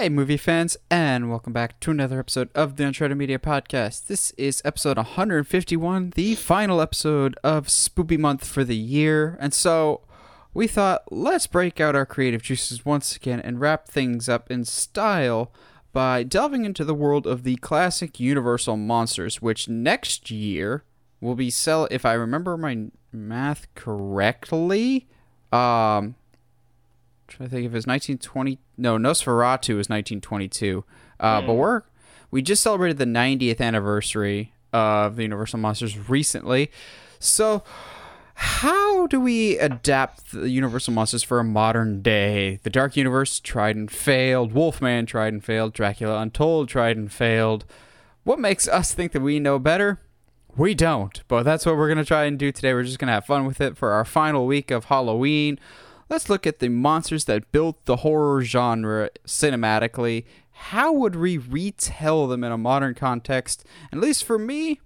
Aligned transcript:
Hey, 0.00 0.08
movie 0.08 0.38
fans, 0.38 0.78
and 0.90 1.28
welcome 1.28 1.52
back 1.52 1.78
to 1.80 1.90
another 1.90 2.18
episode 2.18 2.48
of 2.54 2.76
the 2.76 2.86
Uncharted 2.86 3.18
Media 3.18 3.38
Podcast. 3.38 4.06
This 4.06 4.30
is 4.38 4.62
episode 4.64 4.96
151, 4.96 6.14
the 6.16 6.36
final 6.36 6.80
episode 6.80 7.38
of 7.44 7.66
Spoopy 7.66 8.18
Month 8.18 8.46
for 8.46 8.64
the 8.64 8.78
year. 8.78 9.36
And 9.40 9.52
so 9.52 10.00
we 10.54 10.66
thought, 10.66 11.02
let's 11.12 11.46
break 11.46 11.82
out 11.82 11.94
our 11.94 12.06
creative 12.06 12.40
juices 12.40 12.82
once 12.82 13.14
again 13.14 13.40
and 13.40 13.60
wrap 13.60 13.88
things 13.88 14.26
up 14.26 14.50
in 14.50 14.64
style 14.64 15.52
by 15.92 16.22
delving 16.22 16.64
into 16.64 16.82
the 16.82 16.94
world 16.94 17.26
of 17.26 17.42
the 17.42 17.56
classic 17.56 18.18
Universal 18.18 18.78
monsters, 18.78 19.42
which 19.42 19.68
next 19.68 20.30
year 20.30 20.82
will 21.20 21.34
be 21.34 21.50
sell. 21.50 21.86
If 21.90 22.06
I 22.06 22.14
remember 22.14 22.56
my 22.56 22.86
math 23.12 23.66
correctly, 23.74 25.08
um, 25.52 26.14
trying 27.28 27.50
to 27.50 27.54
think 27.54 27.66
if 27.66 27.74
it's 27.74 27.86
was 27.86 27.86
1920. 27.86 28.58
No, 28.80 28.96
Nosferatu 28.96 29.76
was 29.76 29.88
1922. 29.88 30.84
Uh, 31.20 31.42
But 31.42 31.54
we're 31.54 31.82
we 32.30 32.42
just 32.42 32.62
celebrated 32.62 32.98
the 32.98 33.04
90th 33.04 33.60
anniversary 33.60 34.52
of 34.72 35.16
the 35.16 35.22
Universal 35.22 35.58
Monsters 35.58 36.08
recently. 36.08 36.70
So, 37.18 37.62
how 38.34 39.06
do 39.08 39.20
we 39.20 39.58
adapt 39.58 40.32
the 40.32 40.48
Universal 40.48 40.94
Monsters 40.94 41.22
for 41.22 41.40
a 41.40 41.44
modern 41.44 42.00
day? 42.02 42.60
The 42.62 42.70
Dark 42.70 42.96
Universe 42.96 43.38
tried 43.40 43.76
and 43.76 43.90
failed. 43.90 44.52
Wolfman 44.52 45.06
tried 45.06 45.32
and 45.34 45.44
failed. 45.44 45.74
Dracula 45.74 46.18
Untold 46.20 46.68
tried 46.68 46.96
and 46.96 47.12
failed. 47.12 47.64
What 48.24 48.38
makes 48.38 48.66
us 48.68 48.94
think 48.94 49.12
that 49.12 49.20
we 49.20 49.40
know 49.40 49.58
better? 49.58 50.00
We 50.56 50.74
don't, 50.74 51.22
but 51.28 51.42
that's 51.42 51.64
what 51.66 51.76
we're 51.76 51.88
going 51.88 51.98
to 51.98 52.04
try 52.04 52.24
and 52.24 52.38
do 52.38 52.50
today. 52.50 52.72
We're 52.72 52.82
just 52.84 52.98
going 52.98 53.06
to 53.08 53.12
have 53.14 53.26
fun 53.26 53.44
with 53.46 53.60
it 53.60 53.76
for 53.76 53.92
our 53.92 54.04
final 54.04 54.46
week 54.46 54.70
of 54.70 54.86
Halloween. 54.86 55.58
Let's 56.10 56.28
look 56.28 56.46
at 56.46 56.58
the 56.58 56.68
monsters 56.68 57.24
that 57.26 57.52
built 57.52 57.84
the 57.86 57.96
horror 57.96 58.42
genre 58.42 59.10
cinematically. 59.24 60.24
How 60.50 60.92
would 60.92 61.14
we 61.14 61.38
retell 61.38 62.26
them 62.26 62.42
in 62.42 62.50
a 62.50 62.58
modern 62.58 62.94
context? 62.94 63.64
At 63.92 64.00
least 64.00 64.24
for 64.24 64.36
me, 64.38 64.80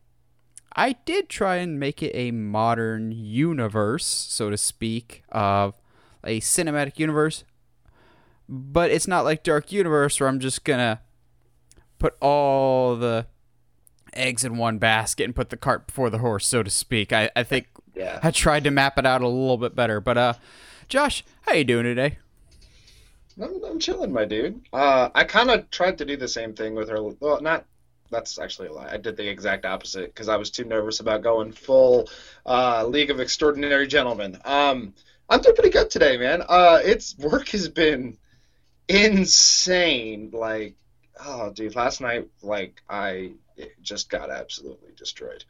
I 0.77 0.93
did 1.07 1.31
try 1.31 1.57
and 1.57 1.81
make 1.81 2.03
it 2.03 2.13
a 2.15 2.31
modern 2.31 3.11
universe, 3.11 4.05
so 4.05 4.51
to 4.51 4.59
speak, 4.59 5.25
of 5.31 5.81
a 6.23 6.41
cinematic 6.41 6.99
universe. 6.99 7.45
But 8.47 8.91
it's 8.91 9.09
not 9.09 9.25
like 9.25 9.43
Dark 9.43 9.73
Universe 9.73 10.21
where 10.21 10.29
I'm 10.29 10.41
just 10.41 10.63
gonna 10.65 11.01
put 11.99 12.15
all 12.21 12.97
the 12.97 13.27
eggs 14.13 14.45
in 14.45 14.59
one 14.59 14.77
basket 14.79 15.25
and 15.25 15.35
put 15.35 15.49
the 15.49 15.57
cart 15.57 15.87
before 15.87 16.11
the 16.11 16.19
horse, 16.19 16.47
so 16.47 16.63
to 16.63 16.71
speak. 16.71 17.13
I, 17.15 17.31
I 17.35 17.43
think 17.45 17.69
Yeah. 17.95 18.21
I 18.23 18.31
tried 18.31 18.65
to 18.65 18.71
map 18.71 18.99
it 18.99 19.07
out 19.07 19.23
a 19.23 19.29
little 19.29 19.57
bit 19.57 19.75
better. 19.75 20.01
But 20.01 20.19
uh 20.19 20.35
Josh, 20.89 21.25
how 21.43 21.55
you 21.55 21.65
doing 21.65 21.85
today? 21.85 22.19
I'm, 23.43 23.65
I'm 23.65 23.79
chilling, 23.79 24.13
my 24.13 24.25
dude. 24.25 24.61
Uh, 24.73 25.09
I 25.15 25.25
kind 25.25 25.51
of 25.51 25.71
tried 25.71 25.99
to 25.99 26.05
do 26.05 26.17
the 26.17 26.29
same 26.29 26.55
thing 26.55 26.75
with 26.75 26.89
her. 26.89 27.03
Well, 27.03 27.41
not. 27.41 27.65
That's 28.11 28.39
actually 28.39 28.69
a 28.69 28.73
lie. 28.73 28.91
I 28.93 28.97
did 28.99 29.17
the 29.17 29.29
exact 29.29 29.65
opposite 29.65 30.15
because 30.15 30.29
I 30.29 30.37
was 30.37 30.51
too 30.51 30.65
nervous 30.65 31.01
about 31.01 31.23
going 31.23 31.51
full 31.53 32.09
uh, 32.47 32.87
League 32.87 33.11
of 33.11 33.19
Extraordinary 33.19 33.87
Gentlemen. 33.89 34.39
Um, 34.45 34.95
I'm 35.29 35.41
doing 35.41 35.55
pretty 35.55 35.71
good 35.71 35.91
today, 35.91 36.17
man. 36.17 36.43
Uh, 36.47 36.81
it's 36.85 37.17
work 37.19 37.49
has 37.49 37.69
been 37.69 38.19
insane. 38.89 40.31
Like, 40.33 40.77
oh, 41.19 41.51
dude, 41.51 41.75
last 41.75 42.01
night, 42.01 42.29
like, 42.43 42.83
I 42.89 43.33
just 43.83 44.11
got 44.11 44.31
absolutely 44.31 44.93
destroyed. 44.97 45.45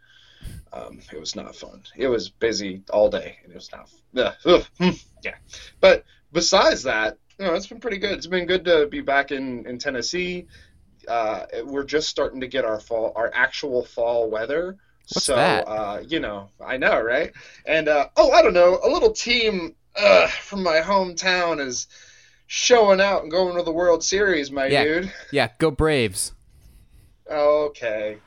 Um, 0.72 1.00
it 1.12 1.20
was 1.20 1.36
not 1.36 1.54
fun. 1.54 1.82
It 1.96 2.08
was 2.08 2.28
busy 2.28 2.82
all 2.90 3.08
day, 3.08 3.38
and 3.42 3.52
it 3.52 3.54
was 3.54 3.70
not. 3.72 3.90
Ugh, 4.16 4.34
ugh, 4.44 4.64
hmm, 4.78 4.90
yeah, 5.22 5.34
but 5.80 6.04
besides 6.32 6.82
that, 6.84 7.18
you 7.38 7.44
know, 7.46 7.54
it's 7.54 7.66
been 7.66 7.80
pretty 7.80 7.98
good. 7.98 8.12
It's 8.12 8.26
been 8.26 8.46
good 8.46 8.64
to 8.64 8.86
be 8.86 9.00
back 9.00 9.30
in 9.30 9.66
in 9.66 9.78
Tennessee. 9.78 10.46
Uh, 11.06 11.44
we're 11.64 11.84
just 11.84 12.08
starting 12.08 12.40
to 12.40 12.48
get 12.48 12.64
our 12.64 12.80
fall, 12.80 13.12
our 13.14 13.30
actual 13.34 13.84
fall 13.84 14.30
weather. 14.30 14.76
What's 15.12 15.26
so, 15.26 15.36
that? 15.36 15.68
Uh, 15.68 16.02
you 16.06 16.18
know, 16.18 16.48
I 16.64 16.76
know, 16.78 17.00
right? 17.00 17.32
And 17.66 17.88
uh, 17.88 18.08
oh, 18.16 18.30
I 18.30 18.40
don't 18.42 18.54
know, 18.54 18.80
a 18.82 18.88
little 18.88 19.12
team 19.12 19.76
uh, 19.96 20.28
from 20.28 20.62
my 20.62 20.80
hometown 20.80 21.60
is 21.60 21.88
showing 22.46 23.00
out 23.00 23.22
and 23.22 23.30
going 23.30 23.56
to 23.56 23.62
the 23.62 23.72
World 23.72 24.02
Series, 24.02 24.50
my 24.50 24.66
Yeah. 24.66 24.84
dude. 24.84 25.12
Yeah, 25.30 25.48
go 25.58 25.70
Braves. 25.70 26.32
Okay. 27.30 28.18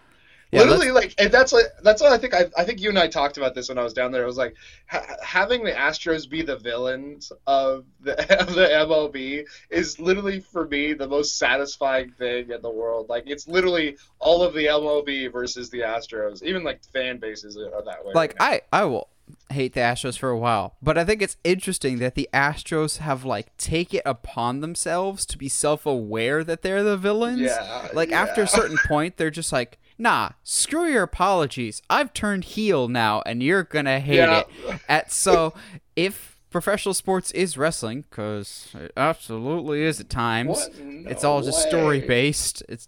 Yeah, 0.52 0.62
Literally, 0.62 0.92
like, 0.92 1.14
and 1.18 1.30
that's 1.30 1.52
like 1.52 1.66
that's 1.84 2.02
what 2.02 2.14
I 2.14 2.18
think. 2.18 2.34
I, 2.34 2.46
I 2.58 2.64
think 2.64 2.80
you 2.80 2.88
and 2.90 2.98
I 2.98 3.08
talked 3.08 3.36
about 3.38 3.54
this 3.54 3.68
when 3.68 3.78
I 3.78 3.84
was 3.84 3.94
down 3.94 4.12
there. 4.14 4.24
I 4.24 4.26
was 4.26 4.38
like, 4.38 4.56
ha- 4.88 5.18
having 5.22 5.64
the 5.64 5.72
Astros 5.74 6.30
be 6.30 6.42
the 6.42 6.58
villains 6.58 7.34
of 7.46 7.84
the 8.00 8.14
of 8.40 8.56
the 8.56 8.68
MLB 8.68 9.46
is 9.70 10.00
literally 10.00 10.40
for 10.40 10.66
me 10.66 10.94
the 10.94 11.08
most 11.08 11.38
satisfying 11.38 12.12
thing 12.12 12.52
in 12.52 12.62
the 12.62 12.70
world. 12.70 13.10
Like, 13.10 13.24
it's 13.28 13.48
literally 13.48 13.98
all 14.20 14.42
of 14.42 14.54
the 14.54 14.68
MLB 14.68 15.32
versus 15.34 15.70
the 15.70 15.80
Astros. 15.80 16.42
Even 16.44 16.64
like 16.64 16.82
fan 16.94 17.18
bases 17.18 17.58
are 17.58 17.84
that 17.84 18.06
way. 18.06 18.14
like 18.14 18.36
right 18.40 18.64
I 18.72 18.82
I 18.84 18.86
will 18.86 19.10
hate 19.50 19.74
the 19.74 19.82
Astros 19.82 20.18
for 20.18 20.30
a 20.30 20.38
while, 20.38 20.76
but 20.82 20.98
I 20.98 21.04
think 21.04 21.22
it's 21.22 21.36
interesting 21.44 22.00
that 22.00 22.16
the 22.16 22.30
Astros 22.34 23.00
have 23.00 23.26
like 23.26 23.56
take 23.58 23.94
it 23.94 24.04
upon 24.06 24.62
themselves 24.62 25.26
to 25.26 25.38
be 25.38 25.50
self-aware 25.50 26.46
that 26.46 26.62
they're 26.62 26.84
the 26.84 26.96
villains. 26.96 27.42
Yeah, 27.42 27.90
Like 27.94 28.14
after 28.14 28.44
a 28.44 28.48
certain 28.60 28.78
point, 28.88 29.18
they're 29.18 29.30
just 29.30 29.52
like, 29.52 29.78
"Nah, 29.98 30.30
screw 30.44 30.86
your 30.92 31.04
apologies. 31.04 31.82
I've 31.90 32.14
turned 32.14 32.44
heel 32.46 32.88
now, 32.88 33.22
and 33.26 33.42
you're 33.42 33.64
gonna 33.64 34.00
hate 34.00 34.18
Yeah. 34.18 34.40
it." 34.40 34.82
At 34.90 35.12
so 35.12 35.54
if 35.96 36.38
professional 36.50 36.94
sports 36.94 37.32
is 37.32 37.58
wrestling, 37.58 38.06
because 38.10 38.70
it 38.74 38.92
absolutely 38.98 39.82
is 39.84 40.00
at 40.00 40.10
times. 40.10 40.70
No 40.80 41.10
it's 41.10 41.24
all 41.24 41.42
just 41.42 41.62
story 41.68 42.00
based. 42.00 42.64
It's 42.70 42.88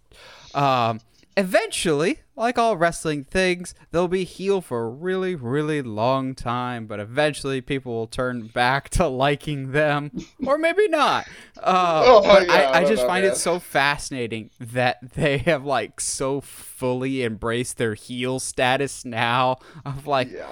um 0.53 0.99
eventually, 1.39 2.19
like 2.35 2.57
all 2.57 2.77
wrestling 2.77 3.23
things, 3.23 3.73
they'll 3.91 4.07
be 4.07 4.23
heel 4.23 4.61
for 4.61 4.85
a 4.85 4.89
really, 4.89 5.35
really 5.35 5.81
long 5.81 6.35
time, 6.35 6.85
but 6.85 6.99
eventually 6.99 7.61
people 7.61 7.93
will 7.93 8.07
turn 8.07 8.47
back 8.47 8.89
to 8.89 9.07
liking 9.07 9.71
them. 9.71 10.11
or 10.45 10.57
maybe 10.57 10.87
not. 10.87 11.27
Uh, 11.61 12.03
Oh, 12.05 12.21
but 12.23 12.47
yeah, 12.47 12.53
I, 12.53 12.61
I 12.63 12.77
I 12.79 12.85
just 12.85 13.01
know, 13.03 13.07
find 13.07 13.23
man. 13.23 13.33
it 13.33 13.37
so 13.37 13.59
fascinating 13.59 14.49
that 14.59 14.97
they 15.13 15.37
have 15.39 15.65
like 15.65 15.99
so 15.99 16.41
fully 16.41 17.23
embraced 17.23 17.77
their 17.77 17.93
heel 17.93 18.39
status 18.39 19.05
now 19.05 19.57
of 19.85 20.05
like 20.07 20.29
Yeah. 20.31 20.47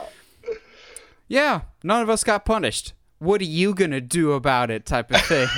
yeah, 1.28 1.62
none 1.84 2.02
of 2.02 2.10
us 2.10 2.24
got 2.24 2.46
punished. 2.46 2.94
What 3.20 3.42
are 3.42 3.46
you 3.46 3.74
gonna 3.74 4.02
do 4.02 4.34
about 4.34 4.70
it? 4.70 4.86
Type 4.86 5.12
of 5.12 5.22
thing. 5.22 5.48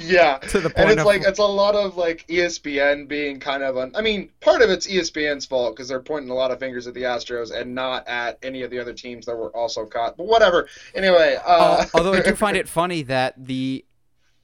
Yeah, 0.00 0.38
To 0.38 0.60
the 0.60 0.72
and 0.76 0.90
it's 0.90 1.00
of- 1.00 1.06
like 1.06 1.22
it's 1.22 1.38
a 1.38 1.44
lot 1.44 1.74
of 1.74 1.96
like 1.96 2.26
ESPN 2.28 3.06
being 3.06 3.38
kind 3.38 3.62
of 3.62 3.76
un- 3.76 3.92
I 3.94 4.00
mean, 4.00 4.30
part 4.40 4.62
of 4.62 4.70
it's 4.70 4.86
ESPN's 4.86 5.44
fault 5.46 5.76
because 5.76 5.88
they're 5.88 6.00
pointing 6.00 6.30
a 6.30 6.34
lot 6.34 6.50
of 6.50 6.58
fingers 6.58 6.86
at 6.86 6.94
the 6.94 7.02
Astros 7.02 7.54
and 7.54 7.74
not 7.74 8.08
at 8.08 8.38
any 8.42 8.62
of 8.62 8.70
the 8.70 8.78
other 8.78 8.92
teams 8.94 9.26
that 9.26 9.36
were 9.36 9.54
also 9.56 9.84
caught. 9.86 10.16
But 10.16 10.26
whatever. 10.26 10.68
Anyway, 10.94 11.36
uh, 11.44 11.82
Al- 11.82 11.90
although 11.94 12.14
I 12.14 12.20
do 12.22 12.34
find 12.34 12.56
it 12.56 12.68
funny 12.80 13.02
that 13.02 13.34
the 13.46 13.84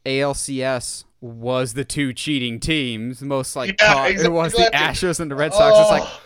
ALCS 0.04 1.04
was 1.20 1.74
the 1.74 1.84
two 1.84 2.12
cheating 2.12 2.60
teams. 2.60 3.22
Most 3.22 3.56
like 3.56 3.80
Yeah, 3.80 3.92
caught- 3.94 4.10
it 4.10 4.30
was 4.32 4.52
the 4.52 4.66
exactly. 4.66 5.08
Astros 5.08 5.20
and 5.20 5.30
the 5.30 5.34
Red 5.34 5.52
Sox. 5.54 5.78
It's 5.80 5.90
like 5.90 6.02
Oh, 6.04 6.20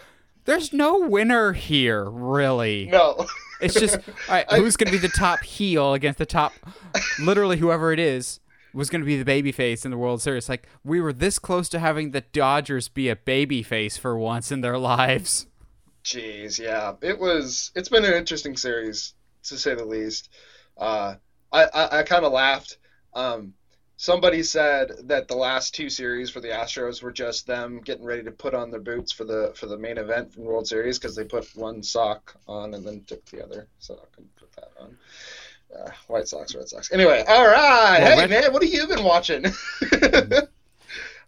there's 0.45 0.73
no 0.73 0.99
winner 1.01 1.53
here, 1.53 2.09
really. 2.09 2.87
no. 2.91 3.27
It's 3.61 3.75
just 3.75 3.97
all 3.97 4.03
right. 4.35 4.51
Who's 4.55 4.77
gonna 4.77 4.91
be 4.91 4.99
the 4.99 5.09
top 5.09 5.41
heel 5.43 5.93
against 5.95 6.19
the 6.19 6.27
top? 6.27 6.53
Literally, 7.21 7.59
whoever 7.59 7.93
it 7.93 7.99
is 7.99 8.41
was 8.73 8.91
gonna 8.91 9.05
be 9.05 9.19
the 9.19 9.25
baby 9.25 9.53
face 9.53 9.85
in 9.85 9.91
the 9.91 9.99
World 9.99 10.23
Series. 10.23 10.49
Like 10.49 10.69
we 10.85 11.01
were 11.01 11.13
this 11.13 11.39
close 11.39 11.69
to 11.71 11.79
having 11.79 12.11
the 12.11 12.21
Dodgers 12.21 12.89
be 12.89 13.09
a 13.09 13.17
baby 13.17 13.63
face 13.63 13.97
for 13.97 14.19
once 14.19 14.53
in 14.53 14.61
their 14.61 14.79
lives. 14.93 15.47
Jeez, 16.05 16.59
yeah, 16.59 16.95
it 17.03 17.19
was. 17.19 17.73
It's 17.75 17.89
been 17.89 18.05
an 18.05 18.15
interesting 18.15 18.57
series 18.57 19.15
to 19.45 19.59
say 19.59 19.75
the 19.75 19.85
least. 19.85 20.31
Uh, 20.77 21.17
I 21.53 21.65
I, 21.65 21.99
I 21.99 22.03
kind 22.05 22.25
of 22.25 22.33
laughed. 22.33 22.79
Um, 23.15 23.55
somebody 24.01 24.43
said 24.43 24.93
that 25.05 25.29
the 25.29 25.37
last 25.37 25.75
two 25.75 25.91
series 25.91 26.31
for 26.31 26.41
the 26.41 26.49
Astros 26.49 27.03
were 27.03 27.13
just 27.13 27.47
them 27.47 27.83
getting 27.85 28.07
ready 28.07 28.23
to 28.23 28.31
put 28.31 28.55
on 28.55 28.71
their 28.71 28.81
boots 28.81 29.13
for 29.13 29.25
the 29.25 29.53
for 29.55 29.67
the 29.67 29.77
main 29.77 29.99
event 29.99 30.33
from 30.33 30.45
World 30.45 30.67
Series 30.67 30.99
because 30.99 31.15
they 31.15 31.25
put 31.25 31.55
one 31.55 31.83
sock 31.83 32.35
on 32.49 32.73
and 32.73 32.87
then 32.87 33.05
took 33.07 33.25
the 33.27 33.45
other 33.45 33.69
sock 33.79 34.09
and 34.17 34.27
put 34.37 34.51
that 34.53 34.71
on. 34.81 34.97
Uh, 35.77 35.91
White 36.09 36.27
Sox, 36.29 36.55
Red 36.55 36.69
Sox. 36.69 36.93
Anyway, 36.93 37.25
all 37.29 37.47
right. 37.47 37.99
Well, 38.01 38.11
hey 38.17 38.21
Red- 38.23 38.31
man, 38.31 38.53
what 38.53 38.63
have 38.63 38.73
you 38.73 38.87
been 38.89 39.05
watching? 39.05 39.45
Enough 40.03 40.49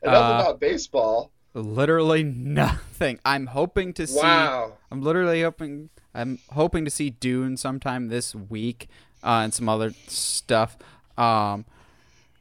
Uh, 0.04 0.40
about 0.40 0.60
baseball. 0.60 1.30
Literally 1.54 2.22
nothing. 2.24 3.20
I'm 3.24 3.46
hoping 3.46 3.92
to 3.94 4.06
see. 4.06 4.18
Wow. 4.18 4.72
I'm 4.90 5.02
literally 5.02 5.42
hoping. 5.42 5.90
I'm 6.14 6.38
hoping 6.50 6.84
to 6.84 6.90
see 6.90 7.10
Dune 7.10 7.56
sometime 7.56 8.08
this 8.08 8.34
week, 8.34 8.88
uh, 9.22 9.42
and 9.44 9.54
some 9.54 9.68
other 9.68 9.92
stuff. 10.08 10.76
Um, 11.16 11.64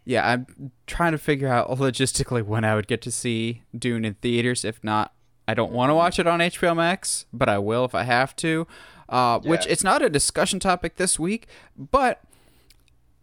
yeah, 0.05 0.27
I'm 0.27 0.71
trying 0.87 1.11
to 1.11 1.17
figure 1.17 1.49
out 1.49 1.69
logistically 1.77 2.43
when 2.43 2.63
I 2.63 2.73
would 2.73 2.87
get 2.87 3.01
to 3.03 3.11
see 3.11 3.61
Dune 3.77 4.05
in 4.05 4.15
theaters. 4.15 4.63
If 4.65 4.81
not, 4.83 5.13
I 5.47 5.53
don't 5.53 5.71
want 5.73 5.89
to 5.89 5.95
watch 5.95 6.17
it 6.17 6.25
on 6.25 6.39
HBO 6.39 6.75
Max, 6.75 7.25
but 7.33 7.47
I 7.49 7.59
will 7.59 7.85
if 7.85 7.93
I 7.93 8.03
have 8.03 8.35
to. 8.37 8.65
Uh, 9.11 9.39
Which 9.39 9.67
it's 9.67 9.83
not 9.83 10.01
a 10.01 10.09
discussion 10.09 10.59
topic 10.59 10.95
this 10.95 11.19
week, 11.19 11.47
but 11.77 12.21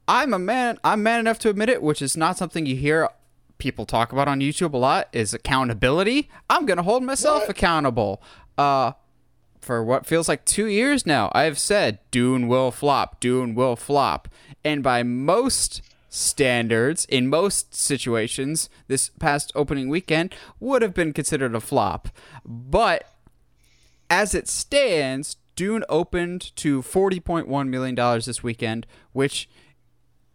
I'm 0.07 0.33
a 0.35 0.39
man. 0.39 0.79
I'm 0.85 1.03
man 1.03 1.19
enough 1.21 1.39
to 1.41 1.49
admit 1.51 1.69
it, 1.71 1.83
which 1.83 2.03
is 2.03 2.17
not 2.17 2.37
something 2.37 2.67
you 2.67 2.77
hear 2.77 3.09
people 3.57 3.87
talk 3.87 4.13
about 4.13 4.29
on 4.29 4.41
YouTube 4.41 4.73
a 4.75 4.77
lot 4.77 5.09
is 5.13 5.33
accountability. 5.35 6.31
I'm 6.49 6.67
gonna 6.67 6.83
hold 6.83 7.03
myself 7.03 7.43
What? 7.43 7.51
accountable. 7.51 8.23
Uh, 8.57 8.93
for 9.61 9.83
what 9.83 10.07
feels 10.07 10.29
like 10.29 10.45
two 10.45 10.67
years 10.67 11.05
now, 11.05 11.31
I've 11.35 11.59
said 11.59 11.99
Dune 12.11 12.49
will 12.49 12.71
flop. 12.71 13.19
Dune 13.19 13.55
will 13.55 13.75
flop, 13.75 14.29
and 14.65 14.83
by 14.83 15.03
most 15.03 15.83
standards, 16.11 17.05
in 17.07 17.29
most 17.29 17.75
situations, 17.75 18.69
this 18.87 19.11
past 19.19 19.53
opening 19.55 19.89
weekend 19.89 20.35
would 20.61 20.83
have 20.83 20.95
been 20.95 21.13
considered 21.13 21.55
a 21.55 21.61
flop. 21.61 22.09
But 22.45 23.05
as 24.09 24.35
it 24.35 24.49
stands, 24.49 25.37
Dune 25.59 25.83
opened 25.89 26.55
to 26.55 26.83
$40.1 26.83 27.69
million 27.69 28.21
this 28.21 28.45
weekend, 28.45 28.87
which, 29.11 29.49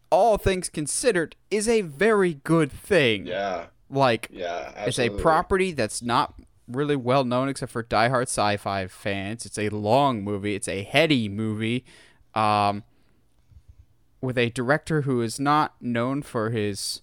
all 0.09 0.37
things 0.37 0.67
considered, 0.67 1.37
is 1.49 1.69
a 1.69 1.79
very 1.79 2.33
good 2.43 2.69
thing. 2.69 3.25
Yeah, 3.27 3.67
Like, 3.89 4.27
yeah. 4.29 4.73
it's 4.85 4.99
a 4.99 5.07
property 5.11 5.71
that's 5.71 6.01
not 6.01 6.33
really 6.67 6.97
well 6.97 7.23
known 7.23 7.47
except 7.47 7.71
for 7.71 7.85
diehard 7.85 8.23
sci-fi 8.23 8.87
fans. 8.87 9.45
It's 9.45 9.57
a 9.57 9.69
long 9.69 10.25
movie. 10.25 10.55
It's 10.55 10.67
a 10.67 10.83
heady 10.83 11.29
movie, 11.29 11.85
um, 12.35 12.83
with 14.19 14.37
a 14.37 14.49
director 14.49 15.03
who 15.03 15.21
is 15.21 15.39
not 15.39 15.75
known 15.81 16.21
for 16.21 16.49
his 16.49 17.01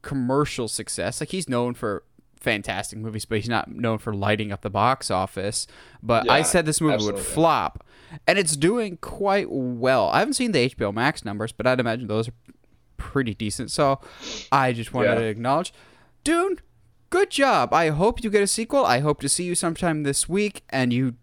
commercial 0.00 0.66
success. 0.66 1.20
Like 1.20 1.28
he's 1.32 1.46
known 1.50 1.74
for 1.74 2.04
fantastic 2.44 2.98
movies, 2.98 3.24
but 3.24 3.38
he's 3.38 3.48
not 3.48 3.68
known 3.74 3.98
for 3.98 4.14
lighting 4.14 4.52
up 4.52 4.60
the 4.60 4.70
box 4.70 5.10
office. 5.10 5.66
But 6.02 6.30
I 6.30 6.42
said 6.42 6.66
this 6.66 6.80
movie 6.80 7.04
would 7.04 7.18
flop, 7.18 7.84
and 8.26 8.38
it's 8.38 8.54
doing 8.56 8.98
quite 8.98 9.48
well. 9.50 10.08
I 10.10 10.20
haven't 10.20 10.34
seen 10.34 10.52
the 10.52 10.68
HBO 10.70 10.92
Max 10.94 11.24
numbers, 11.24 11.50
but 11.52 11.66
I'd 11.66 11.80
imagine 11.80 12.06
those 12.06 12.28
are 12.28 12.34
pretty 12.96 13.34
decent. 13.34 13.70
So 13.72 14.00
I 14.52 14.72
just 14.72 14.92
wanted 14.94 15.08
Yeah. 15.08 15.14
to 15.16 15.24
acknowledge, 15.24 15.72
Dune. 16.22 16.58
Good 17.10 17.30
job. 17.30 17.72
I 17.72 17.90
hope 17.90 18.24
you 18.24 18.30
get 18.30 18.42
a 18.42 18.46
sequel. 18.46 18.84
I 18.84 18.98
hope 18.98 19.20
to 19.20 19.28
see 19.28 19.44
you 19.44 19.54
sometime 19.54 20.02
this 20.02 20.28
week, 20.28 20.64
and 20.70 20.92
you 20.92 21.14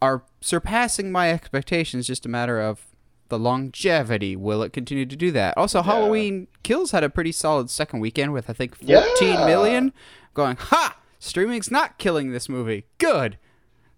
are 0.00 0.24
surpassing 0.40 1.12
my 1.12 1.30
expectations. 1.30 2.06
Just 2.06 2.24
a 2.24 2.28
matter 2.30 2.60
of 2.60 2.86
the 3.28 3.38
longevity. 3.38 4.36
Will 4.36 4.62
it 4.62 4.72
continue 4.72 5.04
to 5.06 5.16
do 5.16 5.30
that? 5.32 5.54
Also, 5.58 5.82
Halloween 5.82 6.46
Kills 6.62 6.92
had 6.92 7.04
a 7.04 7.10
pretty 7.10 7.32
solid 7.32 7.68
second 7.68 8.00
weekend 8.00 8.32
with 8.32 8.48
I 8.48 8.52
think 8.54 8.74
fourteen 8.74 9.34
Yeah. 9.34 9.46
million. 9.46 9.92
Going, 10.34 10.56
ha! 10.56 10.96
Streaming's 11.18 11.70
not 11.70 11.98
killing 11.98 12.32
this 12.32 12.48
movie. 12.48 12.84
Good. 12.98 13.38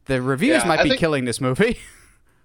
The 0.05 0.23
reviews 0.23 0.63
Yeah, 0.63 0.69
might 0.69 0.81
I 0.81 0.83
be 0.85 0.91
think- 0.91 1.01
killing 1.01 1.25
this 1.25 1.41
movie. 1.41 1.79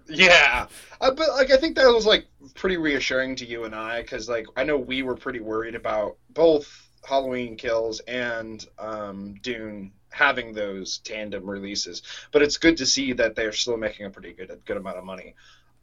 Yeah, 0.08 0.66
uh, 1.00 1.12
but 1.12 1.28
like 1.30 1.52
I 1.52 1.56
think 1.56 1.76
that 1.76 1.86
was 1.86 2.04
like 2.04 2.26
pretty 2.54 2.76
reassuring 2.76 3.36
to 3.36 3.46
you 3.46 3.64
and 3.64 3.74
I 3.74 4.02
because 4.02 4.28
like 4.28 4.46
I 4.56 4.64
know 4.64 4.76
we 4.76 5.02
were 5.02 5.14
pretty 5.14 5.38
worried 5.38 5.76
about 5.76 6.16
both 6.30 6.68
Halloween 7.08 7.56
Kills 7.56 8.00
and 8.00 8.66
um, 8.80 9.36
Dune 9.42 9.92
having 10.10 10.52
those 10.52 10.98
tandem 10.98 11.48
releases, 11.48 12.02
but 12.32 12.42
it's 12.42 12.56
good 12.58 12.78
to 12.78 12.84
see 12.84 13.12
that 13.14 13.36
they're 13.36 13.52
still 13.52 13.76
making 13.78 14.04
a 14.04 14.10
pretty 14.10 14.32
good 14.32 14.50
good 14.66 14.76
amount 14.76 14.98
of 14.98 15.04
money. 15.04 15.34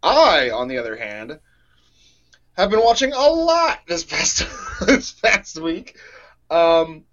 I, 0.03 0.49
on 0.51 0.67
the 0.67 0.77
other 0.79 0.97
hand, 0.97 1.39
have 2.53 2.69
been 2.69 2.83
watching 2.83 3.13
a 3.13 3.19
lot 3.29 3.79
this 3.87 4.03
past 4.03 4.45
this 4.85 5.13
past 5.13 5.59
week. 5.59 5.97
Um, 6.51 7.05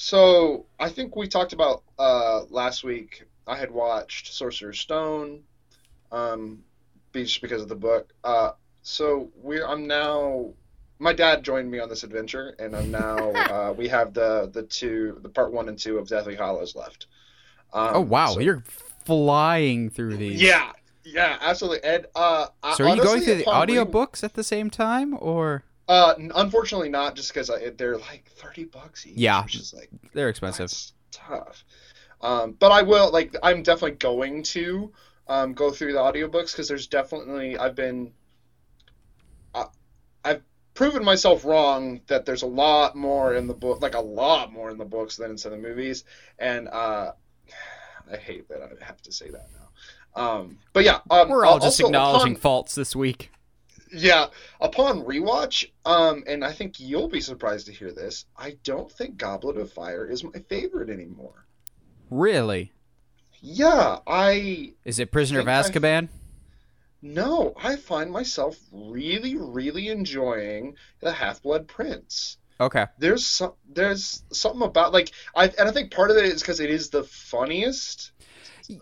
so 0.00 0.64
I 0.78 0.88
think 0.88 1.14
we 1.14 1.28
talked 1.28 1.52
about 1.52 1.82
uh, 1.98 2.44
last 2.48 2.82
week. 2.84 3.24
I 3.46 3.54
had 3.56 3.70
watched 3.70 4.32
Sorcerer's 4.32 4.80
Stone 4.80 5.42
um, 6.10 6.60
just 7.12 7.42
because 7.42 7.60
of 7.60 7.68
the 7.68 7.74
book. 7.76 8.10
Uh, 8.24 8.52
so 8.80 9.28
we're 9.36 9.66
I'm 9.66 9.86
now. 9.86 10.54
My 10.98 11.12
dad 11.12 11.42
joined 11.42 11.70
me 11.70 11.80
on 11.80 11.90
this 11.90 12.02
adventure, 12.02 12.54
and 12.58 12.74
I'm 12.74 12.90
now. 12.90 13.30
uh, 13.32 13.72
we 13.74 13.88
have 13.88 14.14
the 14.14 14.48
the 14.50 14.62
two, 14.62 15.18
the 15.22 15.28
part 15.28 15.52
one 15.52 15.68
and 15.68 15.78
two 15.78 15.98
of 15.98 16.08
Deathly 16.08 16.34
Hallows 16.34 16.74
left. 16.74 17.06
Um, 17.74 17.90
oh 17.96 18.00
wow, 18.00 18.32
so- 18.32 18.40
you're 18.40 18.64
flying 19.04 19.90
through 19.90 20.16
these. 20.16 20.40
yeah, 20.40 20.72
yeah, 21.04 21.36
absolutely. 21.42 21.84
And 21.84 22.06
uh, 22.14 22.46
I- 22.62 22.74
So 22.74 22.84
are 22.84 22.96
you 22.96 23.02
going 23.02 23.20
through 23.20 23.34
the 23.34 23.42
upon 23.42 23.68
re- 23.68 23.74
audiobooks 23.74 24.24
at 24.24 24.32
the 24.32 24.44
same 24.44 24.70
time, 24.70 25.14
or 25.20 25.64
Uh, 25.90 26.14
unfortunately 26.36 26.88
not, 26.88 27.16
just 27.16 27.34
because 27.34 27.50
they're 27.76 27.98
like 27.98 28.30
thirty 28.36 28.62
bucks 28.64 29.04
each. 29.08 29.16
Yeah. 29.16 29.42
which 29.42 29.56
is 29.56 29.74
like 29.74 29.90
they're 30.14 30.28
expensive? 30.28 30.72
Tough. 31.10 31.64
Um, 32.20 32.52
but 32.52 32.70
I 32.70 32.82
will 32.82 33.10
like 33.10 33.34
I'm 33.42 33.64
definitely 33.64 33.96
going 33.96 34.44
to 34.44 34.92
um, 35.26 35.52
go 35.52 35.72
through 35.72 35.94
the 35.94 35.98
audiobooks 35.98 36.52
because 36.52 36.68
there's 36.68 36.86
definitely 36.86 37.58
I've 37.58 37.74
been 37.74 38.12
I, 39.52 39.64
I've 40.24 40.42
proven 40.74 41.04
myself 41.04 41.44
wrong 41.44 42.00
that 42.06 42.24
there's 42.24 42.42
a 42.42 42.46
lot 42.46 42.94
more 42.94 43.34
in 43.34 43.48
the 43.48 43.54
book 43.54 43.82
like 43.82 43.96
a 43.96 44.00
lot 44.00 44.52
more 44.52 44.70
in 44.70 44.78
the 44.78 44.84
books 44.84 45.16
than 45.16 45.32
in 45.32 45.38
some 45.38 45.52
of 45.52 45.60
the 45.60 45.68
movies 45.68 46.04
and 46.38 46.68
uh, 46.68 47.10
I 48.12 48.16
hate 48.16 48.48
that 48.48 48.62
I 48.62 48.84
have 48.84 49.02
to 49.02 49.12
say 49.12 49.28
that 49.30 49.48
now. 49.58 50.22
Um, 50.22 50.58
but 50.72 50.84
yeah, 50.84 51.00
um, 51.10 51.28
We're 51.28 51.44
all 51.44 51.54
al- 51.54 51.58
just 51.60 51.80
acknowledging 51.80 52.32
upon- 52.34 52.40
faults 52.40 52.74
this 52.76 52.94
week. 52.94 53.32
Yeah, 53.92 54.26
upon 54.60 55.02
rewatch, 55.02 55.70
um, 55.84 56.24
and 56.26 56.44
I 56.44 56.52
think 56.52 56.78
you'll 56.80 57.08
be 57.08 57.20
surprised 57.20 57.66
to 57.66 57.72
hear 57.72 57.92
this. 57.92 58.24
I 58.36 58.56
don't 58.64 58.90
think 58.90 59.16
Goblet 59.16 59.56
of 59.56 59.72
Fire 59.72 60.06
is 60.06 60.22
my 60.24 60.38
favorite 60.48 60.90
anymore. 60.90 61.46
Really? 62.10 62.72
Yeah, 63.40 63.98
I 64.06 64.74
Is 64.84 64.98
it 64.98 65.10
Prisoner 65.12 65.40
of 65.40 65.46
think 65.46 65.56
I- 65.56 65.62
Azkaban? 65.78 66.08
no, 67.02 67.54
I 67.56 67.76
find 67.76 68.10
myself 68.10 68.56
really, 68.72 69.36
really 69.36 69.88
enjoying 69.88 70.76
the 71.00 71.12
Half 71.12 71.42
Blood 71.42 71.66
Prince. 71.66 72.36
Okay. 72.60 72.86
There's 72.98 73.24
some, 73.24 73.54
there's 73.72 74.22
something 74.32 74.60
about 74.62 74.92
like 74.92 75.10
I, 75.34 75.44
and 75.58 75.66
I 75.68 75.72
think 75.72 75.90
part 75.92 76.10
of 76.10 76.18
it 76.18 76.26
is 76.26 76.42
because 76.42 76.60
it 76.60 76.68
is 76.68 76.90
the 76.90 77.04
funniest 77.04 78.12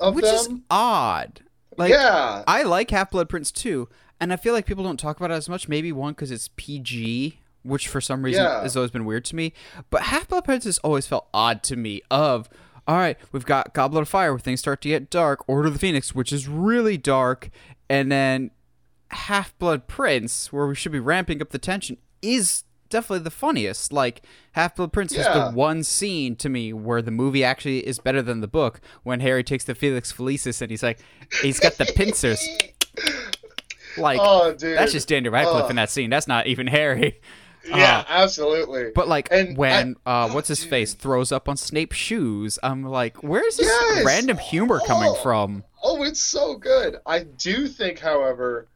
of 0.00 0.16
Which 0.16 0.24
is 0.24 0.48
odd. 0.68 1.40
Like 1.76 1.92
yeah, 1.92 2.42
I 2.48 2.64
like 2.64 2.90
Half 2.90 3.12
Blood 3.12 3.28
Prince 3.28 3.52
too, 3.52 3.88
and 4.20 4.32
I 4.32 4.36
feel 4.36 4.52
like 4.54 4.66
people 4.66 4.84
don't 4.84 4.98
talk 4.98 5.16
about 5.16 5.30
it 5.30 5.34
as 5.34 5.48
much. 5.48 5.68
Maybe 5.68 5.92
one 5.92 6.12
because 6.12 6.30
it's 6.30 6.48
PG, 6.56 7.38
which 7.62 7.88
for 7.88 8.00
some 8.00 8.22
reason 8.24 8.44
Yeah. 8.44 8.62
has 8.62 8.76
always 8.76 8.90
been 8.90 9.04
weird 9.04 9.24
to 9.26 9.36
me. 9.36 9.52
But 9.90 10.02
Half 10.02 10.28
Blood 10.28 10.44
Prince 10.44 10.64
has 10.64 10.78
always 10.78 11.06
felt 11.06 11.28
odd 11.34 11.62
to 11.64 11.76
me. 11.76 12.02
Of 12.10 12.48
all 12.86 12.96
right, 12.96 13.18
we've 13.32 13.44
got 13.44 13.74
Goblet 13.74 14.02
of 14.02 14.08
Fire 14.08 14.32
where 14.32 14.38
things 14.38 14.60
start 14.60 14.80
to 14.82 14.88
get 14.88 15.10
dark. 15.10 15.46
Order 15.46 15.68
of 15.68 15.74
the 15.74 15.78
Phoenix, 15.78 16.14
which 16.14 16.32
is 16.32 16.48
really 16.48 16.96
dark, 16.96 17.50
and 17.90 18.10
then 18.10 18.50
Half 19.10 19.56
Blood 19.58 19.86
Prince, 19.88 20.52
where 20.52 20.66
we 20.66 20.74
should 20.74 20.92
be 20.92 20.98
ramping 21.00 21.42
up 21.42 21.50
the 21.50 21.58
tension, 21.58 21.98
is 22.22 22.64
definitely 22.88 23.24
the 23.24 23.30
funniest. 23.30 23.92
Like 23.92 24.22
Half 24.52 24.76
Blood 24.76 24.92
Prince 24.94 25.12
is 25.12 25.26
the 25.26 25.50
one 25.50 25.82
scene 25.84 26.34
to 26.36 26.48
me 26.48 26.72
where 26.72 27.02
the 27.02 27.10
movie 27.10 27.44
actually 27.44 27.86
is 27.86 27.98
better 27.98 28.22
than 28.22 28.40
the 28.40 28.48
book. 28.48 28.80
When 29.02 29.20
Harry 29.20 29.44
takes 29.44 29.64
the 29.64 29.74
Felix 29.74 30.10
Felicis 30.12 30.62
and 30.62 30.70
he's 30.70 30.82
like, 30.82 30.98
he's 31.42 31.60
got 31.60 31.74
the 31.74 31.84
pincers. 31.84 32.42
Like 34.00 34.20
oh, 34.22 34.52
dude, 34.54 34.78
that's 34.78 34.92
just 34.92 35.08
Daniel 35.08 35.32
Radcliffe 35.32 35.64
Oh. 35.66 35.68
in 35.68 35.76
that 35.76 35.90
scene. 35.90 36.10
That's 36.10 36.28
not 36.28 36.46
even 36.46 36.66
Harry. 36.66 37.20
yeah, 37.68 37.98
uh, 38.00 38.04
absolutely. 38.08 38.92
But 38.94 39.08
like 39.08 39.28
And 39.30 39.56
when 39.56 39.96
uh, 40.06 40.28
oh, 40.30 40.34
what's 40.34 40.48
his 40.48 40.60
dude. 40.60 40.70
face 40.70 40.94
throws 40.94 41.32
up 41.32 41.48
on 41.48 41.56
Snape's 41.56 41.96
shoes, 41.96 42.58
I'm 42.62 42.82
like, 42.84 43.22
where's 43.22 43.56
this 43.56 43.66
Yes! 43.66 44.04
random 44.06 44.38
humor 44.38 44.80
coming 44.86 45.10
Oh. 45.10 45.22
from? 45.22 45.64
Oh, 45.82 46.02
it's 46.02 46.20
so 46.22 46.56
good. 46.56 46.96
I 47.06 47.20
do 47.20 47.68
think, 47.68 47.98
however, 48.00 48.66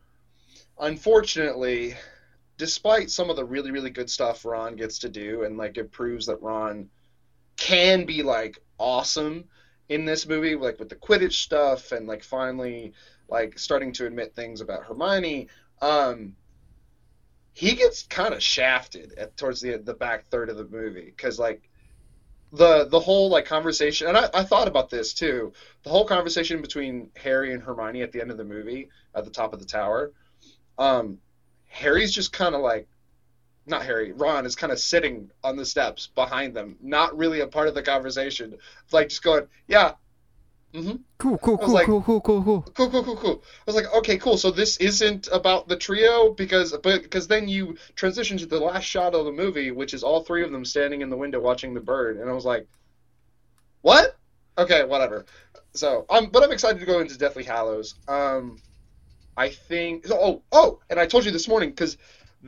unfortunately, 0.78 1.94
despite 2.58 3.10
some 3.10 3.30
of 3.30 3.36
the 3.36 3.44
really, 3.44 3.70
really 3.70 3.90
good 3.90 4.10
stuff 4.10 4.44
Ron 4.44 4.76
gets 4.76 4.98
to 5.00 5.08
do, 5.08 5.42
and 5.44 5.56
like 5.56 5.76
it 5.78 5.90
proves 5.92 6.26
that 6.26 6.42
Ron 6.42 6.88
can 7.56 8.04
be 8.04 8.22
like 8.22 8.58
awesome 8.78 9.44
in 9.88 10.04
this 10.04 10.26
movie, 10.26 10.54
like 10.54 10.78
with 10.78 10.88
the 10.88 10.96
Quidditch 10.96 11.34
stuff, 11.34 11.92
and 11.92 12.06
like 12.06 12.22
finally 12.24 12.92
like 13.32 13.58
starting 13.58 13.92
to 13.94 14.06
admit 14.06 14.34
things 14.34 14.60
about 14.60 14.84
Hermione. 14.84 15.48
Um, 15.80 16.36
he 17.54 17.74
gets 17.74 18.04
kind 18.04 18.32
of 18.34 18.42
shafted 18.42 19.14
at 19.18 19.36
towards 19.36 19.60
the 19.60 19.78
the 19.78 19.94
back 19.94 20.28
third 20.28 20.48
of 20.50 20.56
the 20.56 20.68
movie 20.68 21.06
because 21.06 21.38
like 21.38 21.68
the 22.52 22.86
the 22.88 23.00
whole 23.00 23.30
like 23.30 23.46
conversation, 23.46 24.06
and 24.08 24.16
I, 24.16 24.28
I 24.34 24.44
thought 24.44 24.68
about 24.68 24.90
this 24.90 25.14
too 25.14 25.52
the 25.82 25.90
whole 25.90 26.06
conversation 26.06 26.60
between 26.60 27.10
Harry 27.16 27.52
and 27.52 27.62
Hermione 27.62 28.02
at 28.02 28.12
the 28.12 28.20
end 28.20 28.30
of 28.30 28.36
the 28.36 28.44
movie 28.44 28.90
at 29.14 29.24
the 29.24 29.30
top 29.30 29.52
of 29.52 29.58
the 29.58 29.66
tower, 29.66 30.12
um, 30.78 31.18
Harry's 31.68 32.12
just 32.12 32.32
kind 32.32 32.54
of 32.54 32.60
like, 32.60 32.86
not 33.64 33.84
Harry, 33.84 34.12
Ron 34.12 34.44
is 34.44 34.54
kind 34.56 34.72
of 34.72 34.78
sitting 34.78 35.30
on 35.42 35.56
the 35.56 35.64
steps 35.64 36.08
behind 36.14 36.54
them, 36.54 36.76
not 36.82 37.16
really 37.16 37.40
a 37.40 37.46
part 37.46 37.68
of 37.68 37.74
the 37.74 37.82
conversation, 37.82 38.58
like 38.92 39.08
just 39.08 39.22
going, 39.22 39.46
yeah, 39.66 39.92
mm-hmm, 40.74 40.96
Cool, 41.18 41.38
cool, 41.38 41.58
cool, 41.58 41.74
like- 41.74 41.86
cool, 41.86 42.02
cool, 42.02 42.20
cool, 42.20 42.42
cool. 42.42 42.62
cool, 42.74 42.90
cool, 42.90 43.04
cool, 43.04 43.16
cool. 43.16 43.42
I 43.44 43.62
was 43.66 43.76
like, 43.76 43.92
okay, 43.96 44.16
cool. 44.18 44.36
So 44.36 44.50
this 44.50 44.76
isn't 44.78 45.28
about 45.32 45.68
the 45.68 45.76
trio 45.76 46.32
because, 46.32 46.72
but 46.82 47.02
because 47.02 47.28
then 47.28 47.48
you 47.48 47.76
transition 47.94 48.38
to 48.38 48.46
the 48.46 48.58
last 48.58 48.84
shot 48.84 49.14
of 49.14 49.24
the 49.24 49.32
movie, 49.32 49.70
which 49.70 49.94
is 49.94 50.02
all 50.02 50.22
three 50.22 50.42
of 50.44 50.50
them 50.52 50.64
standing 50.64 51.00
in 51.02 51.10
the 51.10 51.16
window 51.16 51.40
watching 51.40 51.74
the 51.74 51.80
bird, 51.80 52.16
and 52.18 52.28
I 52.28 52.32
was 52.32 52.44
like, 52.44 52.66
what? 53.82 54.16
Okay, 54.58 54.84
whatever. 54.84 55.24
So, 55.74 56.04
um, 56.10 56.26
but 56.30 56.42
I'm 56.42 56.52
excited 56.52 56.78
to 56.80 56.86
go 56.86 57.00
into 57.00 57.16
Deathly 57.16 57.44
Hallows. 57.44 57.94
Um, 58.06 58.58
I 59.36 59.48
think. 59.48 60.06
Oh, 60.10 60.42
oh, 60.52 60.80
and 60.90 61.00
I 61.00 61.06
told 61.06 61.24
you 61.24 61.30
this 61.30 61.48
morning 61.48 61.70
because 61.70 61.96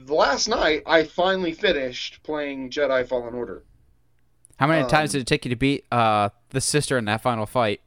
last 0.06 0.48
night 0.48 0.82
I 0.86 1.04
finally 1.04 1.52
finished 1.52 2.22
playing 2.22 2.70
Jedi 2.70 3.06
Fallen 3.08 3.34
Order. 3.34 3.64
How 4.58 4.66
many 4.66 4.82
Um, 4.82 4.88
times 4.90 5.12
did 5.12 5.22
it 5.22 5.26
take 5.26 5.44
you 5.44 5.48
to 5.48 5.56
beat 5.56 5.86
uh 5.90 6.28
the 6.50 6.60
sister 6.60 6.98
in 6.98 7.06
that 7.06 7.22
final 7.22 7.46
fight? 7.46 7.80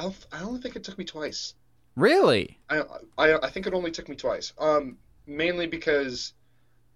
I 0.00 0.04
don't, 0.04 0.26
I 0.32 0.38
don't 0.40 0.62
think 0.62 0.76
it 0.76 0.82
took 0.84 0.96
me 0.98 1.04
twice. 1.04 1.54
Really? 1.96 2.58
I, 2.70 2.82
I 3.18 3.34
I 3.42 3.50
think 3.50 3.66
it 3.66 3.74
only 3.74 3.90
took 3.90 4.08
me 4.08 4.16
twice. 4.16 4.52
Um, 4.58 4.96
mainly 5.26 5.66
because 5.66 6.32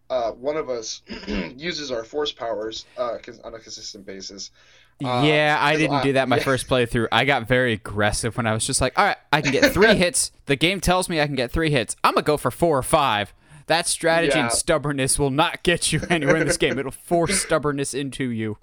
uh, 0.08 0.30
one 0.32 0.56
of 0.56 0.70
us 0.70 1.02
uses 1.56 1.90
our 1.90 2.04
force 2.04 2.32
powers 2.32 2.86
uh, 2.96 3.18
on 3.44 3.54
a 3.54 3.58
consistent 3.58 4.06
basis. 4.06 4.50
Uh, 5.04 5.22
yeah, 5.26 5.58
I 5.60 5.76
didn't 5.76 5.96
I- 5.96 6.02
do 6.02 6.12
that 6.14 6.28
my 6.28 6.36
yeah. 6.36 6.42
first 6.50 6.66
playthrough. 6.68 7.08
I 7.12 7.24
got 7.24 7.46
very 7.48 7.72
aggressive 7.74 8.36
when 8.36 8.46
I 8.46 8.54
was 8.54 8.64
just 8.66 8.80
like, 8.80 8.98
all 8.98 9.04
right, 9.04 9.16
I 9.32 9.42
can 9.42 9.52
get 9.52 9.72
three 9.72 9.94
hits. 9.96 10.30
The 10.46 10.56
game 10.56 10.80
tells 10.80 11.08
me 11.08 11.20
I 11.20 11.26
can 11.26 11.34
get 11.36 11.50
three 11.50 11.70
hits. 11.70 11.96
I'm 12.04 12.14
gonna 12.14 12.24
go 12.24 12.36
for 12.36 12.50
four 12.50 12.78
or 12.78 12.82
five. 12.82 13.34
That 13.66 13.88
strategy 13.88 14.38
Yeah. 14.38 14.44
and 14.44 14.52
stubbornness 14.52 15.18
will 15.18 15.30
not 15.30 15.62
get 15.62 15.92
you 15.92 16.00
anywhere 16.10 16.36
in 16.36 16.46
this 16.46 16.58
game. 16.58 16.78
It'll 16.78 16.92
force 16.92 17.40
stubbornness 17.42 17.92
into 17.94 18.28
you. 18.30 18.58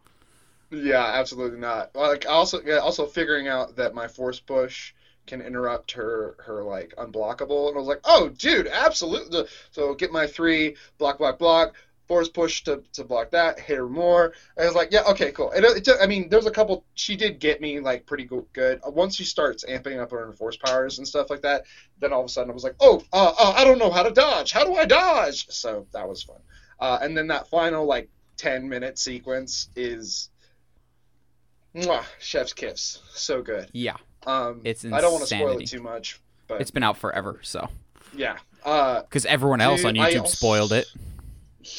Yeah, 0.72 1.04
absolutely 1.06 1.60
not. 1.60 1.94
Like 1.96 2.26
also 2.28 2.62
yeah, 2.66 2.78
also 2.78 3.06
figuring 3.06 3.48
out 3.48 3.76
that 3.76 3.94
my 3.94 4.08
force 4.08 4.40
push 4.40 4.94
can 5.28 5.42
interrupt 5.42 5.92
her 5.92 6.36
her 6.46 6.64
like 6.64 6.94
unblockable, 6.98 7.68
and 7.68 7.76
I 7.76 7.80
was 7.80 7.88
like, 7.88 8.00
oh, 8.06 8.30
dude, 8.30 8.68
absolutely. 8.68 9.46
So 9.72 9.94
get 9.94 10.12
my 10.12 10.28
three 10.28 10.78
block, 10.98 11.18
block, 11.18 11.40
block. 11.40 11.76
Force 12.08 12.28
push 12.28 12.64
to, 12.66 12.84
to 12.92 13.06
block 13.06 13.32
that, 13.32 13.58
hit 13.58 13.78
her 13.78 13.88
more. 13.88 14.34
And 14.58 14.66
I 14.66 14.68
was 14.68 14.76
like, 14.76 14.92
yeah, 14.92 15.04
okay, 15.12 15.32
cool. 15.32 15.52
It, 15.52 15.64
it 15.64 15.86
took, 15.86 15.98
I 16.02 16.08
mean, 16.08 16.28
there's 16.28 16.46
a 16.46 16.52
couple. 16.52 16.84
She 16.96 17.16
did 17.16 17.40
get 17.40 17.62
me 17.62 17.80
like 17.80 18.06
pretty 18.06 18.26
good. 18.52 18.82
Uh, 18.86 18.92
Once 18.92 19.16
she 19.16 19.24
starts 19.24 19.64
amping 19.64 19.98
up 19.98 20.12
her 20.12 20.34
force 20.34 20.58
powers 20.58 20.98
and 20.98 21.08
stuff 21.08 21.30
like 21.30 21.42
that, 21.44 21.64
then 22.00 22.12
all 22.12 22.20
of 22.20 22.26
a 22.26 22.30
sudden 22.30 22.52
I 22.52 22.54
was 22.54 22.66
like, 22.66 22.76
oh, 22.82 23.02
uh, 23.14 23.34
uh, 23.40 23.54
I 23.56 23.64
don't 23.64 23.78
know 23.78 23.92
how 23.92 24.04
to 24.04 24.12
dodge. 24.12 24.52
How 24.52 24.66
do 24.66 24.76
I 24.76 24.84
dodge? 24.86 25.48
So 25.52 25.88
that 25.94 26.10
was 26.10 26.22
fun. 26.24 26.42
Uh, 26.82 27.00
and 27.02 27.16
then 27.16 27.28
that 27.28 27.48
final 27.48 27.86
like 27.86 28.10
10 28.36 28.68
minute 28.68 29.00
sequence 29.00 29.70
is 29.78 30.31
Mwah, 31.76 32.04
chef's 32.20 32.54
kiss. 32.54 33.00
So 33.14 33.42
good. 33.42 33.70
Yeah, 33.74 33.98
Um, 34.26 34.62
It's 34.64 34.84
I 34.86 35.02
don't 35.02 35.12
want 35.14 35.28
to 35.28 35.36
spoil 35.36 35.58
it 35.60 35.68
too 35.68 35.82
much, 35.82 36.20
but 36.48 36.62
it's 36.62 36.72
been 36.72 36.84
out 36.84 36.98
forever, 36.98 37.40
so 37.44 37.68
yeah. 38.14 38.38
Uh, 38.64 39.02
because 39.02 39.26
everyone 39.26 39.62
else 39.62 39.84
on 39.86 39.94
Dude, 39.96 40.04
I 40.04 40.14
YouTube 40.14 40.22
also- 40.22 40.36
spoiled 40.36 40.74
it. 40.74 40.86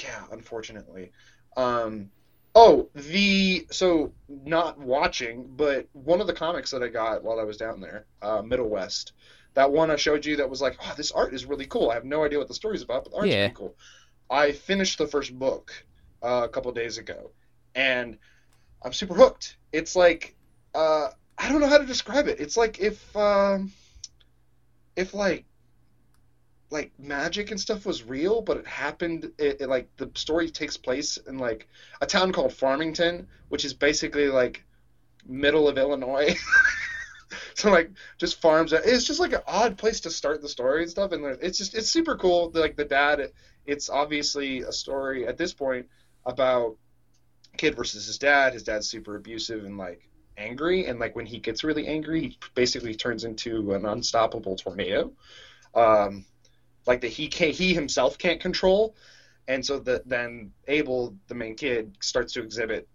yeah, 0.03 0.25
unfortunately. 0.33 1.13
Um, 1.57 2.11
oh, 2.55 2.89
the 2.95 3.67
so 3.71 4.13
not 4.29 4.79
watching, 4.79 5.47
but 5.57 5.87
one 5.93 6.21
of 6.21 6.27
the 6.27 6.33
comics 6.33 6.71
that 6.71 6.83
I 6.83 6.89
got 6.89 7.23
while 7.23 7.39
I 7.39 7.45
was 7.45 7.57
down 7.59 7.81
there, 7.81 8.07
uh, 8.23 8.43
Middle 8.43 8.69
West. 8.69 9.13
That 9.55 9.71
one 9.71 9.91
I 9.91 9.97
showed 9.97 10.25
you 10.25 10.37
that 10.37 10.49
was 10.49 10.63
like, 10.63 10.79
oh, 10.83 10.95
this 10.97 11.13
art 11.13 11.35
is 11.35 11.45
really 11.45 11.67
cool. 11.67 11.91
I 11.91 11.95
have 11.95 12.07
no 12.07 12.25
idea 12.25 12.39
what 12.39 12.49
the 12.49 12.55
story's 12.55 12.81
about, 12.83 13.05
but 13.05 13.11
the 13.13 13.19
art's 13.19 13.29
Yeah. 13.31 13.41
really 13.43 13.55
cool. 13.55 13.77
I 14.31 14.53
finished 14.53 14.97
the 14.97 15.07
first 15.07 15.39
book 15.39 15.71
uh, 16.23 16.43
a 16.45 16.49
couple 16.49 16.73
days 16.73 16.97
ago, 16.97 17.33
and 17.75 18.17
I'm 18.85 18.93
super 18.93 19.15
hooked. 19.15 19.57
It's 19.73 19.97
like 19.97 20.35
uh, 20.75 21.09
I 21.39 21.49
don't 21.49 21.61
know 21.61 21.69
how 21.69 21.79
to 21.79 21.87
describe 21.87 22.29
it. 22.29 22.41
It's 22.41 22.57
like 22.57 22.81
if 22.81 23.17
um, 23.17 23.73
if 24.97 25.15
like 25.15 25.45
like 26.71 26.91
magic 26.99 27.51
and 27.51 27.61
stuff 27.61 27.85
was 27.85 28.03
real, 28.03 28.41
but 28.41 28.57
it 28.57 28.67
happened. 28.67 29.31
It, 29.39 29.61
it, 29.61 29.69
like 29.69 29.89
the 29.97 30.11
story 30.15 30.51
takes 30.51 30.77
place 30.77 31.19
in 31.19 31.39
like 31.39 31.69
a 32.01 32.07
town 32.07 32.33
called 32.33 32.53
Farmington, 32.53 33.29
which 33.49 33.65
is 33.65 33.75
basically 33.75 34.29
like 34.29 34.65
middle 35.27 35.69
of 35.69 35.79
Illinois. 35.79 36.35
so 37.55 37.71
like 37.71 37.91
just 38.19 38.41
farms. 38.41 38.73
It's 38.73 39.05
just 39.05 39.21
like 39.21 39.33
an 39.33 39.43
odd 39.47 39.77
place 39.77 40.01
to 40.01 40.11
start 40.11 40.43
the 40.43 40.49
story 40.49 40.83
and 40.83 40.91
stuff, 40.91 41.13
and 41.13 41.25
it's 41.43 41.59
just 41.59 41.75
it's 41.75 41.89
super 41.89 42.17
cool. 42.17 42.51
Like 42.55 42.77
the 42.77 42.85
dad, 42.85 43.33
it's 43.67 43.91
obviously 43.91 44.63
a 44.63 44.73
story 44.73 45.27
at 45.27 45.37
this 45.37 45.53
point 45.53 45.87
about 46.25 46.77
kid 47.57 47.77
versus 47.77 48.07
his 48.07 48.19
dad. 48.19 48.53
His 48.53 48.63
dad's 48.63 48.89
super 48.89 49.17
abusive 49.17 49.65
and 49.65 49.79
like 49.79 50.09
angry, 50.37 50.87
and 50.87 50.99
like 50.99 51.15
when 51.17 51.27
he 51.27 51.39
gets 51.39 51.65
really 51.65 51.87
angry, 51.87 52.21
he 52.21 52.39
basically 52.55 52.95
turns 52.95 53.25
into 53.25 53.73
an 53.75 53.87
unstoppable 53.87 54.57
tornado. 54.57 55.13
Um, 55.75 56.25
like 56.87 57.01
that 57.03 57.09
he 57.09 57.29
can't, 57.29 57.55
he 57.55 57.75
himself 57.75 58.19
can't 58.19 58.41
control, 58.41 58.95
and 59.49 59.65
so 59.65 59.79
that 59.81 60.09
then 60.09 60.53
Abel, 60.69 61.17
the 61.29 61.35
main 61.35 61.55
kid, 61.55 61.97
starts 62.01 62.33
to 62.35 62.43
exhibit 62.43 62.89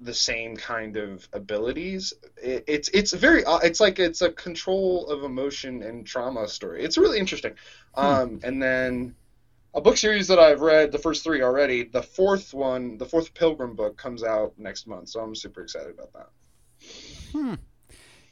the 0.00 0.14
same 0.14 0.56
kind 0.56 0.96
of 0.96 1.26
abilities. 1.32 2.12
It, 2.42 2.64
it's 2.66 2.88
it's 2.88 3.12
very 3.12 3.44
uh, 3.44 3.58
it's 3.58 3.80
like 3.80 3.98
it's 3.98 4.22
a 4.22 4.30
control 4.30 5.06
of 5.08 5.24
emotion 5.24 5.82
and 5.82 6.06
trauma 6.06 6.48
story. 6.48 6.84
It's 6.84 6.98
really 6.98 7.18
interesting. 7.18 7.54
Um, 7.94 8.40
and 8.42 8.62
then 8.62 9.14
a 9.74 9.80
book 9.80 9.96
series 9.96 10.28
that 10.28 10.38
I've 10.38 10.60
read 10.60 10.92
the 10.92 10.98
first 10.98 11.24
three 11.24 11.42
already. 11.42 11.84
The 11.84 12.02
fourth 12.02 12.54
one, 12.54 12.96
the 12.96 13.06
fourth 13.06 13.34
Pilgrim 13.34 13.74
book, 13.74 13.96
comes 13.96 14.22
out 14.22 14.54
next 14.56 14.86
month, 14.86 15.08
so 15.08 15.20
I'm 15.20 15.34
super 15.34 15.62
excited 15.62 15.94
about 15.94 16.12
that. 16.12 16.28
Hmm. 17.32 17.54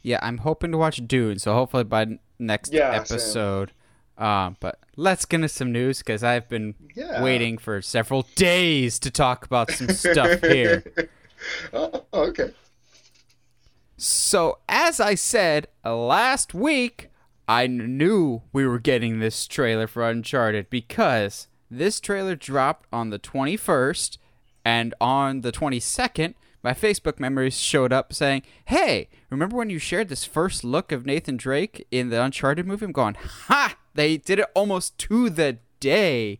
Yeah, 0.01 0.19
I'm 0.21 0.39
hoping 0.39 0.71
to 0.71 0.77
watch 0.77 1.05
Dune, 1.07 1.39
so 1.39 1.53
hopefully 1.53 1.83
by 1.83 2.19
next 2.39 2.73
Yeah, 2.73 2.91
episode. 2.91 3.71
Um, 4.17 4.57
but 4.59 4.79
let's 4.95 5.25
get 5.25 5.37
into 5.37 5.49
some 5.49 5.71
news 5.71 5.99
because 5.99 6.23
I've 6.23 6.47
been 6.47 6.75
Yeah. 6.95 7.21
waiting 7.23 7.57
for 7.57 7.81
several 7.81 8.27
days 8.35 8.99
to 8.99 9.11
talk 9.11 9.45
about 9.45 9.71
some 9.71 9.89
stuff 9.89 10.41
here. 10.41 10.83
oh, 11.73 12.03
okay. 12.13 12.51
So, 13.97 14.59
as 14.67 14.99
I 14.99 15.15
said 15.15 15.67
last 15.85 16.53
week, 16.53 17.09
I 17.47 17.67
knew 17.67 18.41
we 18.51 18.65
were 18.65 18.79
getting 18.79 19.19
this 19.19 19.47
trailer 19.47 19.87
for 19.87 20.07
Uncharted 20.07 20.69
because 20.69 21.47
this 21.69 21.99
trailer 21.99 22.35
dropped 22.35 22.87
on 22.93 23.09
the 23.09 23.19
21st, 23.19 24.17
and 24.63 24.93
on 25.01 25.41
the 25.41 25.51
22nd, 25.51 26.35
my 26.63 26.73
Facebook 26.73 27.19
memories 27.19 27.59
showed 27.59 27.91
up 27.91 28.13
saying, 28.13 28.43
Hey, 28.65 29.09
remember 29.29 29.57
when 29.57 29.69
you 29.69 29.79
shared 29.79 30.07
this 30.07 30.23
first 30.23 30.63
look 30.63 30.91
of 30.93 31.05
Nathan 31.05 31.35
Drake 31.35 31.85
in 31.91 32.09
the 32.09 32.21
Uncharted 32.23 32.65
movie? 32.65 32.85
I'm 32.85 32.93
going, 32.93 33.15
Ha! 33.19 33.75
They 33.93 34.17
did 34.17 34.39
it 34.39 34.47
almost 34.55 34.97
to 34.99 35.29
the 35.29 35.57
day. 35.81 36.39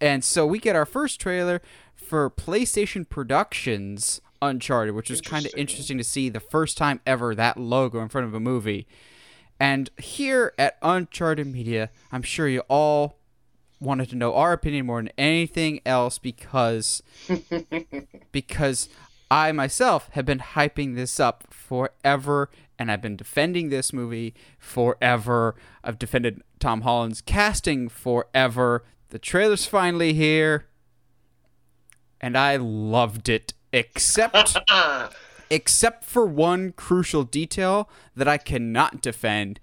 And 0.00 0.24
so 0.24 0.44
we 0.44 0.58
get 0.58 0.74
our 0.74 0.84
first 0.84 1.20
trailer 1.20 1.62
for 1.94 2.28
PlayStation 2.28 3.08
Productions 3.08 4.20
Uncharted, 4.42 4.94
which 4.94 5.08
was 5.08 5.20
kind 5.20 5.46
of 5.46 5.52
Interesting. 5.56 5.60
interesting 5.60 5.98
to 5.98 6.04
see 6.04 6.28
the 6.28 6.40
first 6.40 6.76
time 6.76 7.00
ever 7.06 7.34
that 7.34 7.56
logo 7.56 8.00
in 8.00 8.08
front 8.08 8.26
of 8.26 8.34
a 8.34 8.40
movie. 8.40 8.86
And 9.58 9.90
here 9.98 10.52
at 10.58 10.78
Uncharted 10.82 11.46
Media, 11.46 11.90
I'm 12.10 12.22
sure 12.22 12.48
you 12.48 12.60
all 12.68 13.18
wanted 13.80 14.08
to 14.10 14.16
know 14.16 14.34
our 14.34 14.52
opinion 14.52 14.86
more 14.86 15.00
than 15.00 15.10
anything 15.18 15.80
else 15.84 16.18
because 16.18 17.02
because 18.32 18.88
I 19.30 19.52
myself 19.52 20.08
have 20.12 20.24
been 20.24 20.38
hyping 20.38 20.94
this 20.94 21.20
up 21.20 21.44
forever 21.50 22.50
and 22.78 22.90
I've 22.90 23.02
been 23.02 23.16
defending 23.16 23.68
this 23.68 23.92
movie 23.92 24.34
forever. 24.58 25.54
I've 25.82 25.98
defended 25.98 26.42
Tom 26.58 26.82
Holland's 26.82 27.20
casting 27.20 27.88
forever. 27.88 28.84
The 29.10 29.18
trailer's 29.18 29.66
finally 29.66 30.14
here 30.14 30.66
and 32.20 32.36
I 32.38 32.56
loved 32.56 33.28
it 33.28 33.54
except 33.72 34.56
except 35.54 36.04
for 36.04 36.26
one 36.26 36.72
crucial 36.72 37.22
detail 37.24 37.88
that 38.16 38.26
I 38.28 38.38
cannot 38.38 39.00
defend. 39.00 39.60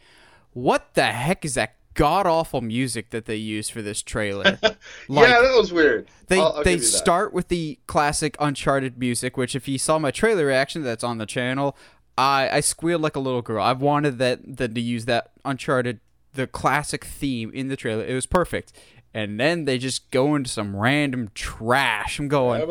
What 0.53 0.93
the 0.95 1.05
heck 1.07 1.45
is 1.45 1.53
that 1.55 1.75
god 1.93 2.25
awful 2.25 2.61
music 2.61 3.09
that 3.09 3.25
they 3.25 3.35
use 3.35 3.69
for 3.69 3.81
this 3.81 4.01
trailer? 4.01 4.57
Like, 5.09 5.27
yeah, 5.29 5.41
that 5.41 5.55
was 5.57 5.73
weird. 5.73 6.07
they 6.27 6.39
I'll- 6.39 6.53
I'll 6.57 6.63
they 6.63 6.77
start 6.77 7.33
with 7.33 7.47
the 7.49 7.77
classic 7.87 8.35
Uncharted 8.39 8.97
music, 8.97 9.35
which 9.37 9.55
if 9.55 9.67
you 9.67 9.77
saw 9.77 9.99
my 9.99 10.11
trailer 10.11 10.45
reaction 10.45 10.83
that's 10.83 11.03
on 11.03 11.17
the 11.17 11.25
channel, 11.25 11.75
I 12.17 12.49
I 12.51 12.59
squealed 12.61 13.01
like 13.01 13.15
a 13.15 13.19
little 13.19 13.41
girl. 13.41 13.63
I've 13.63 13.81
wanted 13.81 14.17
that 14.19 14.57
that 14.57 14.73
to 14.75 14.81
use 14.81 15.05
that 15.05 15.31
Uncharted 15.43 15.99
the 16.33 16.47
classic 16.47 17.03
theme 17.03 17.51
in 17.53 17.67
the 17.67 17.75
trailer. 17.75 18.05
It 18.05 18.13
was 18.13 18.25
perfect. 18.25 18.71
And 19.13 19.37
then 19.37 19.65
they 19.65 19.77
just 19.77 20.09
go 20.11 20.35
into 20.35 20.49
some 20.49 20.73
random 20.77 21.29
trash. 21.35 22.17
I'm 22.19 22.29
going, 22.29 22.61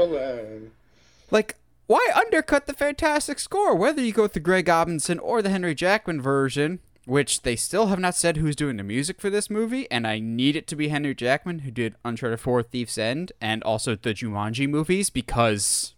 like, 1.31 1.57
why 1.90 2.06
undercut 2.14 2.66
the 2.66 2.73
fantastic 2.73 3.40
score? 3.40 3.75
Whether 3.75 4.00
you 4.00 4.12
go 4.12 4.23
with 4.23 4.35
the 4.35 4.38
Greg 4.38 4.68
Robinson 4.68 5.18
or 5.18 5.42
the 5.42 5.50
Henry 5.50 5.75
Jackman 5.75 6.23
version, 6.23 6.78
which 7.04 7.42
they 7.42 7.56
still 7.56 7.88
have 7.88 7.99
not 7.99 8.14
said 8.14 8.37
who's 8.37 8.54
doing 8.54 8.76
the 8.76 8.85
music 8.85 9.20
for 9.20 9.28
this 9.28 9.50
movie, 9.50 9.90
and 9.90 10.06
I 10.06 10.20
need 10.20 10.54
it 10.54 10.68
to 10.68 10.76
be 10.76 10.87
Henry 10.87 11.16
Jackman, 11.16 11.59
who 11.59 11.73
did 11.73 11.97
Uncharted 12.04 12.38
4 12.38 12.62
Thief's 12.62 12.97
End 12.97 13.32
and 13.40 13.64
also 13.64 13.97
the 13.97 14.14
Jumanji 14.14 14.68
movies, 14.68 15.11
because 15.11 15.97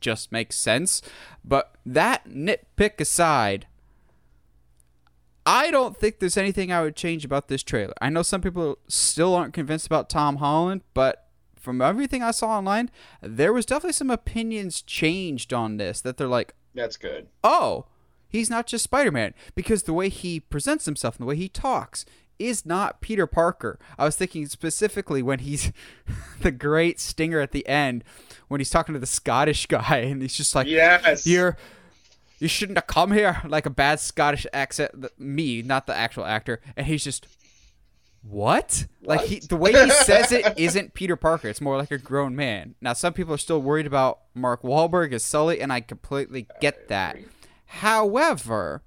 just 0.00 0.32
makes 0.32 0.56
sense. 0.56 1.02
But 1.44 1.74
that 1.84 2.26
nitpick 2.26 2.98
aside, 2.98 3.66
I 5.44 5.70
don't 5.70 5.98
think 5.98 6.18
there's 6.18 6.38
anything 6.38 6.72
I 6.72 6.80
would 6.80 6.96
change 6.96 7.26
about 7.26 7.48
this 7.48 7.62
trailer. 7.62 7.92
I 8.00 8.08
know 8.08 8.22
some 8.22 8.40
people 8.40 8.78
still 8.88 9.34
aren't 9.34 9.52
convinced 9.52 9.84
about 9.84 10.08
Tom 10.08 10.36
Holland, 10.36 10.80
but 10.94 11.25
from 11.66 11.82
everything 11.82 12.22
I 12.22 12.30
saw 12.30 12.50
online, 12.50 12.90
there 13.20 13.52
was 13.52 13.66
definitely 13.66 13.92
some 13.92 14.08
opinions 14.10 14.80
changed 14.80 15.52
on 15.52 15.76
this 15.78 16.00
that 16.02 16.16
they're 16.16 16.28
like, 16.28 16.54
That's 16.74 16.96
good. 16.96 17.26
oh, 17.42 17.86
he's 18.28 18.48
not 18.48 18.66
just 18.68 18.84
Spider 18.84 19.10
Man. 19.10 19.34
Because 19.56 19.82
the 19.82 19.92
way 19.92 20.08
he 20.08 20.38
presents 20.40 20.84
himself 20.84 21.16
and 21.16 21.24
the 21.24 21.28
way 21.28 21.34
he 21.36 21.48
talks 21.48 22.06
is 22.38 22.64
not 22.64 23.00
Peter 23.00 23.26
Parker. 23.26 23.78
I 23.98 24.04
was 24.04 24.14
thinking 24.14 24.46
specifically 24.46 25.22
when 25.22 25.40
he's 25.40 25.72
the 26.40 26.52
great 26.52 27.00
stinger 27.00 27.40
at 27.40 27.50
the 27.50 27.66
end 27.66 28.04
when 28.46 28.60
he's 28.60 28.70
talking 28.70 28.92
to 28.92 28.98
the 29.00 29.06
Scottish 29.06 29.66
guy 29.66 29.96
and 29.98 30.22
he's 30.22 30.36
just 30.36 30.54
like, 30.54 30.68
Yes. 30.68 31.26
"You're 31.26 31.56
you 32.38 32.46
shouldn't 32.46 32.78
have 32.78 32.86
come 32.86 33.10
here," 33.12 33.40
like 33.48 33.66
a 33.66 33.70
bad 33.70 33.98
Scottish 33.98 34.46
accent. 34.52 35.06
Me, 35.18 35.62
not 35.62 35.86
the 35.88 35.96
actual 35.96 36.24
actor, 36.24 36.60
and 36.76 36.86
he's 36.86 37.02
just. 37.02 37.26
What? 38.28 38.86
Like 39.02 39.22
he, 39.22 39.38
the 39.38 39.56
way 39.56 39.72
he 39.72 39.90
says 39.90 40.32
it 40.32 40.54
isn't 40.58 40.94
Peter 40.94 41.16
Parker. 41.16 41.48
It's 41.48 41.60
more 41.60 41.76
like 41.76 41.90
a 41.90 41.98
grown 41.98 42.34
man. 42.34 42.74
Now, 42.80 42.92
some 42.92 43.12
people 43.12 43.34
are 43.34 43.38
still 43.38 43.60
worried 43.60 43.86
about 43.86 44.20
Mark 44.34 44.62
Wahlberg 44.62 45.12
as 45.12 45.22
Sully, 45.22 45.60
and 45.60 45.72
I 45.72 45.80
completely 45.80 46.46
get 46.60 46.88
that. 46.88 47.18
However, 47.66 48.82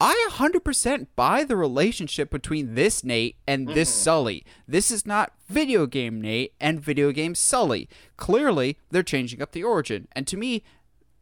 I 0.00 0.28
100% 0.30 1.06
buy 1.16 1.44
the 1.44 1.56
relationship 1.56 2.30
between 2.30 2.74
this 2.74 3.04
Nate 3.04 3.36
and 3.46 3.68
this 3.68 3.92
Sully. 3.92 4.44
This 4.66 4.90
is 4.90 5.06
not 5.06 5.32
video 5.48 5.86
game 5.86 6.20
Nate 6.20 6.52
and 6.60 6.80
video 6.80 7.12
game 7.12 7.34
Sully. 7.34 7.88
Clearly, 8.16 8.76
they're 8.90 9.02
changing 9.02 9.42
up 9.42 9.52
the 9.52 9.64
origin. 9.64 10.08
And 10.12 10.26
to 10.28 10.36
me, 10.36 10.62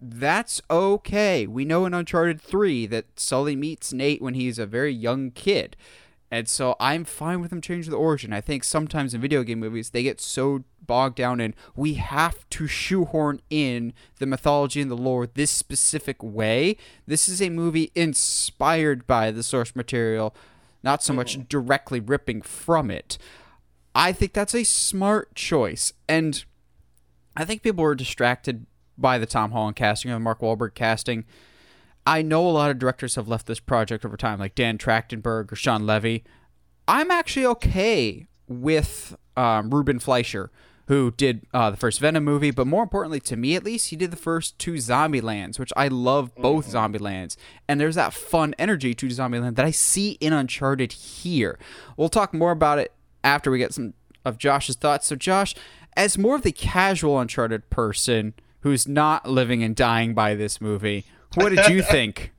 that's 0.01 0.61
okay. 0.71 1.47
We 1.47 1.65
know 1.65 1.87
in 1.87 1.95
Uncharted 1.95 2.41
3 2.41 2.87
that 2.87 3.19
Sully 3.19 3.57
meets 3.57 3.93
Nate 3.93 4.21
when 4.21 4.35
he's 4.35 4.59
a 4.59 4.67
very 4.67 4.93
young 4.93 5.31
kid. 5.31 5.77
And 6.31 6.49
so 6.49 6.75
I'm 6.81 7.05
fine 7.05 7.41
with 7.41 7.51
them 7.51 7.61
changing 7.61 7.91
the 7.91 7.97
origin. 7.97 8.33
I 8.33 8.41
think 8.41 8.65
sometimes 8.65 9.15
in 9.15 9.21
video 9.21 9.43
game 9.43 9.61
movies, 9.61 9.91
they 9.91 10.03
get 10.03 10.21
so 10.21 10.65
bogged 10.85 11.17
down 11.17 11.41
in 11.41 11.55
we 11.75 11.95
have 11.95 12.49
to 12.51 12.67
shoehorn 12.67 13.41
in 13.51 13.93
the 14.19 14.27
mythology 14.27 14.81
and 14.81 14.91
the 14.91 14.97
lore 14.97 15.27
this 15.27 15.51
specific 15.51 16.23
way. 16.23 16.77
This 17.07 17.29
is 17.29 17.41
a 17.41 17.51
movie 17.51 17.93
inspired 17.95 19.07
by 19.07 19.31
the 19.31 19.43
source 19.43 19.77
material, 19.77 20.35
not 20.83 21.03
so 21.03 21.13
much 21.13 21.39
mm. 21.39 21.49
directly 21.49 22.01
ripping 22.01 22.43
from 22.43 22.91
it. 22.91 23.19
I 23.95 24.13
think 24.13 24.33
that's 24.33 24.55
a 24.55 24.65
smart 24.65 25.35
choice. 25.35 25.93
And 26.09 26.45
I 27.37 27.45
think 27.45 27.63
people 27.63 27.85
were 27.85 27.95
distracted 27.95 28.67
by 28.99 29.19
the 29.19 29.27
Tom 29.27 29.53
Holland 29.53 29.77
casting 29.77 30.11
or 30.11 30.15
the 30.15 30.21
Mark 30.21 30.41
Wahlberg 30.41 30.75
casting. 30.75 31.25
I 32.07 32.23
know 32.23 32.47
a 32.47 32.51
lot 32.51 32.71
of 32.71 32.79
directors 32.79 33.17
have 33.17 33.27
left 33.27 33.47
this 33.47 33.59
project 33.59 34.05
over 34.05 34.17
time, 34.17 34.39
like 34.39 34.55
Dan 34.55 34.79
Trachtenberg 34.79 35.51
or 35.51 35.57
Shawn 35.57 35.87
Levy. 35.87 36.25
I'm 36.87 37.11
actually 37.11 37.47
okay 37.47 38.29
with 38.47 39.17
um, 39.37 39.71
Ruben 39.71 39.99
Fleischer, 39.99 40.53
who 40.87 41.11
did 41.11 41.47
uh, 41.53 41.71
the 41.71 41.77
first 41.77 41.99
Venom 41.99 42.23
movie, 42.23 42.53
but 42.53 42.67
more 42.69 42.85
importantly, 42.85 43.19
to 43.19 43.37
me 43.37 43.57
at 43.57 43.65
least, 43.65 43.89
he 43.89 43.97
did 43.97 44.13
the 44.13 44.17
first 44.17 44.57
two 44.57 44.75
Zombielands, 44.75 45.59
which 45.59 45.73
I 45.77 45.89
love 45.89 46.33
both 46.37 46.71
Zombielands. 46.71 47.37
And 47.67 47.81
there's 47.81 47.97
that 47.97 48.15
fun 48.15 48.55
energy 48.57 48.95
to 48.95 49.07
Zombieland 49.09 49.57
that 49.57 49.67
I 49.67 49.73
see 49.73 50.13
in 50.21 50.33
Uncharted 50.33 50.93
here. 50.93 51.59
We'll 51.97 52.09
talk 52.09 52.33
more 52.33 52.53
about 52.53 52.79
it 52.79 52.93
after 53.25 53.51
we 53.51 53.59
get 53.59 53.75
some 53.75 53.95
of 54.25 54.39
Josh's 54.39 54.77
thoughts. 54.77 55.09
So, 55.09 55.17
Josh, 55.17 55.57
as 55.97 56.17
more 56.17 56.37
of 56.37 56.43
the 56.43 56.53
casual 56.53 57.19
Uncharted 57.19 57.69
person 57.69 58.35
who's 58.61 58.87
not 58.87 59.29
living 59.29 59.65
and 59.65 59.75
dying 59.75 60.15
by 60.15 60.37
this 60.37 60.61
movie, 60.61 61.05
what 61.37 61.51
did 61.51 61.69
you 61.69 61.83
think? 61.95 62.33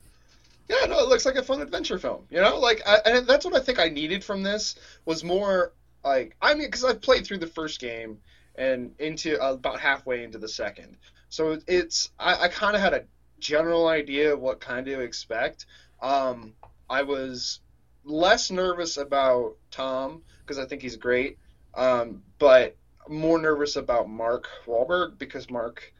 Yeah, 0.67 0.85
no, 0.87 0.99
it 0.99 1.07
looks 1.07 1.25
like 1.25 1.35
a 1.35 1.43
fun 1.43 1.61
adventure 1.61 1.97
film. 1.97 2.25
You 2.29 2.41
know, 2.41 2.59
like, 2.59 2.81
I, 2.85 2.99
and 3.05 3.27
that's 3.27 3.45
what 3.45 3.55
I 3.55 3.59
think 3.59 3.79
I 3.79 3.87
needed 3.87 4.23
from 4.23 4.43
this 4.43 4.75
was 5.05 5.23
more 5.23 5.71
like, 6.03 6.35
I 6.41 6.53
mean, 6.53 6.67
because 6.67 6.83
I've 6.83 7.01
played 7.01 7.25
through 7.25 7.37
the 7.37 7.47
first 7.47 7.79
game 7.79 8.19
and 8.55 8.93
into 8.99 9.41
uh, 9.41 9.53
about 9.53 9.79
halfway 9.79 10.23
into 10.23 10.37
the 10.39 10.49
second, 10.49 10.97
so 11.29 11.59
it's 11.67 12.09
I, 12.19 12.45
I 12.45 12.47
kind 12.47 12.75
of 12.75 12.81
had 12.81 12.93
a 12.93 13.03
general 13.39 13.87
idea 13.87 14.33
of 14.33 14.39
what 14.39 14.59
kind 14.59 14.85
to 14.85 14.99
expect. 15.01 15.65
Um, 16.01 16.53
I 16.89 17.03
was 17.03 17.59
less 18.03 18.49
nervous 18.51 18.97
about 18.97 19.57
Tom 19.71 20.23
because 20.41 20.57
I 20.57 20.65
think 20.65 20.81
he's 20.81 20.95
great, 20.95 21.37
um, 21.75 22.23
but 22.39 22.75
more 23.09 23.39
nervous 23.39 23.75
about 23.75 24.09
Mark 24.09 24.47
Wahlberg 24.65 25.17
because 25.17 25.49
Mark, 25.49 25.93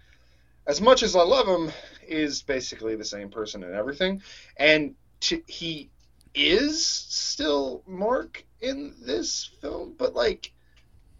as 0.68 0.82
much 0.82 1.02
as 1.02 1.16
I 1.16 1.24
love 1.24 1.48
him, 1.48 1.72
is 2.08 2.42
basically 2.42 2.96
the 2.96 3.06
same 3.06 3.30
person 3.30 3.64
in 3.64 3.74
everything, 3.74 4.22
and 4.58 4.96
to, 5.22 5.42
he 5.48 5.90
is 6.36 6.86
still 6.86 7.84
Mark 7.88 8.46
in 8.62 8.94
this 9.02 9.50
film, 9.62 9.96
but 9.98 10.14
like 10.14 10.52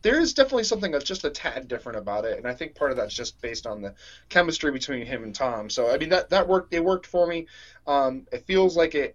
there 0.02 0.20
is 0.20 0.34
definitely 0.34 0.64
something 0.64 0.92
that's 0.92 1.06
just 1.06 1.26
a 1.26 1.30
tad 1.30 1.68
different 1.68 1.98
about 1.98 2.26
it, 2.26 2.38
and 2.38 2.48
I 2.48 2.54
think 2.54 2.76
part 2.76 2.92
of 2.92 2.98
that's 2.98 3.14
just 3.14 3.42
based 3.42 3.66
on 3.66 3.82
the 3.82 3.96
chemistry 4.30 4.72
between 4.72 5.06
him 5.06 5.24
and 5.24 5.34
Tom. 5.34 5.70
So 5.70 5.92
I 5.92 5.98
mean 5.98 6.10
that 6.10 6.30
that 6.30 6.48
worked. 6.48 6.74
It 6.74 6.84
worked 6.84 7.08
for 7.08 7.26
me. 7.26 7.48
Um, 7.88 8.28
it 8.32 8.46
feels 8.46 8.78
like 8.78 8.96
a 8.96 9.14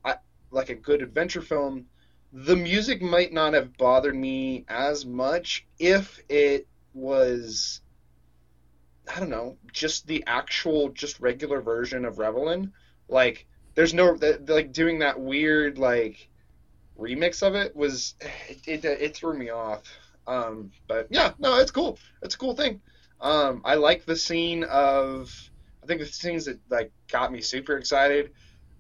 like 0.51 0.71
a 0.71 0.75
good 0.75 1.03
adventure 1.03 1.43
film. 1.43 1.87
The 2.33 2.57
music 2.57 3.03
might 3.03 3.33
not 3.33 3.55
have 3.55 3.77
bothered 3.77 4.17
me 4.17 4.65
as 4.69 5.05
much 5.05 5.67
if 5.79 6.21
it 6.29 6.67
was 6.95 7.81
I 9.15 9.19
don't 9.19 9.31
know, 9.31 9.57
just 9.73 10.07
the 10.07 10.23
actual, 10.27 10.91
just 10.91 11.21
regular 11.21 11.61
version 11.61 12.05
of 12.05 12.17
Revelin. 12.17 12.73
Like, 13.09 13.47
there's 13.75 13.95
no, 13.95 14.17
like, 14.47 14.73
doing 14.73 15.01
that 15.01 15.19
weird, 15.19 15.79
like, 15.79 16.29
remix 16.99 17.43
of 17.43 17.55
it 17.55 17.75
was, 17.75 18.15
it, 18.67 18.85
it, 18.85 18.85
it 18.85 19.17
threw 19.17 19.37
me 19.37 19.51
off. 19.51 19.83
Um, 20.27 20.71
but 20.87 21.09
yeah, 21.11 21.33
no, 21.39 21.59
it's 21.59 21.73
cool. 21.73 21.99
It's 22.23 22.37
a 22.37 22.39
cool 22.39 22.55
thing. 22.55 22.81
Um, 23.21 23.63
I 23.65 23.75
like 23.75 24.05
the 24.05 24.17
scene 24.17 24.65
of, 24.65 25.33
I 25.83 25.87
think 25.87 26.01
the 26.01 26.07
scenes 26.07 26.45
that, 26.45 26.61
like, 26.71 26.93
got 27.11 27.33
me 27.33 27.41
super 27.41 27.77
excited. 27.77 28.33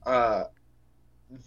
Uh, 0.07 0.45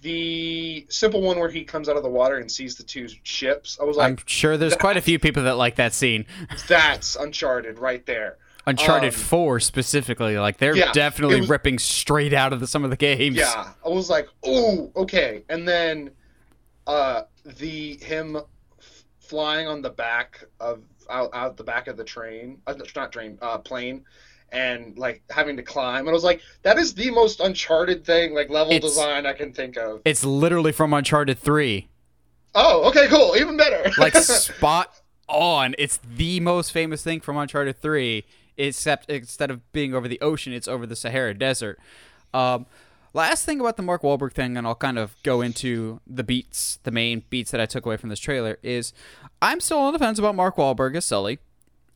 the 0.01 0.85
simple 0.89 1.21
one 1.21 1.39
where 1.39 1.49
he 1.49 1.63
comes 1.63 1.87
out 1.87 1.95
of 1.95 2.03
the 2.03 2.09
water 2.09 2.37
and 2.37 2.51
sees 2.51 2.75
the 2.75 2.83
two 2.83 3.07
ships. 3.23 3.77
I 3.79 3.85
was 3.85 3.97
like, 3.97 4.07
I'm 4.07 4.17
sure 4.25 4.57
there's 4.57 4.75
quite 4.75 4.97
a 4.97 5.01
few 5.01 5.19
people 5.19 5.43
that 5.43 5.57
like 5.57 5.75
that 5.75 5.93
scene. 5.93 6.25
that's 6.67 7.15
Uncharted 7.15 7.79
right 7.79 8.05
there. 8.05 8.37
Uncharted 8.67 9.13
Um, 9.13 9.19
4 9.19 9.59
specifically, 9.59 10.37
like 10.37 10.57
they're 10.57 10.75
yeah, 10.75 10.91
definitely 10.91 11.41
was- 11.41 11.49
ripping 11.49 11.77
straight 11.79 12.33
out 12.33 12.51
of 12.53 12.59
the, 12.59 12.67
some 12.67 12.83
of 12.83 12.89
the 12.89 12.97
games. 12.97 13.35
Yeah, 13.37 13.71
I 13.85 13.89
was 13.89 14.09
like, 14.09 14.27
oh, 14.43 14.91
okay. 14.95 15.43
And 15.49 15.67
then 15.67 16.09
uh, 16.87 17.23
the 17.45 17.97
him 17.97 18.35
f- 18.37 19.03
flying 19.19 19.67
on 19.67 19.81
the 19.81 19.89
back 19.91 20.43
of 20.59 20.81
out, 21.09 21.29
out 21.33 21.57
the 21.57 21.63
back 21.63 21.87
of 21.87 21.97
the 21.97 22.03
train, 22.03 22.59
uh, 22.65 22.73
not 22.95 23.11
train, 23.11 23.37
uh, 23.41 23.57
plane, 23.59 24.03
and 24.51 24.97
like 24.97 25.21
having 25.29 25.55
to 25.57 25.63
climb. 25.63 25.99
And 26.01 26.09
I 26.09 26.13
was 26.13 26.23
like, 26.23 26.41
that 26.63 26.77
is 26.79 26.93
the 26.95 27.11
most 27.11 27.39
Uncharted 27.41 28.03
thing, 28.05 28.33
like 28.33 28.49
level 28.49 28.73
It's- 28.73 28.91
design 28.91 29.25
I 29.27 29.33
can 29.33 29.53
think 29.53 29.77
of. 29.77 30.01
It's 30.05 30.23
literally 30.23 30.71
from 30.71 30.93
Uncharted 30.93 31.37
3. 31.37 31.87
Oh, 32.55 32.87
okay, 32.89 33.07
cool, 33.09 33.35
even 33.37 33.57
better. 33.57 33.91
Like 33.99 34.15
spot 34.15 34.91
on. 35.27 35.75
It's 35.77 35.97
the 35.97 36.39
most 36.39 36.71
famous 36.71 37.03
thing 37.03 37.19
from 37.19 37.37
Uncharted 37.37 37.81
3, 37.81 38.23
except 38.57 39.09
instead 39.09 39.51
of 39.51 39.71
being 39.71 39.93
over 39.93 40.07
the 40.07 40.21
ocean, 40.21 40.53
it's 40.53 40.67
over 40.67 40.85
the 40.85 40.95
Sahara 40.95 41.33
Desert. 41.33 41.79
Um, 42.33 42.65
last 43.13 43.45
thing 43.45 43.59
about 43.59 43.77
the 43.77 43.83
Mark 43.83 44.01
Wahlberg 44.01 44.33
thing, 44.33 44.57
and 44.57 44.67
I'll 44.67 44.75
kind 44.75 44.99
of 44.99 45.15
go 45.23 45.41
into 45.41 46.01
the 46.05 46.23
beats, 46.23 46.79
the 46.83 46.91
main 46.91 47.23
beats 47.29 47.51
that 47.51 47.61
I 47.61 47.65
took 47.65 47.85
away 47.85 47.97
from 47.97 48.09
this 48.09 48.19
trailer, 48.19 48.57
is 48.61 48.93
I'm 49.41 49.59
still 49.59 49.79
on 49.79 49.93
the 49.93 49.99
fence 49.99 50.19
about 50.19 50.35
Mark 50.35 50.57
Wahlberg 50.57 50.95
as 50.95 51.05
Sully. 51.05 51.39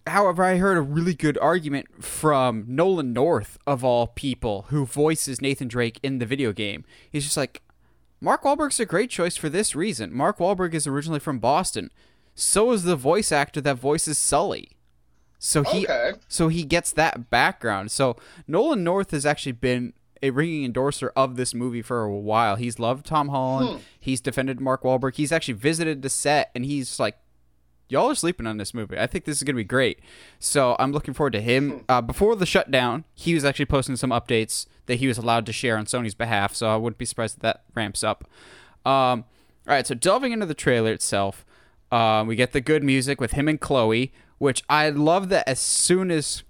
However, 0.07 0.43
I 0.43 0.57
heard 0.57 0.77
a 0.77 0.81
really 0.81 1.13
good 1.13 1.37
argument 1.37 2.03
from 2.03 2.65
Nolan 2.67 3.13
North, 3.13 3.57
of 3.67 3.83
all 3.83 4.07
people, 4.07 4.65
who 4.69 4.85
voices 4.85 5.41
Nathan 5.41 5.67
Drake 5.67 5.99
in 6.01 6.17
the 6.17 6.25
video 6.25 6.51
game. 6.51 6.83
He's 7.11 7.25
just 7.25 7.37
like, 7.37 7.61
Mark 8.21 8.43
Wahlberg's 8.43 8.79
a 8.79 8.85
great 8.85 9.09
choice 9.09 9.37
for 9.37 9.49
this 9.49 9.75
reason. 9.75 10.13
Mark 10.13 10.39
Wahlberg 10.39 10.73
is 10.73 10.87
originally 10.87 11.19
from 11.19 11.39
Boston. 11.39 11.91
So 12.33 12.71
is 12.71 12.83
the 12.83 12.95
voice 12.95 13.31
actor 13.31 13.61
that 13.61 13.77
voices 13.77 14.17
Sully. 14.17 14.71
So 15.39 15.63
he 15.63 15.85
Okay. 15.87 16.11
so 16.27 16.49
he 16.49 16.63
gets 16.63 16.91
that 16.91 17.29
background. 17.29 17.91
So 17.91 18.17
Nolan 18.47 18.83
North 18.83 19.11
has 19.11 19.25
actually 19.25 19.53
been 19.53 19.93
a 20.21 20.31
ringing 20.31 20.65
endorser 20.65 21.13
of 21.15 21.37
this 21.37 21.53
movie 21.53 21.81
for 21.81 22.03
a 22.03 22.13
while. 22.13 22.57
He's 22.57 22.77
loved 22.77 23.05
Tom 23.05 23.29
Holland. 23.29 23.81
He's 23.97 24.19
defended 24.19 24.59
Mark 24.59 24.83
Wahlberg. 24.83 25.15
He's 25.15 25.31
actually 25.31 25.53
visited 25.53 26.01
the 26.01 26.09
set 26.09 26.51
and 26.53 26.65
he's 26.65 26.99
like 26.99 27.17
y'all 27.87 28.11
are 28.11 28.15
sleeping 28.15 28.45
on 28.45 28.57
this 28.57 28.71
movie. 28.73 28.99
I 28.99 29.07
think 29.07 29.25
this 29.25 29.37
is 29.37 29.41
going 29.43 29.55
to 29.55 29.59
be 29.59 29.63
great. 29.63 29.99
So 30.37 30.75
I'm 30.77 30.91
looking 30.91 31.15
forward 31.15 31.33
to 31.33 31.41
him. 31.41 31.85
Uh, 31.89 32.01
before 32.01 32.35
the 32.35 32.45
shutdown, 32.45 33.03
he 33.15 33.33
was 33.33 33.43
actually 33.43 33.65
posting 33.65 33.95
some 33.95 34.11
updates 34.11 34.67
that 34.85 34.95
he 34.99 35.07
was 35.07 35.17
allowed 35.17 35.47
to 35.47 35.53
share 35.53 35.75
on 35.75 35.85
Sony's 35.85 36.13
behalf. 36.13 36.53
So 36.53 36.69
I 36.69 36.75
wouldn't 36.75 36.99
be 36.99 37.05
surprised 37.05 37.37
if 37.37 37.41
that 37.41 37.63
ramps 37.73 38.03
up. 38.03 38.25
Um, 38.85 39.25
all 39.67 39.73
right, 39.75 39.87
so 39.87 39.95
delving 39.95 40.33
into 40.33 40.45
the 40.45 40.53
trailer 40.53 40.91
itself, 40.91 41.45
uh, 41.91 42.23
we 42.27 42.35
get 42.35 42.51
the 42.53 42.61
good 42.61 42.83
music 42.83 43.19
with 43.19 43.31
him 43.31 43.47
and 43.47 43.59
Chloe, 43.59 44.11
which 44.37 44.63
I 44.69 44.89
love 44.89 45.29
that 45.29 45.47
as 45.47 45.59
soon 45.59 46.11
as 46.11 46.43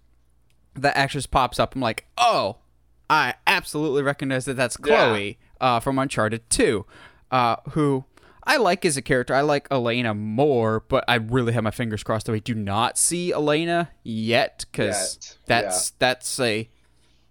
the 0.73 0.95
actress 0.97 1.25
pops 1.25 1.59
up, 1.59 1.75
I'm 1.75 1.81
like, 1.81 2.05
oh, 2.17 2.57
I 3.09 3.35
absolutely 3.47 4.03
recognize 4.03 4.45
that 4.45 4.55
that's 4.55 4.77
Yeah. 4.85 5.07
Chloe 5.07 5.39
uh, 5.59 5.79
from 5.79 5.97
Uncharted 5.99 6.49
2, 6.49 6.85
uh, 7.31 7.55
who 7.71 8.05
I 8.43 8.57
like 8.57 8.85
as 8.85 8.97
a 8.97 9.01
character. 9.01 9.33
I 9.33 9.41
like 9.41 9.67
Elena 9.71 10.13
more, 10.13 10.81
but 10.87 11.03
I 11.07 11.15
really 11.15 11.53
have 11.53 11.63
my 11.63 11.71
fingers 11.71 12.03
crossed 12.03 12.25
that 12.27 12.31
we 12.31 12.39
do 12.39 12.53
not 12.55 12.97
see 12.97 13.31
Elena 13.33 13.89
yet, 14.03 14.65
because 14.71 15.37
that's 15.45 15.91
that's 15.99 16.39
a 16.39 16.69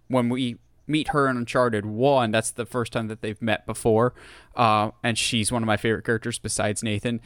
when 0.07 0.29
we 0.29 0.57
meet 0.87 1.09
her 1.09 1.27
in 1.27 1.37
Uncharted 1.37 1.85
One. 1.85 2.31
That's 2.31 2.51
the 2.51 2.65
first 2.65 2.93
time 2.93 3.07
that 3.07 3.21
they've 3.21 3.41
met 3.41 3.65
before, 3.65 4.13
uh, 4.55 4.91
and 5.03 5.17
she's 5.17 5.51
one 5.51 5.61
of 5.63 5.67
my 5.67 5.77
favorite 5.77 6.05
characters 6.05 6.39
besides 6.39 6.83
Nathan. 6.83 7.19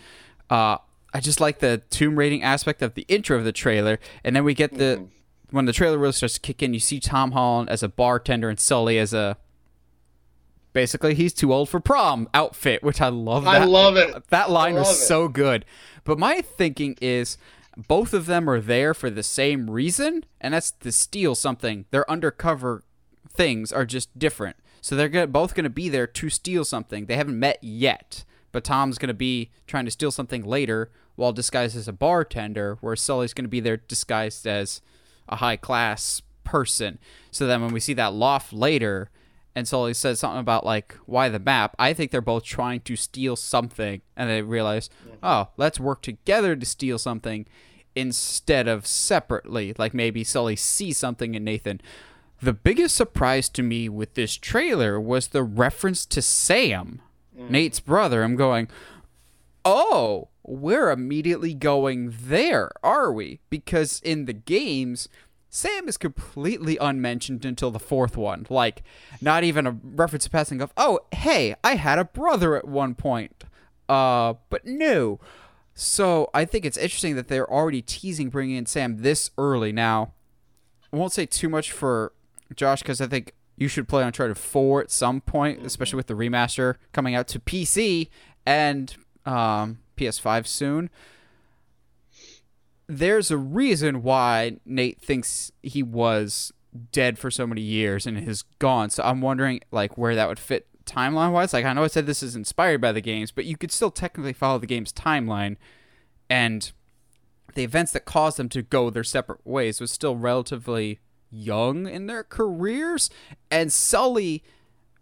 Uh, 0.49 0.77
I 1.13 1.19
just 1.19 1.39
like 1.39 1.59
the 1.59 1.81
tomb 1.89 2.17
raiding 2.17 2.43
aspect 2.43 2.81
of 2.81 2.95
the 2.95 3.05
intro 3.07 3.37
of 3.37 3.43
the 3.45 3.51
trailer, 3.51 3.99
and 4.23 4.35
then 4.35 4.43
we 4.43 4.53
get 4.53 4.77
the 4.77 4.97
Mhm. 5.01 5.07
when 5.51 5.65
the 5.65 5.73
trailer 5.73 5.97
really 5.97 6.13
starts 6.13 6.33
to 6.35 6.39
kick 6.39 6.61
in. 6.63 6.73
You 6.73 6.79
see 6.79 6.99
Tom 6.99 7.31
Holland 7.31 7.69
as 7.69 7.83
a 7.83 7.87
bartender 7.89 8.49
and 8.49 8.59
Sully 8.59 8.97
as 8.97 9.13
a 9.13 9.37
basically 10.73 11.13
he's 11.13 11.33
too 11.33 11.53
old 11.53 11.69
for 11.69 11.79
prom 11.79 12.27
outfit, 12.33 12.83
which 12.83 12.99
I 13.01 13.09
love. 13.09 13.47
I 13.47 13.59
that. 13.59 13.69
love 13.69 13.95
it. 13.95 14.27
That 14.29 14.49
line 14.49 14.75
was 14.75 14.91
it. 14.91 15.05
so 15.05 15.27
good. 15.27 15.65
But 16.03 16.17
my 16.17 16.41
thinking 16.41 16.97
is 17.01 17.37
both 17.87 18.13
of 18.13 18.25
them 18.25 18.49
are 18.49 18.59
there 18.59 18.93
for 18.93 19.09
the 19.09 19.23
same 19.23 19.69
reason, 19.69 20.25
and 20.41 20.53
that's 20.53 20.71
to 20.71 20.91
steal 20.91 21.35
something. 21.35 21.85
Their 21.91 22.09
undercover 22.09 22.83
things 23.31 23.71
are 23.71 23.85
just 23.85 24.17
different. 24.17 24.57
So 24.81 24.95
they're 24.95 25.09
gonna, 25.09 25.27
both 25.27 25.55
going 25.55 25.63
to 25.63 25.69
be 25.69 25.89
there 25.89 26.07
to 26.07 26.29
steal 26.29 26.65
something. 26.65 27.05
They 27.05 27.15
haven't 27.15 27.39
met 27.39 27.57
yet, 27.63 28.25
but 28.53 28.63
Tom's 28.63 28.97
going 28.97 29.09
to 29.09 29.13
be 29.13 29.51
trying 29.67 29.83
to 29.83 29.91
steal 29.91 30.11
something 30.11 30.45
later 30.45 30.89
while 31.15 31.33
disguised 31.33 31.75
as 31.75 31.89
a 31.89 31.93
bartender, 31.93 32.77
where 32.79 32.95
Sully's 32.95 33.33
going 33.33 33.43
to 33.43 33.49
be 33.49 33.59
there 33.59 33.77
disguised 33.77 34.47
as 34.47 34.81
a 35.27 35.35
high 35.37 35.57
class 35.57 36.21
person. 36.45 36.99
So 37.31 37.45
then 37.45 37.61
when 37.61 37.73
we 37.73 37.81
see 37.81 37.93
that 37.95 38.13
loft 38.13 38.53
later, 38.53 39.09
and 39.55 39.67
Sully 39.67 39.93
says 39.93 40.19
something 40.19 40.39
about 40.39 40.65
like 40.65 40.97
why 41.05 41.29
the 41.29 41.39
map, 41.39 41.75
I 41.77 41.93
think 41.93 42.11
they're 42.11 42.21
both 42.21 42.43
trying 42.43 42.79
to 42.81 42.95
steal 42.95 43.35
something, 43.35 44.01
and 44.15 44.29
they 44.29 44.41
realize, 44.41 44.89
oh, 45.21 45.49
let's 45.57 45.79
work 45.79 46.01
together 46.01 46.55
to 46.55 46.65
steal 46.65 46.97
something 46.97 47.45
instead 47.95 48.67
of 48.67 48.87
separately. 48.87 49.73
Like 49.77 49.93
maybe 49.93 50.23
Sully 50.23 50.55
sees 50.55 50.97
something 50.97 51.35
in 51.35 51.43
Nathan. 51.43 51.81
The 52.41 52.53
biggest 52.53 52.95
surprise 52.95 53.47
to 53.49 53.63
me 53.63 53.87
with 53.87 54.15
this 54.15 54.35
trailer 54.35 54.99
was 54.99 55.27
the 55.27 55.43
reference 55.43 56.05
to 56.07 56.21
Sam, 56.21 57.01
Nate's 57.35 57.79
brother. 57.79 58.23
I'm 58.23 58.35
going, 58.35 58.67
oh, 59.65 60.29
we're 60.43 60.91
immediately 60.91 61.53
going 61.53 62.13
there, 62.21 62.71
are 62.83 63.11
we? 63.11 63.39
Because 63.49 64.01
in 64.01 64.25
the 64.25 64.33
games, 64.33 65.07
Sam 65.49 65.87
is 65.87 65.97
completely 65.97 66.77
unmentioned 66.77 67.45
until 67.45 67.71
the 67.71 67.79
fourth 67.79 68.17
one. 68.17 68.45
Like, 68.49 68.83
not 69.21 69.43
even 69.43 69.67
a 69.67 69.77
reference 69.83 70.25
to 70.25 70.29
passing 70.29 70.61
of, 70.61 70.73
oh, 70.75 70.99
hey, 71.13 71.55
I 71.63 71.75
had 71.75 71.99
a 71.99 72.05
brother 72.05 72.55
at 72.55 72.67
one 72.67 72.95
point. 72.95 73.43
Uh, 73.87 74.33
but 74.49 74.65
no. 74.65 75.19
So 75.75 76.29
I 76.33 76.45
think 76.45 76.65
it's 76.65 76.77
interesting 76.77 77.15
that 77.15 77.27
they're 77.27 77.51
already 77.51 77.81
teasing 77.81 78.29
bringing 78.29 78.57
in 78.57 78.65
Sam 78.65 78.97
this 78.97 79.31
early. 79.37 79.71
Now, 79.71 80.13
I 80.91 80.97
won't 80.97 81.13
say 81.13 81.25
too 81.25 81.49
much 81.49 81.71
for 81.71 82.13
Josh 82.55 82.81
because 82.81 83.01
I 83.01 83.07
think 83.07 83.33
you 83.55 83.67
should 83.67 83.87
play 83.87 84.03
Uncharted 84.03 84.37
4 84.37 84.81
at 84.81 84.91
some 84.91 85.21
point, 85.21 85.65
especially 85.65 85.97
with 85.97 86.07
the 86.07 86.13
remaster 86.13 86.75
coming 86.91 87.15
out 87.15 87.27
to 87.29 87.39
PC 87.39 88.09
and 88.45 88.95
um, 89.25 89.79
PS5 89.97 90.47
soon. 90.47 90.89
There's 92.87 93.31
a 93.31 93.37
reason 93.37 94.03
why 94.03 94.57
Nate 94.65 94.99
thinks 94.99 95.51
he 95.61 95.83
was 95.83 96.51
dead 96.91 97.19
for 97.19 97.29
so 97.31 97.45
many 97.45 97.61
years 97.61 98.05
and 98.05 98.17
is 98.17 98.43
gone. 98.59 98.89
So 98.89 99.03
I'm 99.03 99.21
wondering 99.21 99.61
like 99.71 99.97
where 99.97 100.15
that 100.15 100.27
would 100.27 100.39
fit 100.39 100.67
timeline 100.85 101.31
wise. 101.31 101.53
Like 101.53 101.65
I 101.65 101.73
know 101.73 101.83
I 101.83 101.87
said 101.87 102.05
this 102.05 102.23
is 102.23 102.35
inspired 102.35 102.81
by 102.81 102.91
the 102.91 103.01
games, 103.01 103.31
but 103.31 103.45
you 103.45 103.55
could 103.55 103.71
still 103.71 103.91
technically 103.91 104.33
follow 104.33 104.59
the 104.59 104.67
game's 104.67 104.91
timeline 104.91 105.55
and 106.29 106.71
the 107.55 107.63
events 107.63 107.91
that 107.91 108.05
caused 108.05 108.37
them 108.37 108.49
to 108.49 108.61
go 108.61 108.89
their 108.89 109.03
separate 109.03 109.45
ways 109.45 109.79
was 109.79 109.91
still 109.91 110.15
relatively 110.15 110.99
young 111.33 111.87
in 111.87 112.07
their 112.07 112.23
careers 112.23 113.09
and 113.49 113.71
Sully 113.71 114.43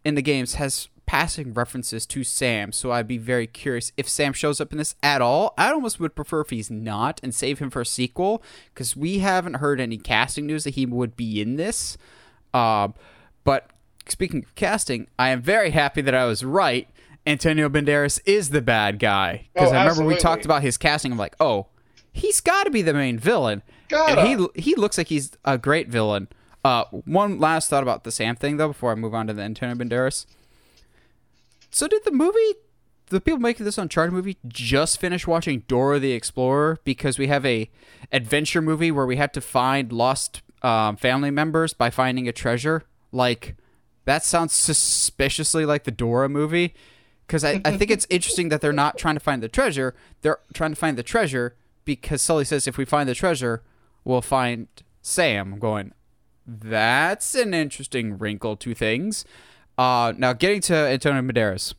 in 0.04 0.16
the 0.16 0.22
games 0.22 0.56
has 0.56 0.88
passing 1.06 1.54
references 1.54 2.06
to 2.06 2.24
Sam 2.24 2.72
so 2.72 2.92
I'd 2.92 3.08
be 3.08 3.18
very 3.18 3.46
curious 3.46 3.92
if 3.98 4.08
Sam 4.08 4.32
shows 4.32 4.62
up 4.62 4.72
in 4.72 4.78
this 4.78 4.96
at 5.04 5.22
all. 5.22 5.54
I 5.58 5.72
almost 5.72 6.00
would 6.00 6.16
prefer 6.16 6.40
if 6.42 6.52
he's 6.52 6.72
not 6.72 7.20
and 7.22 7.36
save 7.36 7.60
him 7.60 7.70
for 7.70 7.82
a 7.82 7.86
sequel 7.86 8.42
because 8.74 8.96
we 8.96 9.20
haven't 9.20 9.56
heard 9.56 9.82
any 9.82 9.98
casting 9.98 10.46
news 10.48 10.64
that 10.64 10.76
he 10.76 10.86
would 10.86 11.18
be 11.18 11.42
in 11.42 11.58
this. 11.58 11.98
Um, 12.54 12.94
but 13.44 13.70
speaking 14.08 14.44
of 14.44 14.56
casting 14.56 15.08
I 15.20 15.30
am 15.30 15.42
very 15.42 15.72
happy 15.72 16.02
that 16.02 16.16
I 16.16 16.26
was 16.26 16.46
right. 16.46 16.88
Antonio 17.28 17.68
Banderas 17.70 18.20
is 18.26 18.50
the 18.50 18.62
bad 18.62 18.98
guy. 18.98 19.48
Because 19.54 19.74
Oh, 19.74 19.76
I 19.76 19.84
remember 19.84 20.06
we 20.06 20.16
talked 20.18 20.46
about 20.46 20.62
his 20.62 20.78
casting 20.78 21.12
I'm 21.12 21.18
like 21.18 21.36
oh 21.42 21.68
he's 22.14 22.40
got 22.42 22.64
to 22.64 22.72
be 22.72 22.82
the 22.82 22.94
main 22.94 23.20
villain 23.20 23.64
he 24.26 24.48
he 24.62 24.76
looks 24.76 24.98
like 24.98 25.08
he's 25.08 25.32
a 25.46 25.58
great 25.58 25.88
villain. 25.88 26.28
Uh, 26.64 26.86
one 27.06 27.40
last 27.40 27.70
thought 27.70 27.84
about 27.84 28.04
the 28.04 28.12
Sam 28.12 28.36
thing 28.36 28.58
though 28.58 28.70
before 28.70 28.92
I 28.92 28.96
move 28.96 29.16
on 29.16 29.28
to 29.28 29.34
the 29.34 29.42
Antonio 29.42 29.76
Banderas. 29.76 30.26
So 31.72 31.88
did 31.88 32.04
the 32.04 32.12
movie, 32.12 32.56
the 33.08 33.22
people 33.22 33.40
making 33.40 33.66
this 33.66 33.78
Uncharted 33.78 34.14
movie, 34.14 34.38
just 34.48 35.00
finish 35.00 35.26
watching 35.26 35.64
Dora 35.68 36.00
the 36.00 36.12
Explorer 36.12 36.80
because 36.84 37.18
we 37.18 37.28
have 37.28 37.46
a 37.46 37.70
adventure 38.12 38.62
movie 38.62 38.92
where 38.92 39.06
we 39.06 39.16
had 39.16 39.34
to 39.34 39.42
find 39.42 39.92
lost 39.92 40.42
um, 40.62 40.98
family 40.98 41.32
members 41.32 41.74
by 41.74 41.90
finding 41.90 42.28
a 42.28 42.32
treasure? 42.32 42.84
Like 43.12 43.56
that 44.06 44.24
sounds 44.24 44.54
suspiciously 44.54 45.66
like 45.66 45.84
the 45.86 45.92
Dora 45.92 46.30
movie. 46.30 46.74
Because 47.26 47.44
I, 47.44 47.62
I 47.64 47.78
think 47.78 47.90
it's 47.92 48.06
interesting 48.10 48.50
that 48.50 48.62
they're 48.62 48.74
not 48.74 48.98
trying 48.98 49.16
to 49.16 49.22
find 49.22 49.42
the 49.42 49.48
treasure. 49.48 49.96
They're 50.22 50.40
trying 50.54 50.72
to 50.72 50.76
find 50.76 50.98
the 50.98 51.04
treasure 51.04 51.56
because 51.86 52.22
Sully 52.22 52.46
says 52.46 52.68
if 52.68 52.78
we 52.78 52.86
find 52.86 53.08
the 53.08 53.16
treasure, 53.16 53.64
we'll 54.04 54.22
find 54.22 54.68
Sam. 55.02 55.60
Going, 55.60 55.94
that's 56.46 57.36
an 57.36 57.54
interesting 57.54 58.18
wrinkle 58.18 58.56
to 58.58 58.74
things. 58.74 59.26
Uh, 59.78 60.14
now, 60.18 60.34
getting 60.34 60.62
to 60.62 60.76
Antonio 60.76 61.22
Banderas. 61.22 61.74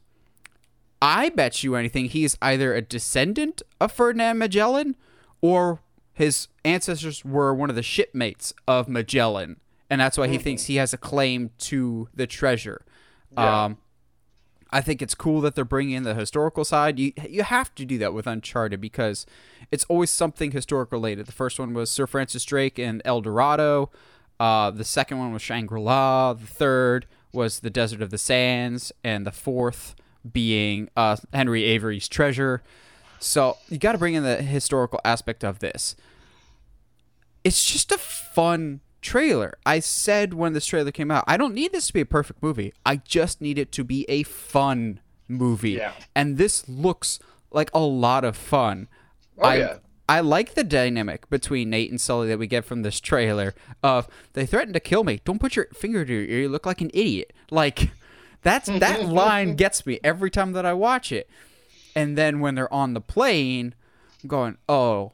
I 1.00 1.30
bet 1.30 1.64
you 1.64 1.74
anything 1.74 2.06
he's 2.06 2.38
either 2.40 2.74
a 2.74 2.80
descendant 2.80 3.60
of 3.80 3.90
Ferdinand 3.90 4.38
Magellan 4.38 4.96
or 5.40 5.80
his 6.12 6.46
ancestors 6.64 7.24
were 7.24 7.52
one 7.52 7.70
of 7.70 7.76
the 7.76 7.82
shipmates 7.82 8.54
of 8.68 8.88
Magellan. 8.88 9.58
And 9.90 10.00
that's 10.00 10.16
why 10.16 10.28
he 10.28 10.38
thinks 10.38 10.64
he 10.64 10.76
has 10.76 10.92
a 10.92 10.96
claim 10.96 11.50
to 11.58 12.08
the 12.14 12.26
treasure. 12.26 12.84
Yeah. 13.36 13.64
Um, 13.64 13.78
I 14.72 14.80
think 14.80 15.02
it's 15.02 15.14
cool 15.14 15.42
that 15.42 15.54
they're 15.54 15.64
bringing 15.64 15.94
in 15.94 16.02
the 16.02 16.14
historical 16.14 16.64
side. 16.64 16.98
You 16.98 17.12
you 17.28 17.42
have 17.42 17.74
to 17.74 17.84
do 17.84 17.98
that 17.98 18.14
with 18.14 18.26
Uncharted 18.26 18.80
because 18.80 19.26
it's 19.70 19.84
always 19.84 20.10
something 20.10 20.50
historical 20.50 20.98
related. 20.98 21.26
The 21.26 21.32
first 21.32 21.58
one 21.58 21.74
was 21.74 21.90
Sir 21.90 22.06
Francis 22.06 22.44
Drake 22.44 22.78
and 22.78 23.02
El 23.04 23.20
Dorado. 23.20 23.90
Uh, 24.40 24.70
the 24.70 24.84
second 24.84 25.18
one 25.18 25.32
was 25.32 25.42
Shangri 25.42 25.80
La. 25.80 26.32
The 26.32 26.46
third 26.46 27.06
was 27.32 27.60
the 27.60 27.70
Desert 27.70 28.02
of 28.02 28.10
the 28.10 28.18
Sands, 28.18 28.92
and 29.04 29.26
the 29.26 29.32
fourth 29.32 29.94
being 30.30 30.88
uh, 30.96 31.16
Henry 31.32 31.64
Avery's 31.64 32.08
treasure. 32.08 32.62
So 33.18 33.58
you 33.68 33.78
got 33.78 33.92
to 33.92 33.98
bring 33.98 34.14
in 34.14 34.24
the 34.24 34.36
historical 34.36 35.00
aspect 35.04 35.44
of 35.44 35.58
this. 35.60 35.94
It's 37.44 37.64
just 37.64 37.92
a 37.92 37.98
fun 37.98 38.80
trailer. 39.02 39.58
I 39.66 39.80
said 39.80 40.32
when 40.32 40.52
this 40.52 40.66
trailer 40.66 40.92
came 40.92 41.10
out, 41.10 41.24
I 41.26 41.36
don't 41.36 41.54
need 41.54 41.72
this 41.72 41.88
to 41.88 41.92
be 41.92 42.00
a 42.00 42.06
perfect 42.06 42.42
movie. 42.42 42.72
I 42.86 42.96
just 42.96 43.40
need 43.40 43.58
it 43.58 43.72
to 43.72 43.84
be 43.84 44.06
a 44.08 44.22
fun 44.22 45.00
movie. 45.28 45.72
Yeah. 45.72 45.92
And 46.14 46.38
this 46.38 46.68
looks 46.68 47.18
like 47.50 47.70
a 47.74 47.80
lot 47.80 48.24
of 48.24 48.36
fun. 48.36 48.88
Oh, 49.38 49.48
I, 49.48 49.56
yeah. 49.56 49.76
I 50.08 50.20
like 50.20 50.54
the 50.54 50.64
dynamic 50.64 51.28
between 51.30 51.70
Nate 51.70 51.90
and 51.90 52.00
Sully 52.00 52.28
that 52.28 52.38
we 52.38 52.46
get 52.46 52.64
from 52.64 52.82
this 52.82 53.00
trailer 53.00 53.54
of 53.82 54.08
they 54.32 54.46
threatened 54.46 54.74
to 54.74 54.80
kill 54.80 55.04
me. 55.04 55.20
Don't 55.24 55.38
put 55.38 55.56
your 55.56 55.66
finger 55.74 56.04
to 56.04 56.12
your 56.12 56.24
ear. 56.24 56.40
You 56.42 56.48
look 56.48 56.66
like 56.66 56.80
an 56.80 56.90
idiot. 56.92 57.32
Like 57.50 57.90
that's 58.42 58.68
that 58.68 59.04
line 59.08 59.54
gets 59.56 59.86
me 59.86 60.00
every 60.02 60.30
time 60.30 60.52
that 60.52 60.66
I 60.66 60.72
watch 60.72 61.12
it. 61.12 61.28
And 61.94 62.16
then 62.16 62.40
when 62.40 62.54
they're 62.54 62.72
on 62.72 62.94
the 62.94 63.00
plane, 63.00 63.74
I'm 64.22 64.28
going, 64.28 64.58
oh, 64.68 65.12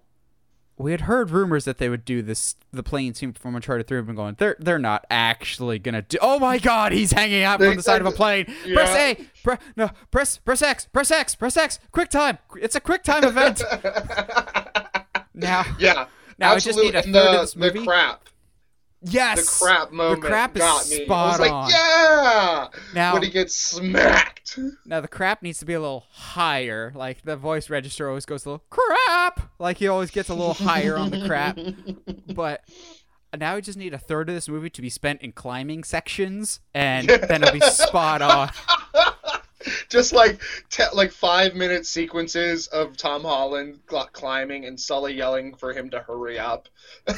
we 0.78 0.92
had 0.92 1.02
heard 1.02 1.30
rumors 1.30 1.64
that 1.64 1.78
they 1.78 1.88
would 1.88 2.04
do 2.04 2.22
this 2.22 2.56
the 2.72 2.82
plane 2.82 3.14
scene 3.14 3.32
from 3.32 3.54
Uncharted 3.56 3.86
3 3.86 3.98
and 3.98 4.06
been 4.06 4.16
going, 4.16 4.36
they're 4.38 4.56
they're 4.58 4.78
not 4.78 5.04
actually 5.10 5.78
gonna 5.78 6.02
do 6.02 6.18
oh 6.22 6.38
my 6.38 6.58
god, 6.58 6.92
he's 6.92 7.12
hanging 7.12 7.42
out 7.42 7.58
from 7.60 7.76
the 7.76 7.82
side 7.82 8.00
of 8.00 8.06
a 8.06 8.12
plane. 8.12 8.46
Press 8.72 8.94
A, 8.96 9.14
pre- 9.42 9.56
no, 9.76 9.90
press 10.10 10.38
press 10.38 10.62
X, 10.62 10.86
press 10.86 11.10
X, 11.10 11.34
press 11.34 11.56
X, 11.56 11.78
quick 11.90 12.08
time. 12.08 12.38
It's 12.60 12.76
a 12.76 12.80
quick 12.80 13.02
time 13.02 13.24
event. 13.24 13.62
now 15.34 15.64
Yeah. 15.78 16.06
Now 16.38 16.52
I 16.52 16.58
just 16.60 16.78
need 16.78 16.94
a 16.94 16.98
absolutely. 16.98 16.98
And 16.98 17.14
third 17.14 17.34
of 17.34 17.40
this 17.40 17.56
movie. 17.56 17.80
The 17.80 17.84
crap. 17.86 18.28
Yes. 19.02 19.58
The 19.60 19.64
crap 19.66 19.92
moment 19.92 20.22
crap 20.22 20.56
is 20.56 20.60
got 20.62 20.88
me. 20.88 21.04
spot 21.04 21.26
I 21.26 21.30
was 21.30 21.40
like, 21.40 21.52
on. 21.52 21.70
yeah. 21.70 22.68
Now- 22.94 23.12
when 23.14 23.22
he 23.22 23.30
gets 23.30 23.54
smacked. 23.54 24.58
Now 24.86 25.00
the 25.00 25.08
crap 25.08 25.42
needs 25.42 25.58
to 25.58 25.64
be 25.66 25.74
a 25.74 25.80
little 25.80 26.06
higher. 26.10 26.92
Like 26.94 27.22
the 27.22 27.36
voice 27.36 27.68
register 27.70 28.08
always 28.08 28.24
goes 28.26 28.44
a 28.46 28.50
little 28.50 28.64
crap. 28.70 29.50
Like 29.58 29.76
he 29.78 29.88
always 29.88 30.10
gets 30.10 30.28
a 30.30 30.34
little 30.34 30.54
higher 30.54 30.96
on 30.96 31.10
the 31.10 31.26
crap. 31.26 31.58
But 32.34 32.62
now 33.38 33.56
we 33.56 33.62
just 33.62 33.76
need 33.78 33.92
a 33.94 33.98
third 33.98 34.28
of 34.28 34.34
this 34.34 34.48
movie 34.48 34.70
to 34.70 34.80
be 34.82 34.88
spent 34.88 35.20
in 35.22 35.32
climbing 35.32 35.84
sections, 35.84 36.60
and 36.74 37.08
then 37.28 37.42
it'll 37.42 37.52
be 37.52 37.60
spot 37.60 38.22
on. 38.22 38.50
Just 39.88 40.12
like 40.12 40.40
te- 40.70 40.84
like 40.94 41.10
five 41.12 41.54
minute 41.54 41.86
sequences 41.86 42.66
of 42.68 42.96
Tom 42.96 43.22
Holland 43.22 43.80
cl- 43.88 44.08
climbing 44.12 44.64
and 44.64 44.78
Sully 44.78 45.14
yelling 45.14 45.54
for 45.54 45.72
him 45.72 45.90
to 45.90 46.00
hurry 46.00 46.38
up. 46.38 46.68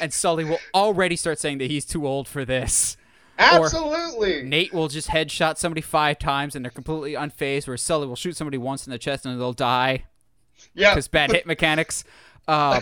And 0.00 0.12
Sully 0.12 0.44
will 0.44 0.60
already 0.74 1.16
start 1.16 1.38
saying 1.38 1.58
that 1.58 1.70
he's 1.70 1.84
too 1.84 2.06
old 2.06 2.28
for 2.28 2.44
this. 2.44 2.96
Absolutely. 3.38 4.42
Nate 4.42 4.72
will 4.72 4.88
just 4.88 5.08
headshot 5.08 5.58
somebody 5.58 5.80
five 5.80 6.18
times 6.18 6.56
and 6.56 6.64
they're 6.64 6.70
completely 6.70 7.12
unfazed, 7.12 7.66
where 7.66 7.76
Sully 7.76 8.06
will 8.06 8.16
shoot 8.16 8.36
somebody 8.36 8.58
once 8.58 8.86
in 8.86 8.90
the 8.90 8.98
chest 8.98 9.24
and 9.24 9.40
they'll 9.40 9.52
die 9.52 10.04
yeah. 10.74 10.90
because 10.90 11.08
bad 11.08 11.32
hit 11.32 11.46
mechanics. 11.46 12.04
Uh, 12.48 12.80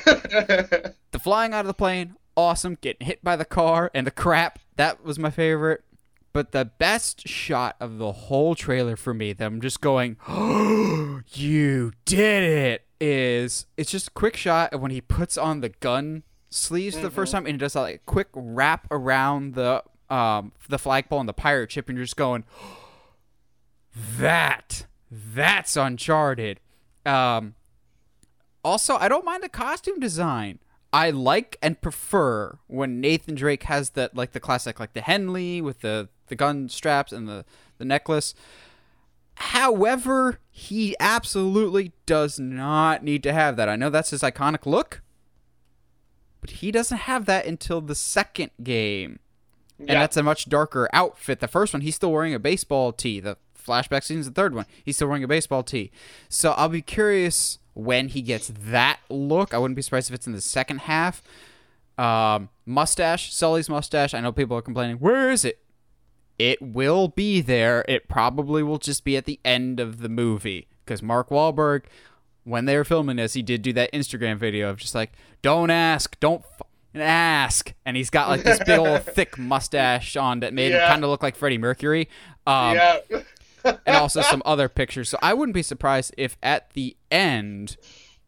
the 1.10 1.18
flying 1.18 1.52
out 1.52 1.62
of 1.62 1.66
the 1.66 1.74
plane, 1.74 2.14
awesome. 2.36 2.78
Getting 2.80 3.04
hit 3.04 3.24
by 3.24 3.34
the 3.34 3.44
car 3.44 3.90
and 3.92 4.06
the 4.06 4.12
crap, 4.12 4.60
that 4.76 5.02
was 5.02 5.18
my 5.18 5.28
favorite. 5.28 5.82
But 6.36 6.52
the 6.52 6.66
best 6.66 7.26
shot 7.26 7.76
of 7.80 7.96
the 7.96 8.12
whole 8.12 8.54
trailer 8.54 8.94
for 8.96 9.14
me, 9.14 9.32
them 9.32 9.58
just 9.58 9.80
going, 9.80 10.18
oh, 10.28 11.22
"You 11.32 11.92
did 12.04 12.42
it!" 12.42 12.82
is 13.00 13.64
it's 13.78 13.90
just 13.90 14.08
a 14.08 14.10
quick 14.10 14.36
shot 14.36 14.74
of 14.74 14.82
when 14.82 14.90
he 14.90 15.00
puts 15.00 15.38
on 15.38 15.62
the 15.62 15.70
gun 15.70 16.24
sleeves 16.50 16.94
for 16.94 17.00
the 17.00 17.10
first 17.10 17.32
time 17.32 17.46
and 17.46 17.54
he 17.54 17.58
does 17.58 17.72
that 17.72 17.80
like 17.80 18.04
quick 18.04 18.28
wrap 18.34 18.86
around 18.90 19.54
the 19.54 19.82
um 20.10 20.52
the 20.68 20.78
flagpole 20.78 21.20
and 21.20 21.28
the 21.28 21.32
pirate 21.32 21.72
ship 21.72 21.88
and 21.88 21.96
you're 21.96 22.04
just 22.04 22.18
going, 22.18 22.44
"That 24.18 24.84
that's 25.10 25.74
Uncharted." 25.74 26.60
Um, 27.06 27.54
also, 28.62 28.96
I 28.96 29.08
don't 29.08 29.24
mind 29.24 29.42
the 29.42 29.48
costume 29.48 30.00
design. 30.00 30.58
I 30.92 31.08
like 31.08 31.56
and 31.62 31.80
prefer 31.80 32.58
when 32.66 33.00
Nathan 33.00 33.36
Drake 33.36 33.62
has 33.62 33.90
the 33.90 34.10
like 34.12 34.32
the 34.32 34.40
classic 34.40 34.78
like 34.78 34.92
the 34.92 35.00
Henley 35.00 35.62
with 35.62 35.80
the 35.80 36.10
the 36.26 36.36
gun 36.36 36.68
straps 36.68 37.12
and 37.12 37.28
the 37.28 37.44
the 37.78 37.84
necklace. 37.84 38.34
However, 39.36 40.40
he 40.50 40.96
absolutely 40.98 41.92
does 42.06 42.38
not 42.40 43.04
need 43.04 43.22
to 43.24 43.32
have 43.32 43.56
that. 43.56 43.68
I 43.68 43.76
know 43.76 43.90
that's 43.90 44.10
his 44.10 44.22
iconic 44.22 44.64
look, 44.64 45.02
but 46.40 46.50
he 46.50 46.70
doesn't 46.70 46.96
have 46.98 47.26
that 47.26 47.44
until 47.44 47.82
the 47.82 47.94
second 47.94 48.50
game. 48.62 49.18
And 49.78 49.90
that's 49.90 50.16
a 50.16 50.22
much 50.22 50.48
darker 50.48 50.88
outfit. 50.94 51.40
The 51.40 51.48
first 51.48 51.74
one, 51.74 51.82
he's 51.82 51.96
still 51.96 52.10
wearing 52.10 52.32
a 52.32 52.38
baseball 52.38 52.92
tee. 52.92 53.20
The 53.20 53.36
flashback 53.54 54.04
scene's 54.04 54.26
the 54.26 54.32
third 54.32 54.54
one. 54.54 54.64
He's 54.82 54.96
still 54.96 55.08
wearing 55.08 55.24
a 55.24 55.28
baseball 55.28 55.62
tee. 55.62 55.90
So 56.30 56.52
I'll 56.52 56.70
be 56.70 56.80
curious 56.80 57.58
when 57.74 58.08
he 58.08 58.22
gets 58.22 58.48
that 58.48 59.00
look. 59.10 59.52
I 59.52 59.58
wouldn't 59.58 59.76
be 59.76 59.82
surprised 59.82 60.08
if 60.08 60.14
it's 60.14 60.26
in 60.26 60.32
the 60.32 60.40
second 60.40 60.80
half. 60.82 61.22
Um, 61.98 62.48
mustache, 62.64 63.34
Sully's 63.34 63.68
mustache. 63.68 64.14
I 64.14 64.20
know 64.20 64.32
people 64.32 64.56
are 64.56 64.62
complaining. 64.62 64.96
Where 64.96 65.30
is 65.30 65.44
it? 65.44 65.58
It 66.38 66.60
will 66.60 67.08
be 67.08 67.40
there. 67.40 67.84
It 67.88 68.08
probably 68.08 68.62
will 68.62 68.78
just 68.78 69.04
be 69.04 69.16
at 69.16 69.24
the 69.24 69.40
end 69.44 69.80
of 69.80 70.00
the 70.00 70.08
movie 70.08 70.68
because 70.84 71.02
Mark 71.02 71.30
Wahlberg, 71.30 71.84
when 72.44 72.66
they 72.66 72.76
were 72.76 72.84
filming 72.84 73.16
this, 73.16 73.34
he 73.34 73.42
did 73.42 73.62
do 73.62 73.72
that 73.72 73.92
Instagram 73.92 74.36
video 74.36 74.68
of 74.70 74.76
just 74.76 74.94
like, 74.94 75.12
"Don't 75.42 75.70
ask, 75.70 76.18
don't 76.20 76.44
f- 76.44 76.66
ask," 77.00 77.72
and 77.84 77.96
he's 77.96 78.10
got 78.10 78.28
like 78.28 78.42
this 78.42 78.58
big 78.58 78.78
old 78.78 79.02
thick 79.04 79.38
mustache 79.38 80.16
on 80.16 80.40
that 80.40 80.52
made 80.52 80.72
him 80.72 80.80
kind 80.80 81.02
of 81.04 81.10
look 81.10 81.22
like 81.22 81.36
Freddie 81.36 81.58
Mercury. 81.58 82.08
Um, 82.46 82.76
yeah. 82.76 82.98
and 83.64 83.96
also 83.96 84.20
some 84.20 84.42
other 84.44 84.68
pictures. 84.68 85.08
So 85.08 85.18
I 85.20 85.34
wouldn't 85.34 85.54
be 85.54 85.62
surprised 85.62 86.14
if 86.16 86.36
at 86.42 86.70
the 86.74 86.96
end, 87.10 87.76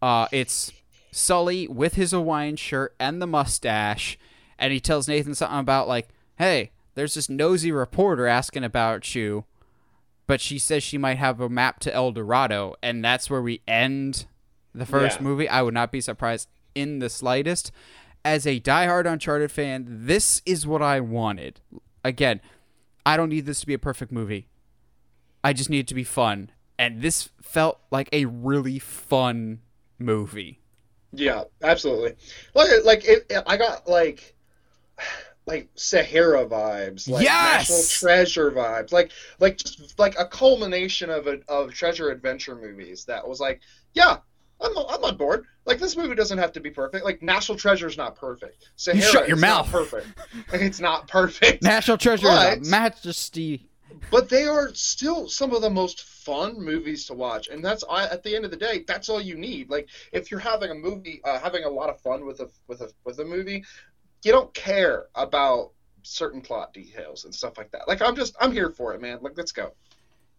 uh, 0.02 0.26
it's 0.32 0.72
Sully 1.12 1.68
with 1.68 1.94
his 1.94 2.10
Hawaiian 2.10 2.56
shirt 2.56 2.94
and 2.98 3.22
the 3.22 3.26
mustache, 3.26 4.18
and 4.58 4.72
he 4.72 4.80
tells 4.80 5.06
Nathan 5.08 5.34
something 5.34 5.58
about 5.60 5.86
like, 5.86 6.08
"Hey, 6.38 6.70
there's 6.98 7.14
this 7.14 7.28
nosy 7.28 7.72
reporter 7.72 8.26
asking 8.26 8.64
about 8.64 9.14
you." 9.14 9.44
But 10.26 10.40
she 10.42 10.58
says 10.58 10.82
she 10.82 10.98
might 10.98 11.16
have 11.16 11.40
a 11.40 11.48
map 11.48 11.80
to 11.80 11.94
El 11.94 12.12
Dorado, 12.12 12.74
and 12.82 13.02
that's 13.02 13.30
where 13.30 13.40
we 13.40 13.62
end 13.66 14.26
the 14.74 14.84
first 14.84 15.18
Yeah. 15.18 15.22
movie. 15.24 15.48
I 15.48 15.62
would 15.62 15.72
not 15.72 15.90
be 15.90 16.02
surprised 16.02 16.48
in 16.74 16.98
the 16.98 17.08
slightest. 17.08 17.72
As 18.24 18.46
a 18.46 18.60
diehard 18.60 19.06
Uncharted 19.10 19.50
fan, 19.50 19.86
this 19.88 20.42
is 20.44 20.66
what 20.66 20.82
I 20.82 21.00
wanted. 21.00 21.60
Again, 22.04 22.40
I 23.06 23.16
don't 23.16 23.30
need 23.30 23.46
this 23.46 23.60
to 23.60 23.66
be 23.66 23.72
a 23.72 23.78
perfect 23.78 24.12
movie. 24.12 24.48
I 25.42 25.54
just 25.54 25.70
need 25.70 25.80
it 25.80 25.88
to 25.88 25.94
be 25.94 26.04
fun. 26.04 26.50
And 26.78 27.00
this 27.00 27.30
felt 27.40 27.80
like 27.90 28.08
a 28.12 28.26
really 28.26 28.78
fun 28.78 29.60
movie. 29.98 30.60
Yeah, 31.12 31.44
absolutely. 31.62 32.14
Like, 32.54 32.68
like 32.84 33.04
it, 33.08 33.24
it- 33.30 33.44
I 33.46 33.56
got 33.56 33.88
like, 33.88 34.34
like 35.48 35.68
Sahara 35.74 36.46
vibes, 36.46 37.08
like 37.08 37.24
Yes! 37.24 37.68
National 37.70 37.82
Treasure 38.00 38.50
vibes, 38.52 38.92
like, 38.92 39.10
like 39.40 39.56
just 39.56 39.98
like 39.98 40.14
a 40.18 40.26
culmination 40.26 41.10
of 41.10 41.26
a, 41.26 41.40
of 41.48 41.72
treasure 41.72 42.10
adventure 42.10 42.54
movies. 42.54 43.04
That 43.06 43.26
was 43.26 43.40
like, 43.40 43.60
yeah, 43.94 44.18
I'm 44.60 44.76
I'm 44.76 45.02
on 45.04 45.16
board. 45.16 45.46
Like 45.64 45.78
this 45.78 45.96
movie 45.96 46.14
doesn't 46.14 46.38
have 46.38 46.52
to 46.52 46.60
be 46.60 46.70
perfect. 46.70 47.04
Like 47.04 47.22
National 47.22 47.56
Treasure's 47.58 47.96
not 47.96 48.14
perfect. 48.14 48.68
Sahara 48.76 49.02
shut 49.02 49.28
your 49.28 49.36
is 49.36 49.42
not 49.42 49.64
mouth. 49.66 49.72
perfect. 49.72 50.06
it's 50.52 50.80
not 50.80 51.08
perfect. 51.08 51.62
National 51.62 51.96
Treasure 51.98 52.26
But- 52.28 52.58
is 52.60 52.68
a 52.68 52.70
majesty. 52.70 53.68
but 54.10 54.28
they 54.28 54.44
are 54.44 54.72
still 54.74 55.28
some 55.28 55.52
of 55.54 55.62
the 55.62 55.70
most 55.70 56.02
fun 56.02 56.60
movies 56.60 57.06
to 57.06 57.14
watch 57.14 57.48
and 57.48 57.64
that's 57.64 57.82
I, 57.90 58.04
at 58.04 58.22
the 58.22 58.36
end 58.36 58.44
of 58.44 58.50
the 58.50 58.56
day 58.56 58.84
that's 58.86 59.08
all 59.08 59.20
you 59.20 59.34
need 59.36 59.70
like 59.70 59.88
if 60.12 60.30
you're 60.30 60.38
having 60.40 60.70
a 60.70 60.74
movie 60.74 61.20
uh, 61.24 61.38
having 61.40 61.64
a 61.64 61.68
lot 61.70 61.88
of 61.88 61.98
fun 62.02 62.26
with 62.26 62.40
a 62.40 62.48
with 62.68 62.80
a 62.82 62.90
with 63.06 63.18
a 63.18 63.24
movie 63.24 63.64
you 64.24 64.32
don't 64.32 64.52
care 64.54 65.06
about 65.14 65.70
certain 66.02 66.40
plot 66.40 66.72
details 66.72 67.24
and 67.24 67.34
stuff 67.34 67.58
like 67.58 67.70
that 67.70 67.86
like 67.86 68.00
i'm 68.00 68.16
just 68.16 68.34
i'm 68.40 68.52
here 68.52 68.70
for 68.70 68.94
it 68.94 69.00
man 69.00 69.18
like 69.20 69.34
let's 69.36 69.52
go 69.52 69.72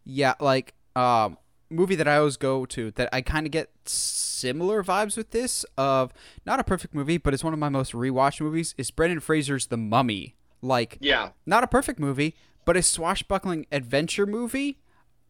Yeah, 0.06 0.34
like 0.40 0.74
um 0.96 1.38
movie 1.70 1.96
that 1.96 2.08
I 2.08 2.18
always 2.18 2.36
go 2.38 2.66
to 2.66 2.90
that 2.92 3.10
I 3.14 3.22
kind 3.22 3.46
of 3.46 3.52
get 3.52 3.70
similar 3.86 4.84
vibes 4.84 5.16
with 5.16 5.30
this 5.30 5.64
of 5.78 6.12
not 6.46 6.60
a 6.60 6.64
perfect 6.64 6.96
movie, 6.96 7.18
but 7.18 7.34
it's 7.34 7.44
one 7.44 7.54
of 7.54 7.60
my 7.60 7.70
most 7.70 7.94
rewatched 7.94 8.42
movies 8.42 8.74
is 8.78 8.90
Brendan 8.90 9.20
Fraser's 9.20 9.68
The 9.68 9.78
Mummy. 9.78 10.36
Like 10.62 10.98
yeah 11.00 11.30
not 11.46 11.64
a 11.64 11.68
perfect 11.68 12.00
movie, 12.00 12.36
but 12.66 12.76
a 12.76 12.82
swashbuckling 12.82 13.68
adventure 13.72 14.26
movie. 14.26 14.80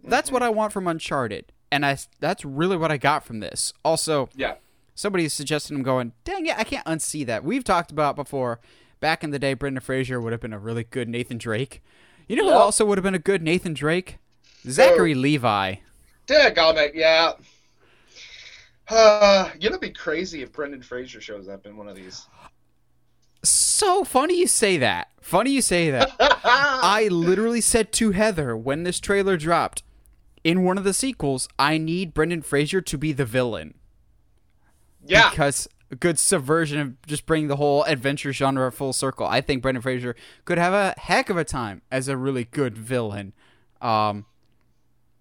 That's 0.01 0.31
what 0.31 0.41
I 0.41 0.49
want 0.49 0.71
from 0.71 0.87
Uncharted, 0.87 1.51
and 1.71 1.85
I 1.85 1.97
that's 2.21 2.45
really 2.45 2.77
what 2.77 2.89
I 2.91 2.97
got 2.97 3.25
from 3.25 3.41
this. 3.41 3.73
Also, 3.83 4.29
yeah 4.33 4.55
somebody's 4.99 5.33
suggested 5.33 5.75
I'm 5.75 5.83
going, 5.83 6.11
dang 6.25 6.45
it, 6.45 6.57
I 6.57 6.63
can't 6.63 6.85
unsee 6.85 7.25
that. 7.25 7.43
We've 7.43 7.63
talked 7.63 7.89
about 7.91 8.15
before. 8.15 8.59
Back 8.99 9.23
in 9.23 9.31
the 9.31 9.39
day, 9.39 9.53
Brendan 9.53 9.81
Fraser 9.81 10.19
would 10.19 10.33
have 10.33 10.41
been 10.41 10.51
a 10.51 10.59
really 10.59 10.83
good 10.83 11.07
Nathan 11.07 11.37
Drake. 11.37 11.81
You 12.27 12.35
know 12.35 12.43
who 12.43 12.49
Yep. 12.49 12.59
also 12.59 12.85
would 12.85 12.97
have 12.97 13.03
been 13.03 13.15
a 13.15 13.19
good 13.19 13.41
Nathan 13.41 13.73
Drake? 13.73 14.17
Zachary 14.67 15.15
Levi. 15.15 15.75
Daggone, 16.27 16.91
yeah 16.93 17.31
uh, 18.89 19.49
you 19.59 19.69
know 19.69 19.75
it'd 19.75 19.81
be 19.81 19.91
crazy 19.91 20.41
if 20.41 20.51
brendan 20.51 20.81
fraser 20.81 21.21
shows 21.21 21.47
up 21.47 21.65
in 21.65 21.77
one 21.77 21.87
of 21.87 21.95
these 21.95 22.27
So 23.43 24.03
funny 24.03 24.37
you 24.39 24.47
say 24.47 24.77
that. 24.77 25.09
Funny 25.21 25.51
you 25.51 25.61
say 25.61 25.89
that. 25.91 26.11
I 26.19 27.07
literally 27.09 27.61
said 27.61 27.91
to 27.93 28.11
Heather 28.11 28.57
when 28.57 28.83
this 28.83 28.99
trailer 28.99 29.37
dropped, 29.37 29.83
in 30.43 30.63
one 30.63 30.77
of 30.77 30.83
the 30.83 30.93
sequels, 30.93 31.47
I 31.57 31.77
need 31.77 32.13
Brendan 32.13 32.41
Fraser 32.41 32.81
to 32.81 32.97
be 32.97 33.11
the 33.11 33.25
villain. 33.25 33.75
Yeah 35.05 35.29
because 35.29 35.67
a 35.91 35.95
good 35.95 36.19
subversion 36.19 36.79
of 36.79 37.01
just 37.07 37.25
bringing 37.25 37.47
the 37.47 37.55
whole 37.55 37.83
adventure 37.83 38.31
genre 38.31 38.71
full 38.71 38.93
circle. 38.93 39.25
I 39.25 39.41
think 39.41 39.61
Brendan 39.61 39.81
Fraser 39.81 40.15
could 40.45 40.57
have 40.57 40.73
a 40.73 40.93
heck 40.99 41.29
of 41.29 41.37
a 41.37 41.43
time 41.43 41.81
as 41.91 42.07
a 42.07 42.15
really 42.15 42.45
good 42.45 42.77
villain. 42.77 43.33
Um, 43.81 44.25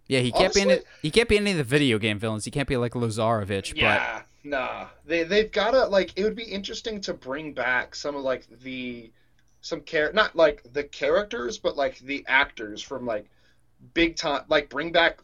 yeah, 0.08 0.20
he 0.20 0.32
can't 0.32 0.54
be 0.54 0.62
in 0.62 0.70
it. 0.70 0.86
He 1.02 1.10
can't 1.10 1.28
be 1.28 1.36
any 1.36 1.52
of 1.52 1.56
the 1.56 1.64
video 1.64 1.98
game 1.98 2.18
villains. 2.18 2.44
He 2.44 2.50
can't 2.50 2.68
be 2.68 2.76
like 2.76 2.92
Lazarevich. 2.92 3.74
Yeah, 3.76 4.22
nah. 4.44 4.86
They 5.06 5.22
they've 5.24 5.50
gotta 5.50 5.86
like 5.86 6.12
it 6.16 6.24
would 6.24 6.36
be 6.36 6.44
interesting 6.44 7.00
to 7.02 7.14
bring 7.14 7.52
back 7.52 7.94
some 7.94 8.16
of 8.16 8.22
like 8.22 8.46
the 8.62 9.10
some 9.60 9.80
care 9.82 10.12
not 10.12 10.34
like 10.34 10.62
the 10.72 10.84
characters, 10.84 11.58
but 11.58 11.76
like 11.76 11.98
the 12.00 12.24
actors 12.26 12.82
from 12.82 13.06
like 13.06 13.26
big 13.94 14.16
time 14.16 14.44
like 14.48 14.68
bring 14.68 14.92
back 14.92 15.20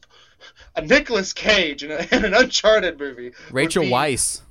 a 0.76 0.82
Nicolas 0.82 1.32
Cage 1.32 1.82
in, 1.82 1.90
a, 1.90 2.06
in 2.12 2.24
an 2.24 2.34
Uncharted 2.34 2.98
movie. 2.98 3.32
Rachel 3.50 3.84
be- 3.84 3.90
Weisz. 3.90 4.42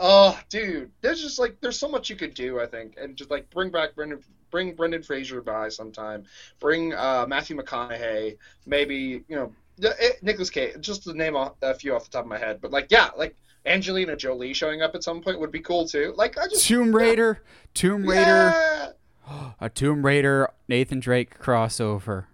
Oh, 0.00 0.38
dude, 0.48 0.90
there's 1.00 1.20
just 1.20 1.38
like 1.38 1.60
there's 1.60 1.78
so 1.78 1.88
much 1.88 2.08
you 2.08 2.16
could 2.16 2.34
do, 2.34 2.60
I 2.60 2.66
think, 2.66 2.94
and 3.00 3.16
just 3.16 3.30
like 3.30 3.50
bring 3.50 3.70
back 3.70 3.94
Brendan, 3.94 4.20
bring 4.50 4.74
Brendan 4.74 5.02
Fraser 5.02 5.42
by 5.42 5.68
sometime, 5.68 6.24
bring 6.60 6.94
uh, 6.94 7.26
Matthew 7.28 7.56
McConaughey, 7.56 8.38
maybe 8.66 9.24
you 9.28 9.36
know 9.36 9.52
yeah, 9.78 9.90
eh, 9.98 10.12
Nicolas 10.22 10.50
Cage, 10.50 10.80
just 10.80 11.04
to 11.04 11.14
name 11.14 11.36
off 11.36 11.54
a 11.62 11.74
few 11.74 11.94
off 11.94 12.04
the 12.04 12.10
top 12.10 12.24
of 12.24 12.28
my 12.28 12.38
head, 12.38 12.60
but 12.60 12.70
like 12.70 12.88
yeah, 12.90 13.10
like 13.16 13.36
Angelina 13.66 14.16
Jolie 14.16 14.52
showing 14.52 14.82
up 14.82 14.94
at 14.94 15.02
some 15.02 15.20
point 15.20 15.40
would 15.40 15.52
be 15.52 15.60
cool 15.60 15.86
too. 15.86 16.14
Like 16.16 16.38
I 16.38 16.46
just 16.46 16.66
Tomb 16.66 16.94
Raider. 16.94 17.42
Tomb 17.74 18.06
Raider. 18.06 18.22
Yeah. 18.24 18.90
A 19.60 19.68
Tomb 19.68 20.04
Raider 20.04 20.50
Nathan 20.68 21.00
Drake 21.00 21.38
crossover. 21.38 22.26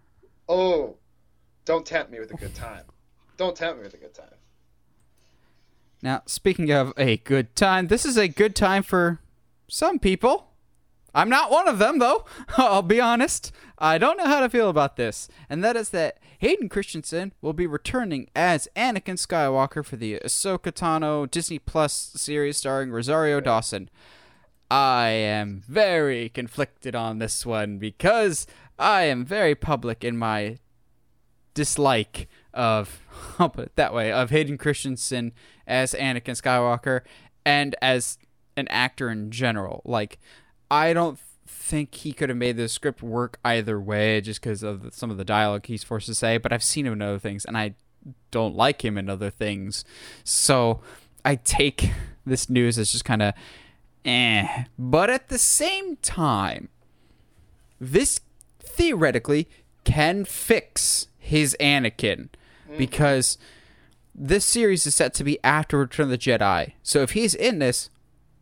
Oh, 0.48 0.96
don't 1.64 1.84
tempt 1.84 2.12
me 2.12 2.20
with 2.20 2.30
a 2.30 2.36
good 2.36 2.54
time. 2.54 2.84
Don't 3.36 3.56
tempt 3.56 3.78
me 3.78 3.84
with 3.84 3.94
a 3.94 3.98
good 3.98 4.14
time. 4.14 4.26
Now, 6.04 6.20
speaking 6.26 6.70
of 6.70 6.92
a 6.98 7.16
good 7.16 7.56
time, 7.56 7.86
this 7.86 8.04
is 8.04 8.18
a 8.18 8.28
good 8.28 8.54
time 8.54 8.82
for 8.82 9.20
some 9.68 9.98
people. 9.98 10.50
I'm 11.14 11.30
not 11.30 11.50
one 11.50 11.66
of 11.66 11.78
them, 11.78 11.98
though. 11.98 12.26
I'll 12.58 12.82
be 12.82 13.00
honest. 13.00 13.52
I 13.78 13.96
don't 13.96 14.18
know 14.18 14.26
how 14.26 14.40
to 14.40 14.50
feel 14.50 14.68
about 14.68 14.96
this. 14.96 15.28
And 15.48 15.64
that 15.64 15.76
is 15.76 15.88
that 15.90 16.18
Hayden 16.40 16.68
Christensen 16.68 17.32
will 17.40 17.54
be 17.54 17.66
returning 17.66 18.28
as 18.36 18.68
Anakin 18.76 19.16
Skywalker 19.16 19.82
for 19.82 19.96
the 19.96 20.20
Ahsoka 20.22 20.72
Tano 20.72 21.28
Disney 21.30 21.58
Plus 21.58 21.94
series 21.94 22.58
starring 22.58 22.90
Rosario 22.90 23.40
Dawson. 23.40 23.88
I 24.70 25.08
am 25.08 25.62
very 25.66 26.28
conflicted 26.28 26.94
on 26.94 27.18
this 27.18 27.46
one 27.46 27.78
because 27.78 28.46
I 28.78 29.04
am 29.04 29.24
very 29.24 29.54
public 29.54 30.04
in 30.04 30.18
my 30.18 30.58
dislike 31.54 32.28
of, 32.54 33.00
I'll 33.38 33.50
put 33.50 33.66
it 33.66 33.76
that 33.76 33.92
way, 33.92 34.10
of 34.12 34.30
Hayden 34.30 34.58
Christensen 34.58 35.32
as 35.66 35.92
Anakin 35.94 36.40
Skywalker 36.40 37.02
and 37.44 37.76
as 37.82 38.18
an 38.56 38.68
actor 38.68 39.10
in 39.10 39.30
general. 39.30 39.82
Like, 39.84 40.18
I 40.70 40.92
don't 40.92 41.18
think 41.46 41.94
he 41.94 42.12
could 42.12 42.28
have 42.28 42.38
made 42.38 42.56
the 42.56 42.68
script 42.68 43.02
work 43.02 43.38
either 43.44 43.80
way 43.80 44.20
just 44.20 44.40
because 44.40 44.62
of 44.62 44.82
the, 44.82 44.92
some 44.92 45.10
of 45.10 45.16
the 45.16 45.24
dialogue 45.24 45.66
he's 45.66 45.84
forced 45.84 46.06
to 46.06 46.14
say, 46.14 46.38
but 46.38 46.52
I've 46.52 46.62
seen 46.62 46.86
him 46.86 46.94
in 46.94 47.02
other 47.02 47.18
things 47.18 47.44
and 47.44 47.56
I 47.56 47.74
don't 48.30 48.54
like 48.54 48.84
him 48.84 48.98
in 48.98 49.08
other 49.08 49.30
things. 49.30 49.84
So 50.24 50.80
I 51.24 51.36
take 51.36 51.90
this 52.26 52.48
news 52.48 52.78
as 52.78 52.92
just 52.92 53.04
kind 53.04 53.22
of 53.22 53.34
eh. 54.04 54.64
But 54.78 55.10
at 55.10 55.28
the 55.28 55.38
same 55.38 55.96
time, 55.96 56.68
this 57.80 58.20
theoretically 58.60 59.48
can 59.84 60.24
fix 60.24 61.08
his 61.18 61.56
Anakin 61.60 62.28
Mm-hmm. 62.74 62.78
because 62.78 63.38
this 64.14 64.44
series 64.44 64.86
is 64.86 64.94
set 64.94 65.14
to 65.14 65.24
be 65.24 65.38
after 65.42 65.78
Return 65.78 66.04
of 66.04 66.10
the 66.10 66.18
Jedi. 66.18 66.72
So 66.82 67.00
if 67.02 67.12
he's 67.12 67.34
in 67.34 67.58
this, 67.58 67.90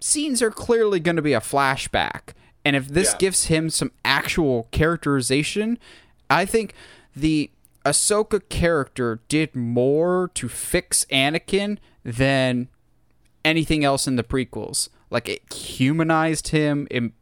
scenes 0.00 0.42
are 0.42 0.50
clearly 0.50 1.00
going 1.00 1.16
to 1.16 1.22
be 1.22 1.32
a 1.32 1.40
flashback. 1.40 2.34
And 2.64 2.76
if 2.76 2.88
this 2.88 3.12
Yeah. 3.12 3.18
gives 3.18 3.44
him 3.46 3.70
some 3.70 3.90
actual 4.04 4.68
characterization, 4.70 5.78
I 6.28 6.44
think 6.44 6.74
the 7.16 7.50
Ahsoka 7.84 8.40
character 8.48 9.20
did 9.28 9.56
more 9.56 10.30
to 10.34 10.48
fix 10.48 11.04
Anakin 11.10 11.78
than 12.04 12.68
anything 13.44 13.84
else 13.84 14.06
in 14.06 14.16
the 14.16 14.22
prequels. 14.22 14.88
Like 15.10 15.28
it 15.28 15.52
humanized 15.52 16.48
him. 16.48 16.86
It, 16.90 17.12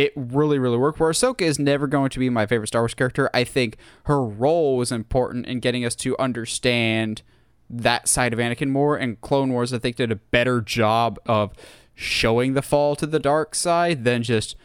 it 0.00 0.12
really, 0.16 0.58
really 0.58 0.78
worked. 0.78 0.98
Where 0.98 1.10
Ahsoka 1.10 1.42
is 1.42 1.58
never 1.58 1.86
going 1.86 2.08
to 2.08 2.18
be 2.18 2.30
my 2.30 2.46
favorite 2.46 2.68
Star 2.68 2.80
Wars 2.82 2.94
character. 2.94 3.28
I 3.34 3.44
think 3.44 3.76
her 4.04 4.22
role 4.22 4.78
was 4.78 4.90
important 4.90 5.46
in 5.46 5.60
getting 5.60 5.84
us 5.84 5.94
to 5.96 6.18
understand 6.18 7.20
that 7.68 8.08
side 8.08 8.32
of 8.32 8.38
Anakin 8.38 8.70
more. 8.70 8.96
And 8.96 9.20
Clone 9.20 9.52
Wars, 9.52 9.74
I 9.74 9.78
think, 9.78 9.96
did 9.96 10.10
a 10.10 10.16
better 10.16 10.62
job 10.62 11.18
of 11.26 11.52
showing 11.94 12.54
the 12.54 12.62
fall 12.62 12.96
to 12.96 13.06
the 13.06 13.18
dark 13.18 13.54
side 13.54 14.04
than 14.04 14.22
just, 14.22 14.56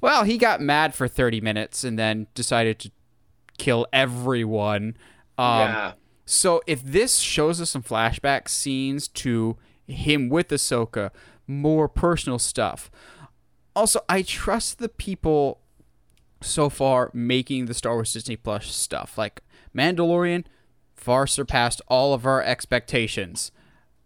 well, 0.00 0.24
he 0.24 0.36
got 0.36 0.60
mad 0.60 0.96
for 0.96 1.06
30 1.06 1.40
minutes 1.40 1.84
and 1.84 1.96
then 1.96 2.26
decided 2.34 2.80
to 2.80 2.90
kill 3.56 3.86
everyone. 3.92 4.96
Um, 5.38 5.60
yeah. 5.60 5.92
so 6.26 6.60
if 6.66 6.82
this 6.82 7.18
shows 7.18 7.60
us 7.60 7.70
some 7.70 7.84
flashback 7.84 8.48
scenes 8.48 9.06
to 9.08 9.56
him 9.86 10.28
with 10.28 10.48
Ahsoka, 10.48 11.12
more 11.46 11.88
personal 11.88 12.40
stuff. 12.40 12.90
Also, 13.74 14.00
I 14.08 14.22
trust 14.22 14.78
the 14.78 14.88
people 14.88 15.60
so 16.40 16.68
far 16.68 17.10
making 17.14 17.66
the 17.66 17.74
Star 17.74 17.94
Wars 17.94 18.12
Disney 18.12 18.36
Plus 18.36 18.66
stuff. 18.66 19.16
Like 19.16 19.42
Mandalorian 19.76 20.44
far 20.94 21.26
surpassed 21.26 21.80
all 21.88 22.14
of 22.14 22.26
our 22.26 22.42
expectations. 22.42 23.50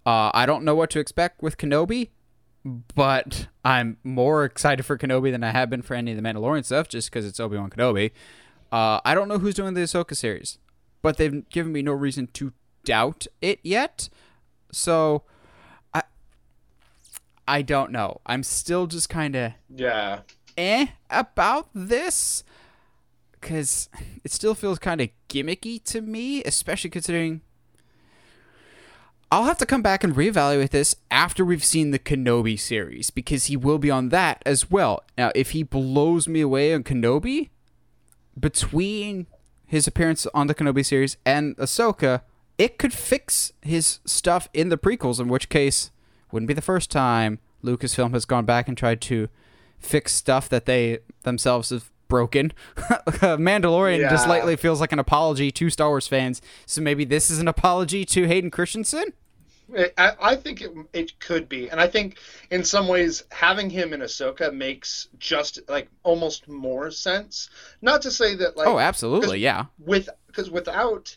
Uh, 0.05 0.31
I 0.33 0.47
don't 0.47 0.65
know 0.65 0.75
what 0.75 0.91
to 0.91 1.01
expect 1.01 1.43
with 1.43 1.57
Kenobi, 1.59 2.11
but 2.95 3.49
I'm 3.65 3.99
more 4.05 4.45
excited 4.45 4.85
for 4.85 4.97
Kenobi 4.97 5.31
than 5.31 5.43
I 5.45 5.51
have 5.51 5.69
been 5.69 5.83
for 5.83 5.95
any 5.95 6.13
of 6.13 6.17
the 6.17 6.23
Mandalorian 6.23 6.65
stuff 6.65 6.89
just 6.89 7.11
because 7.11 7.27
it's 7.27 7.41
Obi 7.41 7.57
Wan 7.57 7.71
Kenobi. 7.71 8.13
Uh, 8.73 9.01
I 9.05 9.15
don't 9.15 9.29
know 9.29 9.39
who's 9.39 9.55
doing 9.55 9.75
the 9.75 9.83
Ahsoka 9.83 10.17
series, 10.17 10.59
but 11.03 11.17
they've 11.17 11.49
given 11.49 11.73
me 11.73 11.83
no 11.83 11.93
reason 11.93 12.29
to 12.35 12.53
doubt 12.85 13.27
it 13.41 13.61
yet. 13.63 14.09
So, 14.73 15.23
I 17.49 17.63
don't 17.63 17.93
know. 17.93 18.21
I'm 18.27 18.43
still 18.43 18.87
just 18.87 19.09
kind 19.09 19.37
of 19.37 19.53
Yeah. 19.75 20.21
eh 20.57 20.87
about 21.11 21.69
this 21.75 22.43
because 23.33 23.89
it 24.25 24.33
still 24.33 24.55
feels 24.55 24.79
kind 24.79 25.01
of 25.01 25.11
gimmicky 25.29 25.83
to 25.85 26.01
me, 26.01 26.43
especially 26.45 26.91
considering. 26.91 27.43
I'll 29.31 29.45
have 29.45 29.59
to 29.59 29.67
come 29.67 29.83
back 29.83 30.05
and 30.05 30.15
reevaluate 30.15 30.71
this 30.71 30.95
after 31.11 31.45
we've 31.45 31.65
seen 31.65 31.91
the 31.91 31.99
Kenobi 31.99 32.59
series 32.59 33.11
because 33.11 33.47
he 33.47 33.57
will 33.57 33.79
be 33.79 33.91
on 33.91 34.11
that 34.11 34.41
as 34.47 34.71
well. 34.71 35.03
Now, 35.19 35.33
if 35.35 35.51
he 35.51 35.65
blows 35.65 36.29
me 36.29 36.41
away 36.41 36.73
on 36.73 36.85
Kenobi, 36.85 37.51
between 38.39 39.27
his 39.67 39.89
appearance 39.89 40.27
on 40.33 40.47
the 40.47 40.55
Kenobi 40.55 40.87
series 40.87 41.17
and 41.27 41.57
Ahsoka, 41.57 42.23
it 42.57 42.79
could 42.79 42.93
fix 42.93 43.53
his 43.63 43.99
stuff 44.05 44.49
in 44.55 44.69
the 44.69 44.79
prequels, 44.79 45.19
in 45.19 45.27
which 45.27 45.49
case, 45.49 45.91
wouldn't 46.33 46.49
be 46.49 46.55
the 46.55 46.63
first 46.63 46.91
time 46.91 47.39
Lucasfilm 47.65 48.13
has 48.13 48.25
gone 48.25 48.45
back 48.45 48.69
and 48.69 48.77
tried 48.77 49.01
to 49.03 49.29
fix 49.79 50.15
stuff 50.15 50.49
that 50.49 50.67
they 50.67 50.99
themselves 51.23 51.71
have 51.71 51.91
broken. 52.09 52.53
Mandalorian 52.77 54.09
just 54.09 54.27
Yeah. 54.27 54.33
lately 54.33 54.57
feels 54.57 54.81
like 54.81 54.93
an 54.93 54.99
apology 54.99 55.51
to 55.51 55.71
Star 55.71 55.89
Wars 55.89 56.07
fans, 56.07 56.41
so 56.65 56.81
maybe 56.81 57.05
this 57.05 57.31
is 57.31 57.39
an 57.41 57.49
apology 57.49 58.05
to 58.05 58.27
Hayden 58.27 58.51
Christensen? 58.51 59.13
I, 59.99 60.13
I 60.21 60.37
think 60.37 60.61
it, 60.61 60.71
it 60.93 61.19
could 61.19 61.49
be, 61.49 61.69
and 61.69 61.81
I 61.81 61.89
think 61.89 62.19
in 62.53 62.63
some 62.63 62.87
ways 62.87 63.25
having 63.33 63.69
him 63.69 63.93
in 63.93 63.99
Ahsoka 64.01 64.55
makes 64.55 65.09
just 65.19 65.59
like 65.69 65.89
almost 66.05 66.47
more 66.47 66.93
sense. 66.93 67.51
Not 67.83 68.01
to 68.03 68.13
say 68.13 68.37
that 68.37 68.57
like 68.57 68.69
oh, 68.69 68.79
absolutely, 68.79 69.41
yeah. 69.41 69.65
with 69.81 70.09
because 70.29 70.51
without 70.51 71.17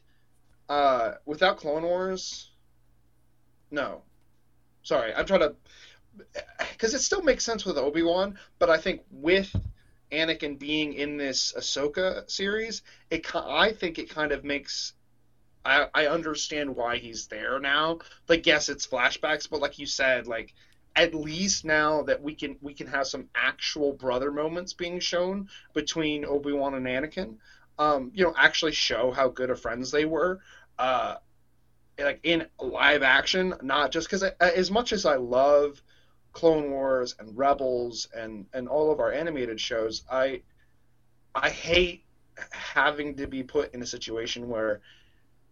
uh 0.68 1.14
without 1.28 1.58
Clone 1.58 1.84
Wars, 1.84 2.50
no, 3.70 4.02
sorry, 4.90 5.14
I'm 5.14 5.26
trying 5.26 5.42
to 5.42 5.56
because 6.72 6.96
it 6.96 7.00
still 7.00 7.22
makes 7.22 7.46
sense 7.46 7.64
with 7.64 7.78
Obi 7.78 8.02
Wan, 8.02 8.38
but 8.58 8.70
I 8.70 8.78
think 8.78 9.02
with 9.12 9.56
Anakin 10.12 10.58
being 10.58 10.94
in 10.94 11.16
this 11.16 11.54
Ahsoka 11.56 12.30
series, 12.30 12.82
it 13.12 13.24
I 13.36 13.72
think 13.72 14.00
it 14.00 14.10
kind 14.10 14.32
of 14.32 14.44
makes 14.44 14.94
I, 15.64 15.88
I 15.94 16.08
understand 16.08 16.76
why 16.76 16.98
he's 16.98 17.28
there 17.28 17.60
now. 17.60 18.00
Like, 18.28 18.48
yes, 18.48 18.70
it's 18.70 18.88
flashbacks, 18.88 19.48
but 19.48 19.62
like 19.62 19.78
you 19.78 19.86
said, 19.86 20.26
like 20.26 20.54
at 20.96 21.14
least 21.14 21.66
now 21.66 22.02
that 22.04 22.22
we 22.24 22.34
can 22.34 22.58
we 22.60 22.74
can 22.74 22.88
have 22.88 23.06
some 23.06 23.30
actual 23.36 23.94
brother 23.94 24.32
moments 24.32 24.74
being 24.74 25.00
shown 25.00 25.50
between 25.74 26.26
Obi 26.26 26.52
Wan 26.52 26.74
and 26.74 26.88
Anakin. 26.88 27.36
Um, 27.78 28.12
you 28.16 28.26
know, 28.26 28.34
actually 28.36 28.74
show 28.74 29.12
how 29.12 29.30
good 29.30 29.52
of 29.52 29.62
friends 29.62 29.92
they 29.92 30.06
were. 30.06 30.40
Uh, 30.80 31.16
like 32.06 32.20
in 32.24 32.48
live 32.60 33.04
action, 33.04 33.56
not 33.62 33.92
just 33.92 34.08
because 34.08 34.24
as 34.24 34.72
much 34.72 34.94
as 34.94 35.06
I 35.06 35.16
love 35.16 35.82
Clone 36.34 36.72
Wars 36.72 37.16
and 37.20 37.38
Rebels 37.38 38.08
and 38.16 38.46
and 38.54 38.68
all 38.68 38.92
of 38.92 39.00
our 39.00 39.12
animated 39.12 39.60
shows, 39.60 40.04
I 40.12 40.42
I 41.36 41.50
hate 41.50 42.06
having 42.52 43.16
to 43.18 43.28
be 43.28 43.44
put 43.44 43.74
in 43.74 43.82
a 43.82 43.86
situation 43.86 44.48
where 44.50 44.82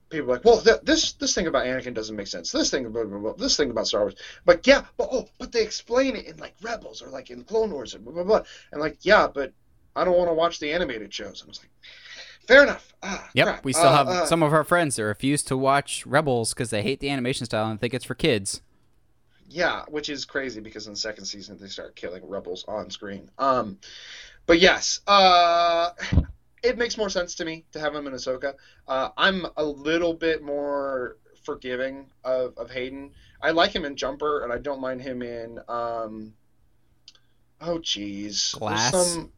people 0.10 0.32
are 0.32 0.36
like, 0.36 0.46
well, 0.46 0.62
th- 0.62 0.82
this 0.84 1.14
this 1.14 1.34
thing 1.36 1.48
about 1.48 1.66
Anakin 1.66 1.94
doesn't 1.94 2.16
make 2.16 2.28
sense. 2.28 2.52
This 2.52 2.70
thing 2.70 2.86
about 2.86 3.10
blah, 3.10 3.20
blah, 3.20 3.34
blah, 3.34 3.34
this 3.34 3.58
thing 3.58 3.72
about 3.72 3.88
Star 3.88 4.02
Wars, 4.02 4.16
but 4.46 4.66
yeah, 4.66 4.86
but 4.98 5.10
oh, 5.12 5.28
but 5.40 5.52
they 5.52 5.64
explain 5.64 6.16
it 6.16 6.28
in 6.28 6.38
like 6.38 6.56
Rebels 6.62 7.02
or 7.02 7.10
like 7.10 7.30
in 7.30 7.44
Clone 7.44 7.72
Wars 7.72 7.94
and 7.94 8.04
blah 8.04 8.14
blah 8.14 8.24
blah, 8.24 8.44
and 8.72 8.82
like 8.82 9.00
yeah, 9.02 9.28
but 9.28 9.54
I 9.96 10.06
don't 10.06 10.18
want 10.18 10.30
to 10.30 10.36
watch 10.36 10.60
the 10.60 10.74
animated 10.74 11.14
shows. 11.14 11.42
And 11.42 11.48
I 11.48 11.50
was 11.50 11.60
like, 11.60 11.72
fair 12.48 12.64
enough. 12.64 12.94
Ah, 13.04 13.30
Yep, 13.34 13.46
crap. 13.46 13.66
we 13.66 13.74
still 13.74 13.90
Uh, 13.90 13.96
have 13.98 14.08
uh, 14.08 14.26
some 14.26 14.42
of 14.44 14.54
our 14.54 14.64
friends 14.64 14.96
that 14.96 15.04
refuse 15.04 15.44
to 15.44 15.58
watch 15.58 16.06
Rebels 16.06 16.54
because 16.54 16.70
they 16.70 16.82
hate 16.82 17.00
the 17.00 17.10
animation 17.10 17.46
style 17.46 17.70
and 17.70 17.80
think 17.80 17.94
it's 17.94 18.06
for 18.06 18.16
kids. 18.16 18.62
Yeah, 19.50 19.84
which 19.88 20.10
is 20.10 20.26
crazy 20.26 20.60
because 20.60 20.88
in 20.88 20.94
the 20.94 21.00
second 21.00 21.26
season 21.26 21.58
they 21.58 21.68
start 21.68 21.96
killing 21.96 22.28
rebels 22.28 22.66
on 22.68 22.90
screen. 22.90 23.30
Um, 23.38 23.78
but 24.46 24.60
yes, 24.60 25.00
uh, 25.08 25.92
it 26.64 26.78
makes 26.78 26.98
more 26.98 27.10
sense 27.10 27.36
to 27.36 27.46
me 27.46 27.66
to 27.72 27.80
have 27.80 27.96
him 27.96 28.08
in 28.08 28.14
Ahsoka. 28.14 28.56
Uh, 28.88 29.10
I'm 29.18 29.46
a 29.56 29.64
little 29.64 30.14
bit 30.14 30.44
more 30.44 31.18
forgiving 31.44 32.08
of, 32.26 32.58
of 32.58 32.70
Hayden. 32.72 33.12
I 33.42 33.52
like 33.52 33.72
him 33.72 33.86
in 33.86 33.96
Jumper, 33.96 34.44
and 34.44 34.52
I 34.52 34.58
don't 34.58 34.82
mind 34.82 35.02
him 35.02 35.22
in. 35.22 35.60
Um, 35.70 36.34
oh, 37.62 37.80
jeez. 37.80 38.58
Glass? 38.60 38.92
Some, 38.92 39.32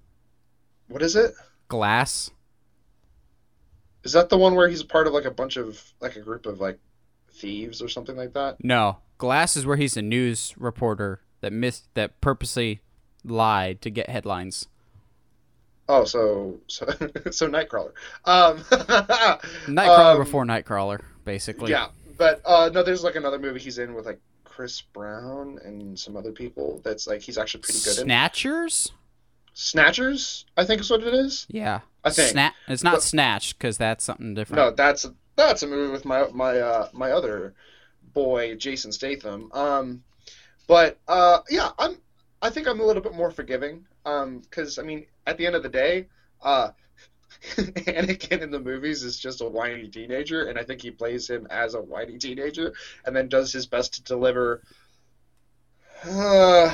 what 0.88 1.04
is 1.04 1.16
it? 1.16 1.34
Glass. 1.68 2.32
Is 4.04 4.14
that 4.14 4.30
the 4.30 4.38
one 4.38 4.56
where 4.56 4.70
he's 4.70 4.84
part 4.84 5.08
of 5.08 5.14
like 5.14 5.26
a 5.26 5.32
bunch 5.32 5.58
of 5.58 5.82
like 6.00 6.16
a 6.16 6.22
group 6.22 6.46
of 6.46 6.60
like 6.60 6.80
thieves 7.32 7.82
or 7.82 7.90
something 7.90 8.16
like 8.16 8.34
that? 8.34 8.64
No, 8.64 8.98
Glass 9.18 9.58
is 9.58 9.66
where 9.66 9.78
he's 9.78 9.98
a 9.98 10.02
news 10.02 10.54
reporter 10.58 11.22
that 11.42 11.52
missed 11.52 11.94
that 11.94 12.20
purposely 12.22 12.82
lied 13.24 13.82
to 13.82 13.90
get 13.90 14.10
headlines. 14.10 14.68
Oh, 15.90 16.06
so 16.06 16.60
so 16.68 16.86
so 17.32 17.50
Nightcrawler. 17.50 17.92
Um, 18.26 18.60
Nightcrawler 19.68 20.14
um, 20.14 20.18
before 20.20 20.46
Nightcrawler, 20.46 21.02
basically. 21.26 21.72
Yeah, 21.72 21.88
but 22.18 22.42
uh, 22.46 22.70
no, 22.74 22.84
there's 22.84 23.04
like 23.04 23.16
another 23.16 23.40
movie 23.40 23.60
he's 23.60 23.80
in 23.80 23.94
with 23.94 24.06
like 24.06 24.20
Chris 24.46 24.82
Brown 24.82 25.60
and 25.66 25.98
some 25.98 26.16
other 26.16 26.32
people. 26.32 26.80
That's 26.84 27.08
like 27.08 27.22
he's 27.22 27.38
actually 27.38 27.62
pretty 27.62 27.80
good 27.80 27.98
in. 28.00 28.08
Snatchers. 29.62 30.46
Snatchers, 30.46 30.46
I 30.56 30.64
think 30.66 30.82
is 30.82 30.90
what 30.90 31.04
it 31.04 31.14
is. 31.14 31.46
Yeah. 31.50 31.82
I 32.04 32.12
think. 32.12 32.36
Sna- 32.36 32.54
it's 32.70 32.82
not 32.84 32.94
But- 32.96 33.04
Snatch 33.04 33.58
because 33.58 33.78
that's 33.78 34.06
something 34.06 34.34
different. 34.34 34.58
No, 34.60 34.72
that's 34.72 35.06
that's 35.36 35.64
a 35.64 35.68
movie 35.68 35.92
with 35.92 36.06
my 36.06 36.28
my 36.34 36.58
uh, 36.60 36.88
my 36.94 37.12
other 37.12 37.54
boy 38.14 38.56
Jason 38.56 38.92
Statham. 38.92 39.52
Um, 39.54 40.04
but 40.68 40.98
uh, 41.08 41.40
yeah, 41.50 41.72
I'm 41.78 41.98
I 42.42 42.50
think 42.50 42.68
I'm 42.68 42.80
a 42.80 42.86
little 42.86 43.02
bit 43.02 43.14
more 43.14 43.32
forgiving. 43.32 43.86
Um, 44.06 44.40
because 44.40 44.80
I 44.80 44.84
mean, 44.84 45.06
at 45.28 45.38
the 45.38 45.46
end 45.46 45.56
of 45.56 45.64
the 45.64 45.70
day, 45.70 46.08
uh, 46.42 46.70
Anakin 47.58 48.42
in 48.42 48.52
the 48.52 48.60
movies 48.60 49.04
is 49.04 49.20
just 49.20 49.42
a 49.42 49.46
whiny 49.46 49.90
teenager, 49.90 50.46
and 50.48 50.58
I 50.58 50.64
think 50.64 50.82
he 50.82 50.92
plays 50.92 51.30
him 51.30 51.48
as 51.50 51.74
a 51.74 51.82
whiny 51.82 52.18
teenager, 52.18 52.74
and 53.06 53.14
then 53.14 53.28
does 53.28 53.52
his 53.52 53.66
best 53.66 53.94
to 53.96 54.04
deliver 54.04 54.62
uh, 56.06 56.74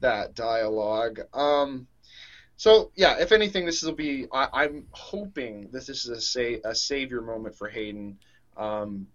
that 0.00 0.34
dialogue. 0.34 1.20
Um, 1.34 1.88
so 2.60 2.90
yeah, 2.94 3.16
if 3.18 3.32
anything, 3.32 3.64
this 3.64 3.82
will 3.82 3.94
be. 3.94 4.26
I, 4.30 4.66
am 4.66 4.84
hoping 4.90 5.70
that 5.72 5.86
this 5.86 6.04
is 6.04 6.08
a 6.08 6.20
say 6.20 6.60
a 6.62 6.74
savior 6.74 7.22
moment 7.22 7.56
for 7.56 7.70
Hayden. 7.70 8.18
Um, 8.54 9.06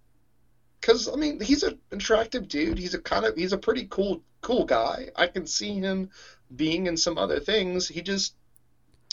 because 0.81 1.07
I 1.07 1.15
mean 1.15 1.39
he's 1.39 1.61
an 1.61 1.77
attractive 1.91 2.47
dude. 2.47 2.79
He's 2.79 2.95
a 2.95 2.99
kind 2.99 3.23
of 3.23 3.35
he's 3.35 3.53
a 3.53 3.57
pretty 3.59 3.85
cool 3.87 4.23
cool 4.41 4.65
guy. 4.65 5.09
I 5.15 5.27
can 5.27 5.45
see 5.45 5.75
him 5.75 6.09
being 6.55 6.87
in 6.87 6.97
some 6.97 7.19
other 7.19 7.39
things. 7.39 7.87
He 7.87 8.01
just 8.01 8.33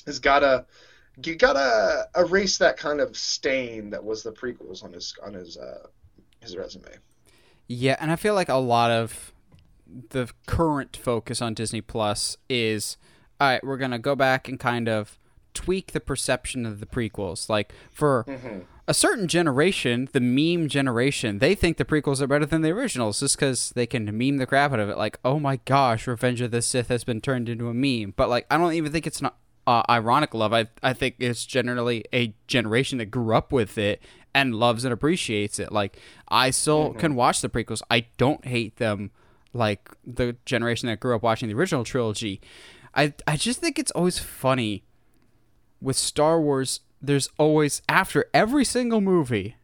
has 0.07 0.18
gotta 0.18 0.64
you 1.22 1.37
gotta 1.37 2.09
erase 2.16 2.57
that 2.57 2.78
kind 2.78 3.03
of 3.03 3.14
stain 3.14 3.91
that 3.91 4.03
was 4.03 4.22
the 4.22 4.33
prequels 4.33 4.83
on 4.83 4.95
his 4.95 5.14
on 5.22 5.35
his 5.35 5.59
uh, 5.59 5.89
his 6.41 6.57
resume. 6.57 6.89
Yeah, 7.68 7.97
and 8.01 8.11
I 8.11 8.16
feel 8.16 8.33
like 8.33 8.49
a 8.49 8.55
lot 8.55 8.91
of 8.91 9.35
the 10.09 10.30
current 10.47 10.97
focus 10.97 11.43
on 11.43 11.53
Disney 11.53 11.83
Plus 11.83 12.39
is 12.49 12.97
all 13.43 13.49
right. 13.49 13.64
We're 13.64 13.76
gonna 13.76 13.99
go 13.99 14.14
back 14.14 14.49
and 14.49 14.59
kind 14.59 14.88
of 14.88 15.18
tweak 15.53 15.90
the 15.90 16.01
perception 16.01 16.64
of 16.64 16.78
the 16.78 16.86
prequels. 16.86 17.49
Like 17.49 17.72
for 17.90 18.24
mm-hmm. 18.28 18.61
a 18.86 18.95
certain 18.95 19.26
generation, 19.26 20.09
the 20.12 20.20
meme 20.20 20.68
generation, 20.68 21.40
they 21.40 21.57
think 21.57 21.76
the 21.76 21.84
prequels 21.84 22.20
are 22.20 22.28
better 22.28 22.47
than 22.47 22.62
the 22.62 22.70
originals 22.70 23.18
just 23.18 23.36
because 23.36 23.70
they 23.74 23.86
can 23.86 24.05
meme 24.16 24.36
the 24.36 24.47
crap 24.47 24.72
out 24.72 24.78
of 24.78 24.88
it. 24.88 24.97
Like, 24.97 25.18
oh 25.24 25.40
my 25.40 25.57
gosh, 25.64 26.07
Revenge 26.07 26.40
of 26.40 26.53
the 26.53 26.62
Sith 26.62 26.86
has 26.86 27.03
been 27.03 27.20
turned 27.20 27.49
into 27.49 27.68
a 27.68 27.74
meme. 27.74 28.14
But 28.16 28.28
like, 28.28 28.47
I 28.49 28.57
don't 28.57 28.74
even 28.74 28.93
think 28.93 29.09
it's 29.09 29.20
not 29.20 29.36
uh, 29.66 29.82
ironic 29.90 30.34
love. 30.34 30.53
I 30.53 30.68
I 30.80 30.93
think 30.93 31.16
it's 31.18 31.45
generally 31.45 32.05
a 32.12 32.34
generation 32.47 32.99
that 32.99 33.07
grew 33.07 33.34
up 33.34 33.51
with 33.51 33.76
it 33.76 34.01
and 34.32 34.55
loves 34.55 34.84
and 34.84 34.95
appreciates 34.95 35.59
it. 35.59 35.72
Like, 35.72 35.99
I 36.28 36.51
still 36.51 36.90
mm-hmm. 36.90 36.99
can 37.01 37.16
watch 37.16 37.40
the 37.40 37.49
prequels. 37.49 37.82
I 37.90 38.07
don't 38.18 38.45
hate 38.45 38.76
them 38.76 39.11
like 39.53 39.90
the 40.07 40.36
generation 40.47 40.88
that 40.88 41.01
grew 41.01 41.16
up 41.16 41.24
watching 41.24 41.49
the 41.49 41.57
original 41.57 41.82
trilogy. 41.82 42.40
I 42.95 43.14
I 43.26 43.36
just 43.36 43.61
think 43.61 43.78
it's 43.78 43.90
always 43.93 44.18
funny 44.18 44.84
with 45.82 45.97
Star 45.97 46.40
Wars, 46.40 46.80
there's 47.01 47.28
always 47.36 47.82
after 47.88 48.26
every 48.32 48.64
single 48.64 49.01
movie, 49.01 49.57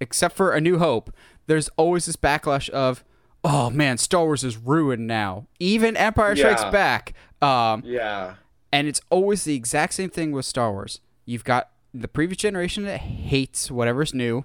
except 0.00 0.36
for 0.36 0.52
A 0.52 0.60
New 0.60 0.78
Hope, 0.78 1.14
there's 1.46 1.68
always 1.76 2.06
this 2.06 2.16
backlash 2.16 2.68
of, 2.70 3.04
oh 3.44 3.70
man, 3.70 3.96
Star 3.96 4.24
Wars 4.24 4.44
is 4.44 4.56
ruined 4.56 5.06
now. 5.06 5.46
Even 5.58 5.96
Empire 5.96 6.36
Strikes 6.36 6.62
yeah. 6.62 6.70
Back. 6.70 7.14
Um, 7.40 7.82
yeah. 7.86 8.34
And 8.72 8.86
it's 8.86 9.00
always 9.10 9.44
the 9.44 9.54
exact 9.54 9.94
same 9.94 10.10
thing 10.10 10.32
with 10.32 10.44
Star 10.44 10.72
Wars. 10.72 11.00
You've 11.24 11.44
got 11.44 11.70
the 11.94 12.08
previous 12.08 12.38
generation 12.38 12.84
that 12.84 12.98
hates 12.98 13.70
whatever's 13.70 14.14
new, 14.14 14.44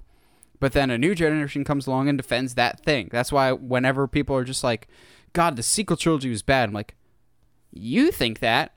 but 0.60 0.74
then 0.74 0.90
a 0.90 0.98
new 0.98 1.14
generation 1.14 1.64
comes 1.64 1.88
along 1.88 2.10
and 2.10 2.18
defends 2.18 2.56
that 2.56 2.80
thing. 2.80 3.10
That's 3.12 3.32
why 3.32 3.52
whenever 3.52 4.08
people 4.08 4.36
are 4.36 4.44
just 4.44 4.64
like, 4.64 4.88
God, 5.34 5.56
the 5.56 5.64
sequel 5.64 5.98
trilogy 5.98 6.30
was 6.30 6.42
bad, 6.42 6.70
I'm 6.70 6.74
like, 6.74 6.96
you 7.76 8.12
think 8.12 8.40
that? 8.40 8.74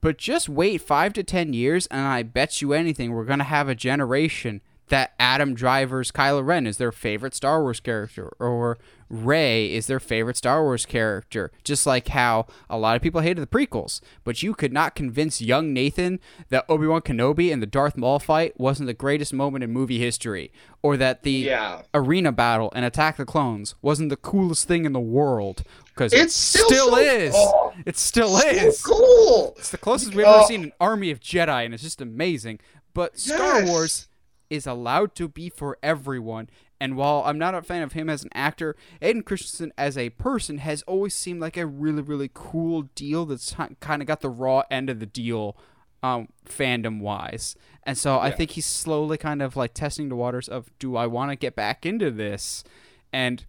But 0.00 0.18
just 0.18 0.48
wait 0.48 0.80
five 0.80 1.12
to 1.14 1.22
ten 1.22 1.52
years, 1.52 1.86
and 1.88 2.06
I 2.06 2.22
bet 2.22 2.60
you 2.60 2.72
anything, 2.72 3.12
we're 3.12 3.24
gonna 3.24 3.44
have 3.44 3.68
a 3.68 3.74
generation 3.74 4.60
that 4.90 5.12
Adam 5.18 5.54
Driver's 5.54 6.10
Kylo 6.10 6.44
Ren 6.44 6.66
is 6.66 6.76
their 6.76 6.92
favorite 6.92 7.34
Star 7.34 7.62
Wars 7.62 7.80
character, 7.80 8.30
or 8.38 8.76
Rey 9.08 9.72
is 9.72 9.86
their 9.86 10.00
favorite 10.00 10.36
Star 10.36 10.62
Wars 10.62 10.84
character. 10.84 11.50
Just 11.64 11.86
like 11.86 12.08
how 12.08 12.46
a 12.68 12.76
lot 12.76 12.96
of 12.96 13.02
people 13.02 13.20
hated 13.20 13.40
the 13.40 13.46
prequels, 13.46 14.00
but 14.24 14.42
you 14.42 14.52
could 14.52 14.72
not 14.72 14.94
convince 14.94 15.40
young 15.40 15.72
Nathan 15.72 16.20
that 16.48 16.64
Obi 16.68 16.86
Wan 16.86 17.00
Kenobi 17.00 17.52
and 17.52 17.62
the 17.62 17.66
Darth 17.66 17.96
Maul 17.96 18.18
fight 18.18 18.58
wasn't 18.58 18.88
the 18.88 18.94
greatest 18.94 19.32
moment 19.32 19.64
in 19.64 19.70
movie 19.70 19.98
history, 19.98 20.52
or 20.82 20.96
that 20.96 21.22
the 21.22 21.32
yeah. 21.32 21.82
arena 21.94 22.32
battle 22.32 22.72
and 22.74 22.84
Attack 22.84 23.16
the 23.16 23.24
Clones 23.24 23.74
wasn't 23.80 24.10
the 24.10 24.16
coolest 24.16 24.66
thing 24.66 24.84
in 24.84 24.92
the 24.92 25.00
world, 25.00 25.62
because 26.00 26.14
it 26.14 26.30
still, 26.30 26.66
still 26.66 26.90
so, 26.92 26.96
is. 26.96 27.34
Oh, 27.36 27.74
it 27.84 27.98
still 27.98 28.38
so 28.38 28.48
is. 28.48 28.82
Cool. 28.82 29.54
It's 29.58 29.70
the 29.70 29.76
closest 29.76 30.14
we've 30.14 30.24
ever 30.24 30.44
seen 30.44 30.64
an 30.64 30.72
army 30.80 31.10
of 31.10 31.20
Jedi, 31.20 31.66
and 31.66 31.74
it's 31.74 31.82
just 31.82 32.00
amazing. 32.00 32.58
But 32.94 33.18
Star. 33.18 33.66
Wars 33.66 34.08
is 34.48 34.66
allowed 34.66 35.14
to 35.16 35.28
be 35.28 35.50
for 35.50 35.76
everyone. 35.82 36.48
And 36.80 36.96
while 36.96 37.22
I'm 37.26 37.36
not 37.36 37.54
a 37.54 37.60
fan 37.60 37.82
of 37.82 37.92
him 37.92 38.08
as 38.08 38.24
an 38.24 38.30
actor, 38.34 38.74
Hayden 39.02 39.22
Christensen 39.22 39.74
as 39.76 39.98
a 39.98 40.08
person 40.10 40.58
has 40.58 40.80
always 40.82 41.14
seemed 41.14 41.42
like 41.42 41.58
a 41.58 41.66
really, 41.66 42.00
really 42.00 42.30
cool 42.32 42.88
deal 42.94 43.26
that's 43.26 43.54
kind 43.80 44.00
of 44.00 44.08
got 44.08 44.22
the 44.22 44.30
raw 44.30 44.62
end 44.70 44.88
of 44.88 45.00
the 45.00 45.06
deal 45.06 45.54
um, 46.02 46.28
fandom 46.46 47.00
wise. 47.00 47.56
And 47.84 47.98
so 47.98 48.14
yeah. 48.14 48.22
I 48.22 48.30
think 48.30 48.52
he's 48.52 48.64
slowly 48.64 49.18
kind 49.18 49.42
of 49.42 49.54
like 49.54 49.74
testing 49.74 50.08
the 50.08 50.16
waters 50.16 50.48
of 50.48 50.70
do 50.78 50.96
I 50.96 51.06
want 51.06 51.30
to 51.30 51.36
get 51.36 51.54
back 51.54 51.84
into 51.84 52.10
this? 52.10 52.64
And 53.12 53.44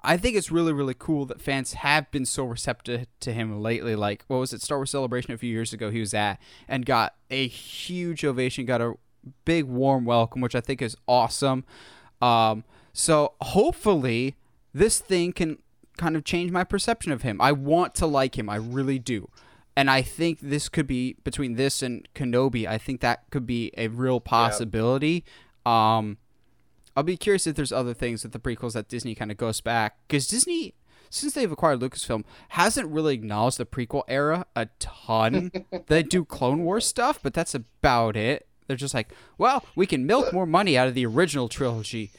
I 0.00 0.16
think 0.16 0.36
it's 0.36 0.50
really, 0.50 0.72
really 0.72 0.94
cool 0.96 1.26
that 1.26 1.40
fans 1.40 1.74
have 1.74 2.10
been 2.10 2.24
so 2.24 2.44
receptive 2.44 3.06
to 3.20 3.32
him 3.32 3.60
lately. 3.60 3.96
Like, 3.96 4.24
what 4.28 4.38
was 4.38 4.52
it, 4.52 4.62
Star 4.62 4.78
Wars 4.78 4.90
Celebration 4.90 5.32
a 5.32 5.38
few 5.38 5.50
years 5.50 5.72
ago? 5.72 5.90
He 5.90 6.00
was 6.00 6.14
at 6.14 6.40
and 6.68 6.86
got 6.86 7.14
a 7.30 7.48
huge 7.48 8.24
ovation, 8.24 8.64
got 8.64 8.80
a 8.80 8.94
big, 9.44 9.64
warm 9.64 10.04
welcome, 10.04 10.40
which 10.40 10.54
I 10.54 10.60
think 10.60 10.80
is 10.80 10.96
awesome. 11.06 11.64
Um, 12.22 12.64
so 12.92 13.34
hopefully, 13.40 14.36
this 14.72 15.00
thing 15.00 15.32
can 15.32 15.58
kind 15.96 16.16
of 16.16 16.24
change 16.24 16.50
my 16.52 16.64
perception 16.64 17.12
of 17.12 17.22
him. 17.22 17.40
I 17.40 17.52
want 17.52 17.94
to 17.96 18.06
like 18.06 18.38
him, 18.38 18.48
I 18.48 18.56
really 18.56 18.98
do. 18.98 19.28
And 19.76 19.90
I 19.90 20.02
think 20.02 20.40
this 20.40 20.68
could 20.68 20.86
be 20.86 21.16
between 21.22 21.54
this 21.54 21.82
and 21.82 22.08
Kenobi. 22.14 22.66
I 22.66 22.78
think 22.78 23.00
that 23.00 23.30
could 23.30 23.46
be 23.46 23.72
a 23.76 23.88
real 23.88 24.18
possibility. 24.18 25.24
Yeah. 25.64 25.98
Um, 25.98 26.18
I'll 26.98 27.04
be 27.04 27.16
curious 27.16 27.46
if 27.46 27.54
there's 27.54 27.70
other 27.70 27.94
things 27.94 28.24
with 28.24 28.32
the 28.32 28.40
prequels 28.40 28.72
that 28.72 28.88
Disney 28.88 29.14
kind 29.14 29.30
of 29.30 29.36
goes 29.36 29.60
back 29.60 29.98
because 30.08 30.26
Disney, 30.26 30.74
since 31.10 31.32
they've 31.32 31.52
acquired 31.52 31.78
Lucasfilm, 31.78 32.24
hasn't 32.48 32.88
really 32.88 33.14
acknowledged 33.14 33.58
the 33.58 33.66
prequel 33.66 34.02
era 34.08 34.46
a 34.56 34.66
ton. 34.80 35.52
they 35.86 36.02
do 36.02 36.24
Clone 36.24 36.64
Wars 36.64 36.84
stuff, 36.84 37.20
but 37.22 37.34
that's 37.34 37.54
about 37.54 38.16
it. 38.16 38.48
They're 38.66 38.76
just 38.76 38.94
like, 38.94 39.12
well, 39.38 39.64
we 39.76 39.86
can 39.86 40.06
milk 40.06 40.32
more 40.32 40.44
money 40.44 40.76
out 40.76 40.88
of 40.88 40.94
the 40.94 41.06
original 41.06 41.48
trilogy. 41.48 42.10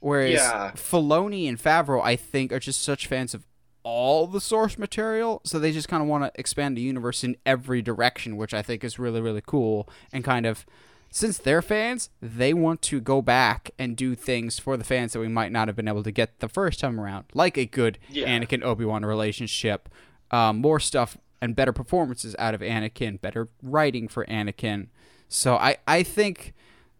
Whereas 0.00 0.32
yeah. 0.32 0.72
Filoni 0.76 1.46
and 1.46 1.58
Favreau, 1.58 2.02
I 2.02 2.16
think, 2.16 2.52
are 2.52 2.58
just 2.58 2.82
such 2.82 3.06
fans 3.06 3.34
of 3.34 3.44
all 3.82 4.26
the 4.26 4.40
source 4.40 4.78
material, 4.78 5.42
so 5.44 5.58
they 5.58 5.72
just 5.72 5.88
kind 5.88 6.02
of 6.02 6.08
want 6.08 6.24
to 6.24 6.40
expand 6.40 6.78
the 6.78 6.80
universe 6.80 7.22
in 7.22 7.36
every 7.44 7.82
direction, 7.82 8.38
which 8.38 8.54
I 8.54 8.62
think 8.62 8.82
is 8.82 8.98
really, 8.98 9.20
really 9.20 9.42
cool 9.44 9.90
and 10.10 10.24
kind 10.24 10.46
of 10.46 10.64
since 11.14 11.36
they're 11.36 11.60
fans, 11.60 12.08
they 12.22 12.54
want 12.54 12.80
to 12.80 12.98
go 12.98 13.20
back 13.20 13.70
and 13.78 13.94
do 13.96 14.14
things 14.14 14.58
for 14.58 14.78
the 14.78 14.82
fans 14.82 15.12
that 15.12 15.20
we 15.20 15.28
might 15.28 15.52
not 15.52 15.68
have 15.68 15.76
been 15.76 15.86
able 15.86 16.02
to 16.02 16.10
get 16.10 16.40
the 16.40 16.48
first 16.48 16.80
time 16.80 16.98
around, 16.98 17.26
like 17.34 17.58
a 17.58 17.66
good 17.66 17.98
yeah. 18.08 18.26
Anakin 18.26 18.62
Obi 18.62 18.86
Wan 18.86 19.04
relationship, 19.04 19.90
um, 20.30 20.56
more 20.56 20.80
stuff 20.80 21.18
and 21.42 21.54
better 21.54 21.72
performances 21.72 22.34
out 22.38 22.54
of 22.54 22.62
Anakin, 22.62 23.20
better 23.20 23.50
writing 23.62 24.08
for 24.08 24.24
Anakin. 24.24 24.88
So 25.28 25.56
I, 25.56 25.76
I 25.86 26.02
think 26.02 26.54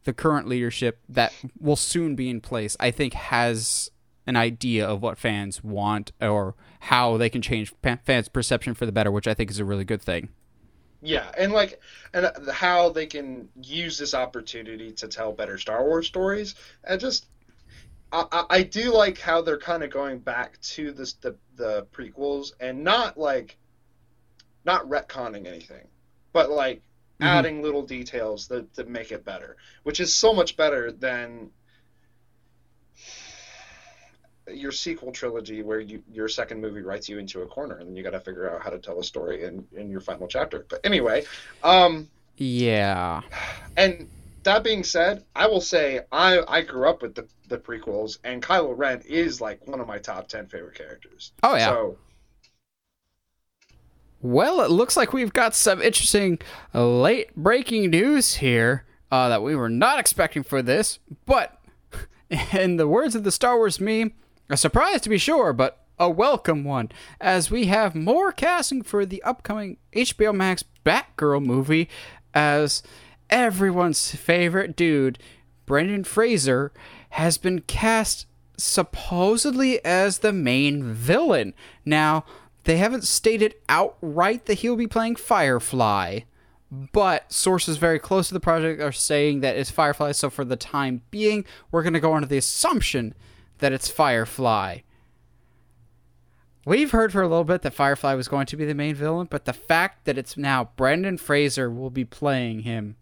the 0.05 0.13
current 0.13 0.47
leadership 0.47 0.99
that 1.09 1.33
will 1.59 1.77
soon 1.77 2.15
be 2.15 2.29
in 2.29 2.43
place, 2.43 2.77
I 2.79 2.91
think 2.91 3.15
has 3.15 3.91
an 4.27 4.37
idea 4.37 4.87
of 4.87 5.01
what 5.01 5.17
fans 5.17 5.65
want 5.65 6.13
or 6.21 6.55
how 6.81 7.17
they 7.17 7.31
can 7.31 7.41
change 7.41 7.73
fans' 8.05 8.29
perception 8.29 8.75
for 8.75 8.85
the 8.85 8.93
better, 8.93 9.11
which 9.11 9.27
I 9.27 9.33
think 9.33 9.51
is 9.51 9.59
a 9.59 9.65
really 9.65 9.85
good 9.85 10.03
thing. 10.03 10.29
Yeah, 11.05 11.29
and 11.37 11.53
like, 11.53 11.81
and 12.15 12.31
how 12.53 12.91
they 12.91 13.07
can 13.07 13.49
use 13.61 13.99
this 13.99 14.15
opportunity 14.15 14.93
to 14.93 15.09
tell 15.09 15.33
better 15.33 15.59
Star 15.59 15.85
Wars 15.85 16.07
stories, 16.07 16.55
and 16.85 17.01
just, 17.01 17.27
I, 18.13 18.45
I 18.49 18.63
do 18.63 18.95
like 18.95 19.19
how 19.19 19.43
they're 19.43 19.59
kind 19.59 19.83
of 19.83 19.91
going 19.91 20.21
back 20.21 20.61
to 20.61 20.93
this 20.93 21.15
the 21.15 21.35
the 21.57 21.87
prequels 21.93 22.53
and 22.61 22.85
not 22.85 23.19
like, 23.19 23.59
not 24.65 24.89
retconning 24.89 25.47
anything, 25.47 25.89
but 26.33 26.51
like 26.51 26.79
mm-hmm. 26.79 27.25
adding 27.25 27.63
little 27.63 27.83
details 27.83 28.47
that 28.49 28.73
that 28.75 28.89
make 28.89 29.11
it 29.11 29.25
better, 29.25 29.57
which 29.83 29.99
is 29.99 30.15
so 30.15 30.33
much 30.33 30.57
better 30.57 30.93
than 30.93 31.51
your 34.55 34.73
sequel 34.73 35.13
trilogy 35.13 35.63
where 35.63 35.81
you 35.81 36.03
your 36.13 36.29
second 36.29 36.61
movie 36.61 36.83
writes 36.83 37.09
you 37.09 37.19
into 37.19 37.43
a 37.43 37.47
corner 37.47 37.77
and 37.77 37.89
then 37.89 37.97
you 37.97 38.03
got 38.03 38.11
to 38.11 38.21
figure 38.21 38.51
out 38.51 38.63
how 38.63 38.71
to 38.71 38.79
tell 38.79 38.99
a 39.01 39.05
story 39.05 39.45
in 39.45 39.67
in 39.77 39.91
your 39.91 40.01
final 40.01 40.27
chapter. 40.27 40.67
But 40.69 40.81
anyway 40.85 41.25
um 41.63 42.09
yeah. 42.37 43.21
and 43.77 44.09
that 44.43 44.65
being 44.65 44.83
said 44.83 45.25
i 45.37 45.47
will 45.47 45.61
say 45.61 46.01
i 46.11 46.41
i 46.49 46.61
grew 46.63 46.89
up 46.89 47.03
with 47.03 47.15
the 47.15 47.27
the 47.49 47.59
prequels 47.59 48.19
and 48.25 48.43
kylo 48.43 48.77
ren 48.77 49.01
is 49.07 49.41
like 49.41 49.67
one 49.69 49.79
of 49.81 49.87
my 49.87 49.99
top 49.99 50.29
10 50.29 50.47
favorite 50.47 50.75
characters. 50.75 51.33
Oh 51.43 51.55
yeah. 51.55 51.69
So 51.69 51.99
well 54.21 54.61
it 54.61 54.71
looks 54.71 54.97
like 54.97 55.13
we've 55.13 55.33
got 55.33 55.55
some 55.55 55.83
interesting 55.83 56.39
late 56.73 57.35
breaking 57.37 57.91
news 57.91 58.37
here 58.37 58.85
uh, 59.11 59.29
that 59.29 59.43
we 59.43 59.55
were 59.55 59.69
not 59.69 59.99
expecting 59.99 60.43
for 60.43 60.63
this 60.63 60.99
but 61.27 61.63
in 62.53 62.77
the 62.77 62.89
words 62.89 63.15
of 63.15 63.25
the 63.25 63.31
Star 63.31 63.57
Wars 63.57 63.81
meme, 63.81 64.13
a 64.49 64.57
surprise 64.57 65.01
to 65.03 65.09
be 65.09 65.19
sure, 65.19 65.53
but 65.53 65.79
a 65.99 66.11
welcome 66.11 66.65
one, 66.65 66.91
as 67.21 67.51
we 67.51 67.67
have 67.67 67.95
more 67.95 68.33
casting 68.33 68.83
for 68.83 69.07
the 69.07 69.23
upcoming 69.23 69.77
HBO 69.93 70.35
Max 70.35 70.65
Batgirl 70.85 71.45
movie 71.45 71.89
as 72.35 72.83
everyone's 73.31 74.15
favorite 74.15 74.75
dude, 74.75 75.19
Brendan 75.67 76.05
Fraser, 76.05 76.73
has 77.11 77.39
been 77.39 77.61
cast 77.61 78.27
supposedly 78.57 79.85
as 79.85 80.19
the 80.19 80.33
main 80.33 80.93
villain. 80.93 81.55
Now, 81.85 82.25
they 82.65 82.77
haven't 82.77 83.05
stated 83.05 83.55
outright 83.69 84.47
that 84.47 84.59
he'll 84.59 84.77
be 84.77 84.87
playing 84.87 85.17
Firefly, 85.17 86.21
but 86.71 87.33
sources 87.33 87.77
very 87.77 87.99
close 87.99 88.29
to 88.29 88.35
the 88.35 88.41
project 88.41 88.81
are 88.81 88.93
saying 88.93 89.41
that 89.41 89.57
it's 89.57 89.71
Firefly, 89.71 90.13
so 90.13 90.31
for 90.31 90.45
the 90.45 90.57
time 90.57 91.03
being, 91.11 91.45
we're 91.71 91.83
going 91.83 91.93
to 91.93 92.01
go 92.01 92.15
under 92.15 92.29
the 92.29 92.39
assumption 92.39 93.15
that 93.63 93.73
it's 93.73 93.89
Firefly. 93.89 94.81
We've 96.65 96.93
heard 96.93 97.13
for 97.13 97.23
a 97.23 97.29
little 97.29 97.43
bit 97.45 97.63
that 97.63 97.75
Firefly 97.75 98.15
was 98.15 98.29
going 98.29 98.47
to 98.47 98.57
be 98.57 98.65
the 98.65 98.75
main 98.75 98.95
villain, 98.95 99.27
but 99.29 99.47
the 99.47 99.53
fact 99.53 100.05
that 100.05 100.17
it's 100.17 100.37
now 100.37 100.71
Brendan 100.77 101.19
Fraser 101.19 101.69
will 101.69 101.91
be 101.91 102.05
playing 102.05 102.61
him 102.61 102.97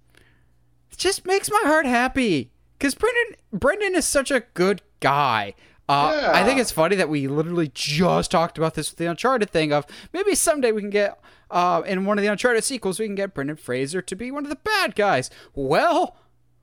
it 0.90 0.98
just 0.98 1.26
makes 1.26 1.50
my 1.50 1.62
heart 1.64 1.86
happy. 1.86 2.50
Because 2.78 2.94
Brendan 2.94 3.36
Brendan 3.52 3.94
is 3.94 4.06
such 4.06 4.30
a 4.30 4.40
good 4.54 4.82
guy. 5.00 5.54
Uh, 5.88 6.18
Yeah. 6.20 6.32
I 6.34 6.44
think 6.44 6.60
it's 6.60 6.72
funny 6.72 6.96
that 6.96 7.08
we 7.08 7.28
literally 7.28 7.70
just 7.74 8.30
talked 8.30 8.56
about 8.58 8.74
this 8.74 8.90
with 8.90 8.98
the 8.98 9.06
Uncharted 9.06 9.50
thing 9.50 9.72
of 9.72 9.86
maybe 10.12 10.34
someday 10.34 10.72
we 10.72 10.80
can 10.80 10.90
get 10.90 11.20
uh, 11.50 11.82
in 11.84 12.04
one 12.04 12.16
of 12.18 12.22
the 12.22 12.28
Uncharted 12.30 12.64
sequels 12.64 12.98
we 12.98 13.06
can 13.06 13.14
get 13.14 13.34
Brendan 13.34 13.56
Fraser 13.56 14.00
to 14.00 14.16
be 14.16 14.30
one 14.30 14.44
of 14.44 14.50
the 14.50 14.56
bad 14.56 14.94
guys. 14.94 15.30
Well, 15.54 16.16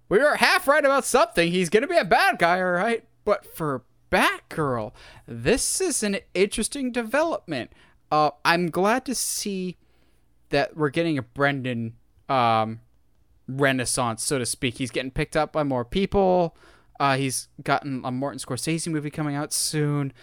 we 0.09 0.17
were 0.17 0.35
half 0.37 0.67
right 0.67 0.83
about 0.83 1.05
something. 1.05 1.51
He's 1.51 1.69
gonna 1.69 1.87
be 1.87 1.97
a 1.97 2.05
bad 2.05 2.39
guy, 2.39 2.59
all 2.59 2.71
right. 2.71 3.05
But 3.25 3.45
for 3.55 3.83
Batgirl, 4.11 4.93
this 5.27 5.81
is 5.81 6.03
an 6.03 6.19
interesting 6.33 6.91
development. 6.91 7.71
Uh, 8.11 8.31
I'm 8.45 8.69
glad 8.69 9.05
to 9.05 9.15
see 9.15 9.77
that 10.49 10.77
we're 10.77 10.89
getting 10.89 11.17
a 11.17 11.21
Brendan 11.21 11.95
um, 12.29 12.79
renaissance, 13.47 14.23
so 14.23 14.37
to 14.37 14.45
speak. 14.45 14.77
He's 14.77 14.91
getting 14.91 15.11
picked 15.11 15.35
up 15.35 15.51
by 15.51 15.63
more 15.63 15.85
people. 15.85 16.55
Uh, 16.99 17.17
he's 17.17 17.47
gotten 17.63 18.03
a 18.03 18.11
Martin 18.11 18.39
Scorsese 18.39 18.91
movie 18.91 19.09
coming 19.09 19.35
out 19.35 19.53
soon. 19.53 20.13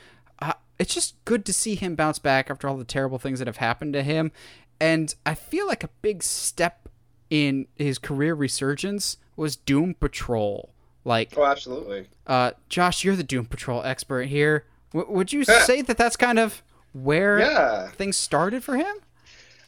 Uh, 0.41 0.55
it's 0.79 0.95
just 0.95 1.23
good 1.25 1.45
to 1.45 1.53
see 1.53 1.75
him 1.75 1.95
bounce 1.95 2.19
back 2.19 2.51
after 2.51 2.69
all 2.69 2.77
the 2.77 2.85
terrible 2.85 3.19
things 3.19 3.39
that 3.39 3.49
have 3.49 3.59
happened 3.59 3.93
to 3.93 4.03
him. 4.03 4.33
And 4.81 5.15
I 5.25 5.35
feel 5.35 5.67
like 5.67 5.85
a 5.85 5.91
big 6.03 6.23
step 6.23 6.89
in 7.31 7.69
his 7.77 7.99
career 7.99 8.35
resurgence 8.35 9.19
was 9.37 9.57
Doom 9.57 9.95
Patrol. 9.95 10.74
Like, 11.05 11.37
Oh, 11.37 11.45
absolutely. 11.45 12.07
uh, 12.27 12.53
Josh, 12.69 13.05
you're 13.05 13.17
the 13.17 13.23
Doom 13.23 13.47
Patrol 13.47 13.83
expert 13.85 14.25
here. 14.25 14.65
W- 14.93 15.13
would 15.15 15.33
you 15.33 15.45
say 15.67 15.83
that 15.83 15.97
that's 15.99 16.17
kind 16.17 16.39
of 16.39 16.63
where 16.93 17.39
Yeah. 17.41 17.89
things 17.91 18.17
started 18.17 18.65
for 18.65 18.77
him? 18.77 18.97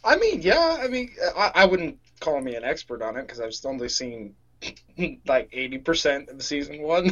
I 0.04 0.16
mean, 0.16 0.40
yeah. 0.42 0.78
I 0.80 0.88
mean, 0.88 1.10
I, 1.36 1.50
I 1.54 1.64
wouldn't 1.66 1.98
call 2.20 2.40
me 2.40 2.54
an 2.54 2.64
expert 2.64 3.02
on 3.02 3.16
it 3.16 3.22
because 3.22 3.40
I've 3.40 3.52
only 3.68 3.88
seen 3.88 4.34
like 5.26 5.48
eighty 5.52 5.78
percent 5.78 6.28
of 6.30 6.42
season 6.42 6.80
one. 6.80 7.10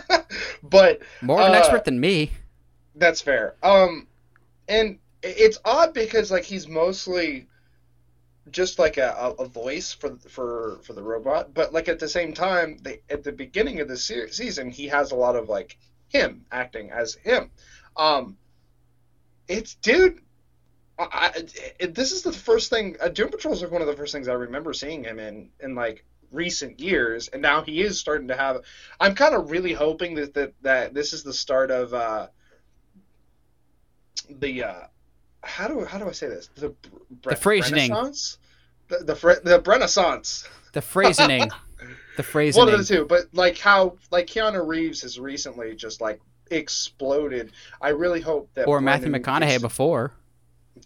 but 0.62 1.00
More 1.20 1.40
of 1.40 1.48
an 1.48 1.54
Uh, 1.54 1.58
expert 1.58 1.84
than 1.84 2.00
me. 2.00 2.30
that's 2.94 3.20
fair. 3.20 3.54
Um, 3.62 4.06
and 4.68 4.98
it's 5.22 5.58
odd 5.64 5.92
because 5.92 6.30
like 6.30 6.44
he's 6.44 6.66
mostly 6.68 7.46
just 8.50 8.78
like 8.78 8.96
a, 8.96 9.34
a, 9.38 9.46
voice 9.46 9.92
for 9.92 10.16
for 10.28 10.78
for 10.82 10.92
the 10.92 11.02
robot, 11.02 11.54
but 11.54 11.72
like 11.72 11.88
at 11.88 11.98
the 11.98 12.08
same 12.08 12.32
time, 12.32 12.78
they, 12.82 13.00
at 13.08 13.24
the 13.24 13.32
beginning 13.32 13.80
of 13.80 13.88
the 13.88 13.96
se- 13.96 14.30
season, 14.30 14.70
he 14.70 14.88
has 14.88 15.12
a 15.12 15.16
lot 15.16 15.36
of 15.36 15.48
like 15.48 15.78
him 16.08 16.44
acting 16.50 16.90
as 16.90 17.14
him. 17.14 17.50
Um, 17.96 18.36
it's 19.48 19.74
dude. 19.74 20.20
I, 20.98 21.06
I, 21.12 21.32
it, 21.78 21.94
this 21.94 22.12
is 22.12 22.22
the 22.22 22.32
first 22.32 22.70
thing. 22.70 22.96
Uh, 23.00 23.08
Doom 23.08 23.30
Patrol 23.30 23.54
is 23.54 23.62
like 23.62 23.70
one 23.70 23.80
of 23.80 23.88
the 23.88 23.96
first 23.96 24.12
things 24.12 24.28
I 24.28 24.34
remember 24.34 24.72
seeing 24.72 25.04
him 25.04 25.18
in 25.18 25.50
in 25.60 25.74
like 25.74 26.04
recent 26.30 26.80
years, 26.80 27.28
and 27.28 27.42
now 27.42 27.62
he 27.62 27.80
is 27.80 27.98
starting 27.98 28.28
to 28.28 28.36
have. 28.36 28.62
I'm 28.98 29.14
kind 29.14 29.34
of 29.34 29.50
really 29.50 29.72
hoping 29.72 30.14
that 30.16 30.34
that, 30.34 30.52
that 30.62 30.94
this 30.94 31.12
is 31.12 31.22
the 31.22 31.34
start 31.34 31.70
of 31.70 31.94
uh, 31.94 32.28
the 34.28 34.64
uh, 34.64 34.82
how 35.42 35.68
do 35.68 35.84
how 35.84 35.98
do 35.98 36.08
I 36.08 36.12
say 36.12 36.28
this 36.28 36.50
the 36.54 36.74
The 37.22 37.36
phrasening. 37.36 37.90
Renaissance 37.90 38.38
the 38.90 38.98
the, 39.04 39.40
the 39.44 39.62
Renaissance 39.64 40.48
The 40.72 40.82
phrasing. 40.82 41.50
the 42.16 42.22
phrasing. 42.22 42.60
one 42.60 42.72
of 42.72 42.78
the 42.78 42.84
two 42.84 43.04
but 43.06 43.22
like 43.32 43.56
how 43.58 43.96
like 44.10 44.26
Keanu 44.26 44.66
Reeves 44.66 45.02
has 45.02 45.18
recently 45.18 45.74
just 45.74 46.00
like 46.00 46.20
exploded 46.50 47.52
I 47.80 47.90
really 47.90 48.20
hope 48.20 48.52
that 48.54 48.66
Or 48.68 48.80
Matthew 48.80 49.08
McConaughey 49.10 49.48
gets- 49.48 49.62
before. 49.62 50.12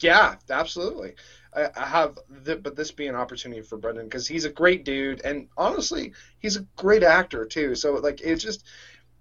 yeah, 0.01 0.37
absolutely. 0.51 1.15
I, 1.57 1.69
I 1.77 1.87
have, 1.87 2.19
th- 2.45 2.63
but 2.65 2.75
this 2.75 2.91
be 2.91 3.07
an 3.07 3.15
opportunity 3.15 3.61
for 3.63 3.77
Brendan 3.79 4.07
because 4.07 4.27
he's 4.27 4.45
a 4.45 4.51
great 4.51 4.85
dude, 4.85 5.21
and 5.25 5.47
honestly, 5.57 6.13
he's 6.41 6.57
a 6.57 6.67
great 6.77 7.05
actor 7.05 7.45
too. 7.47 7.77
So 7.77 7.93
like, 7.95 8.21
it's 8.23 8.43
just 8.43 8.65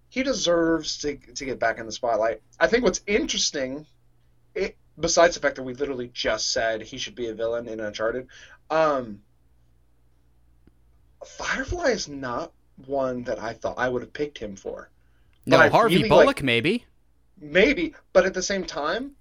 he 0.09 0.23
deserves 0.23 0.97
to 0.99 1.15
to 1.17 1.45
get 1.45 1.59
back 1.59 1.77
in 1.79 1.85
the 1.85 1.91
spotlight. 1.91 2.41
I 2.59 2.65
think 2.67 2.83
what's 2.85 3.01
interesting, 3.05 3.85
it, 4.55 4.75
besides 4.99 5.35
the 5.35 5.41
fact 5.41 5.57
that 5.57 5.63
we 5.63 5.75
literally 5.75 6.09
just 6.11 6.51
said 6.51 6.81
he 6.81 6.97
should 6.97 7.13
be 7.15 7.27
a 7.27 7.35
villain 7.35 7.67
in 7.67 7.79
Uncharted, 7.79 8.27
um, 8.73 9.21
Firefly 11.25 11.89
is 11.89 12.07
not 12.07 12.51
one 12.85 13.23
that 13.23 13.39
I 13.39 13.53
thought 13.53 13.75
I 13.77 13.87
would 13.89 14.01
have 14.01 14.13
picked 14.13 14.37
him 14.37 14.55
for. 14.55 14.89
No, 15.45 15.57
But 15.57 15.71
Harvey 15.71 15.97
really 15.97 16.09
Bullock, 16.09 16.25
like- 16.27 16.43
maybe. 16.43 16.85
Maybe, 17.41 17.93
but 18.13 18.25
at 18.25 18.33
the 18.33 18.41
same 18.43 18.63
time. 18.63 19.11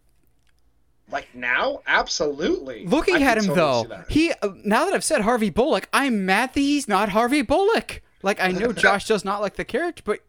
Like 1.10 1.34
now, 1.34 1.80
absolutely. 1.86 2.86
Looking 2.86 3.16
I 3.16 3.22
at 3.22 3.38
him 3.38 3.46
totally 3.46 3.88
though, 3.88 4.04
he 4.08 4.32
uh, 4.42 4.50
now 4.64 4.84
that 4.84 4.94
I've 4.94 5.02
said 5.04 5.22
Harvey 5.22 5.50
Bullock, 5.50 5.88
I'm 5.92 6.24
mad 6.24 6.54
that 6.54 6.60
he's 6.60 6.86
not 6.88 7.08
Harvey 7.10 7.42
Bullock. 7.42 8.00
Like 8.22 8.40
I 8.40 8.52
know 8.52 8.72
Josh 8.72 9.06
does 9.06 9.24
not 9.24 9.40
like 9.40 9.56
the 9.56 9.64
character, 9.64 10.02
but 10.06 10.20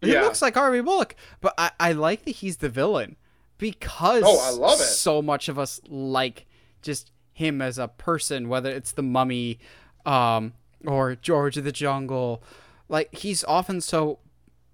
he 0.00 0.12
Yeah. 0.12 0.22
looks 0.22 0.42
like 0.42 0.54
Harvey 0.54 0.80
Bullock. 0.80 1.14
But 1.40 1.54
I, 1.56 1.70
I 1.78 1.92
like 1.92 2.24
that 2.24 2.32
he's 2.32 2.56
the 2.58 2.68
villain 2.68 3.16
because 3.58 4.24
Oh, 4.26 4.40
I 4.44 4.50
love 4.50 4.80
it. 4.80 4.84
so 4.84 5.22
much 5.22 5.48
of 5.48 5.58
us 5.58 5.80
like 5.88 6.46
just 6.82 7.12
him 7.42 7.60
as 7.60 7.78
a 7.78 7.88
person, 7.88 8.48
whether 8.48 8.70
it's 8.70 8.92
the 8.92 9.02
Mummy, 9.02 9.58
um, 10.06 10.52
or 10.86 11.14
George 11.14 11.56
of 11.56 11.64
the 11.64 11.72
Jungle. 11.72 12.42
Like 12.88 13.14
he's 13.14 13.44
often 13.44 13.80
so 13.80 14.18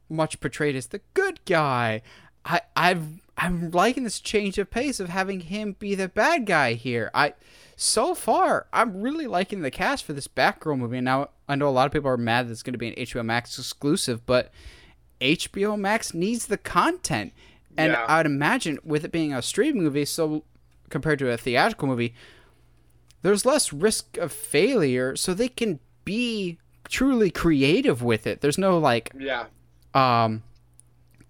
much 0.08 0.40
portrayed 0.40 0.76
as 0.76 0.88
the 0.88 1.00
good 1.14 1.40
guy. 1.44 2.02
I 2.44 2.60
I've 2.76 3.20
I'm 3.36 3.70
liking 3.70 4.04
this 4.04 4.20
change 4.20 4.58
of 4.58 4.70
pace 4.70 4.98
of 5.00 5.08
having 5.08 5.40
him 5.40 5.76
be 5.78 5.94
the 5.94 6.08
bad 6.08 6.46
guy 6.46 6.72
here. 6.74 7.10
I 7.14 7.34
so 7.76 8.14
far 8.14 8.66
I'm 8.72 9.00
really 9.02 9.26
liking 9.26 9.62
the 9.62 9.70
cast 9.70 10.04
for 10.04 10.12
this 10.12 10.26
Batgirl 10.28 10.78
movie. 10.78 11.00
Now 11.00 11.30
I 11.48 11.54
know 11.54 11.68
a 11.68 11.70
lot 11.70 11.86
of 11.86 11.92
people 11.92 12.10
are 12.10 12.16
mad 12.16 12.48
that 12.48 12.52
it's 12.52 12.62
going 12.62 12.72
to 12.74 12.78
be 12.78 12.88
an 12.88 12.94
HBO 12.94 13.24
Max 13.24 13.58
exclusive, 13.58 14.24
but 14.26 14.50
HBO 15.20 15.78
Max 15.78 16.14
needs 16.14 16.46
the 16.46 16.58
content, 16.58 17.32
and 17.76 17.92
Yeah. 17.92 18.04
I'd 18.08 18.26
imagine 18.26 18.78
with 18.84 19.04
it 19.04 19.12
being 19.12 19.32
a 19.32 19.42
streaming 19.42 19.82
movie, 19.82 20.04
so 20.04 20.44
compared 20.90 21.18
to 21.20 21.30
a 21.30 21.36
theatrical 21.36 21.88
movie, 21.88 22.14
there's 23.22 23.44
less 23.46 23.72
risk 23.72 24.16
of 24.18 24.32
failure, 24.32 25.16
so 25.16 25.34
they 25.34 25.48
can 25.48 25.80
be 26.04 26.58
truly 26.88 27.30
creative 27.30 28.02
with 28.02 28.26
it. 28.26 28.40
There's 28.40 28.58
no 28.58 28.78
like 28.78 29.10
Yeah. 29.18 29.46
um, 29.94 30.42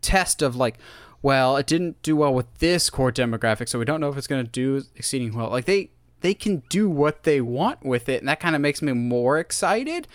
test 0.00 0.42
of 0.42 0.54
like, 0.56 0.78
well, 1.22 1.56
it 1.56 1.66
didn't 1.66 2.00
do 2.02 2.14
well 2.16 2.32
with 2.32 2.46
this 2.58 2.90
core 2.90 3.10
demographic, 3.10 3.68
so 3.68 3.78
we 3.78 3.84
don't 3.84 4.00
know 4.00 4.08
if 4.08 4.16
it's 4.16 4.26
going 4.28 4.44
to 4.44 4.50
do 4.50 4.84
exceeding 4.96 5.34
well. 5.34 5.50
Like 5.50 5.64
they 5.64 5.90
they 6.20 6.34
can 6.34 6.62
do 6.68 6.88
what 6.90 7.22
they 7.24 7.40
want 7.40 7.84
with 7.84 8.08
it, 8.08 8.20
and 8.20 8.28
that 8.28 8.40
kind 8.40 8.54
of 8.54 8.60
makes 8.60 8.82
me 8.82 8.92
more 8.92 9.38
excited. 9.38 10.06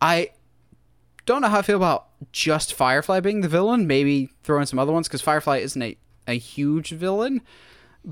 I 0.00 0.30
don't 1.26 1.40
know 1.42 1.48
how 1.48 1.60
I 1.60 1.62
feel 1.62 1.76
about 1.76 2.08
just 2.32 2.74
Firefly 2.74 3.20
being 3.20 3.40
the 3.40 3.48
villain. 3.48 3.86
Maybe 3.86 4.30
throw 4.42 4.60
in 4.60 4.66
some 4.66 4.78
other 4.78 4.92
ones 4.92 5.08
because 5.08 5.22
Firefly 5.22 5.58
isn't 5.58 5.80
a, 5.82 5.96
a 6.28 6.36
huge 6.38 6.90
villain, 6.90 7.40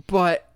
but 0.07 0.52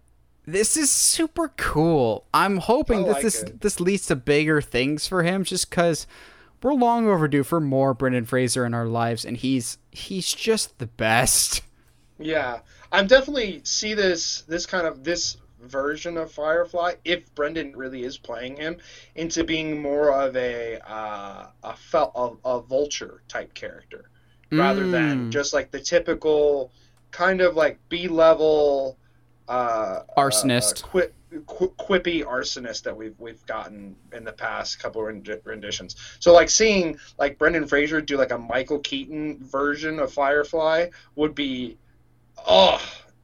this 0.47 0.77
is 0.77 0.91
super 0.91 1.49
cool. 1.57 2.25
I'm 2.33 2.59
hoping 2.59 3.05
I 3.05 3.13
that 3.15 3.23
this 3.23 3.43
it. 3.43 3.61
this 3.61 3.81
leads 3.81 4.07
to 4.07 4.17
bigger 4.17 4.61
things 4.61 5.07
for 5.07 5.23
him, 5.23 5.45
just 5.45 5.69
because 5.71 6.07
we're 6.63 6.75
long 6.75 7.07
overdue 7.09 7.43
for 7.45 7.61
more 7.61 7.95
Brendan 7.95 8.25
Fraser 8.25 8.65
in 8.65 8.75
our 8.75 8.87
lives, 8.87 9.25
and 9.25 9.37
he's 9.37 9.79
he's 9.91 10.33
just 10.33 10.79
the 10.79 10.87
best. 10.87 11.63
Yeah. 12.19 12.61
I'm 12.93 13.07
definitely 13.07 13.61
see 13.65 13.95
this 13.95 14.43
this 14.43 14.65
kind 14.67 14.87
of 14.87 15.05
this 15.05 15.37
version 15.61 16.17
of 16.17 16.31
Firefly, 16.31 16.95
if 17.05 17.35
Brendan 17.35 17.75
really 17.77 18.05
is 18.05 18.17
playing 18.17 18.57
him, 18.57 18.77
into 19.17 19.43
being 19.43 19.83
more 19.83 20.13
of 20.13 20.37
a 20.37 20.79
uh, 20.89 21.49
a, 21.65 21.77
fel- 21.77 22.41
a 22.45 22.49
a 22.49 22.61
vulture 22.63 23.23
type 23.29 23.53
character, 23.55 24.11
rather 24.53 24.87
than 24.89 25.27
Mm. 25.27 25.31
just 25.31 25.53
like 25.53 25.73
the 25.73 25.81
typical 25.81 26.71
kind 27.11 27.41
of 27.41 27.57
like 27.57 27.81
B 27.89 28.07
level 28.09 28.97
uh, 29.49 30.01
Arsonist. 30.17 30.85
uh, 30.95 31.07
qu- 31.47 31.73
quippy 31.79 32.25
arsonist 32.25 32.83
that 32.85 32.97
we've 32.97 33.15
we've 33.19 33.45
gotten 33.47 33.95
in 34.13 34.25
the 34.25 34.33
past 34.33 34.79
couple 34.81 35.03
renditions. 35.03 35.97
So 36.21 36.33
like 36.33 36.51
seeing 36.51 36.99
like 37.19 37.39
Brendan 37.39 37.67
Fraser 37.67 38.01
do 38.01 38.17
like 38.17 38.31
a 38.33 38.39
Michael 38.39 38.79
Keaton 38.81 39.39
version 39.45 39.99
of 39.99 40.13
Firefly 40.13 40.89
would 41.17 41.35
be 41.35 41.77
oh 42.47 42.81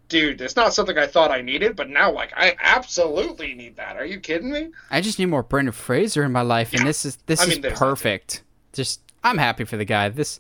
dude, 0.09 0.41
it's 0.43 0.57
not 0.57 0.75
something 0.75 0.99
I 0.99 1.07
thought 1.07 1.31
I 1.31 1.41
needed, 1.41 1.75
but 1.75 1.89
now 1.89 2.12
like 2.12 2.33
I 2.37 2.55
absolutely 2.61 3.55
need 3.55 3.77
that. 3.77 3.97
Are 3.97 4.05
you 4.05 4.20
kidding 4.20 4.51
me? 4.53 4.70
I 4.91 5.01
just 5.01 5.18
need 5.18 5.27
more 5.27 5.43
Brendan 5.43 5.73
Fraser 5.73 6.23
in 6.23 6.33
my 6.33 6.43
life, 6.43 6.73
and 6.73 6.81
Yeah. 6.81 6.87
this 6.87 7.05
is 7.05 7.16
this 7.27 7.41
I 7.41 7.45
is 7.47 7.61
mean, 7.61 7.73
perfect. 7.73 8.43
Just 8.73 9.01
I'm 9.25 9.39
happy 9.39 9.64
for 9.64 9.77
the 9.77 9.85
guy. 9.85 10.09
This 10.11 10.39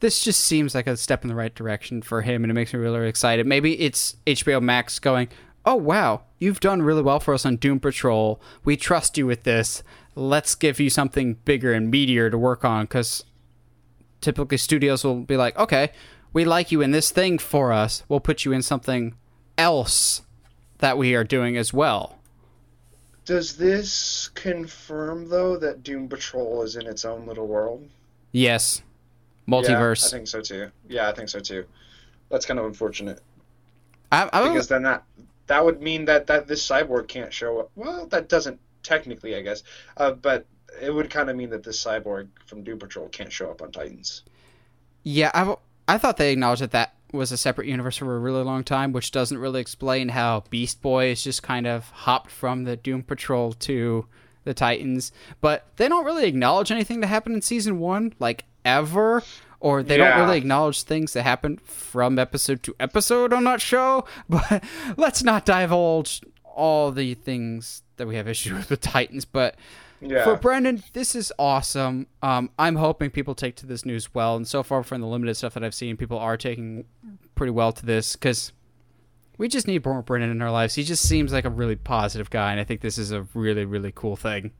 this 0.00 0.22
just 0.22 0.40
seems 0.40 0.74
like 0.74 0.86
a 0.86 0.96
step 0.96 1.22
in 1.22 1.28
the 1.28 1.34
right 1.34 1.54
direction 1.54 2.02
for 2.02 2.22
him, 2.22 2.44
and 2.44 2.50
it 2.50 2.54
makes 2.54 2.72
me 2.72 2.80
really 2.80 3.08
excited. 3.08 3.46
Maybe 3.46 3.80
it's 3.80 4.16
HBO 4.26 4.60
Max 4.60 4.98
going, 4.98 5.28
"Oh 5.64 5.76
wow, 5.76 6.22
you've 6.38 6.60
done 6.60 6.82
really 6.82 7.02
well 7.02 7.20
for 7.20 7.34
us 7.34 7.46
on 7.46 7.56
Doom 7.56 7.80
Patrol. 7.80 8.40
We 8.64 8.76
trust 8.76 9.16
you 9.16 9.26
with 9.26 9.44
this. 9.44 9.82
Let's 10.14 10.54
give 10.54 10.78
you 10.78 10.90
something 10.90 11.34
bigger 11.44 11.72
and 11.72 11.92
meatier 11.92 12.30
to 12.30 12.38
work 12.38 12.64
on." 12.64 12.84
Because 12.84 13.24
typically 14.20 14.58
studios 14.58 15.04
will 15.04 15.20
be 15.20 15.36
like, 15.36 15.58
"Okay, 15.58 15.90
we 16.32 16.44
like 16.44 16.70
you 16.70 16.80
in 16.82 16.90
this 16.90 17.10
thing 17.10 17.38
for 17.38 17.72
us. 17.72 18.02
We'll 18.08 18.20
put 18.20 18.44
you 18.44 18.52
in 18.52 18.62
something 18.62 19.14
else 19.56 20.22
that 20.78 20.98
we 20.98 21.14
are 21.14 21.24
doing 21.24 21.56
as 21.56 21.72
well." 21.72 22.18
Does 23.24 23.56
this 23.56 24.28
confirm 24.34 25.30
though 25.30 25.56
that 25.56 25.82
Doom 25.82 26.08
Patrol 26.10 26.62
is 26.62 26.76
in 26.76 26.86
its 26.86 27.06
own 27.06 27.26
little 27.26 27.46
world? 27.46 27.88
Yes. 28.32 28.82
Yeah, 30.04 30.16
I 30.16 30.18
think 30.18 30.28
so 30.28 30.40
too. 30.40 30.70
Yeah, 30.88 31.08
I 31.08 31.12
think 31.12 31.28
so 31.28 31.40
too. 31.40 31.64
That's 32.30 32.46
kind 32.46 32.58
of 32.58 32.66
unfortunate 32.66 33.20
I, 34.10 34.28
I, 34.32 34.48
because 34.48 34.68
then 34.68 34.82
that 34.82 35.04
that 35.46 35.64
would 35.64 35.82
mean 35.82 36.06
that 36.06 36.26
that 36.28 36.46
this 36.46 36.66
cyborg 36.66 37.08
can't 37.08 37.32
show 37.32 37.60
up. 37.60 37.70
Well, 37.74 38.06
that 38.06 38.28
doesn't 38.28 38.60
technically, 38.82 39.36
I 39.36 39.42
guess. 39.42 39.62
Uh, 39.96 40.12
but 40.12 40.46
it 40.80 40.92
would 40.92 41.10
kind 41.10 41.30
of 41.30 41.36
mean 41.36 41.50
that 41.50 41.62
this 41.62 41.82
cyborg 41.82 42.28
from 42.46 42.62
Doom 42.62 42.78
Patrol 42.78 43.08
can't 43.08 43.32
show 43.32 43.50
up 43.50 43.62
on 43.62 43.70
Titans. 43.72 44.22
yeah, 45.02 45.30
I, 45.34 45.54
I 45.86 45.98
thought 45.98 46.16
they 46.16 46.32
acknowledged 46.32 46.62
that 46.62 46.72
that 46.72 46.94
was 47.12 47.30
a 47.30 47.36
separate 47.36 47.68
universe 47.68 47.96
for 47.96 48.16
a 48.16 48.18
really 48.18 48.42
long 48.42 48.64
time, 48.64 48.92
which 48.92 49.12
doesn't 49.12 49.38
really 49.38 49.60
explain 49.60 50.08
how 50.08 50.44
Beast 50.50 50.82
Boy 50.82 51.06
is 51.06 51.22
just 51.22 51.42
kind 51.42 51.66
of 51.66 51.88
hopped 51.90 52.30
from 52.30 52.64
the 52.64 52.76
Doom 52.76 53.02
Patrol 53.02 53.52
to 53.52 54.06
the 54.44 54.54
Titans. 54.54 55.12
But 55.40 55.66
they 55.76 55.88
don't 55.88 56.04
really 56.04 56.26
acknowledge 56.26 56.72
anything 56.72 57.00
that 57.00 57.06
happened 57.08 57.36
in 57.36 57.42
season 57.42 57.78
one, 57.78 58.14
like 58.18 58.44
ever. 58.64 59.22
Or 59.60 59.82
they 59.82 59.96
don't 59.96 60.20
really 60.20 60.36
acknowledge 60.36 60.82
things 60.82 61.14
that 61.14 61.22
happened 61.22 61.62
from 61.62 62.18
episode 62.18 62.62
to 62.64 62.76
episode 62.78 63.32
on 63.32 63.44
that 63.44 63.62
show. 63.62 64.04
But 64.28 64.62
let's 64.98 65.22
not 65.22 65.46
divulge 65.46 66.20
all 66.44 66.92
the 66.92 67.14
things 67.14 67.82
that 67.96 68.06
we 68.06 68.16
have 68.16 68.28
issues 68.28 68.52
with 68.52 68.70
with 68.70 68.80
Titans. 68.82 69.24
But 69.24 69.56
Yeah. 70.02 70.24
For 70.24 70.36
Brendan, 70.36 70.82
this 70.92 71.14
is 71.14 71.32
awesome. 71.38 72.08
Um, 72.22 72.50
I'm 72.58 72.76
hoping 72.76 73.08
people 73.10 73.34
take 73.34 73.56
to 73.56 73.66
this 73.66 73.86
news 73.86 74.12
well, 74.12 74.36
and 74.36 74.46
so 74.46 74.62
far 74.62 74.82
from 74.82 75.00
the 75.00 75.06
limited 75.06 75.34
stuff 75.36 75.54
that 75.54 75.64
I've 75.64 75.74
seen, 75.74 75.96
people 75.96 76.18
are 76.18 76.36
taking 76.36 76.84
pretty 77.34 77.52
well 77.52 77.72
to 77.72 77.86
this 77.86 78.16
because 78.16 78.52
we 79.38 79.48
just 79.48 79.66
need 79.66 79.84
more 79.86 80.02
Brendan 80.02 80.30
in 80.30 80.42
our 80.42 80.50
lives. 80.50 80.74
He 80.74 80.84
just 80.84 81.08
seems 81.08 81.32
like 81.32 81.46
a 81.46 81.50
really 81.50 81.76
positive 81.76 82.28
guy, 82.28 82.50
and 82.50 82.60
I 82.60 82.64
think 82.64 82.82
this 82.82 82.98
is 82.98 83.12
a 83.12 83.26
really, 83.32 83.64
really 83.64 83.92
cool 83.92 84.16
thing. 84.16 84.52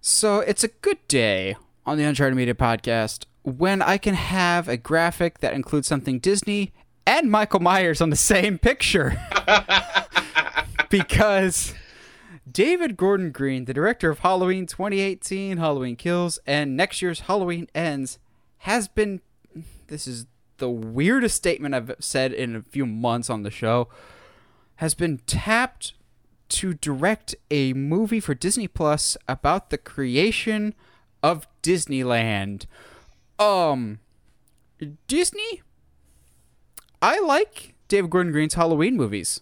So 0.00 0.40
it's 0.40 0.64
a 0.64 0.68
good 0.68 0.98
day 1.08 1.56
on 1.86 1.96
the 1.96 2.04
Uncharted 2.04 2.36
Media 2.36 2.54
podcast 2.54 3.24
when 3.44 3.80
I 3.80 3.96
can 3.96 4.14
have 4.14 4.68
a 4.68 4.76
graphic 4.76 5.38
that 5.38 5.54
includes 5.54 5.86
something 5.86 6.18
Disney 6.18 6.72
and 7.06 7.30
Michael 7.30 7.60
Myers 7.60 8.00
on 8.00 8.10
the 8.10 8.16
same 8.16 8.58
picture 8.58 9.16
because 10.90 11.72
David 12.50 12.96
Gordon 12.96 13.30
Green, 13.30 13.66
the 13.66 13.72
director 13.72 14.10
of 14.10 14.18
Halloween 14.18 14.66
2018, 14.66 15.58
Halloween 15.58 15.94
Kills, 15.94 16.40
and 16.44 16.76
next 16.76 17.00
year's 17.00 17.20
Halloween 17.20 17.68
Ends, 17.74 18.18
has 18.58 18.88
been. 18.88 19.20
This 19.86 20.08
is 20.08 20.26
the 20.58 20.68
weirdest 20.68 21.36
statement 21.36 21.74
I've 21.74 21.94
said 22.00 22.32
in 22.32 22.56
a 22.56 22.62
few 22.62 22.84
months 22.84 23.30
on 23.30 23.44
the 23.44 23.50
show. 23.50 23.88
Has 24.76 24.94
been 24.94 25.18
tapped 25.26 25.94
to 26.48 26.74
direct 26.74 27.36
a 27.50 27.72
movie 27.72 28.20
for 28.20 28.34
Disney 28.34 28.66
Plus 28.66 29.16
about 29.28 29.70
the 29.70 29.78
creation 29.78 30.74
of 31.22 31.46
Disneyland. 31.66 32.66
Um, 33.38 33.98
Disney? 35.08 35.62
I 37.02 37.18
like 37.18 37.74
David 37.88 38.10
Gordon 38.10 38.32
Green's 38.32 38.54
Halloween 38.54 38.96
movies. 38.96 39.40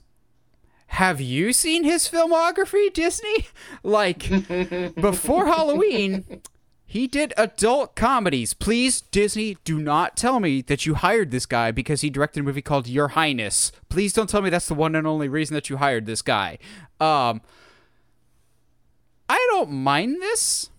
Have 0.88 1.20
you 1.20 1.52
seen 1.52 1.84
his 1.84 2.08
filmography, 2.08 2.92
Disney? 2.92 3.46
Like, 3.82 4.28
before 4.94 5.46
Halloween, 5.46 6.40
he 6.86 7.06
did 7.06 7.34
adult 7.36 7.94
comedies. 7.94 8.54
Please, 8.54 9.02
Disney, 9.02 9.58
do 9.64 9.78
not 9.78 10.16
tell 10.16 10.40
me 10.40 10.62
that 10.62 10.86
you 10.86 10.94
hired 10.94 11.30
this 11.30 11.44
guy 11.44 11.70
because 11.70 12.00
he 12.00 12.08
directed 12.08 12.40
a 12.40 12.42
movie 12.44 12.62
called 12.62 12.86
Your 12.88 13.08
Highness. 13.08 13.72
Please 13.90 14.14
don't 14.14 14.30
tell 14.30 14.40
me 14.40 14.48
that's 14.48 14.68
the 14.68 14.74
one 14.74 14.94
and 14.94 15.06
only 15.06 15.28
reason 15.28 15.52
that 15.54 15.68
you 15.68 15.76
hired 15.76 16.06
this 16.06 16.22
guy. 16.22 16.58
Um, 16.98 17.42
I 19.28 19.46
don't 19.50 19.70
mind 19.70 20.22
this. 20.22 20.70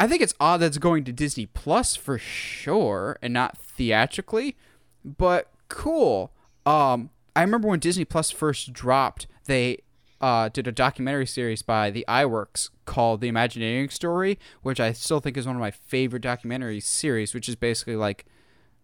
I 0.00 0.06
think 0.06 0.22
it's 0.22 0.32
odd 0.40 0.60
that 0.60 0.66
it's 0.68 0.78
going 0.78 1.04
to 1.04 1.12
Disney 1.12 1.44
Plus 1.44 1.94
for 1.94 2.16
sure 2.16 3.18
and 3.20 3.34
not 3.34 3.58
theatrically, 3.58 4.56
but 5.04 5.52
cool. 5.68 6.32
Um, 6.64 7.10
I 7.36 7.42
remember 7.42 7.68
when 7.68 7.80
Disney 7.80 8.06
Plus 8.06 8.30
first 8.30 8.72
dropped, 8.72 9.26
they 9.44 9.82
uh, 10.18 10.48
did 10.48 10.66
a 10.66 10.72
documentary 10.72 11.26
series 11.26 11.60
by 11.60 11.90
the 11.90 12.06
Iwerks 12.08 12.70
called 12.86 13.20
The 13.20 13.28
Imagineering 13.28 13.90
Story, 13.90 14.38
which 14.62 14.80
I 14.80 14.92
still 14.92 15.20
think 15.20 15.36
is 15.36 15.46
one 15.46 15.56
of 15.56 15.60
my 15.60 15.70
favorite 15.70 16.22
documentary 16.22 16.80
series, 16.80 17.34
which 17.34 17.46
is 17.46 17.54
basically 17.54 17.96
like 17.96 18.24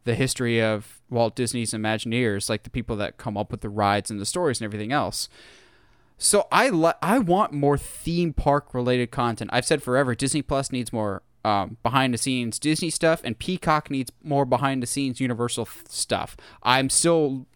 the 0.04 0.16
history 0.16 0.60
of 0.60 1.00
Walt 1.08 1.34
Disney's 1.34 1.72
Imagineers, 1.72 2.50
like 2.50 2.64
the 2.64 2.70
people 2.70 2.94
that 2.96 3.16
come 3.16 3.38
up 3.38 3.50
with 3.50 3.62
the 3.62 3.70
rides 3.70 4.10
and 4.10 4.20
the 4.20 4.26
stories 4.26 4.60
and 4.60 4.66
everything 4.66 4.92
else. 4.92 5.30
So 6.18 6.46
I 6.50 6.70
li- 6.70 6.92
I 7.02 7.18
want 7.18 7.52
more 7.52 7.76
theme 7.76 8.32
park 8.32 8.72
related 8.72 9.10
content. 9.10 9.50
I've 9.52 9.66
said 9.66 9.82
forever 9.82 10.14
Disney 10.14 10.42
Plus 10.42 10.72
needs 10.72 10.92
more 10.92 11.22
um, 11.44 11.76
behind 11.82 12.14
the 12.14 12.18
scenes 12.18 12.58
Disney 12.58 12.90
stuff, 12.90 13.20
and 13.22 13.38
Peacock 13.38 13.90
needs 13.90 14.10
more 14.22 14.44
behind 14.44 14.82
the 14.82 14.86
scenes 14.86 15.20
Universal 15.20 15.62
f- 15.62 15.84
stuff. 15.88 16.36
I'm 16.62 16.88
still 16.90 17.46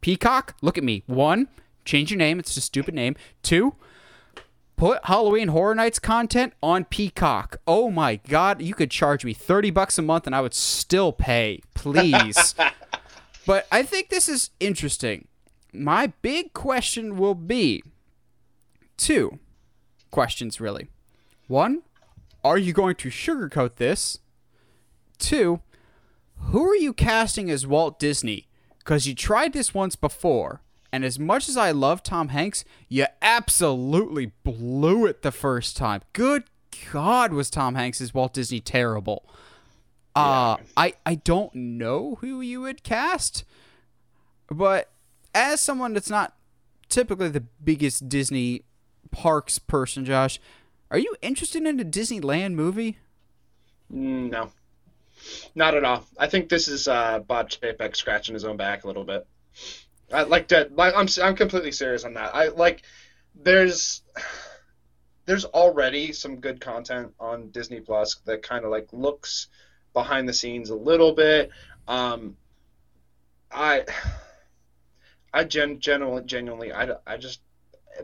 Peacock. 0.00 0.56
Look 0.62 0.78
at 0.78 0.84
me. 0.84 1.02
One, 1.06 1.48
change 1.84 2.10
your 2.10 2.18
name. 2.18 2.38
It's 2.38 2.56
a 2.56 2.60
stupid 2.60 2.94
name. 2.94 3.14
Two, 3.42 3.74
put 4.76 5.04
Halloween 5.04 5.48
Horror 5.48 5.74
Nights 5.74 5.98
content 5.98 6.54
on 6.62 6.86
Peacock. 6.86 7.58
Oh 7.66 7.90
my 7.90 8.16
God, 8.16 8.62
you 8.62 8.72
could 8.74 8.90
charge 8.90 9.24
me 9.24 9.34
thirty 9.34 9.70
bucks 9.70 9.98
a 9.98 10.02
month, 10.02 10.26
and 10.26 10.34
I 10.34 10.40
would 10.40 10.54
still 10.54 11.12
pay. 11.12 11.60
Please. 11.74 12.54
but 13.46 13.66
I 13.70 13.82
think 13.82 14.08
this 14.08 14.28
is 14.30 14.50
interesting 14.60 15.28
my 15.76 16.08
big 16.22 16.52
question 16.52 17.16
will 17.16 17.34
be 17.34 17.82
two 18.96 19.38
questions 20.10 20.60
really. 20.60 20.88
One, 21.48 21.82
are 22.42 22.58
you 22.58 22.72
going 22.72 22.96
to 22.96 23.08
sugarcoat 23.08 23.76
this? 23.76 24.18
Two, 25.18 25.60
who 26.38 26.68
are 26.68 26.76
you 26.76 26.92
casting 26.92 27.50
as 27.50 27.66
Walt 27.66 27.98
Disney? 27.98 28.48
Because 28.78 29.06
you 29.06 29.14
tried 29.14 29.52
this 29.52 29.74
once 29.74 29.96
before, 29.96 30.60
and 30.92 31.04
as 31.04 31.18
much 31.18 31.48
as 31.48 31.56
I 31.56 31.72
love 31.72 32.02
Tom 32.02 32.28
Hanks, 32.28 32.64
you 32.88 33.06
absolutely 33.20 34.32
blew 34.44 35.06
it 35.06 35.22
the 35.22 35.32
first 35.32 35.76
time. 35.76 36.02
Good 36.12 36.44
God, 36.92 37.32
was 37.32 37.50
Tom 37.50 37.74
Hanks 37.74 38.00
as 38.00 38.14
Walt 38.14 38.32
Disney 38.32 38.60
terrible? 38.60 39.28
Uh, 40.14 40.56
I 40.76 40.94
I 41.04 41.16
don't 41.16 41.54
know 41.54 42.16
who 42.20 42.40
you 42.40 42.62
would 42.62 42.82
cast, 42.82 43.44
but 44.48 44.90
as 45.36 45.60
someone 45.60 45.92
that's 45.92 46.08
not 46.10 46.34
typically 46.88 47.28
the 47.28 47.44
biggest 47.62 48.08
Disney 48.08 48.62
parks 49.10 49.58
person, 49.58 50.04
Josh, 50.04 50.40
are 50.90 50.98
you 50.98 51.14
interested 51.20 51.64
in 51.64 51.78
a 51.78 51.84
Disneyland 51.84 52.54
movie? 52.54 52.98
Mm, 53.92 54.30
No, 54.30 54.50
not 55.54 55.74
at 55.74 55.84
all. 55.84 56.04
I 56.18 56.26
think 56.28 56.48
this 56.48 56.68
is 56.68 56.88
uh, 56.88 57.18
Bob 57.20 57.50
Chapek 57.50 57.94
scratching 57.96 58.34
his 58.34 58.44
own 58.44 58.56
back 58.56 58.84
a 58.84 58.86
little 58.86 59.04
bit. 59.04 59.26
I 60.12 60.22
like 60.22 60.48
that. 60.48 60.74
Like 60.74 60.94
I'm, 60.96 61.06
I'm 61.22 61.36
completely 61.36 61.72
serious 61.72 62.04
on 62.04 62.14
that. 62.14 62.34
I 62.34 62.48
like. 62.48 62.82
There's, 63.34 64.02
there's 65.26 65.44
already 65.44 66.12
some 66.12 66.36
good 66.36 66.60
content 66.60 67.12
on 67.20 67.50
Disney 67.50 67.80
Plus 67.80 68.16
that 68.24 68.42
kind 68.42 68.64
of 68.64 68.70
like 68.70 68.88
looks 68.92 69.48
behind 69.92 70.28
the 70.28 70.32
scenes 70.32 70.70
a 70.70 70.76
little 70.76 71.12
bit. 71.12 71.50
Um, 71.86 72.36
I, 73.52 73.84
I 75.36 75.44
gen, 75.44 75.80
genuinely, 75.80 76.22
genuinely, 76.24 76.72
I, 76.72 76.94
I 77.06 77.18
just 77.18 77.40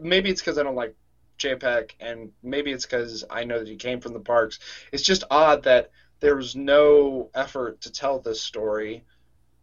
maybe 0.03 0.28
it's 0.28 0.43
because 0.43 0.59
I 0.59 0.62
don't 0.62 0.74
like 0.74 0.95
Chapek, 1.39 1.93
and 1.99 2.30
maybe 2.43 2.70
it's 2.72 2.85
because 2.85 3.24
I 3.30 3.45
know 3.45 3.59
that 3.59 3.66
he 3.66 3.76
came 3.76 4.03
from 4.03 4.12
the 4.12 4.20
parks. 4.20 4.59
It's 4.93 5.03
just 5.03 5.24
odd 5.30 5.62
that 5.62 5.91
there 6.20 6.37
was 6.37 6.55
no 6.55 7.30
effort 7.35 7.80
to 7.80 7.91
tell 7.91 8.18
this 8.18 8.43
story 8.43 9.05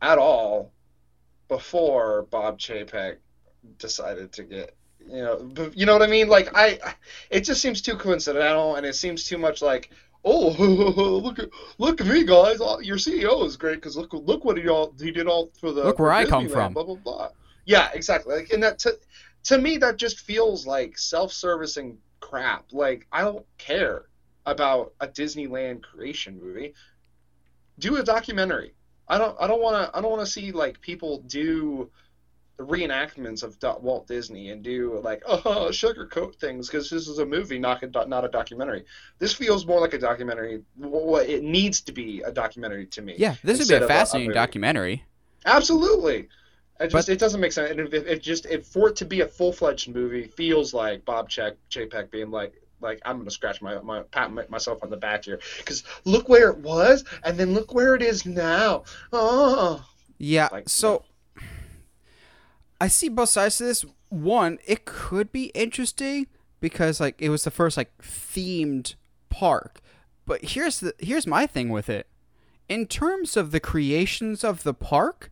at 0.02 0.18
all 0.18 0.72
before 1.48 2.24
Bob 2.32 2.58
Chapek 2.58 3.18
decided 3.78 4.32
to 4.34 4.44
get 4.44 4.76
you 5.08 5.22
know 5.22 5.72
you 5.76 5.86
know 5.86 5.94
what 5.94 6.02
I 6.02 6.08
mean 6.08 6.28
like 6.28 6.50
I 6.56 6.80
it 7.30 7.42
just 7.42 7.62
seems 7.62 7.82
too 7.82 7.96
coincidental 7.96 8.76
and 8.76 8.86
it 8.86 8.96
seems 8.96 9.26
too 9.26 9.38
much 9.38 9.62
like 9.62 9.92
oh 10.24 10.50
look 11.24 11.40
at 11.40 11.50
look 11.78 12.02
at 12.02 12.08
me 12.08 12.24
guys 12.24 12.60
your 12.82 12.98
CEO 12.98 13.46
is 13.46 13.58
great 13.58 13.76
because 13.76 13.96
look 13.96 14.14
look 14.14 14.44
what 14.44 14.58
he 14.58 14.68
all 14.70 14.94
he 15.00 15.12
did 15.12 15.28
all 15.28 15.52
for 15.60 15.72
the 15.72 15.84
Look 15.84 16.00
where 16.00 16.12
I 16.12 16.26
come 16.26 16.50
from. 16.50 16.74
blah 16.74 16.84
blah 16.84 16.96
blah 16.96 17.30
Yeah, 17.70 17.90
exactly. 17.94 18.36
Like, 18.36 18.50
and 18.50 18.64
that 18.64 18.80
to, 18.80 18.98
to 19.44 19.60
me 19.60 19.78
that 19.78 19.98
just 19.98 20.22
feels 20.22 20.66
like 20.66 20.98
self-servicing 20.98 22.00
crap. 22.20 22.66
Like 22.72 23.06
I 23.12 23.22
don't 23.22 23.46
care 23.60 24.06
about 24.48 24.94
a 25.00 25.08
Disneyland 25.08 25.84
creation 25.84 26.40
movie. 26.42 26.74
Do 27.78 27.98
a 27.98 28.04
documentary. 28.04 28.74
I 29.08 29.20
don't. 29.20 29.38
I 29.40 29.46
don't 29.46 29.62
want 29.62 29.76
to. 29.76 29.96
I 29.96 30.02
don't 30.02 30.10
want 30.10 30.26
to 30.26 30.32
see 30.32 30.52
like 30.52 30.82
people 30.82 31.20
do 31.28 31.92
reenactments 32.60 33.44
of 33.44 33.56
Walt 33.84 34.08
Disney 34.08 34.50
and 34.50 34.64
do 34.64 35.00
like 35.04 35.22
oh 35.28 35.70
sugarcoat 35.70 36.36
things 36.38 36.68
because 36.68 36.90
this 36.90 37.08
is 37.08 37.20
a 37.20 37.26
movie, 37.26 37.60
not 37.60 37.84
a 37.84 38.08
not 38.08 38.26
a 38.26 38.30
documentary. 38.30 38.84
This 39.20 39.32
feels 39.32 39.68
more 39.68 39.80
like 39.80 39.94
a 39.94 40.00
documentary. 40.00 40.64
What 40.76 41.30
it 41.30 41.44
needs 41.44 41.82
to 41.82 41.92
be 41.92 42.22
a 42.22 42.32
documentary 42.32 42.88
to 42.88 43.04
me. 43.04 43.14
Yeah, 43.16 43.36
this 43.44 43.60
would 43.60 43.68
be 43.68 43.86
a 43.86 43.88
fascinating 43.88 44.30
a, 44.30 44.32
a 44.32 44.34
documentary. 44.34 45.04
Absolutely. 45.46 46.30
It 46.80 46.92
just 46.92 47.08
but, 47.08 47.14
it 47.14 47.20
doesn't 47.20 47.42
make 47.42 47.52
sense. 47.52 47.72
And 47.72 47.80
it, 47.80 47.94
it 47.94 48.22
just 48.22 48.46
it, 48.46 48.66
for 48.66 48.90
it 48.90 48.96
to 48.98 49.06
be 49.06 49.22
a 49.22 49.28
full 49.28 49.52
fledged 49.52 49.94
movie 49.94 50.26
feels 50.28 50.74
like 50.74 51.04
Bob 51.04 51.30
Check 51.30 51.56
Chapek 51.70 52.10
being 52.10 52.32
like 52.32 52.54
like 52.82 53.02
I'm 53.04 53.18
gonna 53.18 53.32
scratch 53.32 53.62
my, 53.62 53.80
my 53.82 54.02
pat 54.04 54.32
myself 54.50 54.84
on 54.84 54.90
the 54.90 54.98
back 54.98 55.26
here 55.26 55.40
because 55.58 55.84
look 56.06 56.30
where 56.30 56.50
it 56.50 56.58
was 56.60 57.04
and 57.24 57.38
then 57.38 57.54
look 57.54 57.74
where 57.74 57.96
it 57.96 58.02
is 58.02 58.26
now. 58.26 58.84
Oh. 59.12 59.86
Yeah. 60.18 60.50
Like, 60.52 60.70
so 60.70 61.04
I 62.80 62.88
see 62.88 63.10
both 63.10 63.30
sides 63.30 63.58
to 63.58 63.66
this. 63.66 63.86
One, 64.10 64.58
it 64.66 64.86
could 64.86 65.32
be 65.32 65.46
interesting 65.48 66.28
because 66.60 67.00
like 67.00 67.22
it 67.22 67.30
was 67.30 67.44
the 67.44 67.52
first 67.52 67.78
like 67.78 67.96
themed 68.02 68.96
park. 69.30 69.82
But 70.26 70.44
here's 70.44 70.80
the 70.80 70.94
here's 71.00 71.28
my 71.28 71.46
thing 71.46 71.70
with 71.70 71.90
it. 71.90 72.08
In 72.68 72.86
terms 72.86 73.36
of 73.36 73.52
the 73.52 73.60
creations 73.60 74.44
of 74.44 74.64
the 74.64 74.74
park, 74.74 75.32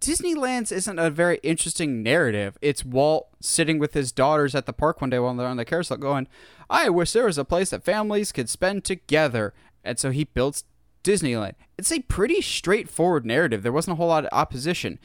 Disneyland's 0.00 0.70
isn't 0.70 0.98
a 0.98 1.10
very 1.10 1.40
interesting 1.42 2.02
narrative. 2.02 2.56
It's 2.62 2.84
Walt 2.84 3.28
sitting 3.40 3.78
with 3.78 3.94
his 3.94 4.12
daughters 4.12 4.54
at 4.54 4.66
the 4.66 4.72
park 4.72 5.00
one 5.00 5.10
day 5.10 5.18
while 5.18 5.34
they're 5.34 5.46
on 5.46 5.56
the 5.56 5.64
carousel 5.64 5.96
going, 5.96 6.28
I 6.70 6.88
wish 6.88 7.12
there 7.12 7.24
was 7.26 7.38
a 7.38 7.44
place 7.44 7.70
that 7.70 7.84
families 7.84 8.30
could 8.30 8.48
spend 8.48 8.84
together. 8.84 9.54
And 9.82 9.98
so 9.98 10.10
he 10.10 10.24
builds 10.24 10.64
Disneyland. 11.02 11.54
It's 11.76 11.92
a 11.92 12.00
pretty 12.00 12.40
straightforward 12.40 13.26
narrative. 13.26 13.62
There 13.62 13.72
wasn't 13.72 13.94
a 13.94 13.96
whole 13.96 14.08
lot 14.08 14.24
of 14.24 14.30
opposition. 14.32 14.98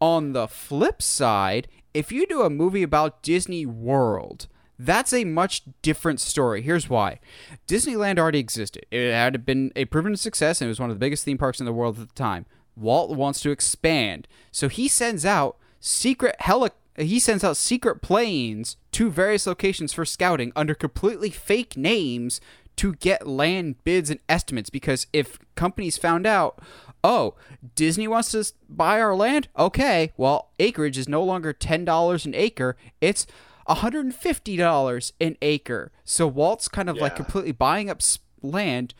On 0.00 0.32
the 0.32 0.46
flip 0.46 1.02
side, 1.02 1.68
if 1.94 2.12
you 2.12 2.26
do 2.26 2.42
a 2.42 2.50
movie 2.50 2.82
about 2.82 3.22
Disney 3.22 3.66
World, 3.66 4.46
that's 4.78 5.12
a 5.12 5.24
much 5.24 5.62
different 5.82 6.20
story. 6.20 6.60
Here's 6.62 6.90
why 6.90 7.18
Disneyland 7.66 8.18
already 8.18 8.38
existed, 8.38 8.84
it 8.90 9.10
had 9.10 9.46
been 9.46 9.72
a 9.74 9.86
proven 9.86 10.16
success, 10.16 10.60
and 10.60 10.66
it 10.66 10.70
was 10.70 10.80
one 10.80 10.90
of 10.90 10.96
the 10.96 11.00
biggest 11.00 11.24
theme 11.24 11.38
parks 11.38 11.60
in 11.60 11.66
the 11.66 11.72
world 11.72 11.98
at 11.98 12.08
the 12.08 12.14
time. 12.14 12.44
Walt 12.76 13.16
wants 13.16 13.40
to 13.40 13.50
expand. 13.50 14.28
So 14.52 14.68
he 14.68 14.88
sends 14.88 15.24
out 15.24 15.56
secret 15.80 16.36
heli- 16.40 16.70
he 16.96 17.18
sends 17.18 17.44
out 17.44 17.56
secret 17.56 18.00
planes 18.00 18.76
to 18.92 19.10
various 19.10 19.46
locations 19.46 19.92
for 19.92 20.04
scouting 20.04 20.52
under 20.56 20.74
completely 20.74 21.30
fake 21.30 21.76
names 21.76 22.40
to 22.76 22.94
get 22.94 23.26
land 23.26 23.82
bids 23.84 24.10
and 24.10 24.20
estimates 24.28 24.70
because 24.70 25.06
if 25.12 25.38
companies 25.54 25.96
found 25.96 26.26
out, 26.26 26.60
oh, 27.02 27.34
Disney 27.74 28.06
wants 28.06 28.30
to 28.32 28.44
buy 28.68 29.00
our 29.00 29.14
land, 29.14 29.48
okay, 29.58 30.12
well, 30.16 30.50
acreage 30.58 30.98
is 30.98 31.08
no 31.08 31.22
longer 31.22 31.52
$10 31.52 32.26
an 32.26 32.34
acre, 32.34 32.76
it's 33.00 33.26
$150 33.68 35.12
an 35.20 35.36
acre. 35.42 35.92
So 36.04 36.26
Walt's 36.26 36.68
kind 36.68 36.88
of 36.88 36.96
yeah. 36.96 37.02
like 37.02 37.16
completely 37.16 37.52
buying 37.52 37.90
up 37.90 38.00
land 38.42 38.94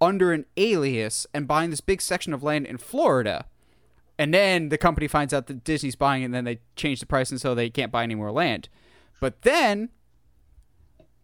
under 0.00 0.32
an 0.32 0.46
alias 0.56 1.26
and 1.34 1.46
buying 1.46 1.70
this 1.70 1.80
big 1.80 2.00
section 2.00 2.32
of 2.32 2.42
land 2.42 2.66
in 2.66 2.78
Florida. 2.78 3.46
And 4.18 4.34
then 4.34 4.68
the 4.68 4.78
company 4.78 5.08
finds 5.08 5.32
out 5.32 5.46
that 5.46 5.64
Disney's 5.64 5.96
buying 5.96 6.22
it, 6.22 6.26
and 6.26 6.34
then 6.34 6.44
they 6.44 6.60
change 6.76 7.00
the 7.00 7.06
price, 7.06 7.30
and 7.30 7.40
so 7.40 7.54
they 7.54 7.70
can't 7.70 7.92
buy 7.92 8.02
any 8.02 8.14
more 8.14 8.30
land. 8.30 8.68
But 9.20 9.42
then 9.42 9.90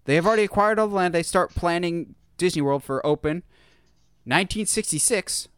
they 0.05 0.15
have 0.15 0.27
already 0.27 0.45
acquired 0.45 0.79
all 0.79 0.89
the 0.89 0.95
land. 0.95 1.15
They 1.15 1.23
start 1.23 1.55
planning 1.55 2.15
Disney 2.39 2.63
World 2.63 2.83
for 2.83 3.05
open. 3.07 3.43
1966, 4.25 5.49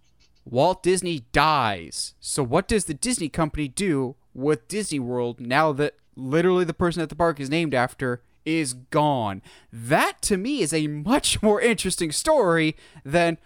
Walt 0.45 0.83
Disney 0.83 1.27
dies. 1.33 2.15
So 2.21 2.43
what 2.43 2.67
does 2.67 2.87
the 2.87 2.95
Disney 2.95 3.29
company 3.29 3.69
do 3.69 4.17
with 4.35 4.69
Disney 4.69 4.99
World 4.99 5.41
now 5.41 5.73
that 5.73 5.95
literally 6.17 6.65
the 6.65 6.75
person 6.75 7.03
at 7.03 7.09
the 7.09 7.17
park 7.17 7.39
is 7.41 7.51
named 7.51 7.75
after 7.75 8.23
is 8.49 8.75
gone. 8.75 9.43
That 9.73 10.23
to 10.23 10.37
me 10.37 10.61
is 10.61 10.73
a 10.73 10.87
much 10.87 11.43
more 11.43 11.61
interesting 11.61 12.13
story 12.13 12.77
than, 13.05 13.39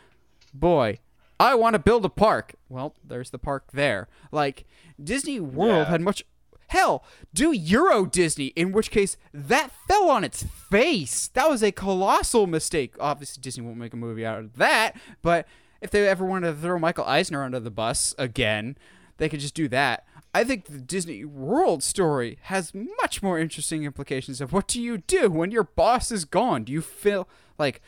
boy, 0.54 0.98
I 1.40 1.54
want 1.54 1.74
to 1.74 1.78
build 1.78 2.04
a 2.04 2.08
park. 2.08 2.54
Well, 2.68 2.94
there's 3.04 3.30
the 3.30 3.38
park 3.38 3.72
there. 3.72 4.08
Like, 4.30 4.64
Disney 5.02 5.40
World 5.40 5.86
yeah. 5.86 5.90
had 5.90 6.00
much. 6.00 6.24
Hell, 6.68 7.04
do 7.34 7.52
Euro 7.52 8.06
Disney, 8.06 8.46
in 8.56 8.72
which 8.72 8.90
case 8.90 9.18
that 9.34 9.70
fell 9.86 10.08
on 10.08 10.24
its 10.24 10.44
face. 10.70 11.28
That 11.28 11.50
was 11.50 11.62
a 11.62 11.70
colossal 11.72 12.46
mistake. 12.46 12.94
Obviously, 12.98 13.42
Disney 13.42 13.64
won't 13.64 13.76
make 13.76 13.92
a 13.92 13.98
movie 13.98 14.24
out 14.24 14.38
of 14.38 14.56
that, 14.56 14.96
but 15.20 15.46
if 15.82 15.90
they 15.90 16.08
ever 16.08 16.24
wanted 16.24 16.46
to 16.46 16.54
throw 16.54 16.78
Michael 16.78 17.04
Eisner 17.04 17.42
under 17.42 17.60
the 17.60 17.70
bus 17.70 18.14
again, 18.16 18.78
they 19.18 19.28
could 19.28 19.40
just 19.40 19.54
do 19.54 19.68
that. 19.68 20.06
I 20.34 20.44
think 20.44 20.64
the 20.64 20.78
Disney 20.78 21.24
World 21.24 21.82
story 21.82 22.38
has 22.42 22.72
much 22.74 23.22
more 23.22 23.38
interesting 23.38 23.84
implications 23.84 24.40
of 24.40 24.52
what 24.52 24.66
do 24.66 24.80
you 24.80 24.98
do 24.98 25.30
when 25.30 25.50
your 25.50 25.64
boss 25.64 26.10
is 26.10 26.24
gone? 26.24 26.64
Do 26.64 26.72
you 26.72 26.80
feel 26.80 27.28
like 27.58 27.82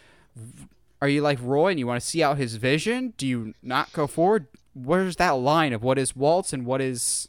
are 1.00 1.08
you 1.08 1.22
like 1.22 1.38
Roy 1.40 1.70
and 1.70 1.78
you 1.78 1.86
want 1.86 2.00
to 2.00 2.06
see 2.06 2.22
out 2.22 2.36
his 2.36 2.56
vision? 2.56 3.14
Do 3.16 3.26
you 3.26 3.54
not 3.62 3.92
go 3.92 4.06
forward? 4.06 4.46
Where's 4.74 5.16
that 5.16 5.30
line 5.30 5.72
of 5.72 5.82
what 5.82 5.98
is 5.98 6.16
Walt's 6.16 6.52
and 6.52 6.66
what 6.66 6.80
is 6.80 7.28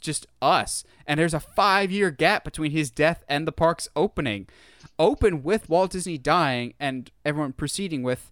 just 0.00 0.26
us? 0.42 0.84
And 1.06 1.20
there's 1.20 1.34
a 1.34 1.40
5-year 1.40 2.10
gap 2.10 2.44
between 2.44 2.72
his 2.72 2.90
death 2.90 3.24
and 3.28 3.46
the 3.46 3.52
park's 3.52 3.88
opening. 3.94 4.48
Open 4.98 5.42
with 5.42 5.68
Walt 5.68 5.92
Disney 5.92 6.18
dying 6.18 6.74
and 6.78 7.10
everyone 7.24 7.52
proceeding 7.52 8.02
with 8.02 8.30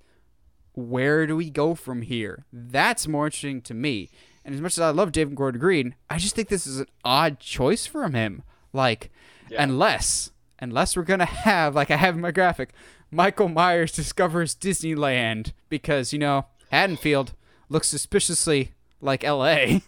where 0.74 1.26
do 1.26 1.36
we 1.36 1.50
go 1.50 1.74
from 1.74 2.02
here? 2.02 2.44
That's 2.52 3.08
more 3.08 3.26
interesting 3.26 3.62
to 3.62 3.74
me. 3.74 4.10
And 4.44 4.54
as 4.54 4.60
much 4.60 4.72
as 4.72 4.80
I 4.80 4.90
love 4.90 5.12
David 5.12 5.34
Gordon 5.34 5.60
Green, 5.60 5.94
I 6.08 6.18
just 6.18 6.34
think 6.34 6.48
this 6.48 6.66
is 6.66 6.80
an 6.80 6.86
odd 7.04 7.38
choice 7.38 7.86
from 7.86 8.14
him. 8.14 8.42
Like, 8.72 9.10
yeah. 9.50 9.62
unless, 9.62 10.30
unless 10.58 10.96
we're 10.96 11.02
gonna 11.02 11.24
have, 11.24 11.74
like 11.74 11.90
I 11.90 11.96
have 11.96 12.14
in 12.14 12.20
my 12.20 12.30
graphic, 12.30 12.70
Michael 13.10 13.48
Myers 13.48 13.92
discovers 13.92 14.54
Disneyland 14.54 15.52
because 15.68 16.12
you 16.12 16.18
know 16.18 16.46
Haddonfield 16.70 17.32
looks 17.68 17.88
suspiciously 17.88 18.72
like 19.00 19.24
L.A. 19.24 19.82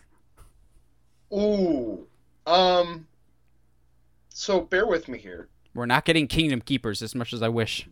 Ooh, 1.32 2.06
um. 2.46 3.06
So 4.32 4.62
bear 4.62 4.86
with 4.86 5.06
me 5.08 5.18
here. 5.18 5.48
We're 5.74 5.86
not 5.86 6.04
getting 6.04 6.26
Kingdom 6.26 6.62
Keepers 6.62 7.02
as 7.02 7.14
much 7.14 7.32
as 7.32 7.42
I 7.42 7.48
wish. 7.48 7.86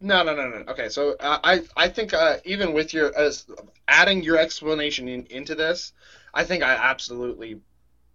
No, 0.00 0.22
no, 0.22 0.34
no, 0.34 0.48
no. 0.48 0.56
Okay, 0.72 0.88
so 0.88 1.16
uh, 1.18 1.38
I 1.42 1.62
I 1.76 1.88
think 1.88 2.12
uh, 2.12 2.36
even 2.44 2.72
with 2.72 2.92
your 2.92 3.16
as 3.16 3.46
adding 3.88 4.22
your 4.22 4.38
explanation 4.38 5.08
in, 5.08 5.26
into 5.30 5.54
this, 5.54 5.92
I 6.32 6.44
think 6.44 6.62
I 6.62 6.74
absolutely 6.74 7.60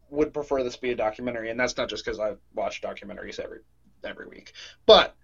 would 0.10 0.34
prefer 0.34 0.64
this 0.64 0.76
be 0.76 0.92
a 0.92 0.96
documentary, 0.96 1.50
and 1.50 1.60
that's 1.60 1.78
not 1.78 1.90
just 1.90 2.04
because 2.04 2.20
I 2.20 2.36
watch 2.54 2.82
documentaries 2.82 3.40
every 3.40 3.60
every 4.04 4.28
week. 4.28 4.54
But 4.86 5.16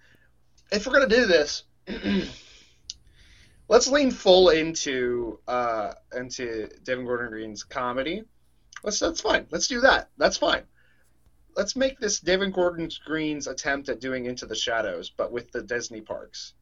if 0.72 0.88
we're 0.88 0.94
gonna 0.94 1.08
do 1.08 1.26
this, 1.26 1.64
let's 3.68 3.88
lean 3.88 4.12
full 4.12 4.50
into 4.50 5.40
uh, 5.48 5.94
into 6.16 6.70
David 6.84 7.06
Gordon 7.06 7.30
Green's 7.30 7.64
comedy. 7.64 8.24
Let's 8.84 9.00
that's 9.00 9.22
fine. 9.22 9.46
Let's 9.52 9.68
do 9.68 9.82
that. 9.82 10.10
That's 10.18 10.38
fine 10.38 10.64
let's 11.56 11.76
make 11.76 12.00
this 12.00 12.20
David 12.20 12.54
Gordon 12.54 12.90
Green's 13.06 13.48
attempt 13.48 13.90
at 13.90 14.00
doing 14.00 14.26
Into 14.26 14.46
the 14.46 14.56
Shadows, 14.56 15.12
but 15.16 15.32
with 15.32 15.52
the 15.52 15.62
Disney 15.62 16.02
parks. 16.02 16.54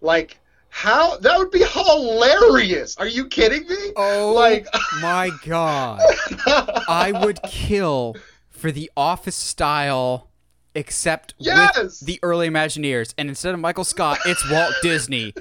Like 0.00 0.38
how 0.68 1.18
that 1.18 1.38
would 1.38 1.50
be 1.50 1.64
hilarious. 1.64 2.96
Are 2.96 3.06
you 3.06 3.28
kidding 3.28 3.68
me? 3.68 3.92
Oh 3.94 4.32
like 4.34 4.66
my 5.00 5.30
god. 5.44 6.00
I 6.46 7.12
would 7.24 7.40
kill 7.42 8.16
for 8.50 8.72
the 8.72 8.90
office 8.96 9.36
style 9.36 10.28
except 10.74 11.34
yes! 11.38 11.76
with 11.76 12.00
the 12.00 12.18
early 12.22 12.48
Imagineers 12.48 13.12
and 13.18 13.28
instead 13.28 13.52
of 13.52 13.60
Michael 13.60 13.84
Scott, 13.84 14.18
it's 14.24 14.50
Walt 14.50 14.72
Disney. 14.82 15.34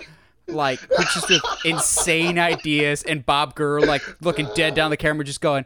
Like 0.48 0.82
which 0.98 1.14
just 1.14 1.30
with 1.30 1.42
insane 1.64 2.38
ideas 2.38 3.04
and 3.04 3.26
Bob 3.26 3.56
Gurr 3.56 3.80
like 3.82 4.04
looking 4.22 4.50
dead 4.54 4.76
down 4.76 4.92
the 4.92 4.98
camera 4.98 5.24
just 5.24 5.40
going 5.40 5.66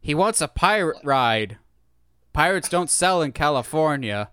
he 0.00 0.14
wants 0.14 0.40
a 0.40 0.48
pirate 0.48 0.96
ride 1.04 1.58
pirates 2.32 2.68
don't 2.68 2.90
sell 2.90 3.22
in 3.22 3.32
California. 3.32 4.30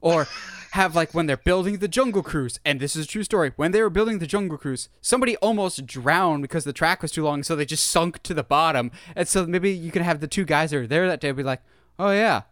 Or 0.00 0.26
have 0.72 0.96
like 0.96 1.14
when 1.14 1.26
they're 1.26 1.36
building 1.36 1.78
the 1.78 1.86
Jungle 1.86 2.22
Cruise, 2.22 2.58
and 2.64 2.80
this 2.80 2.96
is 2.96 3.04
a 3.04 3.08
true 3.08 3.22
story. 3.22 3.52
When 3.56 3.72
they 3.72 3.82
were 3.82 3.90
building 3.90 4.18
the 4.18 4.26
Jungle 4.26 4.58
Cruise, 4.58 4.88
somebody 5.00 5.36
almost 5.36 5.86
drowned 5.86 6.42
because 6.42 6.64
the 6.64 6.72
track 6.72 7.02
was 7.02 7.12
too 7.12 7.22
long, 7.22 7.42
so 7.42 7.54
they 7.54 7.64
just 7.66 7.88
sunk 7.88 8.22
to 8.24 8.34
the 8.34 8.42
bottom. 8.42 8.90
And 9.14 9.28
so 9.28 9.46
maybe 9.46 9.70
you 9.70 9.92
can 9.92 10.02
have 10.02 10.20
the 10.20 10.26
two 10.26 10.44
guys 10.44 10.70
that 10.70 10.78
are 10.78 10.86
there 10.86 11.06
that 11.06 11.20
day 11.20 11.30
be 11.30 11.42
like, 11.42 11.62
"Oh 11.98 12.10
yeah," 12.10 12.42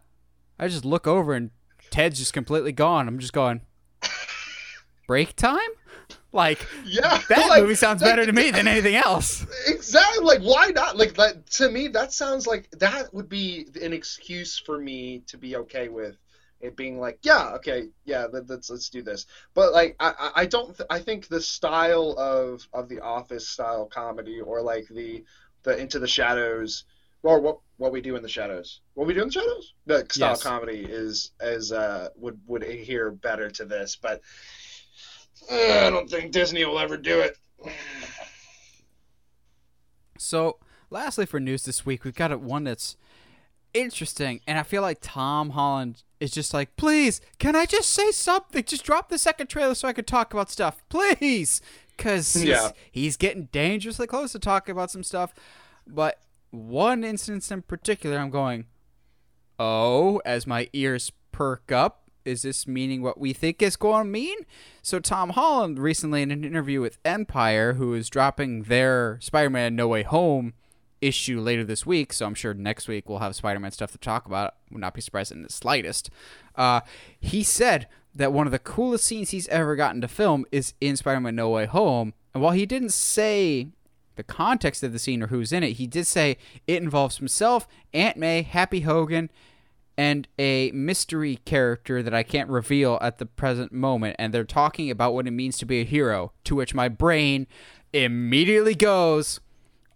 I 0.59 0.67
just 0.67 0.85
look 0.85 1.07
over 1.07 1.33
and 1.33 1.49
Ted's 1.89 2.19
just 2.19 2.31
completely 2.33 2.71
gone. 2.71 3.07
I'm 3.07 3.19
just 3.19 3.33
going, 3.33 3.61
break 5.07 5.35
time. 5.35 5.59
Like, 6.33 6.65
yeah, 6.85 7.19
that 7.29 7.49
like, 7.49 7.61
movie 7.61 7.75
sounds 7.75 7.99
that- 8.01 8.05
better 8.07 8.25
to 8.25 8.31
me 8.33 8.51
than 8.51 8.67
anything 8.67 8.95
else. 8.95 9.45
Exactly. 9.67 10.23
Like, 10.23 10.41
why 10.41 10.67
not? 10.67 10.97
Like, 10.97 11.13
that 11.15 11.45
to 11.51 11.69
me, 11.69 11.87
that 11.89 12.13
sounds 12.13 12.47
like 12.47 12.69
that 12.71 13.13
would 13.13 13.27
be 13.29 13.67
an 13.81 13.91
excuse 13.93 14.57
for 14.57 14.77
me 14.79 15.23
to 15.27 15.37
be 15.37 15.55
okay 15.57 15.89
with 15.89 16.15
it 16.61 16.75
being 16.77 16.99
like, 16.99 17.17
yeah, 17.23 17.53
okay, 17.55 17.89
yeah, 18.05 18.27
let, 18.31 18.47
let's 18.49 18.69
let's 18.69 18.87
do 18.89 19.01
this. 19.01 19.25
But 19.53 19.73
like, 19.73 19.95
I 19.99 20.13
I- 20.19 20.31
I 20.41 20.45
don't. 20.45 20.77
Th- 20.77 20.87
I 20.89 20.99
think 20.99 21.27
the 21.27 21.41
style 21.41 22.11
of 22.17 22.65
of 22.71 22.87
the 22.87 22.99
Office 23.01 23.47
style 23.49 23.85
comedy 23.87 24.39
or 24.39 24.61
like 24.61 24.87
the 24.89 25.23
the 25.63 25.75
Into 25.77 25.99
the 25.99 26.07
Shadows 26.07 26.85
or 27.23 27.39
what 27.41 27.57
what 27.77 27.91
we 27.91 27.99
do 27.99 28.15
in 28.15 28.21
the 28.23 28.29
shadows, 28.29 28.79
what 28.93 29.05
we 29.07 29.13
do 29.13 29.21
in 29.21 29.27
the 29.27 29.33
shadows, 29.33 29.73
the 29.85 30.05
style 30.11 30.29
Yes. 30.29 30.43
comedy 30.43 30.85
is 30.87 31.31
as 31.41 31.71
uh 31.71 32.09
would 32.15 32.39
would 32.47 32.63
adhere 32.63 33.11
better 33.11 33.49
to 33.49 33.65
this, 33.65 33.97
but. 34.01 34.21
Uh, 35.49 35.55
I 35.85 35.89
don't 35.89 36.09
think 36.09 36.31
Disney 36.31 36.65
will 36.65 36.79
ever 36.79 36.97
do 36.97 37.19
it. 37.21 37.37
So, 40.17 40.57
lastly, 40.89 41.25
for 41.25 41.39
news 41.39 41.63
this 41.63 41.85
week, 41.85 42.03
we've 42.03 42.15
got 42.15 42.31
a- 42.31 42.37
one 42.37 42.63
that's 42.65 42.95
interesting, 43.73 44.41
and 44.45 44.57
I 44.59 44.63
feel 44.63 44.81
like 44.81 44.99
Tom 45.01 45.51
Holland 45.51 46.03
is 46.19 46.31
just 46.31 46.53
like, 46.53 46.75
please, 46.75 47.21
can 47.39 47.55
I 47.55 47.65
just 47.65 47.91
say 47.91 48.11
something? 48.11 48.63
Just 48.63 48.83
drop 48.83 49.09
the 49.09 49.17
second 49.17 49.47
trailer 49.47 49.73
so 49.73 49.87
I 49.87 49.93
can 49.93 50.05
talk 50.05 50.33
about 50.33 50.51
stuff, 50.51 50.83
please, 50.89 51.61
because 51.97 52.33
he's, 52.33 52.43
Yeah. 52.43 52.71
he's 52.91 53.17
getting 53.17 53.45
dangerously 53.51 54.07
close 54.07 54.33
to 54.33 54.39
talking 54.39 54.73
about 54.73 54.91
some 54.91 55.03
stuff. 55.03 55.33
But 55.87 56.19
one 56.51 57.03
instance 57.03 57.49
in 57.49 57.63
particular, 57.63 58.17
I'm 58.19 58.29
going, 58.29 58.65
oh, 59.57 60.21
as 60.25 60.45
my 60.45 60.69
ears 60.73 61.11
perk 61.31 61.71
up. 61.71 62.00
Is 62.23 62.43
this 62.43 62.67
meaning 62.67 63.01
what 63.01 63.19
we 63.19 63.33
think 63.33 63.61
it's 63.61 63.75
going 63.75 64.05
to 64.05 64.09
mean? 64.09 64.37
So 64.81 64.99
Tom 64.99 65.31
Holland 65.31 65.79
recently 65.79 66.21
in 66.21 66.31
an 66.31 66.43
interview 66.43 66.81
with 66.81 66.97
Empire, 67.03 67.73
who 67.73 67.93
is 67.93 68.09
dropping 68.09 68.63
their 68.63 69.17
Spider-Man 69.21 69.75
No 69.75 69.87
Way 69.87 70.03
Home 70.03 70.53
issue 71.01 71.41
later 71.41 71.63
this 71.63 71.85
week, 71.85 72.13
so 72.13 72.27
I'm 72.27 72.35
sure 72.35 72.53
next 72.53 72.87
week 72.87 73.09
we'll 73.09 73.19
have 73.19 73.35
Spider-Man 73.35 73.71
stuff 73.71 73.91
to 73.91 73.97
talk 73.97 74.25
about. 74.25 74.55
Would 74.69 74.81
not 74.81 74.93
be 74.93 75.01
surprised 75.01 75.31
in 75.31 75.41
the 75.41 75.49
slightest. 75.49 76.11
Uh, 76.55 76.81
he 77.19 77.41
said 77.41 77.87
that 78.13 78.31
one 78.31 78.45
of 78.45 78.51
the 78.51 78.59
coolest 78.59 79.05
scenes 79.05 79.31
he's 79.31 79.47
ever 79.47 79.75
gotten 79.75 80.01
to 80.01 80.07
film 80.07 80.45
is 80.51 80.73
in 80.79 80.95
Spider-Man 80.95 81.35
No 81.35 81.49
Way 81.49 81.65
Home, 81.65 82.13
and 82.33 82.43
while 82.43 82.53
he 82.53 82.65
didn't 82.65 82.91
say 82.93 83.69
the 84.15 84.23
context 84.23 84.83
of 84.83 84.93
the 84.93 84.99
scene 84.99 85.23
or 85.23 85.27
who's 85.27 85.51
in 85.51 85.63
it, 85.63 85.73
he 85.73 85.87
did 85.87 86.05
say 86.05 86.37
it 86.67 86.83
involves 86.83 87.17
himself, 87.17 87.67
Aunt 87.93 88.17
May, 88.17 88.43
Happy 88.43 88.81
Hogan, 88.81 89.31
and 89.97 90.27
a 90.39 90.71
mystery 90.71 91.39
character 91.45 92.01
that 92.01 92.13
I 92.13 92.23
can't 92.23 92.49
reveal 92.49 92.97
at 93.01 93.17
the 93.17 93.25
present 93.25 93.71
moment. 93.71 94.15
And 94.19 94.33
they're 94.33 94.43
talking 94.43 94.89
about 94.89 95.13
what 95.13 95.27
it 95.27 95.31
means 95.31 95.57
to 95.59 95.65
be 95.65 95.81
a 95.81 95.85
hero, 95.85 96.31
to 96.45 96.55
which 96.55 96.73
my 96.73 96.87
brain 96.89 97.47
immediately 97.93 98.75
goes, 98.75 99.39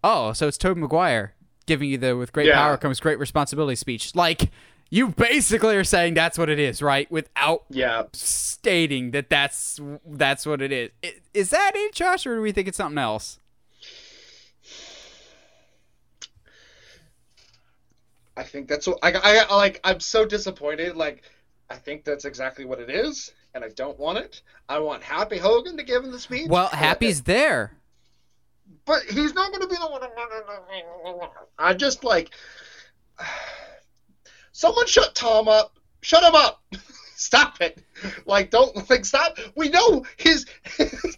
Oh, 0.04 0.34
so 0.34 0.48
it's 0.48 0.58
Tobey 0.58 0.80
Maguire 0.82 1.34
giving 1.66 1.90
you 1.90 1.98
the 1.98 2.16
with 2.16 2.32
great 2.32 2.46
Yeah. 2.48 2.56
power 2.62 2.78
comes 2.78 3.00
great 3.00 3.18
responsibility 3.18 3.76
speech. 3.76 4.14
Like, 4.14 4.52
you 4.92 5.08
basically 5.10 5.76
are 5.76 5.84
saying 5.84 6.14
that's 6.14 6.38
what 6.38 6.48
it 6.50 6.60
is, 6.60 6.80
right? 6.82 7.10
Without 7.12 7.64
Yeah. 7.72 8.04
stating 8.14 9.12
that 9.12 9.30
that's 9.32 9.80
that's 10.06 10.46
what 10.46 10.62
it 10.62 10.72
is. 10.72 10.92
Is 11.34 11.50
that 11.50 11.72
it, 11.74 11.96
Josh, 11.96 12.28
or 12.28 12.36
do 12.36 12.42
we 12.42 12.52
think 12.52 12.68
it's 12.68 12.78
something 12.78 13.00
else? 13.00 13.40
I 18.38 18.44
think 18.44 18.68
that's 18.68 18.88
what 18.88 19.00
I, 19.02 19.12
I, 19.14 19.46
I 19.50 19.56
like. 19.56 19.80
I'm 19.84 20.00
so 20.00 20.26
disappointed. 20.26 20.96
Like, 20.96 21.24
I 21.70 21.76
think 21.76 22.04
that's 22.04 22.26
exactly 22.26 22.66
what 22.66 22.80
it 22.80 22.90
is, 22.90 23.34
and 23.54 23.64
I 23.64 23.70
don't 23.70 23.98
want 23.98 24.18
it. 24.18 24.42
I 24.68 24.80
want 24.80 25.04
Happy 25.04 25.38
Hogan 25.38 25.78
to 25.78 25.84
give 25.84 26.04
him 26.04 26.12
the 26.12 26.20
speech. 26.20 26.50
Well, 26.50 26.68
Happy's 26.68 27.22
there. 27.24 27.72
but 28.86 29.04
he's 29.04 29.34
not 29.34 29.52
going 29.52 29.62
to 29.62 29.68
be 29.68 29.78
the 29.78 29.88
one. 29.88 31.30
I 31.58 31.74
just 31.74 32.04
like 32.04 32.32
someone 34.52 34.88
shut 34.88 35.16
Tom 35.16 35.48
up. 35.48 35.78
Shut 36.02 36.24
him 36.24 36.36
up. 36.36 36.62
Stop 37.16 37.62
it. 37.62 37.82
Like, 38.26 38.52
don't 38.52 38.90
like 38.90 39.06
stop. 39.06 39.38
We 39.56 39.70
know 39.70 40.06
his, 40.18 40.46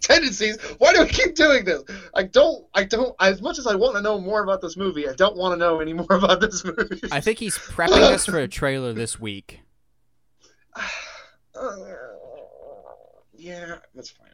tendencies. 0.00 0.60
Why 0.78 0.92
do 0.94 1.02
we 1.02 1.08
keep 1.08 1.34
doing 1.34 1.64
this? 1.64 1.82
I 2.14 2.22
don't. 2.22 2.64
I 2.74 2.84
don't. 2.84 3.14
As 3.20 3.42
much 3.42 3.58
as 3.58 3.66
I 3.66 3.74
want 3.74 3.96
to 3.96 4.02
know 4.02 4.20
more 4.20 4.42
about 4.42 4.60
this 4.60 4.76
movie, 4.76 5.08
I 5.08 5.14
don't 5.14 5.36
want 5.36 5.54
to 5.54 5.56
know 5.56 5.80
any 5.80 5.92
more 5.92 6.06
about 6.10 6.40
this 6.40 6.64
movie. 6.64 7.00
I 7.10 7.20
think 7.20 7.38
he's 7.38 7.58
prepping 7.58 8.00
us 8.00 8.26
for 8.26 8.38
a 8.38 8.48
trailer 8.48 8.92
this 8.92 9.18
week. 9.18 9.60
Uh, 11.54 11.76
yeah, 13.34 13.76
that's 13.94 14.10
fine. 14.10 14.28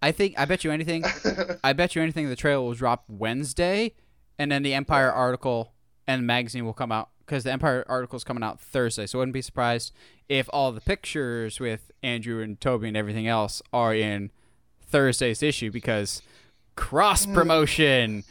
I 0.00 0.12
think 0.12 0.38
I 0.38 0.44
bet 0.44 0.62
you 0.62 0.70
anything. 0.70 1.04
I 1.64 1.72
bet 1.72 1.96
you 1.96 2.02
anything 2.02 2.28
the 2.28 2.36
trailer 2.36 2.62
will 2.62 2.74
drop 2.74 3.04
Wednesday, 3.08 3.94
and 4.38 4.52
then 4.52 4.62
the 4.62 4.74
Empire 4.74 5.10
article 5.10 5.72
and 6.06 6.26
magazine 6.26 6.64
will 6.64 6.74
come 6.74 6.92
out 6.92 7.10
because 7.28 7.44
the 7.44 7.52
Empire 7.52 7.84
article 7.88 8.16
is 8.16 8.24
coming 8.24 8.42
out 8.42 8.58
Thursday. 8.58 9.06
So 9.06 9.18
I 9.18 9.20
wouldn't 9.20 9.34
be 9.34 9.42
surprised 9.42 9.92
if 10.28 10.48
all 10.52 10.72
the 10.72 10.80
pictures 10.80 11.60
with 11.60 11.90
Andrew 12.02 12.42
and 12.42 12.58
Tobey 12.60 12.88
and 12.88 12.96
everything 12.96 13.26
else 13.28 13.60
are 13.72 13.94
in 13.94 14.30
Thursday's 14.80 15.42
issue 15.42 15.70
because 15.70 16.22
cross 16.74 17.26
promotion. 17.26 18.24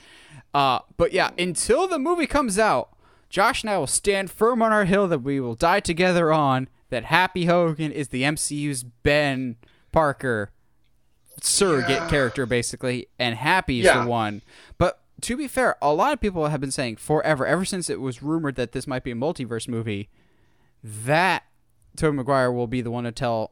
Uh, 0.54 0.80
but 0.98 1.14
yeah, 1.14 1.30
until 1.38 1.88
the 1.88 2.00
movie 2.00 2.26
comes 2.28 2.58
out, 2.58 2.90
Josh 3.30 3.62
and 3.62 3.70
I 3.70 3.78
will 3.78 3.86
stand 3.88 4.32
firm 4.32 4.62
on 4.64 4.72
our 4.72 4.86
hill 4.86 5.08
that 5.10 5.20
we 5.20 5.40
will 5.40 5.56
die 5.56 5.80
together 5.82 6.34
on. 6.34 6.68
That 6.90 7.04
Happy 7.06 7.46
Hogan 7.46 7.92
is 7.92 8.08
the 8.08 8.24
MCU's 8.24 8.84
Ben 8.84 9.58
Parker 9.92 10.52
surrogate 11.42 11.90
Yeah. 11.90 12.10
character 12.10 12.46
basically 12.48 13.08
and 13.20 13.36
happy's 13.36 13.86
Yeah. 13.86 14.04
the 14.04 14.10
one 14.10 14.42
but 14.80 15.02
to 15.22 15.36
be 15.38 15.48
fair 15.48 15.76
a 15.82 15.94
lot 15.94 16.14
of 16.14 16.20
people 16.20 16.48
have 16.48 16.62
been 16.62 16.72
saying 16.72 16.96
forever 16.96 17.46
ever 17.46 17.66
since 17.66 17.90
it 17.90 18.00
was 18.00 18.22
rumored 18.22 18.56
that 18.56 18.72
this 18.72 18.86
might 18.88 19.04
be 19.04 19.12
a 19.12 19.16
multiverse 19.16 19.68
movie 19.68 20.10
that 20.84 21.44
Tobey 21.96 22.16
Maguire 22.18 22.52
will 22.52 22.68
be 22.68 22.82
the 22.82 22.92
one 22.92 23.04
to 23.06 23.12
tell 23.12 23.52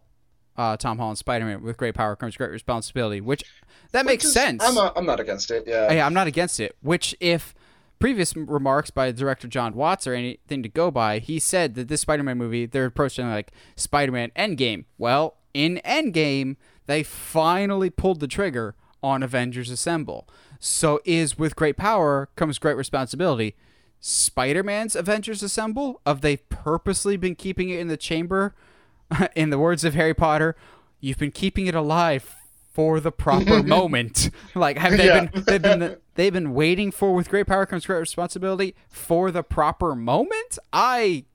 uh, 0.57 0.77
Tom 0.77 0.97
Holland 0.99 1.17
Spider-Man 1.17 1.63
with 1.63 1.75
great 1.77 1.95
power 1.95 2.15
comes 2.15 2.37
great 2.37 2.51
responsibility 2.51 3.19
which 3.19 3.43
that 3.91 4.05
makes 4.05 4.25
is- 4.25 4.33
sense 4.33 4.63
I'm, 4.63 4.77
a, 4.77 4.93
I'm 4.95 5.05
not 5.05 5.19
against 5.19 5.51
it. 5.51 5.63
Yeah. 5.67 5.89
Hey, 5.89 6.01
I'm 6.01 6.13
not 6.13 6.27
against 6.27 6.59
it. 6.59 6.75
Which, 6.81 7.15
if 7.19 7.53
previous 7.99 8.35
remarks 8.35 8.89
by 8.91 9.11
director 9.11 9.47
John 9.47 9.73
Watts 9.73 10.05
are 10.07 10.13
anything 10.13 10.61
to 10.63 10.69
go 10.69 10.91
by, 10.91 11.19
he 11.19 11.39
said 11.39 11.75
that 11.75 11.87
this 11.87 12.01
Spider-Man 12.01 12.37
movie 12.37 12.65
they're 12.65 12.85
approaching 12.85 13.29
like 13.29 13.51
Spider-Man 13.75 14.31
Endgame. 14.35 14.85
Well, 14.97 15.37
in 15.53 15.79
Endgame, 15.85 16.57
they 16.87 17.03
finally 17.03 17.89
pulled 17.89 18.19
the 18.19 18.27
trigger 18.27 18.75
on 19.01 19.23
Avengers 19.23 19.69
Assemble. 19.69 20.27
So, 20.67 20.99
is 21.05 21.37
with 21.37 21.55
great 21.55 21.77
power 21.77 22.27
comes 22.35 22.57
great 22.57 22.75
responsibility. 22.75 23.55
Spider-Man's 23.99 24.95
Avengers 24.95 25.43
Assemble? 25.43 26.01
Have 26.07 26.21
they 26.21 26.37
purposely 26.37 27.17
been 27.17 27.35
keeping 27.35 27.69
it 27.69 27.79
in 27.79 27.87
the 27.87 27.97
chamber? 27.97 28.55
in 29.35 29.51
the 29.51 29.59
words 29.59 29.83
of 29.83 29.93
Harry 29.93 30.15
Potter, 30.15 30.55
you've 30.99 31.19
been 31.19 31.29
keeping 31.29 31.67
it 31.67 31.75
alive 31.75 32.35
for 32.71 32.99
the 32.99 33.11
proper 33.11 33.61
moment. 33.77 34.31
Like 34.55 34.79
have 34.79 34.97
they 34.97 35.05
Yeah. 35.05 35.25
been 35.25 35.43
they've 35.45 35.61
been 35.61 35.97
they've 36.15 36.33
been 36.33 36.53
waiting 36.55 36.89
for 36.91 37.13
with 37.13 37.29
great 37.29 37.45
power 37.45 37.67
comes 37.67 37.85
great 37.85 37.99
responsibility 37.99 38.73
for 38.89 39.29
the 39.29 39.43
proper 39.43 39.93
moment? 39.95 40.57
I 40.73 41.25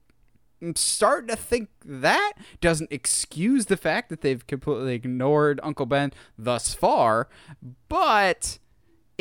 am 0.61 0.75
starting 0.75 1.29
to 1.29 1.37
think 1.37 1.69
that 1.85 2.33
doesn't 2.59 2.91
excuse 2.91 3.67
the 3.67 3.77
fact 3.77 4.09
that 4.09 4.19
they've 4.19 4.45
completely 4.45 4.93
ignored 4.93 5.61
Uncle 5.63 5.85
Ben 5.85 6.11
thus 6.37 6.73
far, 6.73 7.29
but 7.87 8.59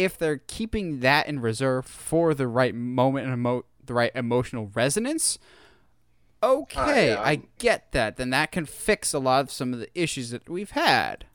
if 0.05 0.17
they're 0.17 0.39
keeping 0.39 1.01
that 1.01 1.27
in 1.27 1.41
reserve 1.41 1.87
for 1.87 2.35
the 2.35 2.49
right 2.49 2.75
moment 2.75 3.27
and 3.27 3.35
emo- 3.35 3.65
the 3.85 3.95
right 3.95 4.13
emotional 4.15 4.71
resonance, 4.75 5.39
okay, 6.43 7.13
I, 7.13 7.17
um, 7.17 7.23
I 7.25 7.43
get 7.59 7.93
that. 7.93 8.17
Then 8.17 8.31
that 8.31 8.53
can 8.53 8.65
fix 8.65 9.13
a 9.13 9.19
lot 9.19 9.43
of 9.43 9.51
some 9.51 9.73
of 9.73 9.79
the 9.79 9.89
issues 10.01 10.31
that 10.31 10.49
we've 10.49 10.71
had. 10.71 11.27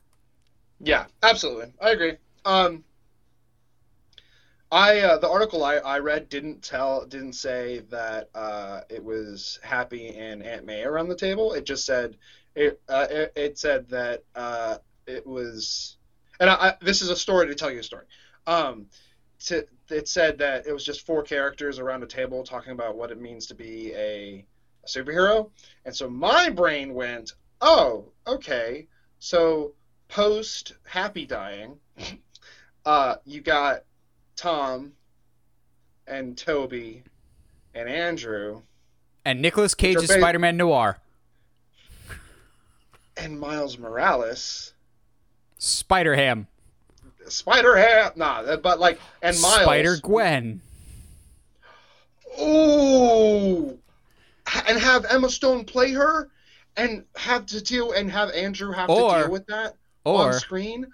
Yeah, 0.80 1.06
absolutely. 1.22 1.72
I 1.80 1.90
agree. 1.90 2.16
Um, 2.44 2.84
I 4.72 5.00
uh, 5.00 5.18
the 5.18 5.28
article 5.28 5.64
I, 5.64 5.76
I 5.76 6.00
read 6.00 6.28
didn't 6.28 6.62
tell 6.62 7.06
didn't 7.06 7.34
say 7.34 7.80
that 7.90 8.30
uh, 8.34 8.80
it 8.90 9.02
was 9.02 9.60
Happy 9.62 10.08
and 10.08 10.42
Aunt 10.42 10.66
May 10.66 10.82
around 10.82 11.08
the 11.08 11.16
table. 11.16 11.52
It 11.52 11.64
just 11.64 11.86
said 11.86 12.16
it 12.56 12.80
uh, 12.88 13.06
it, 13.08 13.32
it 13.36 13.58
said 13.58 13.88
that 13.90 14.24
uh, 14.34 14.78
it 15.06 15.24
was, 15.24 15.96
and 16.40 16.50
I, 16.50 16.54
I, 16.54 16.74
this 16.80 17.00
is 17.00 17.10
a 17.10 17.16
story 17.16 17.46
to 17.46 17.54
tell 17.54 17.70
you 17.70 17.78
a 17.78 17.82
story. 17.84 18.06
Um, 18.46 18.86
to, 19.46 19.66
it 19.90 20.08
said 20.08 20.38
that 20.38 20.66
it 20.66 20.72
was 20.72 20.84
just 20.84 21.04
four 21.04 21.22
characters 21.22 21.78
around 21.78 22.02
a 22.02 22.06
table 22.06 22.42
talking 22.42 22.72
about 22.72 22.96
what 22.96 23.10
it 23.10 23.20
means 23.20 23.46
to 23.46 23.54
be 23.54 23.92
a, 23.94 24.44
a 24.84 24.86
superhero, 24.86 25.50
and 25.84 25.94
so 25.94 26.08
my 26.08 26.48
brain 26.50 26.94
went, 26.94 27.32
oh, 27.60 28.06
okay, 28.26 28.86
so 29.18 29.72
post 30.08 30.74
Happy 30.84 31.26
dying, 31.26 31.76
uh, 32.86 33.16
you 33.24 33.40
got 33.40 33.80
Tom 34.36 34.92
and 36.06 36.36
Tobey 36.36 37.02
and 37.74 37.88
Andrew 37.88 38.62
And 39.24 39.42
Nicolas 39.42 39.74
Cage's 39.74 40.06
ba- 40.06 40.14
Spider-Man 40.14 40.56
Noir. 40.56 40.98
and 43.16 43.38
Miles 43.40 43.78
Morales 43.78 44.72
Spider 45.58 46.14
Ham. 46.14 46.46
Spider 47.28 47.76
Ham. 47.76 48.12
Nah, 48.16 48.56
but 48.56 48.78
like 48.80 48.98
and 49.22 49.38
Miles. 49.40 49.62
Spider 49.62 49.96
Gwen. 49.98 50.60
Ooh, 52.40 53.78
and 54.68 54.78
have 54.78 55.04
Emma 55.06 55.28
Stone 55.30 55.64
play 55.64 55.92
her, 55.92 56.28
and 56.76 57.04
have 57.16 57.46
to 57.46 57.62
deal 57.62 57.92
and 57.92 58.10
have 58.10 58.30
Andrew 58.30 58.72
have 58.72 58.90
Or- 58.90 59.14
to 59.14 59.20
deal 59.22 59.30
with 59.30 59.46
that 59.46 59.74
Or 60.04 60.26
on 60.26 60.32
screen. 60.34 60.86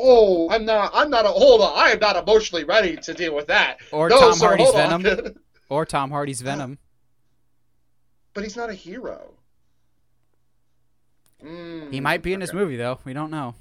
Oh, 0.00 0.48
I'm 0.50 0.64
not. 0.64 0.92
I'm 0.94 1.10
not. 1.10 1.24
A, 1.24 1.28
hold 1.28 1.60
on. 1.60 1.72
I 1.76 1.90
am 1.90 1.98
not 1.98 2.16
emotionally 2.16 2.64
ready 2.64 2.96
to 2.96 3.14
deal 3.14 3.34
with 3.34 3.46
that. 3.48 3.78
or 3.90 4.08
no, 4.08 4.18
Tom 4.20 4.32
sir, 4.34 4.46
Hardy's. 4.48 4.72
Venom. 4.72 5.34
Or 5.70 5.84
Tom 5.84 6.10
Hardy's 6.10 6.40
Venom. 6.40 6.78
but 8.32 8.42
he's 8.42 8.56
not 8.56 8.70
a 8.70 8.74
hero. 8.74 9.34
Mm, 11.44 11.92
He 11.92 12.00
might 12.00 12.22
be 12.22 12.32
in 12.32 12.40
this 12.40 12.54
movie 12.54 12.76
though. 12.76 13.00
We 13.04 13.12
don't 13.12 13.30
know. 13.30 13.54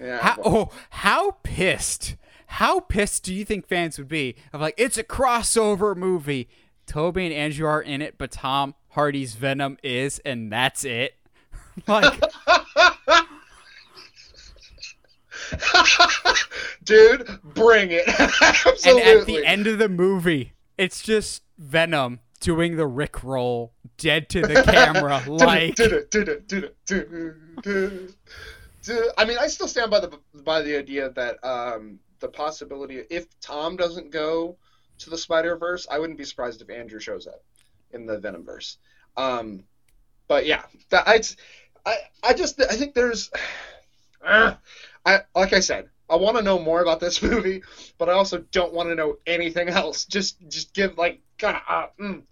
Yeah. 0.00 0.18
How, 0.18 0.36
oh, 0.44 0.70
how 0.90 1.32
pissed? 1.42 2.16
How 2.46 2.80
pissed 2.80 3.24
do 3.24 3.34
you 3.34 3.44
think 3.44 3.66
fans 3.68 3.98
would 3.98 4.08
be 4.08 4.36
of 4.52 4.60
like 4.60 4.74
it's 4.76 4.98
a 4.98 5.04
crossover 5.04 5.96
movie? 5.96 6.48
Tobey 6.86 7.26
and 7.26 7.34
Andrew 7.34 7.68
are 7.68 7.82
in 7.82 8.02
it, 8.02 8.16
but 8.18 8.32
Tom 8.32 8.74
Hardy's 8.88 9.34
Venom 9.34 9.78
is, 9.84 10.18
and 10.20 10.50
that's 10.50 10.84
it. 10.84 11.14
like, 11.86 12.20
Dude, 16.84 17.38
bring 17.44 17.90
it. 17.92 18.08
and 18.18 18.32
Absolutely. 18.40 19.02
at 19.02 19.26
the 19.26 19.44
end 19.46 19.66
of 19.66 19.78
the 19.78 19.88
movie, 19.88 20.54
it's 20.76 21.02
just 21.02 21.42
Venom 21.58 22.20
doing 22.40 22.76
the 22.76 22.86
Rick 22.86 23.22
roll, 23.22 23.72
dead 23.96 24.28
to 24.30 24.42
the 24.42 24.62
camera, 24.62 25.22
like. 25.28 25.76
I 28.88 29.24
mean, 29.24 29.38
I 29.38 29.46
still 29.46 29.68
stand 29.68 29.90
by 29.90 30.00
the 30.00 30.18
by 30.42 30.62
the 30.62 30.76
idea 30.76 31.10
that 31.10 31.42
um, 31.44 31.98
the 32.20 32.28
possibility 32.28 33.02
if 33.10 33.26
Tom 33.40 33.76
doesn't 33.76 34.10
go 34.10 34.56
to 34.98 35.10
the 35.10 35.18
Spider 35.18 35.56
Verse, 35.56 35.86
I 35.90 35.98
wouldn't 35.98 36.18
be 36.18 36.24
surprised 36.24 36.62
if 36.62 36.70
Andrew 36.70 37.00
shows 37.00 37.26
up 37.26 37.42
in 37.92 38.06
the 38.06 38.18
Venom 38.18 38.44
verse. 38.44 38.78
Um, 39.16 39.64
but 40.28 40.46
yeah, 40.46 40.62
that 40.90 41.06
I, 41.06 41.20
I 41.84 41.96
I 42.22 42.34
just 42.34 42.60
I 42.60 42.76
think 42.76 42.94
there's, 42.94 43.30
uh, 44.24 44.54
I 45.04 45.20
like 45.34 45.52
I 45.52 45.60
said, 45.60 45.88
I 46.08 46.16
want 46.16 46.36
to 46.36 46.42
know 46.42 46.58
more 46.58 46.82
about 46.82 47.00
this 47.00 47.22
movie, 47.30 47.62
but 47.98 48.08
I 48.08 48.12
also 48.12 48.38
don't 48.50 48.72
want 48.72 48.88
to 48.88 48.94
know 48.94 49.18
anything 49.26 49.68
else. 49.68 50.04
Just 50.04 50.36
just 50.48 50.74
give 50.74 50.98
like 50.98 51.20
God, 51.38 51.60
uh, 51.68 51.86
mm, 51.98 52.22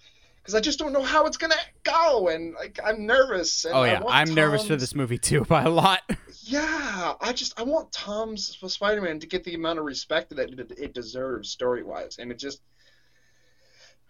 because 0.49 0.57
I 0.59 0.63
just 0.63 0.79
don't 0.79 0.95
know 0.95 1.03
how 1.03 1.27
it's 1.27 1.37
gonna 1.37 1.55
go, 1.83 2.29
and 2.29 2.55
like 2.55 2.81
I'm 2.83 3.05
nervous. 3.05 3.67
And 3.67 3.75
Oh 3.75 3.85
yeah, 3.85 4.03
I'm 4.09 4.33
nervous 4.33 4.67
for 4.67 4.77
this 4.77 4.95
movie 4.95 5.19
too 5.19 5.45
by 5.45 5.65
a 5.65 5.71
lot. 5.71 6.01
Yeah, 6.51 7.13
I 7.21 7.35
just 7.35 7.61
I 7.61 7.63
want 7.65 7.93
Tom's 7.93 8.57
Spider-Man 8.67 9.21
to 9.21 9.27
get 9.27 9.45
the 9.45 9.55
amount 9.55 9.79
of 9.79 9.85
respect 9.85 10.35
that 10.35 10.51
it, 10.51 10.73
it 10.79 10.95
deserves 10.95 11.51
story-wise, 11.51 12.17
and 12.19 12.31
it 12.31 12.39
just 12.39 12.63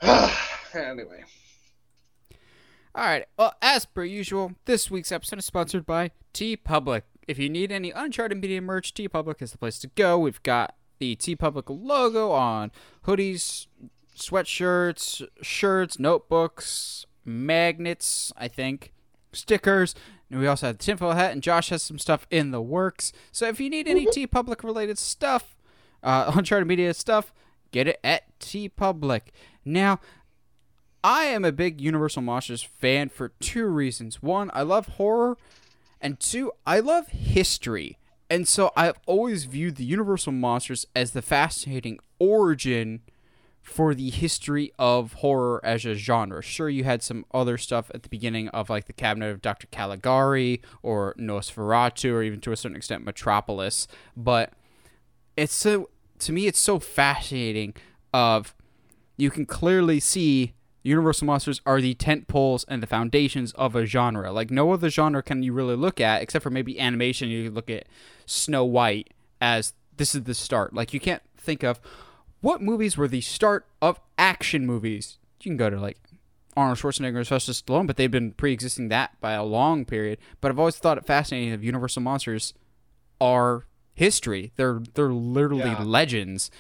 anyway. 0.73 1.25
All 2.95 3.05
right. 3.05 3.25
Well, 3.37 3.55
as 3.61 3.87
per 3.87 4.05
usual, 4.05 4.53
this 4.67 4.89
week's 4.89 5.11
episode 5.11 5.41
is 5.41 5.47
sponsored 5.47 5.85
by 5.85 6.13
TeePublic. 6.33 7.03
If 7.27 7.41
you 7.41 7.49
need 7.49 7.73
any 7.73 7.91
Uncharted 7.91 8.41
Media 8.41 8.63
merch, 8.63 8.95
TeePublic 8.95 9.43
is 9.43 9.51
the 9.51 9.59
place 9.59 9.81
to 9.81 9.89
go. 9.89 10.17
We've 10.17 10.43
got 10.45 10.77
the 11.01 11.17
TeePublic 11.17 11.65
logo 11.69 12.31
on 12.31 12.71
hoodies, 13.05 13.67
sweatshirts, 14.19 15.27
shirts, 15.43 15.99
notebooks, 15.99 17.07
magnets, 17.25 18.33
I 18.37 18.49
think, 18.49 18.93
stickers. 19.33 19.95
And 20.31 20.41
we 20.41 20.47
also 20.47 20.67
have 20.67 20.79
the 20.79 20.85
tinfoil 20.85 21.13
hat, 21.13 21.33
and 21.33 21.43
Josh 21.43 21.71
has 21.71 21.83
some 21.83 21.99
stuff 21.99 22.27
in 22.31 22.51
the 22.51 22.61
works. 22.61 23.13
So 23.33 23.47
if 23.47 23.61
you 23.61 23.71
need 23.71 23.89
any 23.89 24.07
TeePublic 24.07 24.63
related 24.63 24.99
stuff, 24.99 25.57
uh, 26.03 26.33
Uncharted 26.37 26.69
Media 26.69 26.93
stuff, 26.95 27.33
get 27.71 27.89
it 27.89 27.99
at 28.05 28.39
TeePublic. 28.41 29.23
Now, 29.65 30.01
I 31.03 31.25
am 31.25 31.45
a 31.45 31.53
big 31.53 31.81
Universal 31.81 32.23
Monsters 32.23 32.63
fan 32.63 33.09
for 33.09 33.29
two 33.41 33.67
reasons. 33.67 34.23
One, 34.23 34.51
I 34.53 34.63
love 34.63 34.87
horror, 34.89 35.39
and 36.01 36.19
two, 36.21 36.53
I 36.67 36.81
love 36.81 37.09
history. 37.09 37.99
And 38.31 38.47
so 38.47 38.73
I've 38.77 38.99
always 39.07 39.45
viewed 39.45 39.77
the 39.77 39.85
Universal 39.85 40.33
Monsters 40.33 40.87
as 40.95 41.13
the 41.13 41.23
fascinating 41.23 41.99
origin 42.19 43.01
for 43.69 43.95
the 43.95 44.09
history 44.09 44.73
of 44.79 45.13
horror 45.15 45.61
as 45.63 45.85
a 45.85 45.95
genre. 45.95 46.43
Sure, 46.43 46.71
you 46.71 46.85
had 46.85 47.03
some 47.03 47.27
other 47.35 47.59
stuff 47.59 47.91
at 47.95 48.03
the 48.03 48.09
beginning 48.09 48.49
of 48.49 48.71
like 48.71 48.87
the 48.87 48.93
Cabinet 48.95 49.31
of 49.31 49.43
Dr. 49.43 49.67
Caligari 49.67 50.63
or 50.83 51.15
Nosferatu 51.19 52.13
or 52.13 52.23
even 52.23 52.41
to 52.41 52.53
a 52.53 52.57
certain 52.57 52.77
extent 52.77 53.05
Metropolis, 53.05 53.87
but 54.17 54.53
it's 55.37 55.55
so 55.55 55.91
to 56.21 56.33
me 56.33 56.47
it's 56.47 56.59
so 56.59 56.79
fascinating 56.79 57.75
of 58.13 58.55
you 59.19 59.31
can 59.31 59.45
clearly 59.45 60.01
see 60.01 60.55
Universal 60.83 61.27
Monsters 61.27 61.61
are 61.67 61.83
the 61.83 61.95
tent 61.95 62.27
poles 62.27 62.65
and 62.69 62.83
the 62.83 62.87
foundations 62.87 63.53
of 63.53 63.77
a 63.77 63.85
genre. 63.85 64.33
Like 64.33 64.51
no 64.51 64.73
other 64.73 64.89
genre 64.89 65.23
can 65.23 65.43
you 65.43 65.53
really 65.53 65.77
look 65.77 66.01
at 66.01 66.23
except 66.23 66.43
for 66.43 66.51
maybe 66.51 66.81
animation. 66.81 67.29
You 67.29 67.51
look 67.51 67.69
at 67.69 67.85
Snow 68.25 68.65
White 68.65 69.13
as 69.43 69.75
this 69.99 70.15
is 70.15 70.25
the 70.25 70.35
start. 70.35 70.73
Like 70.73 70.95
you 70.95 71.01
can't 71.01 71.23
think 71.37 71.63
of 71.63 71.81
what 72.41 72.63
movies 72.63 72.97
were 72.97 73.09
the 73.09 73.21
start 73.21 73.67
of 73.83 74.01
action 74.17 74.67
movies. 74.67 75.19
You 75.43 75.51
can 75.51 75.57
go 75.57 75.71
to 75.71 75.79
like 75.81 75.99
Arnold 76.57 76.79
Schwarzenegger 76.79 77.19
and 77.19 77.27
Sylvester 77.27 77.53
Stallone, 77.53 77.87
but 77.87 77.97
they've 77.97 78.11
been 78.11 78.33
pre-existing 78.33 78.89
that 78.89 79.21
by 79.21 79.33
a 79.33 79.45
long 79.45 79.85
period. 79.85 80.19
But 80.41 80.51
I've 80.51 80.59
always 80.59 80.77
thought 80.77 80.99
it 80.99 81.07
fascinating 81.07 81.51
that 81.53 81.63
Universal 81.63 82.03
Monsters 82.03 82.55
are 83.21 83.67
history. 83.95 84.53
They're 84.57 84.81
they're 84.95 85.13
literally 85.13 85.71
Yeah. 85.71 85.83
legends. 85.83 86.51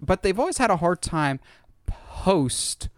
But 0.00 0.22
they've 0.22 0.38
always 0.38 0.58
had 0.58 0.70
a 0.70 0.76
hard 0.76 1.00
time 1.02 1.40
post 1.86 2.88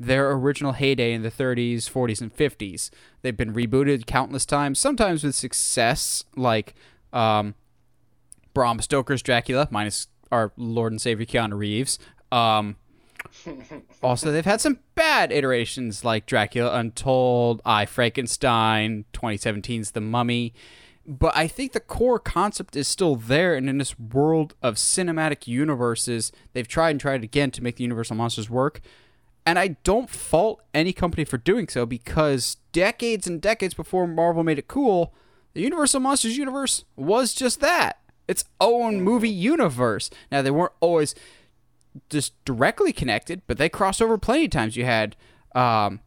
their 0.00 0.30
original 0.30 0.72
heyday 0.72 1.12
in 1.12 1.22
the 1.22 1.30
30s, 1.30 1.88
40s, 1.88 2.20
and 2.20 2.32
50s. 2.34 2.90
They've 3.22 3.36
been 3.36 3.52
rebooted 3.52 4.06
countless 4.06 4.46
times, 4.46 4.78
sometimes 4.78 5.24
with 5.24 5.34
success, 5.34 6.22
like 6.36 6.74
um, 7.12 7.54
Bram 8.54 8.80
Stoker's 8.80 9.22
Dracula, 9.22 9.66
minus 9.72 10.06
our 10.30 10.52
Lord 10.56 10.92
and 10.92 11.00
Savior 11.00 11.26
Keanu 11.26 11.56
Reeves. 11.58 11.98
Um, 12.30 12.76
also, 14.02 14.30
they've 14.30 14.44
had 14.44 14.60
some 14.60 14.78
bad 14.94 15.32
iterations 15.32 16.04
like 16.04 16.26
Dracula 16.26 16.74
Untold, 16.78 17.60
I 17.64 17.86
Frankenstein, 17.86 19.04
2017's 19.12 19.92
The 19.92 20.00
Mummy. 20.00 20.54
But 21.06 21.34
I 21.36 21.48
think 21.48 21.72
the 21.72 21.80
core 21.80 22.18
concept 22.18 22.76
is 22.76 22.86
still 22.86 23.16
there, 23.16 23.54
and 23.54 23.68
in 23.68 23.78
this 23.78 23.98
world 23.98 24.54
of 24.62 24.74
cinematic 24.74 25.46
universes, 25.46 26.32
they've 26.52 26.68
tried 26.68 26.90
and 26.90 27.00
tried 27.00 27.24
again 27.24 27.50
to 27.52 27.62
make 27.62 27.76
the 27.76 27.84
Universal 27.84 28.16
Monsters 28.16 28.50
work. 28.50 28.82
And 29.46 29.58
I 29.58 29.68
don't 29.82 30.10
fault 30.10 30.62
any 30.74 30.92
company 30.92 31.24
for 31.24 31.38
doing 31.38 31.68
so 31.68 31.86
because 31.86 32.58
decades 32.72 33.26
and 33.26 33.40
decades 33.40 33.72
before 33.72 34.06
Marvel 34.06 34.44
made 34.44 34.58
it 34.58 34.68
cool, 34.68 35.14
the 35.54 35.62
Universal 35.62 36.00
Monsters 36.00 36.36
universe 36.36 36.84
was 36.94 37.32
just 37.32 37.60
that 37.60 37.98
its 38.28 38.44
own 38.60 39.00
movie 39.00 39.28
universe. 39.28 40.10
Now, 40.30 40.42
they 40.42 40.50
weren't 40.50 40.72
always 40.80 41.14
just 42.10 42.32
directly 42.44 42.92
connected, 42.92 43.42
but 43.46 43.58
they 43.58 43.68
crossed 43.68 44.00
over 44.00 44.18
plenty 44.18 44.44
of 44.44 44.50
times. 44.50 44.76
You 44.76 44.84
had 44.84 45.16
um, 45.54 46.00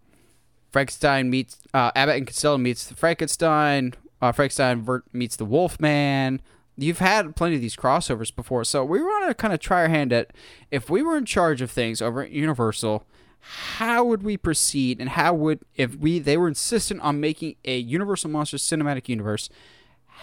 Frankenstein 0.71 1.29
meets 1.29 1.57
uh, 1.73 1.91
Abbott 1.95 2.17
and 2.17 2.27
Costello 2.27 2.57
meets 2.57 2.91
Frankenstein. 2.91 3.93
Uh, 4.21 4.31
Frankenstein 4.31 4.85
meets 5.11 5.35
the 5.35 5.45
Wolfman. 5.45 6.41
You've 6.77 6.99
had 6.99 7.35
plenty 7.35 7.55
of 7.55 7.61
these 7.61 7.75
crossovers 7.75 8.33
before, 8.33 8.63
so 8.63 8.85
we 8.85 9.01
want 9.01 9.27
to 9.27 9.33
kind 9.33 9.53
of 9.53 9.59
try 9.59 9.81
our 9.81 9.89
hand 9.89 10.13
at 10.13 10.31
if 10.71 10.89
we 10.89 11.01
were 11.01 11.17
in 11.17 11.25
charge 11.25 11.61
of 11.61 11.69
things 11.69 12.01
over 12.01 12.23
at 12.23 12.31
Universal, 12.31 13.05
how 13.41 14.03
would 14.05 14.23
we 14.23 14.37
proceed, 14.37 14.99
and 14.99 15.09
how 15.09 15.33
would 15.33 15.59
if 15.75 15.95
we 15.95 16.19
they 16.19 16.37
were 16.37 16.47
insistent 16.47 17.01
on 17.01 17.19
making 17.19 17.55
a 17.65 17.77
Universal 17.77 18.29
Monsters 18.29 18.63
cinematic 18.63 19.09
universe, 19.09 19.49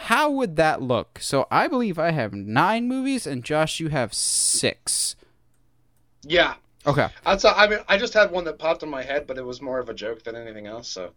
how 0.03 0.30
would 0.30 0.57
that 0.57 0.80
look? 0.80 1.18
So 1.20 1.46
I 1.51 1.68
believe 1.68 1.99
I 1.99 2.11
have 2.11 2.32
nine 2.32 2.88
movies, 2.88 3.26
and 3.26 3.44
Josh, 3.44 3.80
you 3.80 3.88
have 3.88 4.14
six. 4.14 5.16
Yeah, 6.22 6.55
Okay, 6.88 7.09
that's. 7.24 7.44
I 7.44 7.66
mean, 7.66 7.80
I 7.86 7.99
just 7.99 8.14
had 8.14 8.30
one 8.30 8.44
that 8.44 8.59
popped 8.59 8.82
in 8.82 8.88
my 8.88 9.03
head, 9.03 9.26
but 9.26 9.36
it 9.36 9.44
was 9.44 9.61
more 9.61 9.78
of 9.78 9.90
a 9.90 9.94
joke 9.94 10.22
than 10.22 10.34
anything 10.34 10.66
else. 10.66 10.88
So 10.88 11.11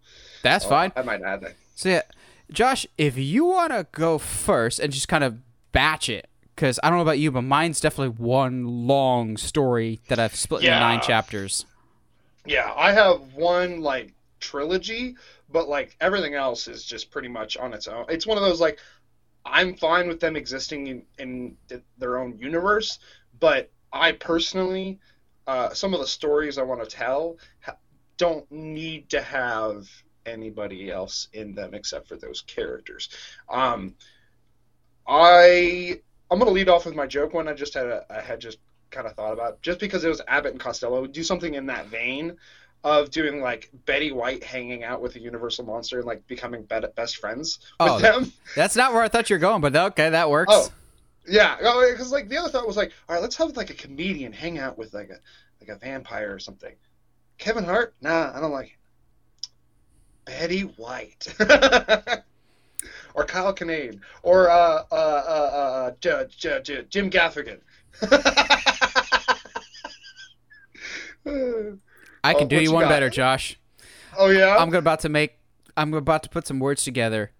that's 0.43 0.65
oh, 0.65 0.69
fine. 0.69 0.91
I 0.95 1.01
might 1.01 1.21
add 1.21 1.41
that. 1.41 1.55
So 1.75 1.89
yeah, 1.89 2.01
Josh, 2.51 2.85
if 2.97 3.17
you 3.17 3.45
want 3.45 3.71
to 3.71 3.87
go 3.91 4.17
first 4.17 4.79
and 4.79 4.91
just 4.91 5.07
kind 5.07 5.23
of 5.23 5.37
batch 5.71 6.09
it, 6.09 6.27
because 6.55 6.77
I 6.83 6.89
don't 6.89 6.97
know 6.97 7.03
about 7.03 7.19
you, 7.19 7.31
but 7.31 7.43
mine's 7.43 7.79
definitely 7.79 8.15
one 8.23 8.85
long 8.85 9.37
story 9.37 10.01
that 10.09 10.19
I've 10.19 10.35
split 10.35 10.63
into 10.63 10.77
nine 10.77 10.99
chapters. 10.99 11.65
Yeah, 12.45 12.73
I 12.75 12.91
have 12.91 13.33
one 13.33 13.81
like 13.81 14.13
trilogy, 14.41 15.15
but 15.49 15.69
like 15.69 15.95
everything 16.01 16.35
else 16.35 16.67
is 16.67 16.83
just 16.83 17.11
pretty 17.11 17.29
much 17.29 17.55
on 17.57 17.73
its 17.73 17.87
own. 17.87 18.05
It's 18.09 18.27
one 18.27 18.37
of 18.37 18.43
those 18.43 18.59
like 18.59 18.79
I'm 19.45 19.75
fine 19.75 20.07
with 20.07 20.19
them 20.19 20.35
existing 20.35 20.87
in, 20.87 21.03
in 21.17 21.57
th- 21.69 21.81
their 21.97 22.19
own 22.19 22.37
universe, 22.37 22.99
but 23.39 23.71
I 23.91 24.11
personally, 24.13 24.99
uh, 25.47 25.69
some 25.73 25.93
of 25.93 25.99
the 25.99 26.07
stories 26.07 26.57
I 26.57 26.63
want 26.63 26.81
to 26.81 26.95
tell 26.95 27.37
ha- 27.61 27.77
don't 28.17 28.49
need 28.51 29.09
to 29.09 29.21
have 29.21 29.87
anybody 30.25 30.91
else 30.91 31.27
in 31.33 31.55
them 31.55 31.73
except 31.73 32.07
for 32.07 32.17
those 32.17 32.41
characters. 32.41 33.09
Um, 33.49 33.95
I 35.07 35.99
I'm 36.29 36.39
gonna 36.39 36.51
lead 36.51 36.69
off 36.69 36.85
with 36.85 36.95
my 36.95 37.07
joke 37.07 37.33
one. 37.33 37.47
I 37.47 37.53
just 37.53 37.73
had 37.73 37.87
a, 37.87 38.05
I 38.09 38.21
had 38.21 38.39
just 38.39 38.59
kind 38.91 39.07
of 39.07 39.15
thought 39.15 39.33
about 39.33 39.61
just 39.61 39.79
because 39.79 40.03
it 40.03 40.09
was 40.09 40.21
Abbott 40.27 40.51
and 40.51 40.59
Costello. 40.59 41.07
Do 41.07 41.23
something 41.23 41.55
in 41.55 41.65
that 41.67 41.87
vein 41.87 42.37
of 42.83 43.11
doing 43.11 43.41
like 43.41 43.69
Betty 43.85 44.11
White 44.11 44.43
hanging 44.43 44.83
out 44.83 45.01
with 45.01 45.15
a 45.15 45.19
Universal 45.19 45.65
monster 45.65 45.97
and 45.97 46.05
like 46.07 46.25
becoming 46.27 46.63
be- 46.63 46.79
best 46.95 47.17
friends 47.17 47.59
with 47.79 47.89
Oh, 47.91 47.99
them. 47.99 48.31
That's 48.55 48.75
not 48.75 48.93
where 48.93 49.03
I 49.03 49.07
thought 49.07 49.29
you 49.29 49.35
were 49.35 49.39
going, 49.39 49.61
but 49.61 49.75
okay, 49.75 50.09
that 50.09 50.29
works. 50.29 50.51
Oh. 50.53 50.69
Yeah, 51.27 51.55
because 51.57 52.11
like 52.11 52.29
the 52.29 52.37
other 52.37 52.49
thought 52.49 52.65
was 52.65 52.77
like, 52.77 52.93
all 53.07 53.13
right, 53.15 53.21
let's 53.21 53.35
have 53.35 53.55
like 53.55 53.69
a 53.69 53.75
comedian 53.75 54.33
hang 54.33 54.57
out 54.57 54.75
with 54.77 54.93
like 54.93 55.09
a 55.11 55.17
like 55.59 55.69
a 55.69 55.75
vampire 55.79 56.33
or 56.33 56.39
something. 56.39 56.73
Kevin 57.37 57.63
Hart? 57.63 57.93
Nah, 58.01 58.31
I 58.35 58.39
don't 58.39 58.51
like 58.51 58.67
it. 58.67 58.73
Betty 60.25 60.61
White. 60.61 61.27
or 63.13 63.23
Kyle 63.25 63.53
Kinane. 63.53 63.99
Or 64.23 64.49
uh, 64.49 64.83
uh, 64.91 64.95
uh, 64.95 64.97
uh, 64.97 65.91
J- 65.99 66.25
J- 66.35 66.61
J- 66.63 66.85
Jim 66.89 67.11
Gaffigan. 67.11 67.59
I 72.23 72.33
can 72.33 72.43
Oh, 72.43 72.47
do 72.47 72.55
you 72.57 72.61
you 72.63 72.71
one 72.73 72.83
got? 72.83 72.89
better, 72.89 73.09
Josh. 73.09 73.57
oh 74.17 74.29
yeah. 74.29 74.57
I'm 74.57 74.73
about 74.73 74.99
to 75.01 75.09
make. 75.09 75.37
I'm 75.77 75.93
about 75.93 76.23
to 76.23 76.29
put 76.29 76.45
some 76.47 76.59
words 76.59 76.83
together 76.83 77.31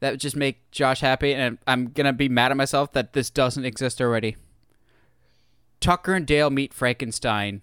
that 0.00 0.12
would 0.12 0.20
just 0.20 0.36
make 0.36 0.70
Josh 0.70 1.00
happy, 1.00 1.34
and 1.34 1.58
I'm 1.66 1.88
gonna 1.90 2.12
be 2.12 2.28
mad 2.28 2.50
at 2.50 2.56
myself 2.56 2.92
that 2.92 3.12
this 3.14 3.30
doesn't 3.30 3.64
exist 3.64 4.00
already. 4.00 4.36
Tucker 5.80 6.14
and 6.14 6.26
Dale 6.26 6.50
meet 6.50 6.72
Frankenstein. 6.74 7.62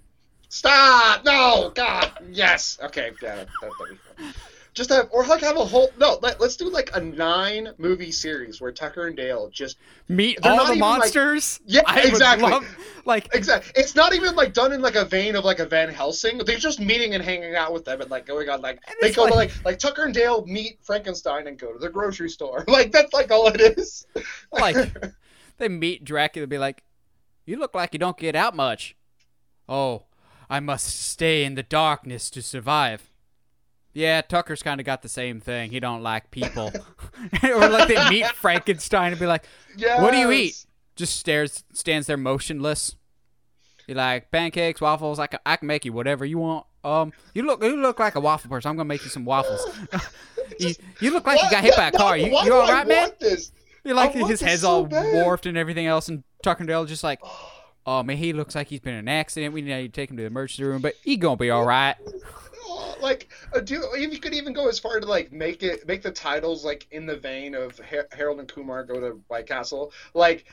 Stop! 0.50 1.26
No, 1.26 1.72
God, 1.76 2.12
yes. 2.32 2.78
Okay, 2.84 3.12
yeah, 3.22 3.36
that, 3.36 3.48
that'd 3.62 3.74
be 3.90 4.24
fun. 4.24 4.34
Just 4.76 4.90
have, 4.90 5.08
or 5.12 5.26
like 5.26 5.40
have 5.40 5.56
a 5.56 5.64
whole 5.64 5.90
no. 5.98 6.20
Let, 6.22 6.42
let's 6.42 6.58
do 6.58 6.70
like 6.70 6.92
a 6.94 7.00
nine 7.00 7.70
movie 7.78 8.12
series 8.12 8.60
where 8.60 8.74
Tucker 8.74 9.08
and 9.08 9.16
Dale 9.16 9.50
just 9.50 9.78
Meet 10.10 10.46
all 10.46 10.58
the 10.58 10.74
even, 10.74 10.80
like- 10.82 11.00
monsters. 11.00 11.62
Yeah, 11.66 11.82
I 11.86 12.02
exactly. 12.02 12.50
love- 12.50 12.78
like 13.06 13.34
exactly. 13.34 13.72
It's 13.76 13.96
not 13.96 14.14
even 14.14 14.36
like 14.36 14.54
done 14.54 14.74
in 14.74 14.82
like 14.82 14.96
a 14.96 15.06
vein 15.06 15.38
of 15.38 15.46
like 15.46 15.60
a 15.60 15.66
Van 15.66 15.90
Helsing. 15.90 16.40
They're 16.40 16.58
just 16.58 16.82
meeting 16.82 17.14
and 17.16 17.24
hanging 17.24 17.56
out 17.56 17.72
with 17.72 17.86
them 17.86 18.02
and 18.02 18.12
like 18.12 18.26
going 18.26 18.50
on 18.50 18.62
like 18.62 18.80
they 19.02 19.14
go 19.14 19.28
to 19.28 19.34
like- 19.34 19.56
like 19.56 19.66
like 19.66 19.80
Tucker 19.80 20.04
and 20.04 20.14
Dale 20.14 20.46
meet 20.46 20.78
Frankenstein 20.84 21.48
and 21.48 21.58
go 21.58 21.72
to 21.72 21.80
the 21.80 21.90
grocery 21.90 22.30
store. 22.30 22.66
Like 22.76 22.92
that's 22.92 23.14
like 23.14 23.32
all 23.32 23.48
it 23.48 23.62
is. 23.78 24.06
like 24.52 24.76
they 25.58 25.70
meet 25.70 26.04
Dracula, 26.04 26.46
be 26.48 26.58
like, 26.58 26.84
"You 27.46 27.58
look 27.58 27.74
like 27.74 27.94
you 27.94 28.00
don't 28.00 28.18
get 28.18 28.36
out 28.36 28.54
much." 28.54 28.98
Oh, 29.70 30.04
I 30.50 30.60
must 30.60 30.88
stay 30.88 31.46
in 31.46 31.56
the 31.56 31.64
darkness 31.64 32.30
to 32.32 32.42
survive. 32.42 33.10
Yeah, 33.96 34.20
Tucker's 34.20 34.62
kind 34.62 34.82
of 34.82 34.86
got 34.86 35.02
the 35.02 35.10
same 35.10 35.40
thing. 35.40 35.72
He 35.72 35.80
don't 35.80 36.04
like 36.04 36.30
people. 36.30 36.70
or 37.44 37.70
like 37.70 37.88
they 37.88 38.10
meet 38.10 38.26
Frankenstein 38.36 39.14
and 39.14 39.20
be 39.20 39.26
like, 39.26 39.46
yeah. 39.78 40.02
"What 40.02 40.12
do 40.12 40.18
you 40.18 40.32
eat?" 40.34 40.66
Just 40.98 41.18
stares, 41.18 41.64
stands 41.72 42.06
there 42.06 42.18
motionless. 42.18 42.98
Be 43.88 43.94
like, 43.94 44.32
"Pancakes, 44.32 44.82
waffles. 44.82 45.18
I 45.18 45.28
can, 45.28 45.40
I 45.46 45.56
can 45.56 45.68
make 45.70 45.86
you 45.86 45.94
whatever 45.94 46.26
you 46.26 46.40
want." 46.40 46.66
Um, 46.84 47.14
you 47.34 47.44
look, 47.44 47.64
you 47.64 47.78
look 47.78 47.98
like 47.98 48.16
a 48.16 48.20
waffle 48.20 48.50
person. 48.50 48.68
I'm 48.68 48.76
gonna 48.76 48.86
make 48.86 49.02
you 49.02 49.10
some 49.10 49.24
waffles. 49.24 49.66
you, 50.60 50.74
you 51.00 51.12
look 51.12 51.26
like 51.26 51.42
you 51.42 51.50
got 51.50 51.64
hit 51.64 51.78
by 51.78 51.88
a 51.88 51.92
car. 51.94 52.18
You, 52.18 52.34
why 52.34 52.44
you 52.44 52.54
all 52.54 52.70
I 52.70 52.84
man? 52.84 53.04
want 53.04 53.20
This? 53.22 53.54
You 53.86 53.94
like 53.94 54.12
his 54.12 54.42
head's 54.42 54.64
so 54.64 54.70
all 54.70 54.86
bad. 54.86 55.14
warped 55.14 55.46
and 55.46 55.58
everything 55.58 55.86
else, 55.86 56.10
and 56.10 56.26
Tucker 56.44 56.64
and 56.64 56.68
Dale 56.68 56.84
just 56.84 57.04
like, 57.04 57.22
oh 57.86 58.04
man, 58.04 58.18
he 58.18 58.34
looks 58.34 58.56
like 58.56 58.68
he's 58.68 58.82
been 58.82 58.96
in 58.96 59.00
an 59.00 59.08
accident. 59.08 59.54
We 59.54 59.62
need 59.62 59.72
to 59.72 59.88
take 59.88 60.12
him 60.12 60.18
to 60.18 60.24
the 60.24 60.28
emergency 60.28 60.66
room, 60.66 60.82
but 60.82 60.96
he 61.02 61.16
gonna 61.16 61.38
be 61.38 61.50
all 61.50 61.64
right. 61.64 61.96
Like 63.02 63.28
uh, 63.54 63.60
do 63.60 63.84
if 63.94 64.14
you 64.14 64.20
could 64.20 64.34
even 64.34 64.54
go 64.54 64.68
as 64.68 64.80
far 64.80 65.00
to 65.00 65.06
like 65.06 65.32
make 65.32 65.62
it 65.64 65.86
make 65.88 66.02
the 66.02 66.12
titles 66.12 66.64
like 66.66 66.88
in 66.92 67.06
the 67.06 67.16
vein 67.16 67.54
of 67.54 67.78
Har- 67.80 68.08
Harold 68.14 68.40
and 68.40 68.48
Kumar 68.48 68.84
go 68.84 69.00
to 69.00 69.20
White 69.28 69.48
Castle 69.48 69.92
like 70.14 70.46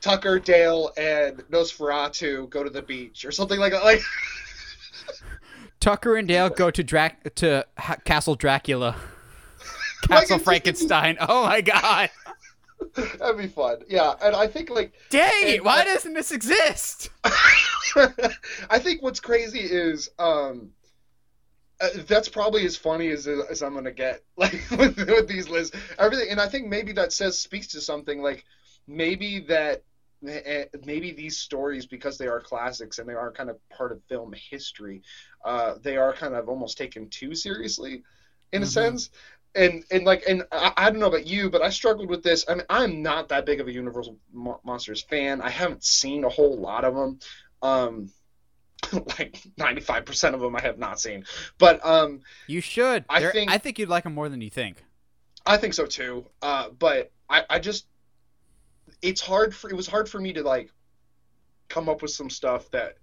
Tucker 0.00 0.38
Dale 0.38 0.90
and 0.96 1.36
Nosferatu 1.50 2.48
go 2.48 2.64
to 2.64 2.70
the 2.70 2.82
beach 2.82 3.24
or 3.24 3.30
something 3.32 3.60
like 3.60 3.72
that 3.72 3.84
like 3.84 4.00
Tucker 5.80 6.16
and 6.16 6.26
Dale 6.26 6.48
go 6.50 6.70
to 6.70 6.82
Drac 6.82 7.34
to 7.36 7.66
ha- 7.78 7.96
Castle 8.04 8.34
Dracula, 8.34 8.96
Castle 10.08 10.38
Frankenstein. 10.38 11.16
Oh 11.20 11.44
my 11.44 11.60
god! 11.60 12.10
that'd 13.18 13.36
be 13.38 13.46
fun 13.46 13.76
yeah 13.88 14.14
and 14.22 14.34
I 14.34 14.46
think 14.46 14.70
like 14.70 14.92
Dang! 15.10 15.56
And- 15.56 15.64
Why 15.64 15.84
doesn't 15.84 16.14
this 16.14 16.32
exist? 16.32 17.10
I 17.94 18.78
think 18.78 19.02
what's 19.02 19.20
crazy 19.20 19.60
is 19.60 20.10
um 20.18 20.70
uh, 21.80 21.88
that's 22.06 22.28
probably 22.28 22.64
as 22.64 22.76
funny 22.76 23.10
as, 23.10 23.26
as 23.26 23.62
I'm 23.62 23.74
gonna 23.74 23.90
get 23.92 24.20
like 24.36 24.52
with, 24.70 24.96
with 24.96 25.26
these 25.26 25.48
lists. 25.48 25.76
Everything 25.98 26.28
and 26.30 26.40
I 26.40 26.46
think 26.46 26.66
maybe 26.66 26.92
that 26.92 27.12
says 27.12 27.38
speaks 27.38 27.68
to 27.68 27.80
something 27.80 28.20
like 28.22 28.44
maybe 28.86 29.40
that 29.40 29.80
eh, 30.26 30.64
maybe 30.84 31.12
these 31.12 31.36
stories 31.36 31.86
because 31.86 32.16
they 32.18 32.26
are 32.26 32.40
classics 32.40 32.98
and 32.98 33.08
they 33.08 33.14
are 33.14 33.30
kind 33.30 33.50
of 33.50 33.56
part 33.76 33.92
of 33.92 34.00
film 34.08 34.32
history 34.50 35.00
uh, 35.44 35.74
they 35.82 35.96
are 35.96 36.12
kind 36.12 36.34
of 36.34 36.48
almost 36.48 36.76
taken 36.76 37.06
too 37.08 37.34
seriously 37.34 38.02
in 38.52 38.62
a 38.62 38.66
Mhm. 38.66 38.66
sense. 38.66 39.08
And 39.54 39.82
and 39.90 40.04
like 40.04 40.22
and 40.28 40.42
I, 40.52 40.70
I 40.76 40.90
don't 40.90 41.00
know 41.00 41.06
about 41.06 41.26
you 41.26 41.50
but 41.50 41.62
I 41.62 41.70
struggled 41.70 42.08
with 42.08 42.22
this. 42.22 42.44
I 42.48 42.54
mean 42.54 42.62
I'm 42.68 43.02
not 43.02 43.28
that 43.28 43.44
big 43.44 43.60
of 43.60 43.66
a 43.66 43.72
Universal 43.72 44.16
Mo- 44.32 44.60
Monsters 44.64 45.02
fan. 45.08 45.40
I 45.40 45.50
haven't 45.50 45.82
seen 45.84 46.24
a 46.24 46.28
whole 46.28 46.56
lot 46.56 46.84
of 46.84 46.94
them 46.94 47.16
um 47.62 48.08
like 48.92 49.38
95% 49.58 50.34
of 50.34 50.40
them 50.40 50.56
I 50.56 50.60
have 50.62 50.78
not 50.78 51.00
seen 51.00 51.24
but 51.58 51.84
um 51.84 52.20
You 52.46 52.60
should. 52.60 53.04
I 53.08 53.20
They're- 53.20 53.32
think- 53.32 53.50
I 53.50 53.58
think 53.58 53.78
you'd 53.78 53.88
like 53.88 54.04
them 54.04 54.14
more 54.14 54.28
than 54.28 54.40
you 54.40 54.50
think. 54.50 54.82
I 55.46 55.56
think 55.56 55.74
so 55.74 55.86
too. 55.86 56.26
Uh, 56.42 56.68
but 56.70 57.10
I, 57.28 57.44
I 57.48 57.58
just, 57.58 57.86
it's 59.02 59.20
hard 59.20 59.54
for 59.54 59.70
it 59.70 59.76
was 59.76 59.86
hard 59.86 60.08
for 60.08 60.20
me 60.20 60.32
to 60.34 60.42
like 60.42 60.70
come 61.68 61.88
up 61.88 62.02
with 62.02 62.10
some 62.10 62.28
stuff 62.28 62.70
that 62.72 62.96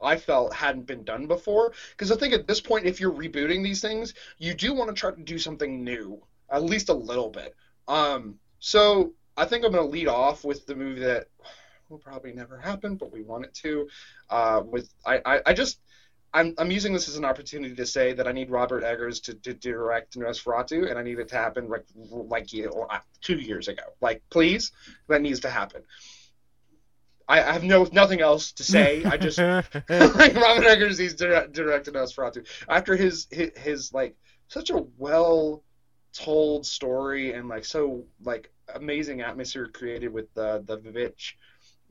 I 0.00 0.16
felt 0.16 0.54
hadn't 0.54 0.86
been 0.86 1.02
done 1.04 1.26
before. 1.26 1.72
Because 1.90 2.12
I 2.12 2.16
think 2.16 2.32
at 2.32 2.46
this 2.46 2.60
point, 2.60 2.86
if 2.86 3.00
you're 3.00 3.12
rebooting 3.12 3.62
these 3.64 3.80
things, 3.80 4.14
you 4.38 4.54
do 4.54 4.72
want 4.72 4.88
to 4.88 4.94
try 4.94 5.10
to 5.10 5.22
do 5.22 5.38
something 5.38 5.82
new, 5.82 6.22
at 6.50 6.62
least 6.62 6.88
a 6.90 6.94
little 6.94 7.28
bit. 7.28 7.54
Um, 7.88 8.36
so 8.60 9.12
I 9.36 9.44
think 9.46 9.64
I'm 9.64 9.72
gonna 9.72 9.86
lead 9.86 10.06
off 10.08 10.44
with 10.44 10.66
the 10.66 10.74
movie 10.76 11.00
that 11.00 11.26
will 11.90 11.98
probably 11.98 12.32
never 12.32 12.58
happen, 12.58 12.96
but 12.96 13.12
we 13.12 13.22
want 13.22 13.44
it 13.44 13.54
to. 13.54 13.88
Uh, 14.28 14.62
with 14.64 14.92
I, 15.04 15.20
I, 15.24 15.40
I 15.46 15.52
just. 15.52 15.80
I'm, 16.32 16.54
I'm 16.58 16.70
using 16.70 16.92
this 16.92 17.08
as 17.08 17.16
an 17.16 17.24
opportunity 17.24 17.74
to 17.74 17.84
say 17.84 18.12
that 18.12 18.28
I 18.28 18.30
need 18.30 18.50
Robert 18.50 18.84
Eggers 18.84 19.18
to, 19.22 19.34
to 19.34 19.52
direct 19.52 20.16
Nosferatu, 20.16 20.88
and 20.88 20.96
I 20.96 21.02
need 21.02 21.18
it 21.18 21.26
to 21.30 21.34
happen 21.34 21.68
like 21.68 21.84
like 21.96 22.52
you 22.52 22.66
know, 22.66 22.86
uh, 22.88 23.00
two 23.20 23.34
years 23.34 23.66
ago. 23.66 23.82
Like, 24.00 24.22
please, 24.30 24.70
that 25.08 25.22
needs 25.22 25.40
to 25.40 25.50
happen. 25.50 25.82
I, 27.30 27.42
I 27.42 27.52
have 27.52 27.64
no 27.64 27.88
nothing 27.92 28.20
else 28.20 28.52
to 28.52 28.64
say. 28.64 29.04
I 29.04 29.16
just 29.16 29.38
like 29.38 30.34
Robert 30.34 30.66
Eggers. 30.66 30.98
He's 30.98 31.14
direct, 31.14 31.52
directed 31.52 31.94
Nosferatu 31.94 32.46
after 32.68 32.96
his, 32.96 33.26
his 33.30 33.50
his 33.56 33.92
like 33.92 34.16
such 34.48 34.70
a 34.70 34.84
well 34.98 35.64
told 36.12 36.66
story 36.66 37.32
and 37.32 37.48
like 37.48 37.64
so 37.64 38.04
like 38.24 38.52
amazing 38.74 39.20
atmosphere 39.20 39.68
created 39.72 40.12
with 40.12 40.32
the 40.34 40.62
the 40.66 40.78
VVitch. 40.78 41.34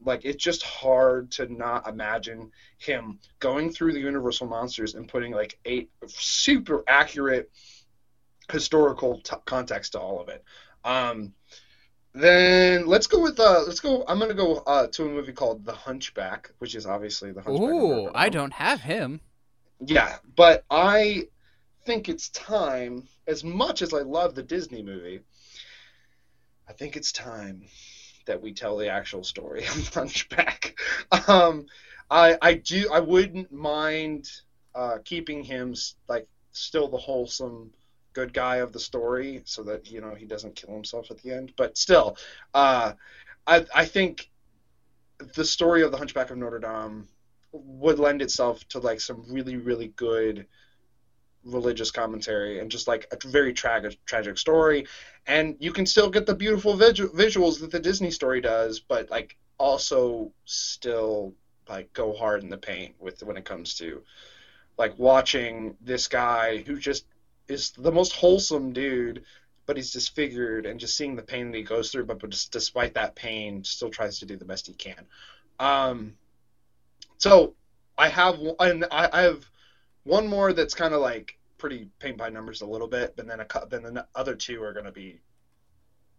Like 0.04 0.26
it's 0.26 0.44
just 0.44 0.64
hard 0.64 1.32
to 1.32 1.52
not 1.52 1.88
imagine 1.88 2.52
him 2.78 3.20
going 3.40 3.72
through 3.72 3.94
the 3.94 4.00
Universal 4.00 4.48
monsters 4.48 4.96
and 4.96 5.08
putting 5.08 5.34
like 5.34 5.60
a 5.66 5.88
super 6.08 6.84
accurate 6.88 7.52
historical 8.52 9.20
t- 9.22 9.36
context 9.46 9.94
to 9.94 10.00
all 10.00 10.20
of 10.20 10.30
it. 10.30 10.44
Um, 10.84 11.34
then 12.14 12.88
let's 12.88 13.08
go 13.08 13.22
with 13.22 13.40
uh, 13.40 13.64
let's 13.68 13.80
go. 13.80 14.04
I'm 14.08 14.20
gonna 14.20 14.34
go 14.34 14.58
uh, 14.66 14.88
to 14.88 15.06
a 15.06 15.10
movie 15.10 15.32
called 15.32 15.64
The 15.64 15.74
Hunchback, 15.74 16.52
which 16.58 16.76
is 16.76 16.86
obviously 16.86 17.32
the 17.32 17.42
Hunchback. 17.42 17.70
Ooh, 17.70 18.10
I 18.16 18.30
don't 18.30 18.54
have 18.54 18.82
him. 18.82 19.22
Yeah, 19.86 20.18
but 20.36 20.66
I 20.70 21.28
think 21.86 22.10
it's 22.10 22.30
time. 22.30 23.08
As 23.28 23.44
much 23.44 23.82
as 23.82 23.94
I 23.94 24.00
love 24.00 24.34
the 24.34 24.44
Disney 24.44 24.82
movie, 24.82 25.22
I 26.68 26.74
think 26.74 26.96
it's 26.96 27.12
time 27.12 27.64
that 28.30 28.42
we 28.42 28.54
tell 28.54 28.78
the 28.78 28.88
actual 28.88 29.24
story 29.24 29.66
of 29.66 29.94
Hunchback. 29.94 30.80
Um, 31.28 31.66
I 32.10 32.38
I 32.42 32.54
do 32.54 32.90
I 32.94 33.00
wouldn't 33.00 33.52
mind 33.52 34.30
uh, 34.76 35.00
keeping 35.04 35.44
him 35.44 35.76
like 36.08 36.28
still 36.52 36.88
the 36.88 36.98
wholesome 36.98 37.72
good 38.14 38.32
guy 38.34 38.58
of 38.58 38.72
the 38.72 38.80
story, 38.80 39.42
so 39.46 39.64
that 39.64 39.88
you 39.92 40.00
know 40.00 40.14
he 40.14 40.26
doesn't 40.26 40.56
kill 40.56 40.74
himself 40.74 41.10
at 41.10 41.18
the 41.22 41.32
end. 41.32 41.54
But 41.58 41.78
still, 41.78 42.18
uh, 42.54 42.94
I 43.48 43.66
I 43.74 43.86
think 43.86 44.30
the 45.36 45.46
story 45.46 45.82
of 45.82 45.92
the 45.92 45.98
Hunchback 45.98 46.30
of 46.30 46.38
Notre 46.38 46.60
Dame 46.60 47.08
would 47.52 47.98
lend 47.98 48.22
itself 48.22 48.64
to 48.70 48.80
like 48.80 49.02
some 49.02 49.26
really 49.28 49.58
really 49.58 49.88
good 49.96 50.46
religious 51.46 51.92
commentary 51.92 52.60
and 52.60 52.70
just 52.70 52.88
like 52.88 53.08
a 53.12 53.28
very 53.28 53.54
tragic 53.54 53.98
tragic 54.06 54.38
story 54.38 54.86
and 55.26 55.56
you 55.60 55.72
can 55.72 55.86
still 55.86 56.10
get 56.10 56.26
the 56.26 56.36
beautiful 56.36 56.76
visu- 56.76 57.12
visuals 57.14 57.60
that 57.60 57.72
the 57.72 57.80
disney 57.80 58.12
story 58.12 58.42
does 58.42 58.80
but 58.80 59.10
like 59.10 59.38
also 59.58 60.32
still 60.46 61.34
like 61.70 61.92
go 61.94 62.14
hard 62.14 62.44
in 62.44 62.50
the 62.50 62.58
paint 62.58 62.94
with 63.00 63.24
when 63.24 63.38
it 63.38 63.46
comes 63.46 63.74
to 63.74 64.04
like 64.78 64.98
watching 65.00 65.76
this 65.82 66.08
guy 66.08 66.58
who 66.66 66.78
just 66.78 67.06
is 67.48 67.72
the 67.72 67.92
most 67.92 68.12
wholesome 68.12 68.74
dude 68.74 69.24
but 69.70 69.78
he's 69.78 69.92
disfigured 69.92 70.66
and 70.66 70.80
just 70.80 70.98
seeing 70.98 71.16
the 71.16 71.22
pain 71.22 71.52
that 71.52 71.58
he 71.60 71.64
goes 71.64 71.92
through, 71.92 72.04
but, 72.04 72.18
but 72.18 72.32
just 72.32 72.52
despite 72.52 72.96
that 72.96 73.14
pain, 73.14 73.64
still 73.64 73.92
tries 73.92 74.18
to 74.18 74.26
do 74.26 74.36
the 74.36 74.44
best 74.44 74.66
he 74.66 74.74
can. 74.74 75.06
Um, 75.60 76.16
so 77.20 77.54
I 77.96 78.08
have 78.08 78.40
and 78.60 78.86
I, 78.90 79.10
I 79.14 79.22
have 79.22 79.48
one 80.04 80.28
more 80.28 80.54
that's 80.54 80.74
kind 80.74 80.94
of 80.94 81.02
like 81.02 81.38
pretty 81.58 81.90
paint 82.00 82.18
by 82.18 82.30
numbers 82.30 82.62
a 82.62 82.66
little 82.66 82.88
bit, 82.88 83.14
but 83.16 83.28
then 83.28 83.40
a 83.40 83.48
then 83.70 83.84
the 83.94 84.06
other 84.16 84.36
two 84.36 84.64
are 84.64 84.74
going 84.74 84.86
to 84.86 84.92
be 84.92 85.20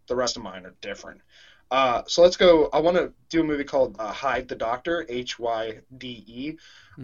the 0.07 0.15
rest 0.15 0.37
of 0.37 0.43
mine 0.43 0.65
are 0.65 0.73
different. 0.81 1.21
Uh, 1.69 2.01
so 2.07 2.21
let's 2.21 2.35
go. 2.35 2.69
I 2.73 2.79
want 2.79 2.97
to 2.97 3.13
do 3.29 3.41
a 3.41 3.43
movie 3.43 3.63
called 3.63 3.95
uh, 3.97 4.11
Hyde 4.11 4.47
the 4.47 4.55
Doctor, 4.55 5.05
H 5.07 5.39
Y 5.39 5.79
D 5.97 6.23
E. 6.27 6.57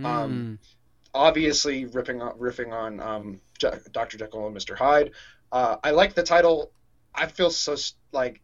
Um, 0.04 0.48
Mm. 0.54 0.58
obviously 1.14 1.86
ripping 1.86 2.22
on, 2.22 2.38
riffing 2.38 2.72
on 2.74 2.99
um, 2.99 3.41
Je- 3.60 3.72
Dr. 3.91 4.18
Jekyll 4.18 4.45
and 4.48 4.56
Mr. 4.56 4.76
Hyde. 4.76 5.12
Uh, 5.52 5.78
I 5.84 5.91
like 5.91 6.14
the 6.14 6.24
title. 6.24 6.72
I 7.16 7.28
feel 7.28 7.49
so 7.49 7.76
like 8.12 8.41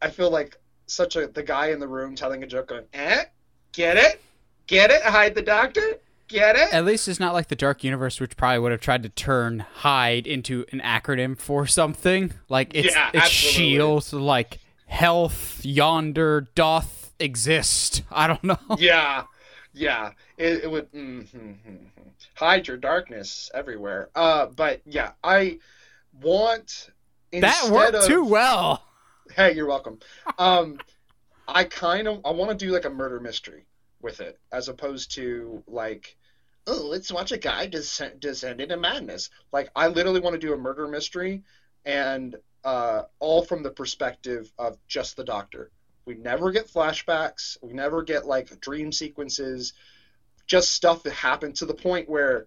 I 0.00 0.10
feel 0.10 0.30
like 0.30 0.56
such 0.86 1.16
a 1.16 1.26
the 1.26 1.42
guy 1.42 1.68
in 1.68 1.80
the 1.80 1.88
room 1.88 2.14
telling 2.14 2.42
a 2.42 2.46
joke, 2.46 2.68
going, 2.68 2.86
"Eh, 2.94 3.24
get 3.72 3.96
it, 3.96 4.20
get 4.66 4.90
it, 4.90 5.02
hide 5.02 5.34
the 5.34 5.42
Doctor, 5.42 5.98
get 6.34 6.56
it." 6.56 6.72
At 6.72 6.84
least 6.84 7.08
it's 7.08 7.20
not 7.20 7.32
like 7.32 7.48
the 7.48 7.56
Dark 7.56 7.84
Universe, 7.84 8.20
which 8.20 8.36
probably 8.36 8.58
would 8.58 8.72
have 8.72 8.80
tried 8.80 9.02
to 9.04 9.08
turn 9.08 9.60
hide 9.60 10.26
into 10.26 10.64
an 10.72 10.80
acronym 10.80 11.38
for 11.38 11.66
something. 11.80 12.32
Like 12.48 12.74
it's 12.74 12.94
Yeah, 12.94 13.10
it's. 13.14 13.28
Shield, 13.28 14.12
like 14.12 14.58
health 14.86 15.64
yonder 15.64 16.48
doth 16.54 17.12
exist. 17.18 18.02
I 18.10 18.26
don't 18.26 18.44
know. 18.44 18.58
yeah, 18.78 19.24
yeah. 19.72 20.10
It, 20.36 20.64
it 20.64 20.70
would 20.70 20.92
mm, 20.92 21.22
mm, 21.22 21.28
mm, 21.32 21.56
mm. 21.66 21.86
hide 22.34 22.68
your 22.68 22.76
darkness 22.76 23.50
everywhere. 23.54 24.10
Uh, 24.14 24.46
but 24.46 24.80
yeah, 24.84 25.12
I 25.22 25.58
want 26.20 26.90
that 27.32 27.70
worked 27.70 27.94
of, 27.94 28.04
too 28.04 28.24
well. 28.24 28.84
Hey, 29.34 29.54
you're 29.54 29.66
welcome. 29.66 29.98
Um, 30.38 30.78
I 31.48 31.64
kind 31.64 32.08
of 32.08 32.20
I 32.24 32.30
want 32.30 32.56
to 32.56 32.66
do 32.66 32.72
like 32.72 32.84
a 32.84 32.90
murder 32.90 33.20
mystery 33.20 33.66
with 34.00 34.20
it, 34.20 34.38
as 34.52 34.68
opposed 34.68 35.12
to 35.12 35.62
like, 35.66 36.16
oh, 36.66 36.86
let's 36.88 37.12
watch 37.12 37.32
a 37.32 37.38
guy 37.38 37.66
descend, 37.66 38.20
descend 38.20 38.60
into 38.60 38.76
madness. 38.76 39.30
Like, 39.52 39.70
I 39.76 39.88
literally 39.88 40.20
want 40.20 40.34
to 40.34 40.46
do 40.46 40.54
a 40.54 40.58
murder 40.58 40.88
mystery, 40.88 41.42
and 41.84 42.36
uh, 42.64 43.02
all 43.20 43.44
from 43.44 43.62
the 43.62 43.70
perspective 43.70 44.50
of 44.58 44.78
just 44.88 45.16
the 45.16 45.24
doctor. 45.24 45.70
We 46.06 46.14
never 46.14 46.50
get 46.50 46.68
flashbacks. 46.68 47.56
We 47.62 47.72
never 47.72 48.02
get 48.02 48.26
like 48.26 48.60
dream 48.60 48.92
sequences. 48.92 49.72
Just 50.46 50.72
stuff 50.72 51.02
that 51.02 51.12
happened 51.12 51.56
to 51.56 51.66
the 51.66 51.74
point 51.74 52.08
where, 52.08 52.46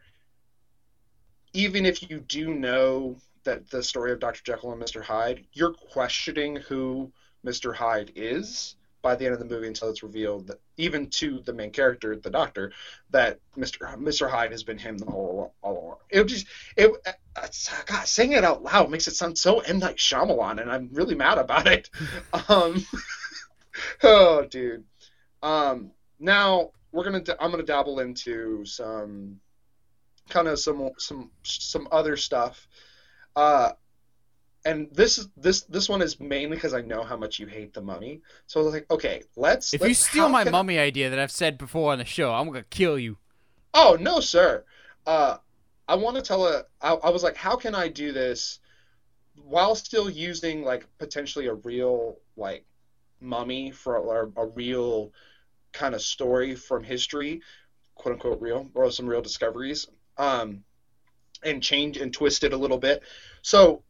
even 1.54 1.86
if 1.86 2.08
you 2.10 2.20
do 2.20 2.54
know 2.54 3.18
that 3.44 3.70
the 3.70 3.82
story 3.82 4.12
of 4.12 4.20
Dr. 4.20 4.42
Jekyll 4.44 4.74
and 4.74 4.82
Mr. 4.82 5.02
Hyde, 5.02 5.46
you're 5.54 5.74
questioning 5.74 6.58
who 6.58 7.12
Mr. 7.46 7.74
Hyde 7.74 8.12
is 8.16 8.76
by 9.08 9.16
the 9.16 9.24
end 9.24 9.34
of 9.34 9.40
the 9.40 9.46
movie 9.46 9.68
until 9.68 9.90
it's 9.90 10.04
revealed 10.04 10.48
that 10.48 10.60
even 10.76 11.10
to 11.10 11.40
the 11.46 11.54
main 11.54 11.72
character, 11.72 12.14
the 12.18 12.30
doctor, 12.30 12.74
that 13.10 13.40
Mr. 13.58 13.80
Mr. 13.96 14.30
Hyde 14.30 14.52
has 14.52 14.64
been 14.64 14.78
him 14.78 14.98
the 14.98 15.06
whole 15.06 15.54
all 15.62 15.72
along. 15.80 15.96
It 16.10 16.26
just 16.26 16.46
it 16.76 16.92
uh, 17.06 17.48
God 17.86 18.06
saying 18.06 18.34
it 18.34 18.44
out 18.44 18.64
loud 18.64 18.92
makes 18.92 19.08
it 19.08 19.16
sound 19.16 19.38
so 19.38 19.60
M 19.60 19.80
Night 19.80 19.96
Shyamalan, 19.96 20.62
and 20.62 20.70
I'm 20.70 20.90
really 20.92 21.16
mad 21.16 21.38
about 21.38 21.68
it. 21.68 21.90
um, 22.50 22.86
oh, 24.04 24.46
dude. 24.46 24.84
Um, 25.42 25.92
now 26.20 26.72
we're 26.92 27.06
gonna 27.06 27.24
I'm 27.40 27.52
gonna 27.52 27.64
dabble 27.64 28.02
into 28.02 28.66
some 28.66 29.40
kind 30.30 30.50
of 30.50 30.60
some 30.60 30.90
some 30.98 31.32
some 31.44 31.88
other 31.94 32.18
stuff. 32.18 32.68
Uh, 33.38 33.72
and 34.68 34.90
this 34.92 35.18
is 35.18 35.30
this 35.38 35.62
this 35.62 35.88
one 35.88 36.02
is 36.02 36.20
mainly 36.20 36.58
because 36.58 36.74
I 36.74 36.82
know 36.82 37.02
how 37.02 37.16
much 37.16 37.40
you 37.40 37.48
hate 37.48 37.74
the 37.74 37.82
mummy. 37.82 38.22
So 38.48 38.60
I 38.60 38.64
was 38.64 38.74
like, 38.74 38.92
okay, 38.92 39.24
let's. 39.38 39.74
If 39.74 39.82
let's 39.82 39.90
you 39.90 39.94
steal 39.96 40.30
my 40.30 40.44
mummy 40.44 40.78
idea 40.78 41.10
that 41.10 41.18
I've 41.18 41.32
said 41.32 41.58
before 41.58 41.94
on 41.94 42.00
the 42.00 42.06
show, 42.06 42.34
I'm 42.34 42.46
gonna 42.48 42.64
kill 42.64 43.00
you. 43.00 43.18
Oh 43.74 43.98
no, 44.00 44.20
sir. 44.20 44.66
Uh, 45.06 45.38
I 45.88 45.96
want 45.96 46.18
to 46.18 46.22
tell 46.22 46.46
a. 46.46 46.66
I, 46.82 46.94
I 46.96 47.10
was 47.10 47.24
like, 47.24 47.38
how 47.38 47.56
can 47.56 47.76
I 47.76 47.88
do 47.88 48.12
this 48.12 48.60
while 49.42 49.74
still 49.74 50.10
using 50.10 50.64
like 50.64 50.86
potentially 50.98 51.48
a 51.48 51.54
real 51.54 52.18
like 52.36 52.66
mummy 53.22 53.72
for 53.72 53.98
or 53.98 54.32
a 54.36 54.46
real 54.48 55.14
kind 55.72 55.96
of 55.96 56.02
story 56.02 56.56
from 56.56 56.84
history, 56.84 57.42
quote 57.96 58.16
unquote 58.16 58.42
real, 58.42 58.70
or 58.74 58.92
some 58.92 59.08
real 59.08 59.22
discoveries. 59.22 59.88
Um, 60.18 60.64
and 61.44 61.62
change 61.62 61.98
and 61.98 62.12
twist 62.12 62.44
it 62.44 62.52
a 62.52 62.58
little 62.58 62.80
bit. 62.80 63.04
So 63.44 63.84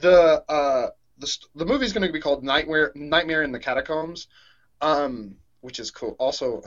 the 0.00 0.44
uh 0.48 0.88
the 1.18 1.36
the 1.54 1.64
movie 1.64 1.84
is 1.84 1.92
going 1.92 2.06
to 2.06 2.12
be 2.12 2.20
called 2.20 2.44
Nightmare 2.44 2.92
Nightmare 2.94 3.42
in 3.42 3.52
the 3.52 3.58
Catacombs, 3.58 4.28
um, 4.80 5.36
which 5.60 5.78
is 5.80 5.90
cool. 5.90 6.16
Also, 6.18 6.62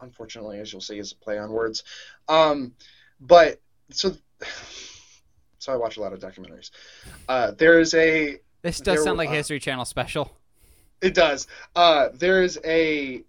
unfortunately, 0.00 0.58
as 0.58 0.72
you'll 0.72 0.80
see, 0.82 0.98
is 0.98 1.12
a 1.12 1.16
play 1.16 1.38
on 1.38 1.50
words. 1.50 1.84
Um, 2.28 2.72
but 3.20 3.60
so 3.90 4.12
so 5.58 5.72
I 5.72 5.76
watch 5.76 5.96
a 5.96 6.00
lot 6.00 6.12
of 6.12 6.20
documentaries. 6.20 6.70
Uh, 7.28 7.52
there 7.52 7.80
is 7.80 7.94
a 7.94 8.38
This 8.62 8.78
does 8.78 8.96
There- 8.96 9.04
sound 9.04 9.18
like 9.18 9.28
a 9.28 9.32
uh, 9.32 9.36
History 9.36 9.60
Channel 9.60 9.84
special. 9.84 10.36
it 11.00 11.14
does. 11.14 11.46
Uh, 11.74 12.08
there 12.14 12.42
is 12.42 12.58
a 12.64 13.24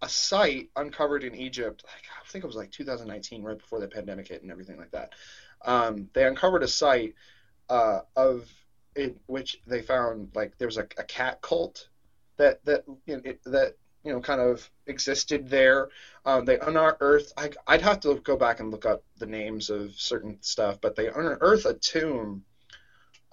a 0.00 0.08
site 0.08 0.70
uncovered 0.76 1.22
in 1.22 1.34
Egypt. 1.34 1.84
Like, 1.84 2.04
I 2.24 2.26
think 2.30 2.44
it 2.44 2.46
was 2.46 2.56
like 2.56 2.70
2019, 2.70 3.42
right 3.42 3.58
before 3.58 3.78
the 3.78 3.88
pandemic 3.88 4.28
hit 4.28 4.40
and 4.40 4.50
everything 4.50 4.78
like 4.78 4.90
that. 4.92 5.12
Um, 5.66 6.08
they 6.14 6.24
uncovered 6.24 6.62
a 6.62 6.68
site 6.68 7.14
uh, 7.68 8.00
of 8.16 8.48
in 8.94 9.16
which 9.26 9.60
they 9.66 9.82
found 9.82 10.30
like 10.34 10.56
there 10.58 10.68
was 10.68 10.78
a, 10.78 10.86
a 10.98 11.04
cat 11.04 11.40
cult 11.42 11.88
that 12.36 12.64
that 12.64 12.84
you 13.06 13.16
know, 13.16 13.22
it, 13.24 13.40
that 13.44 13.76
you 14.04 14.12
know 14.12 14.20
kind 14.20 14.40
of 14.40 14.68
existed 14.86 15.48
there. 15.48 15.88
Um, 16.24 16.44
they 16.44 16.58
unearthed. 16.58 17.32
I, 17.36 17.50
I'd 17.66 17.82
have 17.82 18.00
to 18.00 18.16
go 18.16 18.36
back 18.36 18.60
and 18.60 18.70
look 18.70 18.86
up 18.86 19.02
the 19.18 19.26
names 19.26 19.70
of 19.70 19.92
certain 19.96 20.38
stuff, 20.40 20.80
but 20.80 20.96
they 20.96 21.08
unearthed 21.08 21.66
a 21.66 21.74
tomb 21.74 22.42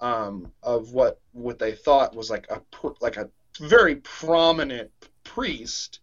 um, 0.00 0.52
of 0.62 0.92
what 0.92 1.20
what 1.32 1.58
they 1.58 1.72
thought 1.72 2.14
was 2.14 2.30
like 2.30 2.46
a 2.50 2.60
like 3.00 3.16
a 3.16 3.30
very 3.60 3.96
prominent 3.96 4.90
priest 5.22 6.00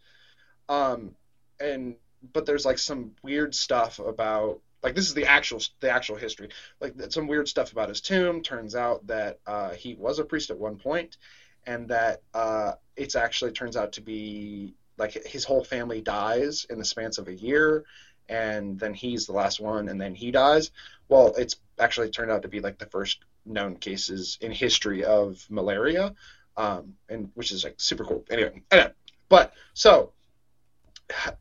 um 0.69 1.13
and 1.59 1.95
but 2.33 2.45
there's 2.45 2.65
like 2.65 2.79
some 2.79 3.11
weird 3.23 3.53
stuff 3.53 3.99
about 3.99 4.59
like 4.83 4.95
this 4.95 5.07
is 5.07 5.13
the 5.13 5.25
actual 5.25 5.61
the 5.79 5.89
actual 5.89 6.15
history. 6.15 6.49
Like 6.79 6.95
some 7.09 7.27
weird 7.27 7.47
stuff 7.47 7.71
about 7.71 7.89
his 7.89 8.01
tomb. 8.01 8.41
Turns 8.41 8.75
out 8.75 9.05
that 9.07 9.39
uh, 9.45 9.71
he 9.71 9.95
was 9.95 10.19
a 10.19 10.23
priest 10.23 10.49
at 10.49 10.57
one 10.57 10.77
point 10.77 11.17
and 11.65 11.87
that 11.89 12.21
uh, 12.33 12.73
it's 12.95 13.15
actually 13.15 13.51
turns 13.51 13.77
out 13.77 13.93
to 13.93 14.01
be 14.01 14.73
like 14.97 15.13
his 15.25 15.43
whole 15.43 15.63
family 15.63 16.01
dies 16.01 16.65
in 16.69 16.77
the 16.77 16.85
span 16.85 17.11
of 17.17 17.27
a 17.27 17.33
year 17.33 17.85
and 18.29 18.79
then 18.79 18.93
he's 18.93 19.25
the 19.25 19.33
last 19.33 19.59
one 19.59 19.89
and 19.89 19.99
then 19.99 20.15
he 20.15 20.31
dies. 20.31 20.71
Well 21.09 21.33
it's 21.37 21.55
actually 21.79 22.09
turned 22.09 22.31
out 22.31 22.43
to 22.43 22.47
be 22.47 22.59
like 22.59 22.77
the 22.77 22.85
first 22.87 23.19
known 23.45 23.77
cases 23.77 24.37
in 24.41 24.51
history 24.51 25.03
of 25.03 25.43
malaria 25.49 26.13
um, 26.57 26.93
and 27.09 27.31
which 27.33 27.51
is 27.51 27.63
like 27.63 27.75
super 27.77 28.05
cool. 28.05 28.25
Anyway, 28.29 28.61
anyway 28.71 28.91
but 29.29 29.53
so 29.73 30.13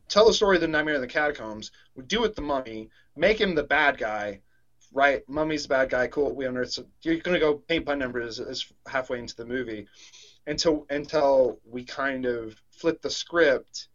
tell 0.07 0.25
the 0.25 0.33
story 0.33 0.55
of 0.55 0.61
the 0.61 0.67
Nightmare 0.67 0.95
in 0.95 1.01
the 1.01 1.07
Catacombs. 1.07 1.71
We 1.95 2.03
do 2.03 2.23
it 2.23 2.35
the 2.35 2.41
mummy, 2.41 2.89
make 3.15 3.39
him 3.39 3.55
the 3.55 3.63
bad 3.63 3.97
guy, 3.97 4.41
right? 4.93 5.27
Mummy's 5.27 5.63
the 5.63 5.69
bad 5.69 5.89
guy. 5.89 6.07
Cool. 6.07 6.33
We 6.33 6.45
unearth. 6.45 6.71
So 6.71 6.85
you're 7.03 7.17
gonna 7.17 7.39
go 7.39 7.55
paint 7.67 7.85
by 7.85 7.95
numbers 7.95 8.39
as 8.39 8.65
halfway 8.87 9.19
into 9.19 9.35
the 9.35 9.45
movie, 9.45 9.87
until 10.47 10.85
until 10.89 11.59
we 11.65 11.83
kind 11.83 12.25
of 12.25 12.55
flip 12.71 13.01
the 13.01 13.09
script 13.09 13.87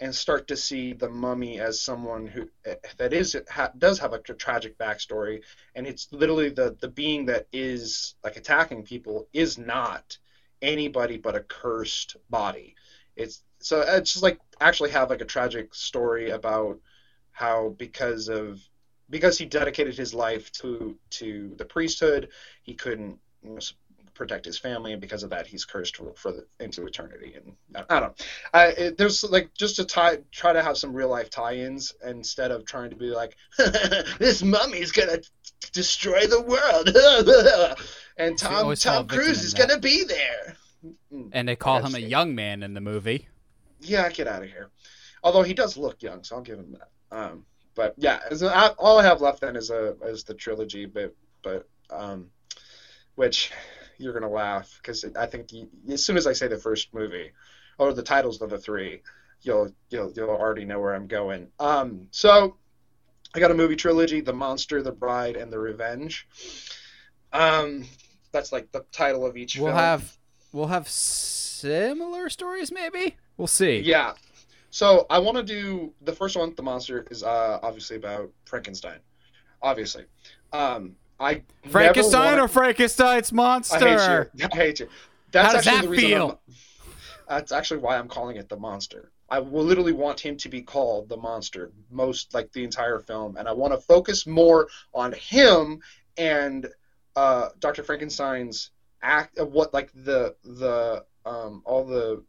and 0.00 0.14
start 0.14 0.46
to 0.48 0.56
see 0.56 0.92
the 0.92 1.08
mummy 1.08 1.58
as 1.58 1.80
someone 1.80 2.26
who 2.26 2.46
eh, 2.66 2.74
that 2.98 3.12
is 3.12 3.36
ha, 3.48 3.70
does 3.78 3.98
have 3.98 4.12
a 4.12 4.18
tragic 4.18 4.76
backstory, 4.78 5.40
and 5.74 5.86
it's 5.86 6.08
literally 6.12 6.50
the 6.50 6.76
the 6.80 6.88
being 6.88 7.26
that 7.26 7.46
is 7.52 8.14
like 8.22 8.36
attacking 8.36 8.82
people 8.82 9.26
is 9.32 9.58
not 9.58 10.18
anybody 10.62 11.16
but 11.16 11.36
a 11.36 11.40
cursed 11.40 12.16
body. 12.30 12.74
It's 13.16 13.42
so 13.60 13.80
it's 13.80 14.12
just 14.12 14.22
like 14.22 14.38
actually 14.60 14.90
have 14.90 15.10
like 15.10 15.22
a 15.22 15.26
tragic 15.26 15.74
story 15.74 16.30
about 16.30 16.78
how 17.36 17.74
because 17.76 18.28
of 18.28 18.58
because 19.10 19.36
he 19.36 19.44
dedicated 19.44 19.94
his 19.94 20.14
life 20.14 20.50
to 20.52 20.96
to 21.10 21.52
the 21.58 21.66
priesthood, 21.66 22.30
he 22.62 22.72
couldn't 22.72 23.18
you 23.44 23.50
know, 23.50 23.58
protect 24.14 24.46
his 24.46 24.56
family, 24.56 24.92
and 24.92 25.02
because 25.02 25.22
of 25.22 25.28
that, 25.28 25.46
he's 25.46 25.66
cursed 25.66 25.98
for, 25.98 26.14
for 26.16 26.32
the, 26.32 26.46
into 26.60 26.86
eternity. 26.86 27.34
And 27.36 27.54
I, 27.74 27.96
I 27.96 28.00
don't 28.00 28.18
know. 28.18 28.24
I, 28.54 28.66
it, 28.68 28.96
there's 28.96 29.22
like 29.22 29.52
just 29.52 29.76
to 29.76 29.84
tie 29.84 30.20
try 30.32 30.54
to 30.54 30.62
have 30.62 30.78
some 30.78 30.94
real 30.94 31.10
life 31.10 31.28
tie-ins 31.28 31.92
instead 32.02 32.50
of 32.50 32.64
trying 32.64 32.88
to 32.88 32.96
be 32.96 33.10
like 33.10 33.36
this 34.18 34.42
mummy's 34.42 34.92
gonna 34.92 35.18
destroy 35.72 36.26
the 36.26 36.40
world, 36.40 37.76
and 38.16 38.38
Tom 38.38 38.74
Tom 38.76 39.06
Cruise 39.08 39.44
is 39.44 39.52
that. 39.52 39.68
gonna 39.68 39.78
be 39.78 40.04
there. 40.04 40.56
And 41.32 41.46
they 41.46 41.54
call 41.54 41.82
gotta 41.82 41.98
him 41.98 42.02
a 42.02 42.08
young 42.08 42.34
man 42.34 42.62
in 42.62 42.72
the 42.72 42.80
movie. 42.80 43.28
yeah, 43.82 44.08
get 44.08 44.26
out 44.26 44.42
of 44.42 44.48
here. 44.48 44.70
Although 45.22 45.42
he 45.42 45.52
does 45.52 45.76
look 45.76 46.02
young, 46.02 46.24
so 46.24 46.36
I'll 46.36 46.42
give 46.42 46.58
him 46.58 46.72
that. 46.72 46.88
Um, 47.10 47.44
but 47.74 47.94
yeah, 47.96 48.20
I, 48.42 48.68
all 48.78 48.98
I 48.98 49.04
have 49.04 49.20
left 49.20 49.40
then 49.40 49.56
is 49.56 49.70
a 49.70 49.96
is 50.04 50.24
the 50.24 50.34
trilogy. 50.34 50.86
But 50.86 51.14
but 51.42 51.68
um, 51.90 52.30
which 53.14 53.52
you're 53.98 54.12
gonna 54.12 54.30
laugh 54.30 54.78
because 54.82 55.04
I 55.16 55.26
think 55.26 55.52
you, 55.52 55.68
as 55.90 56.04
soon 56.04 56.16
as 56.16 56.26
I 56.26 56.32
say 56.32 56.48
the 56.48 56.58
first 56.58 56.92
movie 56.92 57.32
or 57.78 57.92
the 57.92 58.02
titles 58.02 58.40
of 58.40 58.50
the 58.50 58.58
three, 58.58 59.02
you'll 59.42 59.72
you'll 59.90 60.12
you'll 60.12 60.30
already 60.30 60.64
know 60.64 60.80
where 60.80 60.94
I'm 60.94 61.06
going. 61.06 61.48
Um, 61.60 62.08
so 62.10 62.56
I 63.34 63.40
got 63.40 63.50
a 63.50 63.54
movie 63.54 63.76
trilogy: 63.76 64.20
The 64.20 64.32
Monster, 64.32 64.82
The 64.82 64.92
Bride, 64.92 65.36
and 65.36 65.52
The 65.52 65.58
Revenge. 65.58 66.26
Um, 67.32 67.86
that's 68.32 68.52
like 68.52 68.72
the 68.72 68.84
title 68.92 69.26
of 69.26 69.36
each. 69.36 69.58
We'll 69.58 69.68
film. 69.68 69.78
have 69.78 70.16
we'll 70.52 70.68
have 70.68 70.88
similar 70.88 72.30
stories, 72.30 72.72
maybe. 72.72 73.16
We'll 73.36 73.46
see. 73.46 73.80
Yeah. 73.80 74.14
So 74.76 75.06
I 75.08 75.18
want 75.20 75.38
to 75.38 75.42
do 75.42 75.94
the 76.02 76.12
first 76.12 76.36
one. 76.36 76.54
The 76.54 76.62
monster 76.62 77.06
is 77.10 77.22
uh, 77.22 77.60
obviously 77.62 77.96
about 77.96 78.30
Frankenstein. 78.44 78.98
Obviously, 79.62 80.04
um, 80.52 80.96
I 81.18 81.44
Frankenstein 81.70 82.34
or 82.34 82.40
wanna- 82.42 82.48
Frankenstein's 82.48 83.32
monster? 83.32 83.76
I 83.76 84.26
hate 84.28 84.30
you. 84.34 84.48
I 84.52 84.54
hate 84.54 84.80
you. 84.80 84.88
That's 85.32 85.46
How 85.46 85.52
does 85.54 85.66
actually 85.66 85.76
that 85.76 85.82
the 85.84 85.88
reason 85.88 86.08
feel? 86.08 86.26
I'm- 86.26 86.56
that's 87.26 87.52
actually 87.52 87.80
why 87.80 87.96
I'm 87.96 88.06
calling 88.06 88.36
it 88.36 88.50
the 88.50 88.58
monster. 88.58 89.12
I 89.30 89.38
will 89.38 89.64
literally 89.64 89.94
want 89.94 90.20
him 90.20 90.36
to 90.36 90.48
be 90.50 90.60
called 90.60 91.08
the 91.08 91.16
monster 91.16 91.72
most 91.90 92.34
like 92.34 92.52
the 92.52 92.62
entire 92.62 92.98
film, 92.98 93.38
and 93.38 93.48
I 93.48 93.52
want 93.52 93.72
to 93.72 93.80
focus 93.80 94.26
more 94.26 94.68
on 94.92 95.14
him 95.14 95.80
and 96.18 96.68
uh, 97.16 97.48
Dr. 97.60 97.82
Frankenstein's 97.82 98.72
act 99.02 99.38
of 99.38 99.52
what 99.52 99.72
like 99.72 99.90
the 99.94 100.36
the 100.44 101.06
um, 101.24 101.62
all 101.64 101.82
the 101.86 102.22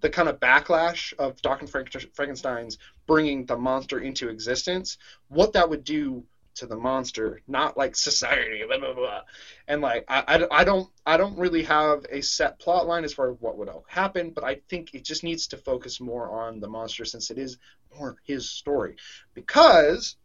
the 0.00 0.10
kind 0.10 0.28
of 0.28 0.40
backlash 0.40 1.12
of 1.18 1.40
Dr. 1.42 1.66
Frank- 1.66 1.90
Frankenstein's 2.14 2.78
bringing 3.06 3.46
the 3.46 3.56
monster 3.56 4.00
into 4.00 4.28
existence, 4.28 4.98
what 5.28 5.52
that 5.52 5.68
would 5.68 5.84
do 5.84 6.24
to 6.56 6.66
the 6.66 6.76
monster, 6.76 7.40
not 7.46 7.76
like 7.76 7.96
society, 7.96 8.62
blah, 8.66 8.78
blah, 8.78 8.92
blah. 8.92 9.20
and 9.68 9.80
like 9.80 10.04
I, 10.08 10.24
I, 10.26 10.60
I 10.60 10.64
don't 10.64 10.88
I 11.06 11.16
don't 11.16 11.38
really 11.38 11.62
have 11.62 12.04
a 12.10 12.20
set 12.20 12.58
plot 12.58 12.86
line 12.86 13.04
as 13.04 13.12
far 13.14 13.30
as 13.30 13.36
what 13.40 13.56
would 13.56 13.68
all 13.68 13.84
happen, 13.88 14.30
but 14.30 14.44
I 14.44 14.56
think 14.68 14.94
it 14.94 15.04
just 15.04 15.22
needs 15.22 15.46
to 15.48 15.56
focus 15.56 16.00
more 16.00 16.28
on 16.28 16.60
the 16.60 16.68
monster 16.68 17.04
since 17.04 17.30
it 17.30 17.38
is 17.38 17.56
more 17.96 18.16
his 18.24 18.50
story, 18.50 18.96
because 19.34 20.16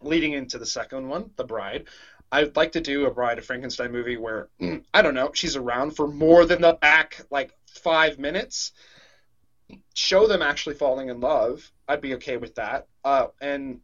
leading 0.00 0.32
into 0.32 0.58
the 0.58 0.66
second 0.66 1.08
one, 1.08 1.30
The 1.36 1.44
Bride. 1.44 1.86
I'd 2.34 2.56
like 2.56 2.72
to 2.72 2.80
do 2.80 3.06
a 3.06 3.12
Bride 3.12 3.38
of 3.38 3.44
Frankenstein 3.44 3.92
movie 3.92 4.16
where 4.16 4.48
I 4.92 5.02
don't 5.02 5.14
know 5.14 5.30
she's 5.32 5.54
around 5.54 5.92
for 5.92 6.08
more 6.08 6.44
than 6.44 6.62
the 6.62 6.72
back 6.72 7.20
like 7.30 7.52
five 7.66 8.18
minutes. 8.18 8.72
Show 9.94 10.26
them 10.26 10.42
actually 10.42 10.74
falling 10.74 11.10
in 11.10 11.20
love. 11.20 11.70
I'd 11.86 12.00
be 12.00 12.14
okay 12.14 12.36
with 12.36 12.56
that. 12.56 12.88
Uh, 13.04 13.28
and 13.40 13.80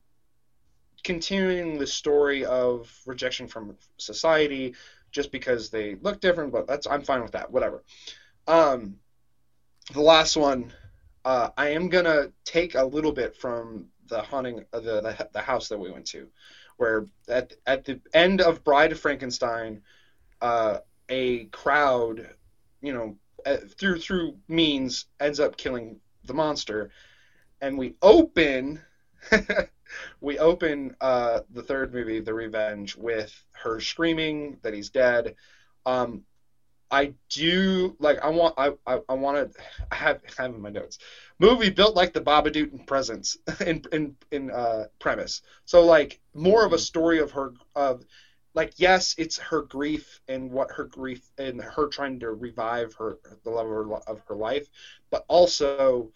continuing 1.05 1.78
the 1.78 1.86
story 1.86 2.44
of 2.44 2.93
rejection 3.06 3.47
from 3.47 3.77
society 3.98 4.74
just 5.12 5.31
because 5.31 5.70
they 5.70 5.94
look 5.94 6.20
different, 6.20 6.52
but 6.52 6.66
that's 6.66 6.89
I'm 6.89 7.02
fine 7.02 7.22
with 7.22 7.32
that. 7.32 7.52
Whatever. 7.52 7.85
Um, 8.48 8.97
the 9.93 10.02
last 10.02 10.36
one, 10.36 10.72
uh, 11.24 11.51
I 11.56 11.68
am 11.68 11.89
gonna 11.89 12.32
take 12.44 12.74
a 12.74 12.85
little 12.85 13.12
bit 13.12 13.36
from 13.36 13.86
the 14.09 14.22
haunting 14.22 14.64
of 14.72 14.82
the, 14.82 15.01
the 15.01 15.28
the 15.35 15.40
house 15.40 15.68
that 15.68 15.78
we 15.78 15.93
went 15.93 16.06
to, 16.06 16.27
where 16.81 17.07
at 17.28 17.52
at 17.66 17.85
the 17.85 18.01
end 18.15 18.40
of 18.40 18.65
Bride 18.65 18.93
of 18.93 18.98
Frankenstein, 18.98 19.82
uh, 20.40 20.78
a 21.11 21.44
crowd, 21.47 22.31
you 22.81 22.94
know, 22.94 23.16
uh, 23.44 23.59
through 23.78 23.98
through 24.01 24.36
means 24.48 25.05
ends 25.20 25.40
up 25.40 25.59
killing 25.59 26.01
the 26.24 26.35
monster, 26.35 26.90
and 27.61 27.77
we 27.77 27.94
open. 28.01 28.81
we 30.23 30.39
open 30.39 30.97
uh, 31.01 31.40
the 31.51 31.62
third 31.62 31.93
movie, 31.93 32.20
The 32.20 32.32
Revenge, 32.32 32.97
with 32.97 33.44
her 33.52 33.81
screaming 33.81 34.57
that 34.62 34.73
he's 34.73 34.89
dead. 34.89 35.35
Um, 35.85 36.23
I 36.90 37.14
do 37.28 37.96
like. 38.00 38.18
I 38.22 38.28
want. 38.30 38.54
I. 38.58 38.72
I, 38.86 39.00
I 39.08 39.14
want 39.14 39.52
to. 39.54 39.62
I 39.90 39.94
have. 39.94 40.20
I 40.38 40.42
have 40.42 40.54
in 40.54 40.60
my 40.60 40.70
notes. 40.70 40.98
Movie 41.38 41.70
built 41.70 41.94
like 41.94 42.12
the 42.12 42.20
Babadook 42.20 42.72
in 42.72 42.84
presence 42.86 43.36
in 43.66 43.82
in 43.92 44.16
in 44.32 44.50
uh, 44.50 44.86
premise. 44.98 45.42
So 45.64 45.84
like 45.84 46.20
more 46.34 46.64
of 46.64 46.72
a 46.72 46.78
story 46.78 47.20
of 47.20 47.30
her 47.32 47.54
of 47.76 48.04
like 48.54 48.72
yes, 48.76 49.14
it's 49.18 49.38
her 49.38 49.62
grief 49.62 50.20
and 50.28 50.50
what 50.50 50.72
her 50.72 50.84
grief 50.84 51.22
and 51.38 51.62
her 51.62 51.86
trying 51.88 52.20
to 52.20 52.32
revive 52.32 52.94
her 52.94 53.18
the 53.44 53.50
love 53.50 53.66
of 53.66 53.72
her, 53.72 53.94
of 54.08 54.20
her 54.28 54.34
life, 54.34 54.68
but 55.10 55.24
also 55.28 56.10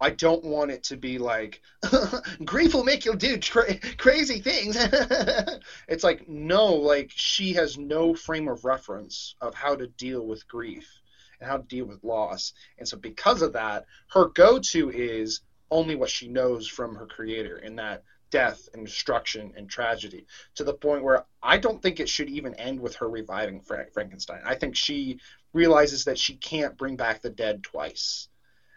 I 0.00 0.10
don't 0.10 0.44
want 0.44 0.70
it 0.70 0.82
to 0.84 0.96
be 0.96 1.18
like 1.18 1.60
grief 2.44 2.74
will 2.74 2.84
make 2.84 3.04
you 3.04 3.14
do 3.14 3.36
tra- 3.36 3.78
crazy 3.98 4.40
things. 4.40 4.76
it's 5.88 6.04
like 6.04 6.28
no, 6.28 6.74
like 6.74 7.10
she 7.14 7.52
has 7.54 7.76
no 7.76 8.14
frame 8.14 8.48
of 8.48 8.64
reference 8.64 9.34
of 9.40 9.54
how 9.54 9.76
to 9.76 9.86
deal 9.86 10.26
with 10.26 10.48
grief 10.48 11.00
and 11.38 11.48
how 11.48 11.58
to 11.58 11.62
deal 11.64 11.84
with 11.84 12.02
loss, 12.02 12.54
and 12.78 12.88
so 12.88 12.96
because 12.96 13.42
of 13.42 13.52
that, 13.54 13.86
her 14.08 14.26
go-to 14.26 14.90
is 14.90 15.40
only 15.70 15.94
what 15.94 16.10
she 16.10 16.28
knows 16.28 16.66
from 16.66 16.94
her 16.94 17.06
creator, 17.06 17.56
and 17.56 17.78
that 17.78 18.02
death 18.30 18.68
and 18.74 18.86
destruction 18.86 19.52
and 19.56 19.68
tragedy 19.68 20.24
to 20.54 20.64
the 20.64 20.72
point 20.72 21.02
where 21.02 21.24
I 21.42 21.58
don't 21.58 21.82
think 21.82 21.98
it 21.98 22.08
should 22.08 22.28
even 22.28 22.54
end 22.54 22.78
with 22.80 22.94
her 22.96 23.08
reviving 23.08 23.60
Fra- 23.60 23.90
Frankenstein. 23.92 24.40
I 24.44 24.54
think 24.54 24.76
she 24.76 25.18
realizes 25.52 26.04
that 26.04 26.18
she 26.18 26.36
can't 26.36 26.78
bring 26.78 26.96
back 26.96 27.22
the 27.22 27.30
dead 27.30 27.62
twice 27.64 28.28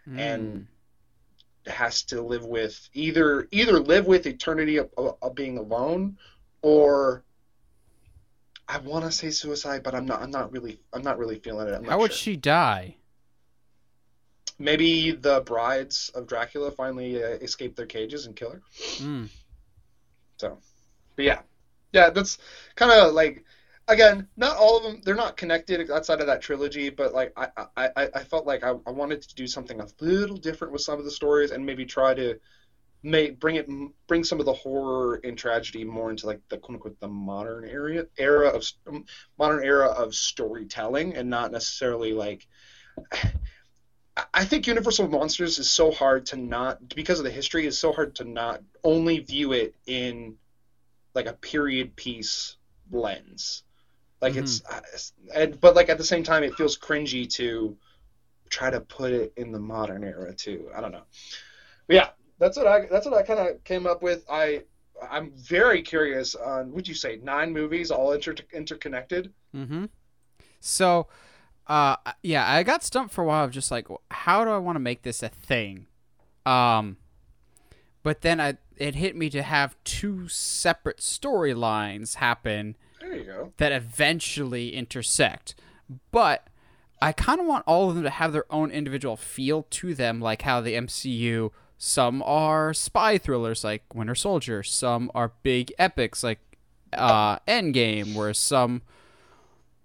Hmm. 0.04 0.18
and 0.18 0.66
has 1.66 2.02
to 2.04 2.20
live 2.20 2.44
with 2.44 2.88
either 2.92 3.48
either 3.50 3.78
live 3.78 4.06
with 4.06 4.26
eternity 4.26 4.76
of, 4.76 4.90
of, 4.96 5.34
being 5.34 5.58
alone 5.58 6.18
or 6.62 7.24
I 8.68 8.78
want 8.78 9.04
to 9.04 9.12
say 9.12 9.30
suicide, 9.30 9.82
but 9.82 9.94
I'm 9.94 10.06
not. 10.06 10.22
I'm 10.22 10.30
not 10.30 10.52
really. 10.52 10.80
I'm 10.92 11.02
not 11.02 11.18
really 11.18 11.38
feeling 11.38 11.68
it. 11.68 11.84
How 11.86 11.98
would 11.98 12.12
sure. 12.12 12.16
she 12.16 12.36
die? 12.36 12.96
Maybe 14.58 15.10
the 15.12 15.40
brides 15.40 16.10
of 16.14 16.26
Dracula 16.26 16.70
finally 16.70 17.22
uh, 17.22 17.28
escape 17.28 17.76
their 17.76 17.86
cages 17.86 18.26
and 18.26 18.36
kill 18.36 18.52
her. 18.52 18.62
So, 20.36 20.58
But 21.16 21.24
yeah, 21.24 21.40
yeah, 21.92 22.10
that's 22.10 22.38
kind 22.76 22.92
of 22.92 23.14
like 23.14 23.44
again, 23.88 24.28
not 24.36 24.56
all 24.56 24.76
of 24.76 24.82
them. 24.82 25.00
They're 25.04 25.14
not 25.14 25.36
connected 25.36 25.90
outside 25.90 26.20
of 26.20 26.26
that 26.26 26.40
trilogy, 26.40 26.90
but 26.90 27.12
like 27.12 27.32
I, 27.36 27.48
I, 27.76 28.08
I 28.14 28.24
felt 28.24 28.46
like 28.46 28.64
I, 28.64 28.74
I 28.86 28.90
wanted 28.90 29.22
to 29.22 29.34
do 29.34 29.46
something 29.46 29.80
a 29.80 29.86
little 30.00 30.36
different 30.36 30.72
with 30.72 30.82
some 30.82 30.98
of 30.98 31.04
the 31.04 31.10
stories 31.10 31.50
and 31.50 31.64
maybe 31.64 31.84
try 31.84 32.14
to 32.14 32.38
make 33.02 33.38
bring 33.38 33.56
it 33.56 33.68
bring 34.06 34.24
some 34.24 34.40
of 34.40 34.46
the 34.46 34.52
horror 34.52 35.20
and 35.24 35.36
tragedy 35.36 35.84
more 35.84 36.10
into 36.10 36.26
like 36.26 36.40
the 36.48 36.56
quote 36.56 36.76
unquote 36.76 36.98
the 37.00 37.08
modern 37.08 37.68
area 37.68 38.06
era 38.16 38.48
of 38.48 38.66
um, 38.86 39.04
modern 39.38 39.62
era 39.62 39.88
of 39.88 40.14
storytelling 40.14 41.14
and 41.16 41.28
not 41.28 41.52
necessarily 41.52 42.12
like. 42.12 42.46
I 44.32 44.44
think 44.44 44.68
Universal 44.68 45.08
Monsters 45.08 45.58
is 45.58 45.68
so 45.68 45.90
hard 45.90 46.26
to 46.26 46.36
not 46.36 46.94
because 46.94 47.18
of 47.18 47.24
the 47.24 47.32
history 47.32 47.66
is 47.66 47.76
so 47.76 47.92
hard 47.92 48.14
to 48.16 48.24
not 48.24 48.62
only 48.84 49.18
view 49.18 49.52
it 49.52 49.74
in 49.86 50.36
like 51.14 51.26
a 51.26 51.32
period 51.32 51.96
piece 51.96 52.56
lens. 52.92 53.64
Like 54.24 54.36
it's, 54.36 54.62
and 55.34 55.60
but 55.60 55.76
like 55.76 55.90
at 55.90 55.98
the 55.98 56.04
same 56.04 56.22
time, 56.22 56.42
it 56.44 56.54
feels 56.54 56.78
cringy 56.78 57.30
to 57.34 57.76
try 58.48 58.70
to 58.70 58.80
put 58.80 59.12
it 59.12 59.34
in 59.36 59.52
the 59.52 59.58
modern 59.58 60.02
era 60.02 60.32
too. 60.34 60.70
I 60.74 60.80
don't 60.80 60.92
know. 60.92 61.02
But 61.86 61.96
yeah, 61.96 62.08
that's 62.38 62.56
what 62.56 62.66
I 62.66 62.86
that's 62.86 63.04
what 63.04 63.14
I 63.14 63.22
kind 63.22 63.38
of 63.38 63.62
came 63.64 63.86
up 63.86 64.02
with. 64.02 64.24
I 64.30 64.62
I'm 65.10 65.32
very 65.32 65.82
curious 65.82 66.34
on 66.34 66.72
would 66.72 66.88
you 66.88 66.94
say 66.94 67.20
nine 67.22 67.52
movies 67.52 67.90
all 67.90 68.12
inter- 68.12 68.34
interconnected? 68.54 69.30
Mm-hmm. 69.54 69.84
So, 70.58 71.08
uh, 71.66 71.96
yeah, 72.22 72.50
I 72.50 72.62
got 72.62 72.82
stumped 72.82 73.12
for 73.12 73.24
a 73.24 73.26
while 73.26 73.44
of 73.44 73.50
just 73.50 73.70
like, 73.70 73.88
how 74.10 74.42
do 74.46 74.50
I 74.52 74.56
want 74.56 74.76
to 74.76 74.80
make 74.80 75.02
this 75.02 75.22
a 75.22 75.28
thing? 75.28 75.86
Um, 76.46 76.96
but 78.02 78.22
then 78.22 78.40
I 78.40 78.56
it 78.78 78.94
hit 78.94 79.16
me 79.16 79.28
to 79.28 79.42
have 79.42 79.76
two 79.84 80.28
separate 80.28 81.00
storylines 81.00 82.14
happen 82.14 82.76
That 83.58 83.72
eventually 83.72 84.74
intersect. 84.74 85.54
But 86.10 86.48
I 87.02 87.12
kind 87.12 87.40
of 87.40 87.46
want 87.46 87.64
all 87.66 87.88
of 87.88 87.94
them 87.94 88.04
to 88.04 88.10
have 88.10 88.32
their 88.32 88.50
own 88.50 88.70
individual 88.70 89.16
feel 89.16 89.64
to 89.70 89.94
them, 89.94 90.20
like 90.20 90.42
how 90.42 90.60
the 90.60 90.74
MCU. 90.74 91.50
Some 91.76 92.22
are 92.22 92.72
spy 92.72 93.18
thrillers 93.18 93.64
like 93.64 93.82
Winter 93.94 94.14
Soldier. 94.14 94.62
Some 94.62 95.10
are 95.14 95.32
big 95.42 95.72
epics 95.78 96.22
like 96.22 96.38
uh, 96.92 97.38
Endgame, 97.40 98.14
whereas 98.14 98.38
some 98.38 98.82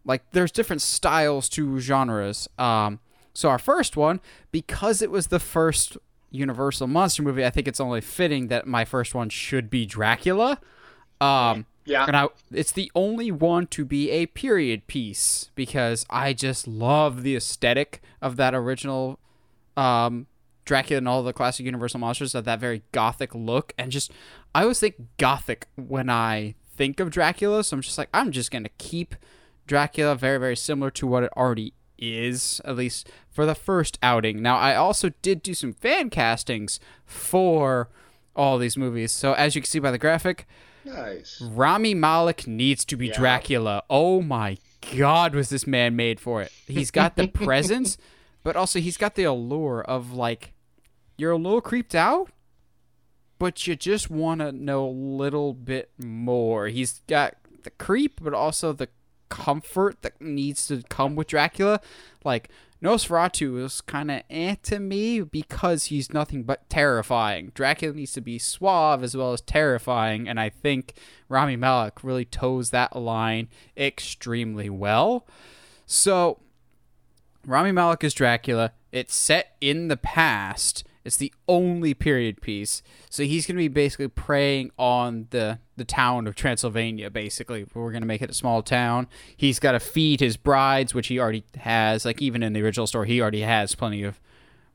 like 0.05 0.23
there's 0.31 0.51
different 0.51 0.81
styles 0.81 1.49
to 1.49 1.79
genres. 1.79 2.47
Um, 2.57 2.99
so 3.33 3.49
our 3.49 3.59
first 3.59 3.97
one, 3.97 4.21
because 4.51 5.01
it 5.01 5.11
was 5.11 5.27
the 5.27 5.39
first 5.39 5.97
Universal 6.31 6.87
monster 6.87 7.23
movie, 7.23 7.45
I 7.45 7.49
think 7.49 7.67
it's 7.67 7.79
only 7.79 8.01
fitting 8.01 8.47
that 8.47 8.67
my 8.67 8.85
first 8.85 9.15
one 9.15 9.29
should 9.29 9.69
be 9.69 9.85
Dracula. 9.85 10.59
Um, 11.19 11.65
Yeah. 11.89 12.05
and 12.05 12.15
I, 12.15 12.27
it's 12.51 12.71
the 12.71 12.91
only 12.93 13.31
one 13.31 13.67
to 13.67 13.83
be 13.83 14.11
a 14.11 14.27
period 14.27 14.87
piece 14.87 15.49
because 15.55 16.05
I 16.09 16.33
just 16.33 16.67
love 16.67 17.23
the 17.23 17.35
aesthetic 17.35 18.01
of 18.21 18.35
that 18.35 18.53
original 18.53 19.19
um, 19.75 20.27
Dracula 20.65 20.99
and 20.99 21.07
all 21.07 21.23
the 21.23 21.33
classic 21.33 21.65
Universal 21.65 21.99
monsters 21.99 22.35
of 22.35 22.45
that 22.45 22.59
very 22.59 22.83
gothic 22.91 23.33
look, 23.33 23.73
and 23.77 23.91
just 23.91 24.11
I 24.53 24.61
always 24.61 24.79
think 24.79 24.95
gothic 25.17 25.67
when 25.75 26.09
I 26.09 26.55
think 26.75 26.99
of 26.99 27.09
Dracula. 27.09 27.63
So 27.63 27.75
I'm 27.75 27.81
just 27.81 27.97
like, 27.97 28.09
I'm 28.13 28.31
just 28.31 28.51
gonna 28.51 28.69
keep 28.77 29.15
Dracula 29.65 30.15
very, 30.15 30.37
very 30.37 30.55
similar 30.55 30.91
to 30.91 31.07
what 31.07 31.23
it 31.23 31.31
already 31.35 31.73
is, 31.97 32.61
at 32.65 32.75
least 32.75 33.09
for 33.29 33.45
the 33.45 33.55
first 33.55 33.97
outing. 34.01 34.41
Now, 34.41 34.57
I 34.57 34.75
also 34.75 35.11
did 35.21 35.43
do 35.43 35.53
some 35.53 35.73
fan 35.73 36.09
castings 36.09 36.79
for 37.05 37.89
all 38.35 38.57
these 38.57 38.77
movies. 38.77 39.11
So 39.11 39.33
as 39.33 39.55
you 39.55 39.61
can 39.61 39.69
see 39.69 39.79
by 39.79 39.91
the 39.91 39.97
graphic, 39.97 40.47
Nice. 40.85 41.41
Rami 41.41 41.93
Malek 41.93 42.47
needs 42.47 42.85
to 42.85 42.95
be 42.95 43.07
Yeah. 43.07 43.17
Dracula. 43.17 43.83
Oh 43.89 44.21
my 44.21 44.57
god, 44.95 45.35
was 45.35 45.49
this 45.49 45.67
man 45.67 45.95
made 45.95 46.19
for 46.19 46.41
it? 46.41 46.51
He's 46.67 46.91
got 46.91 47.15
the 47.15 47.27
presence, 47.45 47.97
but 48.43 48.55
also 48.55 48.79
he's 48.79 48.97
got 48.97 49.15
the 49.15 49.23
allure 49.25 49.81
of 49.81 50.13
like 50.13 50.53
you're 51.17 51.31
a 51.31 51.37
little 51.37 51.61
creeped 51.61 51.95
out, 51.95 52.29
but 53.39 53.67
you 53.67 53.75
just 53.75 54.09
want 54.09 54.39
to 54.41 54.51
know 54.51 54.85
a 54.85 54.89
little 54.89 55.53
bit 55.53 55.91
more. 55.97 56.67
He's 56.67 57.01
got 57.07 57.35
the 57.63 57.71
creep, 57.71 58.21
but 58.21 58.33
also 58.33 58.71
the 58.71 58.87
comfort 59.27 60.01
that 60.01 60.19
needs 60.21 60.65
to 60.67 60.81
come 60.89 61.15
with 61.15 61.27
Dracula. 61.27 61.81
Like 62.23 62.49
Nosferatu 62.81 63.61
is 63.63 63.81
kind 63.81 64.09
of 64.09 64.21
eh 64.29 64.55
to 64.63 64.79
me 64.79 65.19
because 65.21 65.85
he's 65.85 66.13
nothing 66.13 66.43
but 66.43 66.69
terrifying. 66.69 67.51
Dracula 67.53 67.93
needs 67.93 68.13
to 68.13 68.21
be 68.21 68.39
suave 68.39 69.03
as 69.03 69.17
well 69.17 69.33
as 69.33 69.41
terrifying, 69.41 70.29
and 70.29 70.39
I 70.39 70.49
think 70.49 70.93
Rami 71.27 71.57
Malek 71.57 72.03
really 72.03 72.23
toes 72.23 72.69
that 72.69 72.95
line 72.95 73.49
extremely 73.75 74.69
well. 74.69 75.27
So, 75.85 76.39
Rami 77.45 77.73
Malek 77.73 78.03
is 78.03 78.13
Dracula. 78.13 78.71
It's 78.91 79.15
set 79.15 79.55
in 79.59 79.89
the 79.89 79.97
past. 79.97 80.85
It's 81.05 81.17
the 81.17 81.33
only 81.47 81.93
period 81.93 82.41
piece. 82.41 82.83
So 83.09 83.23
he's 83.23 83.45
going 83.45 83.55
to 83.55 83.59
be 83.59 83.67
basically 83.67 84.07
preying 84.07 84.71
on 84.77 85.27
the 85.31 85.59
the 85.77 85.85
town 85.85 86.27
of 86.27 86.35
Transylvania. 86.35 87.09
Basically, 87.09 87.65
we're 87.73 87.91
going 87.91 88.01
to 88.01 88.07
make 88.07 88.21
it 88.21 88.29
a 88.29 88.33
small 88.33 88.61
town. 88.61 89.07
He's 89.35 89.59
got 89.59 89.71
to 89.71 89.79
feed 89.79 90.19
his 90.19 90.35
brides, 90.35 90.93
which 90.93 91.07
he 91.07 91.19
already 91.19 91.43
has. 91.59 92.05
Like 92.05 92.21
even 92.21 92.43
in 92.43 92.53
the 92.53 92.61
original 92.61 92.87
story, 92.87 93.07
he 93.07 93.21
already 93.21 93.41
has 93.41 93.75
plenty 93.75 94.03
of 94.03 94.19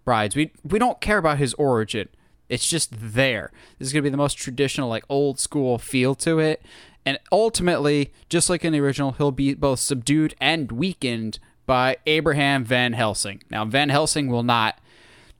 brides. 0.05 0.35
We 0.35 0.53
we 0.65 0.79
don't 0.79 1.01
care 1.01 1.19
about 1.19 1.39
his 1.39 1.55
origin. 1.55 2.09
It's 2.49 2.69
just 2.69 2.91
there. 2.93 3.51
This 3.79 3.89
is 3.89 3.93
going 3.93 4.03
to 4.03 4.07
be 4.07 4.11
the 4.11 4.17
most 4.17 4.35
traditional, 4.35 4.89
like 4.89 5.05
old 5.09 5.39
school 5.39 5.79
feel 5.79 6.15
to 6.17 6.39
it. 6.39 6.63
And 7.07 7.19
ultimately, 7.31 8.13
just 8.29 8.49
like 8.49 8.65
in 8.65 8.73
the 8.73 8.81
original, 8.81 9.13
he'll 9.13 9.31
be 9.31 9.55
both 9.55 9.81
subdued 9.81 10.35
and 10.41 10.73
weakened 10.73 11.39
by 11.67 11.97
Abraham 12.07 12.65
Van 12.65 12.93
Helsing. 12.93 13.43
Now, 13.51 13.65
Van 13.65 13.89
Helsing 13.89 14.29
will 14.29 14.43
not 14.43 14.79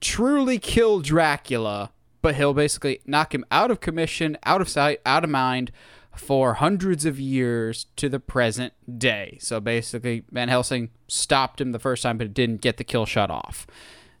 truly 0.05 0.59
kill 0.59 0.99
Dracula, 0.99 1.91
but 2.21 2.35
he'll 2.35 2.53
basically 2.53 3.01
knock 3.05 3.33
him 3.33 3.43
out 3.49 3.71
of 3.71 3.79
commission, 3.79 4.37
out 4.43 4.61
of 4.61 4.69
sight, 4.69 5.01
out 5.03 5.23
of 5.23 5.31
mind 5.31 5.71
for 6.15 6.53
hundreds 6.55 7.05
of 7.05 7.19
years 7.19 7.87
to 7.95 8.07
the 8.07 8.19
present 8.19 8.73
day. 8.99 9.39
So 9.41 9.59
basically, 9.59 10.23
Van 10.31 10.47
Helsing 10.47 10.91
stopped 11.07 11.59
him 11.59 11.71
the 11.71 11.79
first 11.79 12.03
time, 12.03 12.19
but 12.19 12.35
didn't 12.35 12.61
get 12.61 12.77
the 12.77 12.83
kill 12.83 13.07
shot 13.07 13.31
off. 13.31 13.65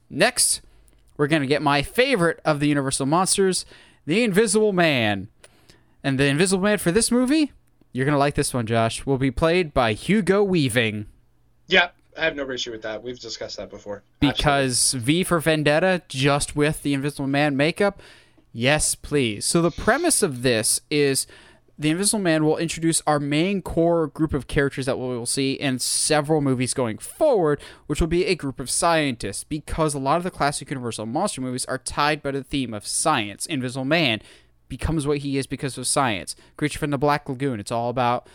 Next, 0.09 0.61
we're 1.17 1.27
going 1.27 1.43
to 1.43 1.47
get 1.47 1.61
my 1.61 1.83
favorite 1.83 2.39
of 2.43 2.59
the 2.59 2.67
Universal 2.67 3.05
monsters, 3.05 3.63
the 4.07 4.23
Invisible 4.23 4.73
Man. 4.73 5.29
And 6.03 6.19
the 6.19 6.25
Invisible 6.25 6.63
Man 6.63 6.79
for 6.79 6.91
this 6.91 7.11
movie, 7.11 7.51
you're 7.91 8.05
going 8.05 8.13
to 8.13 8.19
like 8.19 8.35
this 8.35 8.55
one, 8.55 8.65
Josh, 8.65 9.05
will 9.05 9.19
be 9.19 9.31
played 9.31 9.71
by 9.71 9.93
Hugo 9.93 10.43
Weaving. 10.43 11.05
Yeah, 11.67 11.89
I 12.17 12.23
have 12.23 12.35
no 12.35 12.49
issue 12.49 12.71
with 12.71 12.81
that. 12.83 13.03
We've 13.03 13.19
discussed 13.19 13.57
that 13.57 13.69
before. 13.69 14.03
Because 14.19 14.93
V 14.93 15.23
for 15.23 15.39
Vendetta, 15.39 16.01
just 16.07 16.55
with 16.55 16.83
the 16.83 16.93
Invisible 16.93 17.27
Man 17.27 17.57
makeup? 17.57 18.01
Yes, 18.53 18.95
please. 18.95 19.45
So 19.45 19.61
the 19.61 19.71
premise 19.71 20.23
of 20.23 20.41
this 20.41 20.79
is 20.89 21.27
the 21.77 21.89
Invisible 21.89 22.23
Man 22.23 22.45
will 22.45 22.57
introduce 22.57 23.01
our 23.05 23.19
main 23.19 23.61
core 23.61 24.07
group 24.07 24.33
of 24.33 24.47
characters 24.47 24.85
that 24.85 24.97
we 24.97 25.07
will 25.07 25.25
see 25.25 25.53
in 25.53 25.79
several 25.79 26.39
movies 26.39 26.73
going 26.73 26.97
forward, 26.97 27.59
which 27.87 27.99
will 27.99 28.07
be 28.07 28.25
a 28.25 28.35
group 28.35 28.61
of 28.61 28.69
scientists, 28.69 29.43
because 29.43 29.93
a 29.93 29.99
lot 29.99 30.17
of 30.17 30.23
the 30.23 30.31
classic 30.31 30.69
Universal 30.69 31.05
monster 31.05 31.41
movies 31.41 31.65
are 31.65 31.77
tied 31.77 32.23
by 32.23 32.31
the 32.31 32.43
theme 32.43 32.73
of 32.73 32.87
science. 32.87 33.45
Invisible 33.45 33.83
Man 33.83 34.21
becomes 34.69 35.05
what 35.05 35.17
he 35.19 35.37
is 35.37 35.47
because 35.47 35.77
of 35.77 35.85
science. 35.85 36.35
Creature 36.55 36.79
from 36.79 36.91
the 36.91 36.97
Black 36.97 37.27
Lagoon, 37.27 37.59
it's 37.59 37.71
all 37.71 37.89
about 37.89 38.27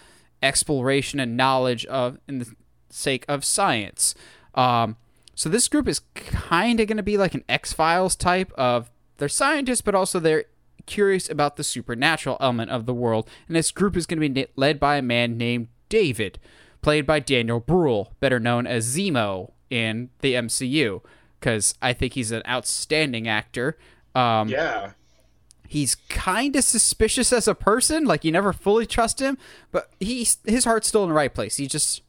exploration 0.42 1.18
and 1.18 1.36
knowledge 1.36 1.86
of 1.86 2.18
in 2.28 2.40
the 2.40 2.54
sake 2.90 3.24
of 3.28 3.44
science. 3.44 4.14
Um, 4.54 4.96
so 5.34 5.48
this 5.48 5.68
group 5.68 5.88
is 5.88 6.00
kind 6.14 6.80
of 6.80 6.86
going 6.86 6.96
to 6.96 7.02
be 7.02 7.16
like 7.16 7.34
an 7.34 7.44
X 7.48 7.72
Files 7.72 8.14
type 8.16 8.52
of 8.52 8.90
they're 9.18 9.28
scientists, 9.28 9.80
but 9.82 9.94
also 9.94 10.18
they're 10.18 10.44
curious 10.86 11.28
about 11.30 11.56
the 11.56 11.64
supernatural 11.64 12.36
element 12.40 12.70
of 12.70 12.86
the 12.86 12.94
world. 12.94 13.28
And 13.46 13.56
this 13.56 13.70
group 13.70 13.96
is 13.96 14.06
going 14.06 14.20
to 14.20 14.28
be 14.28 14.46
led 14.56 14.80
by 14.80 14.96
a 14.96 15.02
man 15.02 15.36
named 15.36 15.68
David, 15.88 16.38
played 16.82 17.06
by 17.06 17.20
Daniel 17.20 17.60
Bruhl, 17.60 18.12
better 18.20 18.40
known 18.40 18.66
as 18.66 18.96
Zemo 18.96 19.52
in 19.68 20.10
the 20.20 20.34
MCU, 20.34 21.00
because 21.38 21.74
I 21.80 21.92
think 21.92 22.14
he's 22.14 22.32
an 22.32 22.42
outstanding 22.48 23.28
actor. 23.28 23.76
Um, 24.14 24.48
Yeah. 24.48 24.92
he's 25.68 25.94
kind 26.08 26.56
of 26.56 26.64
suspicious 26.64 27.32
as 27.32 27.46
a 27.46 27.54
person 27.54 28.04
like 28.04 28.24
you 28.24 28.32
never 28.32 28.52
fully 28.52 28.84
trust 28.84 29.20
him 29.20 29.38
but 29.70 29.88
he's 30.00 30.38
his 30.44 30.64
heart's 30.64 30.88
still 30.88 31.04
in 31.04 31.08
the 31.10 31.14
right 31.14 31.32
place 31.32 31.58
He 31.58 31.68
just 31.68 32.02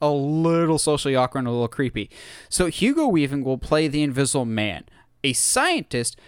a 0.00 0.10
little 0.10 0.78
socially 0.78 1.16
awkward 1.16 1.40
and 1.40 1.48
a 1.48 1.52
little 1.52 1.68
creepy. 1.68 2.10
So 2.48 2.66
hugo 2.66 3.06
weaving 3.08 3.44
will 3.44 3.58
play 3.58 3.88
the 3.88 4.02
invisible 4.02 4.44
man 4.44 4.84
a 5.24 5.32
scientist. 5.32 6.18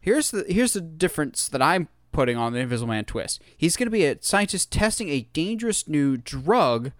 Here's 0.00 0.30
the 0.30 0.44
here's 0.48 0.74
the 0.74 0.80
difference 0.80 1.48
that 1.48 1.62
i'm 1.62 1.88
putting 2.12 2.36
on 2.36 2.52
the 2.52 2.60
invisible 2.60 2.92
man 2.92 3.04
twist. 3.04 3.42
He's 3.56 3.76
going 3.76 3.86
to 3.86 3.90
be 3.90 4.04
a 4.04 4.18
scientist 4.20 4.70
testing 4.70 5.08
a 5.08 5.28
dangerous 5.32 5.88
new 5.88 6.16
drug 6.18 6.92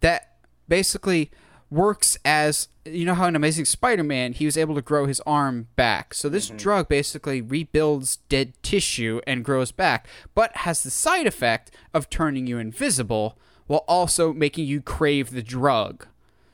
that 0.00 0.36
basically 0.68 1.30
works 1.70 2.16
as 2.24 2.68
you 2.84 3.04
know 3.04 3.14
how 3.14 3.26
in 3.26 3.34
Amazing 3.34 3.64
Spider-Man 3.64 4.34
he 4.34 4.44
was 4.44 4.56
able 4.56 4.74
to 4.74 4.82
grow 4.82 5.06
his 5.06 5.20
arm 5.26 5.68
back. 5.74 6.14
So 6.14 6.28
this 6.28 6.48
mm-hmm. 6.48 6.58
drug 6.58 6.88
basically 6.88 7.40
rebuilds 7.40 8.16
dead 8.28 8.52
tissue 8.62 9.20
and 9.26 9.44
grows 9.44 9.72
back, 9.72 10.06
but 10.34 10.58
has 10.58 10.82
the 10.82 10.90
side 10.90 11.26
effect 11.26 11.70
of 11.92 12.10
turning 12.10 12.46
you 12.46 12.58
invisible 12.58 13.38
while 13.66 13.84
also 13.88 14.32
making 14.32 14.66
you 14.66 14.80
crave 14.80 15.30
the 15.30 15.42
drug. 15.42 16.06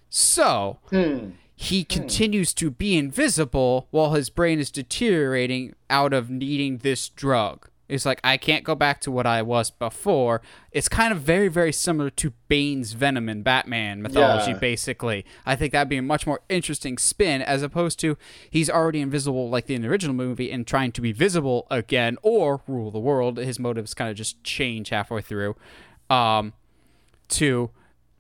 So 0.09 0.79
he 1.57 1.85
continues 1.85 2.53
to 2.55 2.71
be 2.71 2.97
invisible 2.97 3.87
while 3.91 4.13
his 4.15 4.31
brain 4.31 4.59
is 4.59 4.71
deteriorating 4.71 5.75
out 5.89 6.13
of 6.13 6.31
needing 6.31 6.79
this 6.79 7.09
drug. 7.09 7.69
It's 7.89 8.07
like 8.07 8.21
I 8.23 8.37
can't 8.37 8.63
go 8.63 8.77
back 8.77 9.01
to 9.01 9.11
what 9.11 9.27
I 9.27 9.43
was 9.43 9.71
before. 9.73 10.43
It's 10.71 10.89
kind 10.89 11.13
of 11.13 11.23
very, 11.23 11.49
very 11.49 11.73
similar 11.73 12.09
to 12.11 12.33
Bane's 12.47 12.93
Venom 12.93 13.29
in 13.29 13.43
Batman 13.43 14.01
mythology, 14.01 14.53
Yeah. 14.53 14.59
basically. 14.59 15.25
I 15.45 15.57
think 15.57 15.73
that'd 15.73 15.89
be 15.89 15.97
a 15.97 16.03
much 16.03 16.25
more 16.25 16.41
interesting 16.49 16.99
spin 16.99 17.43
as 17.43 17.65
opposed 17.65 17.99
to 18.01 18.17
he's 18.49 18.71
already 18.71 19.01
invisible 19.01 19.51
like 19.51 19.69
in 19.69 19.83
the 19.83 19.89
original 19.89 20.15
movie 20.15 20.53
and 20.53 20.65
trying 20.69 20.93
to 20.93 21.01
be 21.01 21.11
visible 21.11 21.67
again 21.69 22.17
or 22.23 22.63
rule 22.69 22.93
the 22.93 23.01
world. 23.01 23.39
His 23.39 23.59
motives 23.59 23.93
kind 23.93 24.09
of 24.09 24.17
just 24.17 24.43
change 24.45 24.91
halfway 24.91 25.21
through. 25.21 25.57
Um, 26.09 26.53
to 27.31 27.71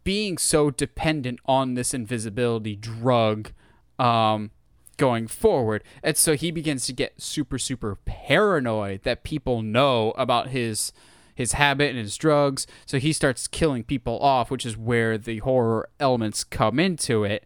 being 0.04 0.38
so 0.38 0.70
dependent 0.70 1.40
on 1.46 1.74
this 1.74 1.92
invisibility 1.92 2.76
drug 2.76 3.52
um, 3.98 4.50
going 4.96 5.26
forward. 5.26 5.84
And 6.02 6.16
so 6.16 6.34
he 6.34 6.50
begins 6.50 6.86
to 6.86 6.92
get 6.92 7.20
super, 7.20 7.58
super 7.58 7.96
paranoid 8.04 9.02
that 9.02 9.24
people 9.24 9.62
know 9.62 10.12
about 10.12 10.48
his 10.48 10.92
his 11.34 11.52
habit 11.52 11.88
and 11.88 11.98
his 11.98 12.18
drugs. 12.18 12.66
So 12.84 12.98
he 12.98 13.14
starts 13.14 13.46
killing 13.46 13.82
people 13.82 14.18
off, 14.18 14.50
which 14.50 14.66
is 14.66 14.76
where 14.76 15.16
the 15.16 15.38
horror 15.38 15.88
elements 15.98 16.44
come 16.44 16.78
into 16.78 17.24
it. 17.24 17.44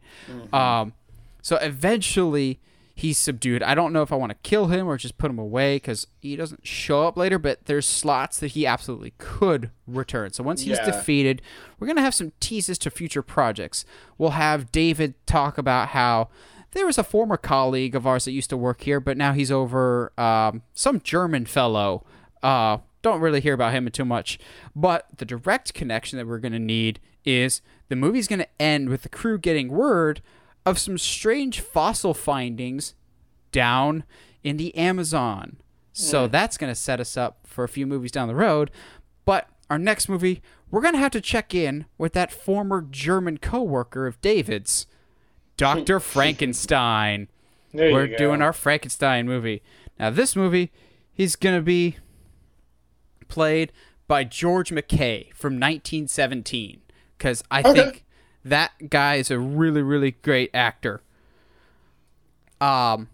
Um, 0.52 0.94
so 1.42 1.56
eventually 1.58 2.58
he's 2.94 3.18
subdued. 3.18 3.62
I 3.62 3.74
don't 3.74 3.92
know 3.92 4.02
if 4.02 4.12
I 4.12 4.16
want 4.16 4.30
to 4.30 4.38
kill 4.48 4.66
him 4.66 4.86
or 4.86 4.96
just 4.96 5.18
put 5.18 5.30
him 5.30 5.38
away 5.38 5.76
because 5.76 6.06
he 6.20 6.36
doesn't 6.36 6.66
show 6.66 7.06
up 7.08 7.16
later, 7.16 7.38
but 7.38 7.64
there's 7.66 7.86
slots 7.86 8.38
that 8.38 8.52
he 8.52 8.66
absolutely 8.66 9.14
could 9.18 9.70
return. 9.86 10.32
So 10.32 10.44
once 10.44 10.62
he's 10.62 10.78
Yeah. 10.78 10.86
defeated, 10.86 11.42
we're 11.78 11.86
going 11.88 11.96
to 11.96 12.02
have 12.02 12.14
some 12.14 12.32
teases 12.40 12.78
to 12.78 12.90
future 12.90 13.22
projects. 13.22 13.84
We'll 14.16 14.30
have 14.30 14.70
David 14.70 15.14
talk 15.26 15.58
about 15.58 15.88
how 15.88 16.28
there 16.70 16.86
was 16.86 16.98
a 16.98 17.04
former 17.04 17.36
colleague 17.36 17.94
of 17.96 18.06
ours 18.06 18.24
that 18.26 18.32
used 18.32 18.50
to 18.50 18.56
work 18.56 18.82
here, 18.82 19.00
but 19.00 19.16
now 19.16 19.32
he's 19.32 19.50
over 19.50 20.12
um, 20.18 20.62
some 20.72 21.00
German 21.00 21.46
fellow. 21.46 22.04
Uh, 22.42 22.78
don't 23.02 23.20
really 23.20 23.40
hear 23.40 23.54
about 23.54 23.72
him 23.72 23.88
too 23.90 24.04
much. 24.04 24.38
But 24.74 25.06
the 25.18 25.24
direct 25.24 25.74
connection 25.74 26.16
that 26.18 26.26
we're 26.26 26.38
going 26.38 26.52
to 26.52 26.58
need 26.58 27.00
is 27.24 27.60
the 27.88 27.96
movie's 27.96 28.28
going 28.28 28.38
to 28.40 28.48
end 28.62 28.88
with 28.88 29.02
the 29.02 29.08
crew 29.08 29.38
getting 29.38 29.68
word 29.68 30.20
of 30.66 30.78
some 30.78 30.98
strange 30.98 31.60
fossil 31.60 32.14
findings 32.14 32.94
down 33.52 34.04
in 34.42 34.56
the 34.56 34.74
Amazon. 34.76 35.58
So 35.92 36.26
hmm. 36.26 36.32
that's 36.32 36.58
going 36.58 36.70
to 36.70 36.74
set 36.74 37.00
us 37.00 37.16
up 37.16 37.46
for 37.46 37.64
a 37.64 37.68
few 37.68 37.86
movies 37.86 38.10
down 38.10 38.28
the 38.28 38.34
road. 38.34 38.70
But 39.24 39.48
our 39.70 39.78
next 39.78 40.08
movie, 40.08 40.42
we're 40.70 40.80
going 40.80 40.94
to 40.94 41.00
have 41.00 41.12
to 41.12 41.20
check 41.20 41.54
in 41.54 41.86
with 41.98 42.12
that 42.14 42.32
former 42.32 42.82
German 42.82 43.38
coworker 43.38 44.06
of 44.06 44.20
David's, 44.20 44.86
Dr. 45.56 46.00
Frankenstein. 46.00 47.28
There 47.72 47.92
We're 47.92 48.16
doing 48.16 48.42
our 48.42 48.52
Frankenstein 48.52 49.26
movie. 49.26 49.62
Now, 49.98 50.10
this 50.10 50.36
movie, 50.36 50.72
he's 51.12 51.36
going 51.36 51.56
to 51.56 51.62
be 51.62 51.96
played 53.28 53.72
by 54.06 54.24
George 54.24 54.70
McKay 54.70 55.32
from 55.34 55.54
1917 55.54 56.80
because 57.16 57.42
I 57.50 57.60
Okay. 57.60 57.72
think 57.72 58.03
that 58.44 58.90
guy 58.90 59.16
is 59.16 59.30
a 59.30 59.38
really 59.38 59.82
really 59.82 60.12
great 60.12 60.50
actor. 60.54 61.02
Um, 62.60 63.08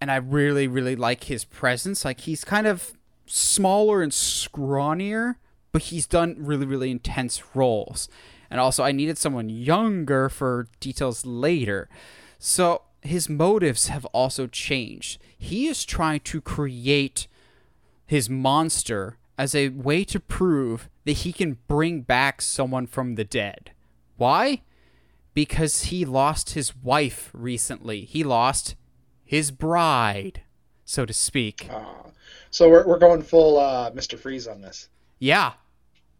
and 0.00 0.10
I 0.10 0.16
really 0.16 0.66
really 0.68 0.96
like 0.96 1.24
his 1.24 1.44
presence. 1.44 2.04
Like 2.04 2.20
he's 2.20 2.44
kind 2.44 2.66
of 2.66 2.92
smaller 3.26 4.02
and 4.02 4.12
scrawnier, 4.12 5.36
but 5.72 5.82
he's 5.82 6.06
done 6.06 6.36
really 6.38 6.66
really 6.66 6.90
intense 6.90 7.54
roles. 7.54 8.08
And 8.50 8.58
also, 8.58 8.82
I 8.82 8.90
needed 8.90 9.16
someone 9.16 9.48
younger 9.48 10.28
for 10.28 10.66
details 10.80 11.24
later. 11.24 11.88
So 12.38 12.82
his 13.00 13.28
motives 13.28 13.88
have 13.88 14.04
also 14.06 14.46
changed. 14.48 15.20
He 15.38 15.68
is 15.68 15.84
trying 15.84 16.20
to 16.20 16.40
create 16.40 17.28
his 18.06 18.28
monster 18.28 19.18
as 19.38 19.54
a 19.54 19.68
way 19.68 20.04
to 20.04 20.18
prove 20.18 20.88
that 21.04 21.12
he 21.12 21.32
can 21.32 21.58
bring 21.68 22.00
back 22.02 22.42
someone 22.42 22.86
from 22.86 23.14
the 23.14 23.24
dead. 23.24 23.70
Why? 24.20 24.60
Because 25.32 25.84
he 25.84 26.04
lost 26.04 26.50
his 26.50 26.76
wife 26.76 27.30
recently. 27.32 28.02
He 28.04 28.22
lost 28.22 28.74
his 29.24 29.50
bride, 29.50 30.42
so 30.84 31.06
to 31.06 31.12
speak. 31.14 31.68
Ah. 31.70 32.04
so 32.50 32.68
we're, 32.68 32.86
we're 32.86 32.98
going 32.98 33.22
full 33.22 33.58
uh, 33.58 33.90
Mr. 33.92 34.18
Freeze 34.18 34.46
on 34.46 34.60
this. 34.60 34.90
Yeah. 35.18 35.54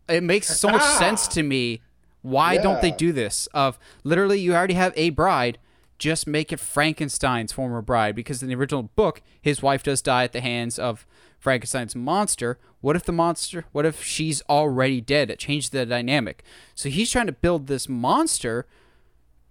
It 0.09 0.23
makes 0.23 0.59
so 0.59 0.71
much 0.71 0.83
sense 0.99 1.29
to 1.29 1.43
me. 1.43 1.83
Why 2.23 2.57
don't 2.57 2.81
they 2.81 2.91
do 2.91 3.13
this? 3.13 3.49
Of 3.49 3.79
literally 4.03 4.41
you 4.41 4.55
already 4.55 4.75
have 4.75 4.95
a 4.97 5.11
bride, 5.11 5.59
just 5.99 6.27
make 6.27 6.53
it 6.55 6.59
Frankenstein's 6.59 7.53
former 7.53 7.83
bride 7.83 8.15
because 8.15 8.43
in 8.43 8.49
the 8.49 8.55
original 8.55 8.85
book 8.85 9.21
his 9.43 9.61
wife 9.61 9.83
does 9.83 10.01
die 10.01 10.25
at 10.25 10.33
the 10.33 10.41
hands 10.41 10.79
of 10.79 11.07
Frankenstein's 11.41 11.97
monster. 11.97 12.59
What 12.81 12.97
if 12.97 13.05
the 13.05 13.13
monster 13.13 13.65
what 13.73 13.87
if 13.87 14.05
she's 14.05 14.43
already 14.49 15.01
dead? 15.01 15.31
It 15.31 15.39
changed 15.39 15.73
the 15.73 15.85
dynamic. 15.85 16.45
So 16.75 16.89
he's 16.89 17.11
trying 17.11 17.27
to 17.27 17.33
build 17.33 17.67
this 17.67 17.89
monster 17.89 18.67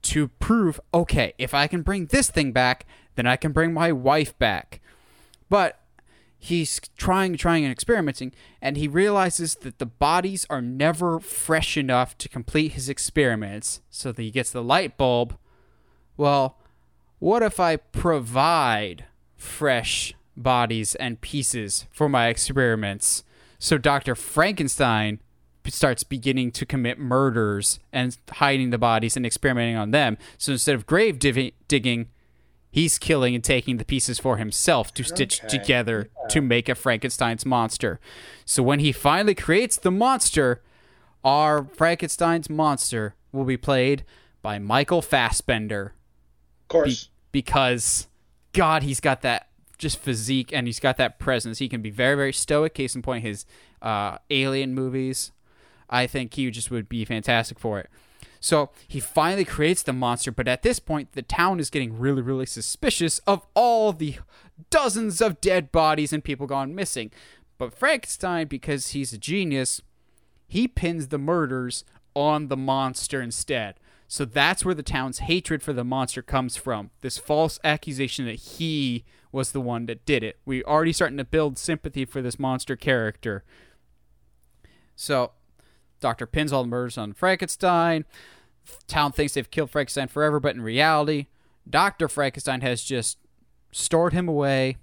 to 0.03 0.27
prove 0.27 0.79
okay, 0.93 1.33
if 1.37 1.53
I 1.53 1.67
can 1.67 1.81
bring 1.81 2.05
this 2.05 2.29
thing 2.29 2.51
back, 2.51 2.85
then 3.15 3.25
I 3.27 3.35
can 3.35 3.51
bring 3.51 3.73
my 3.73 3.91
wife 3.91 4.37
back. 4.37 4.79
But 5.49 5.81
he's 6.37 6.79
trying, 6.95 7.35
trying, 7.35 7.65
and 7.65 7.71
experimenting, 7.71 8.31
and 8.61 8.77
he 8.77 8.87
realizes 8.87 9.55
that 9.55 9.79
the 9.79 9.85
bodies 9.85 10.45
are 10.49 10.61
never 10.61 11.19
fresh 11.19 11.75
enough 11.75 12.17
to 12.19 12.29
complete 12.29 12.73
his 12.73 12.87
experiments. 12.87 13.81
So 13.89 14.11
that 14.11 14.21
he 14.21 14.31
gets 14.31 14.51
the 14.51 14.63
light 14.63 14.95
bulb. 14.95 15.37
Well, 16.15 16.57
what 17.17 17.43
if 17.43 17.59
I 17.59 17.75
provide 17.77 19.05
fresh 19.35 20.13
bodies 20.43 20.95
and 20.95 21.21
pieces 21.21 21.85
for 21.91 22.09
my 22.09 22.27
experiments? 22.27 23.23
So 23.59 23.77
Dr. 23.77 24.15
Frankenstein 24.15 25.19
starts 25.67 26.03
beginning 26.03 26.51
to 26.51 26.65
commit 26.65 26.97
murders 26.97 27.79
and 27.93 28.17
hiding 28.31 28.71
the 28.71 28.77
bodies 28.77 29.15
and 29.15 29.25
experimenting 29.25 29.75
on 29.75 29.91
them. 29.91 30.17
So 30.37 30.53
instead 30.53 30.73
of 30.75 30.87
grave 30.87 31.19
divi- 31.19 31.53
digging, 31.67 32.07
he's 32.71 32.97
killing 32.97 33.35
and 33.35 33.43
taking 33.43 33.77
the 33.77 33.85
pieces 33.85 34.17
for 34.17 34.37
himself 34.37 34.91
to 34.95 35.03
stitch 35.03 35.43
Okay. 35.43 35.47
together 35.59 36.09
to 36.29 36.41
make 36.41 36.69
a 36.69 36.75
Frankenstein's 36.75 37.45
monster. 37.45 37.99
So 38.45 38.63
when 38.63 38.79
he 38.79 38.91
finally 38.91 39.35
creates 39.35 39.77
the 39.77 39.91
monster, 39.91 40.63
our 41.23 41.65
Frankenstein's 41.75 42.49
monster 42.49 43.13
will 43.31 43.45
be 43.45 43.57
played 43.57 44.03
by 44.41 44.57
Michael 44.57 45.01
Fassbender 45.03 45.93
Of 46.63 46.67
course. 46.69 47.09
because 47.31 48.07
God, 48.53 48.81
he's 48.83 48.99
got 49.01 49.21
that 49.21 49.48
just 49.79 49.97
physique 49.97 50.53
and 50.53 50.67
he's 50.67 50.79
got 50.79 50.97
that 50.97 51.17
presence. 51.17 51.57
He 51.57 51.69
can 51.69 51.81
be 51.81 51.89
very, 51.89 52.15
very 52.15 52.33
stoic. 52.33 52.75
Case 52.75 52.93
in 52.93 53.01
point, 53.01 53.23
his 53.23 53.45
uh, 53.81 54.19
Alien 54.29 54.75
movies. 54.75 55.31
I 55.89 56.05
think 56.05 56.35
he 56.35 56.51
just 56.51 56.69
would 56.69 56.87
be 56.87 57.03
fantastic 57.03 57.57
for 57.57 57.79
it. 57.79 57.89
So 58.39 58.69
he 58.87 58.99
finally 58.99 59.43
creates 59.43 59.83
the 59.83 59.91
monster, 59.91 60.31
but 60.31 60.47
at 60.47 60.61
this 60.61 60.79
point, 60.79 61.13
the 61.13 61.21
town 61.21 61.59
is 61.59 61.69
getting 61.69 61.97
really, 61.97 62.21
really 62.21 62.45
suspicious 62.45 63.19
of 63.19 63.45
all 63.53 63.91
the 63.91 64.15
dozens 64.69 65.19
of 65.19 65.41
dead 65.41 65.71
bodies 65.71 66.13
and 66.13 66.23
people 66.23 66.47
gone 66.47 66.75
missing. 66.75 67.11
But 67.57 67.73
Frankenstein, 67.73 68.47
because 68.47 68.89
he's 68.89 69.11
a 69.11 69.17
genius, 69.17 69.81
he 70.47 70.67
pins 70.67 71.07
the 71.07 71.17
murders 71.17 71.83
on 72.15 72.47
the 72.47 72.57
monster 72.57 73.21
instead. 73.21 73.75
So 74.11 74.25
that's 74.25 74.65
where 74.65 74.73
the 74.73 74.81
town's 74.81 75.19
hatred 75.19 75.61
for 75.61 75.71
the 75.71 75.83
monster 75.83 76.23
comes 76.23 76.57
from. 76.57 76.89
This 77.01 77.19
false 77.19 77.59
accusation 77.63 78.25
that 78.25 78.39
he 78.39 79.05
was 79.31 79.51
the 79.51 79.61
one 79.61 79.85
that 79.85 80.03
did 80.03 80.23
it. 80.23 80.39
We're 80.47 80.63
already 80.63 80.93
starting 80.93 81.19
to 81.19 81.23
build 81.23 81.59
sympathy 81.59 82.05
for 82.05 82.19
this 82.19 82.39
monster 82.39 82.75
character. 82.75 83.43
So, 84.95 85.33
Doctor 85.99 86.25
pins 86.25 86.51
all 86.51 86.63
the 86.63 86.69
murders 86.69 86.97
on 86.97 87.13
Frankenstein. 87.13 88.03
Town 88.87 89.11
thinks 89.11 89.35
they've 89.35 89.51
killed 89.51 89.69
Frankenstein 89.69 90.07
forever, 90.07 90.39
but 90.39 90.55
in 90.55 90.63
reality, 90.63 91.27
Dr. 91.69 92.07
Frankenstein 92.07 92.61
has 92.61 92.83
just 92.83 93.19
stored 93.71 94.13
him 94.13 94.27
away, 94.27 94.77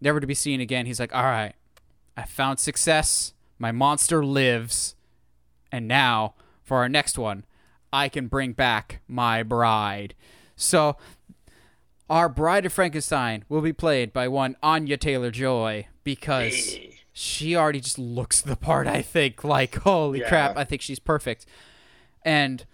never 0.00 0.18
to 0.18 0.26
be 0.26 0.34
seen 0.34 0.60
again. 0.60 0.86
He's 0.86 0.98
like, 0.98 1.14
all 1.14 1.22
right, 1.22 1.54
I 2.16 2.24
found 2.24 2.58
success. 2.58 3.32
My 3.60 3.70
monster 3.70 4.24
lives. 4.24 4.96
And 5.70 5.86
now, 5.86 6.34
for 6.64 6.78
our 6.78 6.88
next 6.88 7.16
one, 7.16 7.44
I 7.92 8.08
can 8.08 8.26
bring 8.28 8.52
back 8.52 9.00
my 9.08 9.42
bride. 9.42 10.14
So, 10.56 10.96
our 12.08 12.28
Bride 12.28 12.64
of 12.66 12.72
Frankenstein 12.72 13.44
will 13.48 13.60
be 13.62 13.72
played 13.72 14.12
by 14.12 14.28
one 14.28 14.56
Anya 14.62 14.96
Taylor 14.96 15.30
Joy 15.30 15.88
because 16.04 16.54
Hey. 16.74 17.00
she 17.12 17.56
already 17.56 17.80
just 17.80 17.98
looks 17.98 18.40
the 18.40 18.56
part, 18.56 18.86
I 18.86 19.02
think. 19.02 19.42
Like, 19.44 19.74
holy 19.76 20.20
Yeah. 20.20 20.28
crap, 20.28 20.56
I 20.56 20.64
think 20.64 20.82
she's 20.82 20.98
perfect. 21.00 21.46
And 22.24 22.64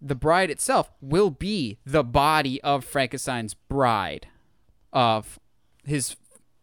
the 0.00 0.14
bride 0.16 0.50
itself 0.50 0.90
will 1.00 1.30
be 1.30 1.78
the 1.86 2.02
body 2.02 2.60
of 2.62 2.84
Frankenstein's 2.84 3.54
bride, 3.54 4.26
of 4.92 5.38
his 5.84 6.16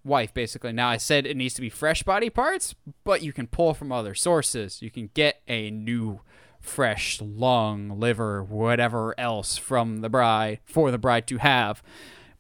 wife, 0.03 0.33
basically. 0.33 0.73
Now, 0.73 0.89
I 0.89 0.97
said 0.97 1.25
it 1.25 1.37
needs 1.37 1.53
to 1.55 1.61
be 1.61 1.69
fresh 1.69 2.03
body 2.03 2.29
parts, 2.29 2.75
but 3.05 3.21
you 3.21 3.31
can 3.31 3.47
pull 3.47 3.73
from 3.73 3.91
other 3.93 4.13
sources. 4.13 4.81
You 4.81 4.91
can 4.91 5.09
get 5.13 5.41
a 5.47 5.71
new, 5.71 6.19
fresh 6.59 7.19
lung, 7.21 7.99
liver, 7.99 8.43
whatever 8.43 9.17
else 9.19 9.57
from 9.57 9.97
the 9.97 10.09
bride 10.09 10.59
for 10.65 10.91
the 10.91 10.97
bride 10.97 11.27
to 11.27 11.37
have. 11.37 11.81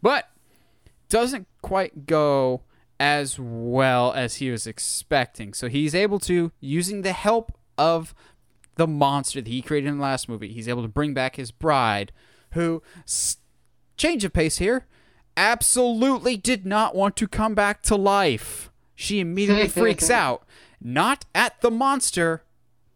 But 0.01 0.29
doesn't 1.09 1.47
quite 1.61 2.05
go 2.05 2.61
as 2.99 3.39
well 3.39 4.11
as 4.13 4.35
he 4.35 4.51
was 4.51 4.67
expecting. 4.67 5.53
So 5.53 5.69
he's 5.69 5.95
able 5.95 6.19
to, 6.19 6.51
using 6.59 7.01
the 7.01 7.13
help 7.13 7.57
of 7.77 8.13
the 8.75 8.87
monster 8.87 9.41
that 9.41 9.49
he 9.49 9.61
created 9.61 9.87
in 9.87 9.97
the 9.97 10.03
last 10.03 10.29
movie, 10.29 10.49
he's 10.51 10.67
able 10.67 10.81
to 10.83 10.87
bring 10.87 11.13
back 11.13 11.35
his 11.37 11.51
bride, 11.51 12.11
who, 12.51 12.81
s- 13.05 13.37
change 13.97 14.23
of 14.23 14.33
pace 14.33 14.57
here, 14.57 14.85
absolutely 15.35 16.35
did 16.37 16.65
not 16.65 16.93
want 16.95 17.15
to 17.17 17.27
come 17.27 17.55
back 17.55 17.81
to 17.83 17.95
life. 17.95 18.69
She 18.95 19.19
immediately 19.19 19.67
freaks 19.81 20.09
out, 20.09 20.45
not 20.81 21.25
at 21.33 21.61
the 21.61 21.71
monster, 21.71 22.43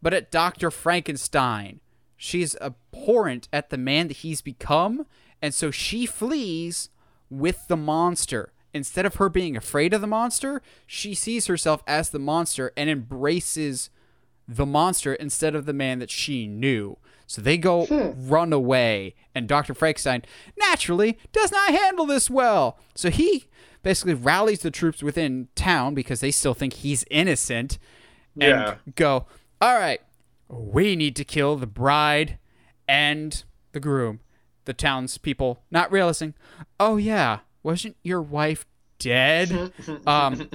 but 0.03 0.13
at 0.13 0.30
Dr. 0.30 0.69
Frankenstein. 0.69 1.80
She's 2.17 2.55
abhorrent 2.57 3.47
at 3.51 3.69
the 3.69 3.77
man 3.77 4.09
that 4.09 4.17
he's 4.17 4.41
become, 4.41 5.07
and 5.41 5.53
so 5.53 5.71
she 5.71 6.05
flees 6.05 6.89
with 7.30 7.67
the 7.67 7.77
monster. 7.77 8.51
Instead 8.73 9.05
of 9.05 9.15
her 9.15 9.30
being 9.30 9.55
afraid 9.55 9.93
of 9.93 10.01
the 10.01 10.07
monster, 10.07 10.61
she 10.85 11.13
sees 11.13 11.47
herself 11.47 11.84
as 11.88 12.09
the 12.09 12.19
monster 12.19 12.71
and 12.75 12.89
embraces 12.89 13.89
the 14.47 14.65
monster 14.65 15.13
instead 15.13 15.55
of 15.55 15.65
the 15.65 15.73
man 15.73 15.99
that 15.99 16.11
she 16.11 16.47
knew. 16.47 16.97
So 17.25 17.41
they 17.41 17.57
go 17.57 17.85
hmm. 17.85 18.30
run 18.30 18.51
away, 18.51 19.15
and 19.34 19.47
Dr. 19.47 19.73
Frankenstein 19.73 20.23
naturally 20.57 21.17
does 21.31 21.51
not 21.51 21.71
handle 21.71 22.05
this 22.05 22.30
well. 22.30 22.77
So 22.93 23.09
he 23.09 23.45
basically 23.84 24.15
rallies 24.15 24.61
the 24.61 24.71
troops 24.71 25.01
within 25.01 25.47
town 25.55 25.93
because 25.93 26.19
they 26.19 26.31
still 26.31 26.53
think 26.53 26.73
he's 26.73 27.05
innocent 27.09 27.80
and 28.35 28.49
Yeah. 28.49 28.75
go, 28.95 29.27
All 29.64 29.80
right, 29.80 30.02
we 30.49 30.94
need 30.98 31.15
to 31.15 31.23
kill 31.23 31.56
the 31.56 31.65
bride 31.65 32.38
and 32.85 33.41
the 33.72 33.80
groom. 33.80 34.19
The 34.65 34.73
townspeople 34.73 35.64
not 35.72 35.90
realizing, 35.90 36.34
Oh, 36.81 36.98
yeah, 36.98 37.40
wasn't 37.64 37.95
your 38.03 38.22
wife 38.22 38.65
dead? 38.99 39.72
um, 40.06 40.49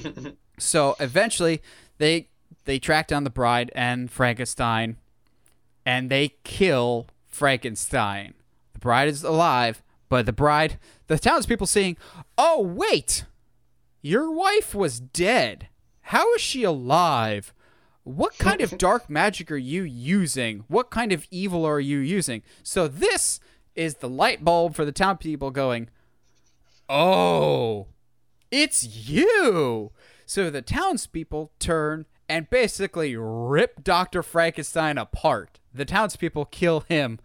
so 0.59 0.94
eventually 1.01 1.62
they 1.97 2.28
they 2.66 2.78
track 2.78 3.09
down 3.09 3.24
the 3.24 3.30
bride 3.30 3.72
and 3.74 4.10
Frankenstein 4.10 4.98
and 5.86 6.10
they 6.10 6.35
kill 6.44 7.06
Frankenstein. 7.26 8.35
The 8.74 8.78
bride 8.78 9.09
is 9.09 9.24
alive, 9.24 9.82
but 10.10 10.26
the 10.26 10.35
bride 10.35 10.78
the 11.06 11.18
townspeople 11.18 11.66
seeing, 11.66 11.97
"Oh, 12.36 12.60
wait. 12.60 13.24
Your 14.02 14.30
wife 14.30 14.74
was 14.74 15.01
dead. 15.01 15.68
How 16.02 16.35
is 16.35 16.43
she 16.43 16.62
alive? 16.62 17.55
What 18.09 18.39
kind 18.39 18.60
of 18.60 18.78
dark 18.78 19.10
magic 19.10 19.51
are 19.51 19.56
you 19.56 19.82
using? 19.82 20.64
What 20.68 20.90
kind 20.90 21.12
of 21.12 21.26
evil 21.30 21.64
are 21.64 21.80
you 21.80 21.98
using?" 21.98 22.43
So 22.62 22.89
this 22.89 23.40
is 23.74 23.97
the 23.97 24.09
light 24.09 24.44
bulb 24.44 24.74
for 24.74 24.85
the 24.85 24.93
town 24.93 25.18
people 25.18 25.51
going, 25.51 25.89
"Oh, 26.89 27.89
it's 28.51 29.09
you. 29.09 29.93
So 30.26 30.51
the 30.51 30.62
townspeople 30.62 31.52
turn 31.59 32.06
and 32.28 32.51
basically 32.51 33.16
rip 33.16 33.82
Dr. 33.82 34.22
Frankenstein 34.22 34.98
apart. 34.98 35.60
The 35.72 35.85
townspeople 35.85 36.47
kill 36.47 36.80
him 36.80 37.18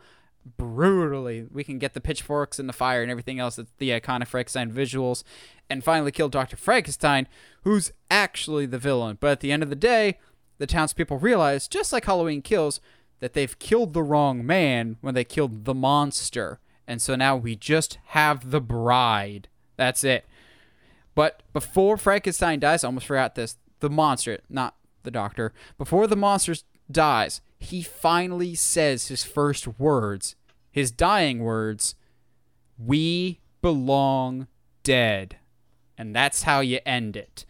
brutally. 0.58 1.46
We 1.52 1.64
can 1.64 1.80
get 1.80 1.94
the 1.94 2.02
pitchforks 2.02 2.60
and 2.60 2.68
the 2.68 2.74
fire 2.74 3.02
and 3.02 3.12
everything 3.12 3.40
else, 3.40 3.58
that's 3.58 3.72
the 3.78 3.90
iconic 3.90 4.28
Frankenstein 4.28 4.72
visuals, 4.72 5.24
and 5.70 5.84
finally 5.84 6.12
kill 6.12 6.30
Dr. 6.30 6.58
Frankenstein, 6.58 7.28
who's 7.64 7.92
actually 8.10 8.66
the 8.66 8.78
villain. 8.78 9.18
But 9.20 9.32
at 9.32 9.40
the 9.40 9.52
end 9.52 9.64
of 9.64 9.70
the 9.70 9.76
day, 9.76 10.20
the 10.58 10.68
townspeople 10.68 11.18
realize, 11.18 11.68
just 11.68 11.92
like 11.92 12.06
Halloween 12.06 12.42
Kills, 12.42 12.80
that 13.20 13.34
they've 13.34 13.58
killed 13.60 13.94
the 13.94 14.04
wrong 14.04 14.46
man 14.46 14.98
when 15.02 15.14
they 15.14 15.24
killed 15.24 15.66
the 15.66 15.74
monster. 15.74 16.60
And 16.88 17.02
so 17.02 17.16
now 17.16 17.38
we 17.38 17.56
just 17.56 17.98
have 18.08 18.52
the 18.52 18.62
bride. 18.62 19.48
That's 19.78 20.04
it. 20.04 20.26
But 21.16 21.42
before 21.54 21.98
Frankenstein 21.98 22.60
dies, 22.60 22.84
I 22.84 22.88
almost 22.88 23.06
forgot 23.06 23.36
this. 23.36 23.58
The 23.80 23.90
monster, 23.90 24.40
not 24.50 24.76
the 25.04 25.12
doctor, 25.12 25.54
before 25.78 26.08
the 26.08 26.16
monster 26.16 26.56
dies, 26.92 27.42
he 27.60 27.82
finally 27.82 28.56
says 28.56 29.08
his 29.08 29.24
first 29.24 29.80
words, 29.80 30.36
his 30.72 30.92
dying 30.92 31.40
words, 31.40 31.96
We 32.78 33.40
belong 33.62 34.48
dead. 34.84 35.38
And 35.98 36.16
that's 36.16 36.44
how 36.44 36.60
you 36.60 36.80
end 36.86 37.16
it. 37.16 37.46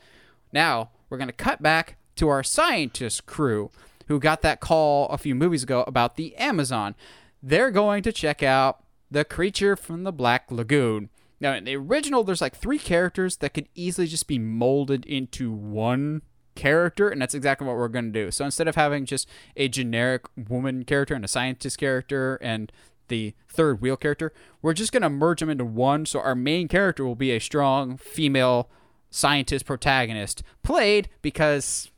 Now, 0.51 0.91
we're 1.09 1.17
going 1.17 1.30
to 1.30 1.34
cut 1.34 1.61
back 1.61 1.97
to 2.15 2.30
our 2.30 2.44
scientist 2.44 3.26
crew 3.26 3.72
who 4.07 4.19
got 4.19 4.41
that 4.41 4.60
call 4.60 5.07
a 5.10 5.18
few 5.18 5.35
movies 5.35 5.64
ago 5.64 5.84
about 5.88 6.15
the 6.15 6.35
Amazon. 6.35 6.95
They're 7.41 7.72
going 7.72 8.03
to 8.03 8.11
check 8.11 8.44
out 8.44 8.84
the 9.10 9.26
creature 9.26 9.76
from 9.76 10.03
the 10.03 10.11
Black 10.11 10.52
Lagoon. 10.52 11.10
Now, 11.40 11.53
in 11.53 11.65
the 11.65 11.76
original, 11.76 12.23
there's 12.23 12.41
like 12.41 12.56
three 12.56 12.80
characters 12.80 13.38
that 13.38 13.53
could 13.53 13.68
easily 13.76 14.07
just 14.07 14.27
be 14.27 14.40
molded 14.40 15.06
into 15.06 15.52
one 15.52 16.22
character, 16.56 17.10
and 17.10 17.22
that's 17.22 17.34
exactly 17.34 17.68
what 17.68 17.76
we're 17.76 17.88
going 17.88 18.14
to 18.14 18.26
do. 18.26 18.31
So 18.31 18.45
instead 18.45 18.68
of 18.68 18.76
having 18.76 19.06
just 19.06 19.27
a 19.56 19.68
generic 19.68 20.26
woman 20.38 20.85
character 20.85 21.14
and 21.14 21.26
a 21.26 21.27
scientist 21.27 21.77
character 21.77 22.38
and 22.41 22.72
the 23.07 23.34
third 23.49 23.81
wheel 23.81 23.98
character, 23.98 24.34
we're 24.61 24.73
just 24.73 24.91
going 24.91 25.03
to 25.03 25.10
merge 25.10 25.41
them 25.41 25.49
into 25.49 25.65
one. 25.65 26.06
So 26.06 26.19
our 26.19 26.35
main 26.35 26.68
character 26.68 27.06
will 27.06 27.15
be 27.15 27.31
a 27.31 27.40
strong 27.40 27.98
female 27.98 28.69
scientist 29.10 29.65
protagonist, 29.65 30.44
played 30.64 31.10
because 31.22 31.91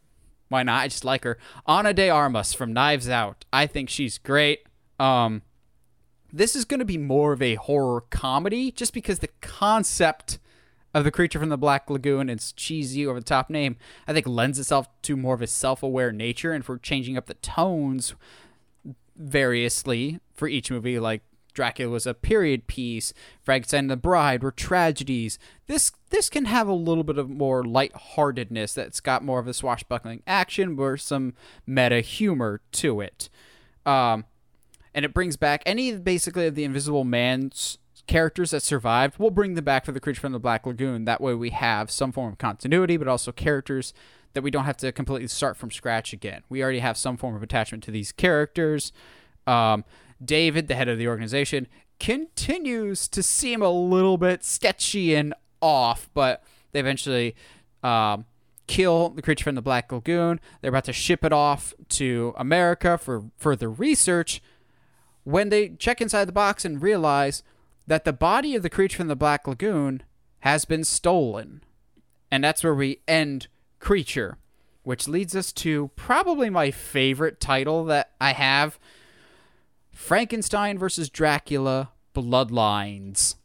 why 0.49 0.63
not? 0.63 0.83
I 0.83 0.87
just 0.87 1.05
like 1.05 1.23
her. 1.23 1.37
Ana 1.65 1.93
de 1.93 2.09
Armas 2.09 2.53
from 2.53 2.73
Knives 2.73 3.09
Out. 3.09 3.45
I 3.51 3.67
think 3.67 3.89
she's 3.89 4.17
great. 4.17 4.63
Um, 4.99 5.41
this 6.31 6.55
is 6.55 6.65
going 6.65 6.79
to 6.79 6.85
be 6.85 6.97
more 6.97 7.33
of 7.33 7.41
a 7.41 7.55
horror 7.55 8.01
comedy 8.09 8.71
just 8.71 8.93
because 8.93 9.19
the 9.19 9.29
concept 9.41 10.39
of 10.93 11.03
the 11.03 11.11
creature 11.11 11.39
from 11.39 11.49
the 11.49 11.57
Black 11.57 11.89
Lagoon, 11.89 12.21
and 12.21 12.31
its 12.31 12.53
cheesy 12.53 13.05
over 13.05 13.19
the 13.19 13.25
top 13.25 13.49
name, 13.49 13.75
I 14.07 14.13
think 14.13 14.25
lends 14.25 14.57
itself 14.57 14.87
to 15.01 15.17
more 15.17 15.35
of 15.35 15.41
a 15.41 15.47
self 15.47 15.83
aware 15.83 16.11
nature. 16.11 16.53
And 16.53 16.63
for 16.63 16.77
changing 16.77 17.17
up 17.17 17.25
the 17.25 17.33
tones 17.35 18.15
variously 19.17 20.19
for 20.33 20.47
each 20.47 20.71
movie, 20.71 20.97
like 20.99 21.21
Dracula 21.55 21.89
was 21.89 22.05
a 22.05 22.13
period 22.13 22.67
piece, 22.67 23.13
Frankenstein 23.43 23.79
and 23.79 23.89
the 23.89 23.97
Bride 23.97 24.43
were 24.43 24.51
tragedies. 24.51 25.39
This 25.67 25.91
this 26.11 26.29
can 26.29 26.45
have 26.45 26.67
a 26.67 26.73
little 26.73 27.03
bit 27.03 27.17
of 27.17 27.29
more 27.29 27.63
lightheartedness 27.63 28.73
that's 28.73 28.99
got 28.99 29.23
more 29.23 29.39
of 29.39 29.47
a 29.47 29.53
swashbuckling 29.53 30.21
action 30.27 30.77
or 30.79 30.97
some 30.97 31.33
meta 31.65 32.01
humor 32.01 32.61
to 32.73 33.01
it. 33.01 33.29
Um, 33.85 34.25
and 34.93 35.03
it 35.03 35.13
brings 35.13 35.35
back 35.35 35.63
any 35.65 35.93
basically 35.93 36.47
of 36.47 36.55
the 36.55 36.63
Invisible 36.63 37.03
Man's 37.03 37.77
characters 38.07 38.51
that 38.51 38.61
survived, 38.61 39.15
we'll 39.17 39.31
bring 39.31 39.55
them 39.55 39.65
back 39.65 39.85
for 39.85 39.91
the 39.91 39.99
creature 39.99 40.21
from 40.21 40.31
the 40.31 40.39
Black 40.39 40.65
Lagoon. 40.65 41.05
That 41.05 41.21
way 41.21 41.33
we 41.33 41.49
have 41.49 41.89
some 41.89 42.11
form 42.11 42.31
of 42.31 42.37
continuity, 42.37 42.97
but 42.97 43.07
also 43.07 43.31
characters 43.31 43.93
that 44.33 44.41
we 44.41 44.51
don't 44.51 44.65
have 44.65 44.77
to 44.77 44.91
completely 44.91 45.27
start 45.27 45.57
from 45.57 45.71
scratch 45.71 46.13
again. 46.13 46.43
We 46.49 46.61
already 46.61 46.79
have 46.79 46.97
some 46.97 47.17
form 47.17 47.35
of 47.35 47.43
attachment 47.43 47.83
to 47.85 47.91
these 47.91 48.11
characters. 48.11 48.91
Um, 49.47 49.85
David, 50.23 50.67
the 50.67 50.75
head 50.75 50.87
of 50.87 50.97
the 50.97 51.07
organization, 51.07 51.67
continues 51.99 53.07
to 53.07 53.23
seem 53.23 53.61
a 53.61 53.69
little 53.69 54.17
bit 54.17 54.43
sketchy 54.43 55.15
and 55.15 55.33
off, 55.61 56.09
but 56.13 56.43
they 56.71 56.79
eventually 56.79 57.35
um, 57.83 58.25
kill 58.67 59.09
the 59.09 59.21
creature 59.21 59.43
from 59.43 59.55
the 59.55 59.61
Black 59.61 59.91
Lagoon. 59.91 60.39
They're 60.61 60.69
about 60.69 60.85
to 60.85 60.93
ship 60.93 61.23
it 61.23 61.33
off 61.33 61.73
to 61.89 62.33
America 62.37 62.97
for 62.97 63.25
further 63.37 63.69
research. 63.69 64.41
When 65.23 65.49
they 65.49 65.69
check 65.69 66.01
inside 66.01 66.25
the 66.25 66.33
box 66.33 66.65
and 66.65 66.81
realize 66.81 67.43
that 67.87 68.05
the 68.05 68.13
body 68.13 68.55
of 68.55 68.63
the 68.63 68.69
creature 68.69 68.97
from 68.97 69.07
the 69.07 69.15
Black 69.15 69.47
Lagoon 69.47 70.03
has 70.39 70.65
been 70.65 70.83
stolen. 70.83 71.61
And 72.29 72.43
that's 72.43 72.63
where 72.63 72.75
we 72.75 72.99
end 73.07 73.47
Creature, 73.85 74.39
which 74.81 75.07
leads 75.07 75.35
us 75.35 75.51
to 75.51 75.91
probably 75.95 76.49
my 76.49 76.71
favorite 76.71 77.39
title 77.39 77.85
that 77.85 78.11
I 78.19 78.33
have 78.33 78.79
Frankenstein 79.95 80.77
versus 80.77 81.09
Dracula 81.09 81.91
Bloodlines, 82.13 83.35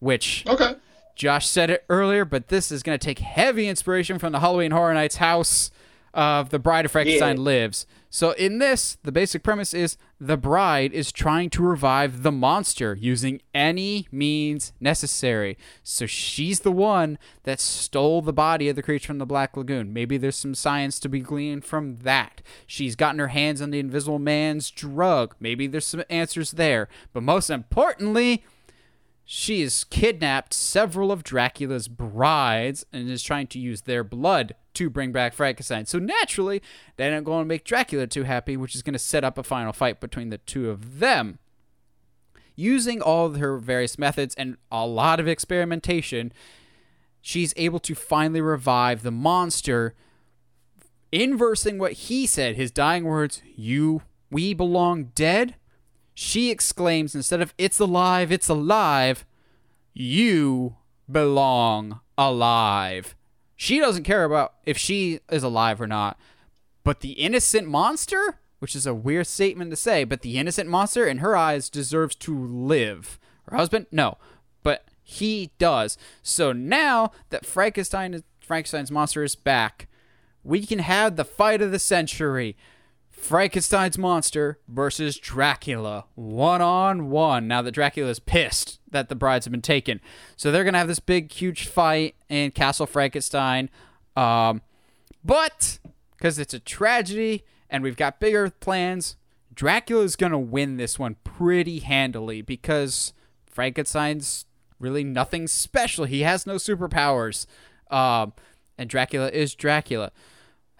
which. 0.00 0.44
Okay. 0.46 0.74
Josh 1.14 1.46
said 1.46 1.68
it 1.68 1.84
earlier, 1.90 2.24
but 2.24 2.48
this 2.48 2.72
is 2.72 2.82
going 2.82 2.98
to 2.98 3.04
take 3.04 3.18
heavy 3.18 3.68
inspiration 3.68 4.18
from 4.18 4.32
the 4.32 4.40
Halloween 4.40 4.70
Horror 4.70 4.94
Nights 4.94 5.16
house 5.16 5.70
of 6.14 6.48
The 6.48 6.58
Bride 6.58 6.86
of 6.86 6.90
Frankenstein 6.92 7.36
yeah. 7.36 7.42
Lives. 7.42 7.86
So 8.08 8.30
in 8.32 8.58
this, 8.58 8.96
the 9.02 9.12
basic 9.12 9.42
premise 9.42 9.74
is 9.74 9.98
the 10.20 10.36
bride 10.36 10.92
is 10.92 11.10
trying 11.10 11.48
to 11.48 11.62
revive 11.62 12.22
the 12.22 12.30
monster 12.30 12.94
using 12.94 13.40
any 13.54 14.06
means 14.12 14.74
necessary. 14.78 15.56
So 15.82 16.04
she's 16.04 16.60
the 16.60 16.70
one 16.70 17.18
that 17.44 17.58
stole 17.58 18.20
the 18.20 18.32
body 18.32 18.68
of 18.68 18.76
the 18.76 18.82
creature 18.82 19.06
from 19.06 19.18
the 19.18 19.24
Black 19.24 19.56
Lagoon. 19.56 19.94
Maybe 19.94 20.18
there's 20.18 20.36
some 20.36 20.54
science 20.54 21.00
to 21.00 21.08
be 21.08 21.20
gleaned 21.20 21.64
from 21.64 21.96
that. 22.02 22.42
She's 22.66 22.96
gotten 22.96 23.18
her 23.18 23.28
hands 23.28 23.62
on 23.62 23.70
the 23.70 23.80
Invisible 23.80 24.18
Man's 24.18 24.70
drug. 24.70 25.34
Maybe 25.40 25.66
there's 25.66 25.86
some 25.86 26.04
answers 26.10 26.50
there. 26.50 26.88
But 27.14 27.22
most 27.22 27.48
importantly, 27.48 28.44
she 29.32 29.60
has 29.60 29.84
kidnapped 29.84 30.52
several 30.52 31.12
of 31.12 31.22
Dracula's 31.22 31.86
brides 31.86 32.84
and 32.92 33.08
is 33.08 33.22
trying 33.22 33.46
to 33.46 33.60
use 33.60 33.82
their 33.82 34.02
blood 34.02 34.56
to 34.74 34.90
bring 34.90 35.12
back 35.12 35.34
Frankenstein. 35.34 35.86
So 35.86 36.00
naturally, 36.00 36.60
they 36.96 37.08
don't 37.08 37.22
going 37.22 37.44
to 37.44 37.48
make 37.48 37.62
Dracula 37.62 38.08
too 38.08 38.24
happy, 38.24 38.56
which 38.56 38.74
is 38.74 38.82
going 38.82 38.94
to 38.94 38.98
set 38.98 39.22
up 39.22 39.38
a 39.38 39.44
final 39.44 39.72
fight 39.72 40.00
between 40.00 40.30
the 40.30 40.38
two 40.38 40.68
of 40.68 40.98
them. 40.98 41.38
Using 42.56 43.00
all 43.00 43.32
her 43.34 43.58
various 43.58 44.00
methods 44.00 44.34
and 44.34 44.56
a 44.72 44.84
lot 44.84 45.20
of 45.20 45.28
experimentation, 45.28 46.32
she's 47.20 47.54
able 47.56 47.78
to 47.78 47.94
finally 47.94 48.40
revive 48.40 49.04
the 49.04 49.12
monster, 49.12 49.94
inversing 51.12 51.78
what 51.78 51.92
he 51.92 52.26
said, 52.26 52.56
his 52.56 52.72
dying 52.72 53.04
words, 53.04 53.42
"You, 53.54 54.02
we 54.28 54.54
belong 54.54 55.12
dead." 55.14 55.54
She 56.14 56.50
exclaims 56.50 57.14
instead 57.14 57.40
of 57.40 57.54
it's 57.58 57.78
alive, 57.78 58.30
it's 58.32 58.48
alive, 58.48 59.24
you 59.94 60.76
belong 61.10 62.00
alive. 62.16 63.14
She 63.56 63.78
doesn't 63.78 64.04
care 64.04 64.24
about 64.24 64.54
if 64.64 64.78
she 64.78 65.20
is 65.30 65.42
alive 65.42 65.80
or 65.80 65.86
not. 65.86 66.18
But 66.82 67.00
the 67.00 67.12
innocent 67.12 67.68
monster, 67.68 68.38
which 68.58 68.74
is 68.74 68.86
a 68.86 68.94
weird 68.94 69.26
statement 69.26 69.70
to 69.70 69.76
say, 69.76 70.04
but 70.04 70.22
the 70.22 70.38
innocent 70.38 70.68
monster 70.68 71.06
in 71.06 71.18
her 71.18 71.36
eyes 71.36 71.68
deserves 71.68 72.14
to 72.16 72.36
live. 72.36 73.18
Her 73.48 73.56
husband, 73.56 73.86
no, 73.90 74.16
but 74.62 74.86
he 75.02 75.50
does. 75.58 75.98
So 76.22 76.52
now 76.52 77.12
that 77.30 77.44
Frankenstein 77.44 78.22
Frankenstein's 78.40 78.90
monster 78.90 79.22
is 79.22 79.34
back, 79.34 79.88
we 80.42 80.64
can 80.64 80.78
have 80.78 81.16
the 81.16 81.24
fight 81.24 81.60
of 81.60 81.70
the 81.70 81.78
century. 81.78 82.56
Frankenstein's 83.20 83.98
monster 83.98 84.58
versus 84.66 85.18
Dracula, 85.18 86.06
one 86.14 86.62
on 86.62 87.10
one. 87.10 87.46
Now 87.46 87.60
that 87.60 87.72
Dracula's 87.72 88.18
pissed 88.18 88.80
that 88.90 89.10
the 89.10 89.14
brides 89.14 89.44
have 89.44 89.52
been 89.52 89.60
taken, 89.60 90.00
so 90.36 90.50
they're 90.50 90.64
gonna 90.64 90.78
have 90.78 90.88
this 90.88 91.00
big, 91.00 91.30
huge 91.30 91.66
fight 91.66 92.16
in 92.30 92.50
Castle 92.50 92.86
Frankenstein. 92.86 93.68
Um, 94.16 94.62
but 95.22 95.78
because 96.16 96.38
it's 96.38 96.54
a 96.54 96.58
tragedy 96.58 97.44
and 97.68 97.82
we've 97.82 97.96
got 97.96 98.20
bigger 98.20 98.48
plans, 98.48 99.16
Dracula's 99.54 100.16
gonna 100.16 100.38
win 100.38 100.78
this 100.78 100.98
one 100.98 101.16
pretty 101.22 101.80
handily 101.80 102.40
because 102.40 103.12
Frankenstein's 103.46 104.46
really 104.78 105.04
nothing 105.04 105.46
special. 105.46 106.06
He 106.06 106.22
has 106.22 106.46
no 106.46 106.54
superpowers, 106.54 107.46
um, 107.90 108.32
and 108.78 108.88
Dracula 108.88 109.28
is 109.28 109.54
Dracula. 109.54 110.10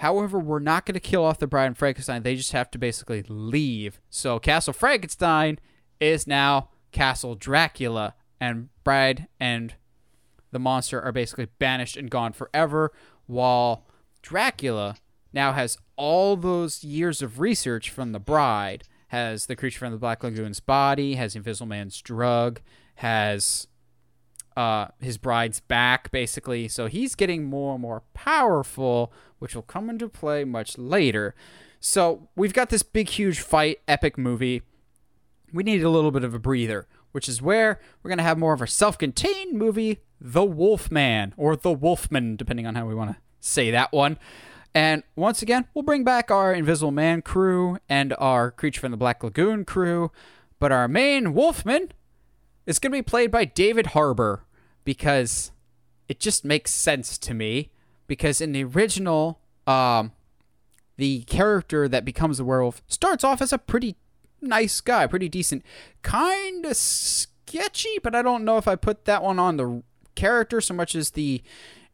However, 0.01 0.39
we're 0.39 0.61
not 0.61 0.87
going 0.87 0.95
to 0.95 1.01
kill 1.01 1.23
off 1.23 1.39
the 1.39 1.47
Bride 1.47 1.67
and 1.67 1.77
Frankenstein. 1.77 2.23
They 2.23 2.35
just 2.35 2.53
have 2.53 2.71
to 2.71 2.79
basically 2.79 3.23
leave. 3.29 4.01
So 4.09 4.39
Castle 4.39 4.73
Frankenstein 4.73 5.59
is 6.01 6.27
now 6.27 6.71
Castle 6.91 7.35
Dracula, 7.35 8.15
and 8.41 8.71
Bride 8.83 9.29
and 9.39 9.75
the 10.53 10.59
monster 10.59 11.03
are 11.03 11.13
basically 11.13 11.49
banished 11.59 11.99
and 11.99 12.11
gone 12.11 12.33
forever, 12.33 12.93
while 13.27 13.85
Dracula 14.23 14.97
now 15.35 15.53
has 15.53 15.77
all 15.97 16.35
those 16.35 16.83
years 16.83 17.21
of 17.21 17.39
research 17.39 17.91
from 17.91 18.13
the 18.13 18.19
Bride, 18.19 18.85
has 19.09 19.45
the 19.47 19.57
creature 19.57 19.81
from 19.81 19.93
the 19.93 19.99
Black 19.99 20.25
Lagoon's 20.25 20.61
body, 20.61 21.17
has 21.17 21.37
Invisible 21.37 21.67
Man's 21.67 22.01
drug, 22.01 22.63
has 22.97 23.67
uh, 24.57 24.89
his 25.01 25.19
bride's 25.19 25.61
back, 25.61 26.11
basically. 26.11 26.69
So 26.69 26.87
he's 26.87 27.15
getting 27.15 27.45
more 27.45 27.75
and 27.75 27.83
more 27.83 28.03
powerful, 28.15 29.13
which 29.39 29.55
will 29.55 29.63
come 29.63 29.89
into 29.89 30.09
play 30.09 30.45
much 30.45 30.79
later. 30.79 31.35
So 31.81 32.29
we've 32.37 32.53
got 32.53 32.71
this 32.71 32.83
big, 32.83 33.09
huge 33.09 33.41
fight, 33.41 33.81
epic 33.89 34.19
movie. 34.19 34.63
We 35.53 35.63
need 35.63 35.83
a 35.83 35.91
little 35.91 36.11
bit 36.11 36.25
of 36.25 36.35
a 36.35 36.39
breather, 36.39 36.87
which 37.13 37.29
is 37.29 37.41
where 37.41 37.81
we're 38.03 38.11
going 38.11 38.19
to 38.19 38.25
have 38.25 38.39
more 38.39 38.53
of 38.53 38.63
a 38.63 38.67
self 38.67 38.99
contained 38.99 39.57
movie, 39.57 40.01
The 40.21 40.45
Wolfman, 40.45 41.35
or 41.37 41.57
The 41.57 41.73
Wolfman, 41.73 42.37
depending 42.37 42.67
on 42.67 42.75
how 42.75 42.87
we 42.87 42.95
want 42.95 43.13
to 43.13 43.17
say 43.41 43.71
that 43.71 43.93
one. 43.93 44.19
And 44.75 45.03
once 45.17 45.43
again, 45.43 45.67
we'll 45.75 45.83
bring 45.83 46.05
back 46.05 46.31
our 46.31 46.55
Invisible 46.55 46.93
Man 46.93 47.23
crew 47.23 47.79
and 47.89 48.15
our 48.19 48.51
Creature 48.51 48.83
from 48.83 48.91
the 48.93 48.97
Black 48.97 49.25
Lagoon 49.25 49.65
crew. 49.65 50.13
But 50.61 50.71
our 50.71 50.87
main 50.87 51.33
Wolfman 51.33 51.93
is 52.67 52.79
going 52.79 52.93
to 52.93 52.99
be 52.99 53.03
played 53.03 53.31
by 53.31 53.45
David 53.45 53.89
Harbour 53.89 54.45
because 54.85 55.53
it 56.09 56.21
just 56.21 56.45
makes 56.45 56.73
sense 56.73 57.19
to 57.19 57.35
me. 57.35 57.71
Because 58.07 58.41
in 58.41 58.53
the 58.53 58.65
original, 58.65 59.41
um, 59.67 60.13
the 60.97 61.23
character 61.23 61.89
that 61.89 62.05
becomes 62.05 62.41
a 62.41 62.45
werewolf 62.45 62.83
starts 62.89 63.23
off 63.23 63.41
as 63.41 63.53
a 63.53 63.59
pretty 63.59 63.97
nice 64.41 64.81
guy, 64.81 65.07
pretty 65.07 65.29
decent, 65.29 65.65
kind 66.03 66.67
of 66.67 66.77
sketchy, 66.77 67.99
but 68.03 68.15
I 68.15 68.23
don't 68.23 68.45
know 68.45 68.59
if 68.59 68.67
I 68.67 68.77
put 68.77 69.05
that 69.05 69.23
one 69.23 69.39
on 69.39 69.57
the 69.57 69.83
character 70.15 70.61
so 70.61 70.75
much 70.75 70.95
as 70.95 71.11
the 71.11 71.43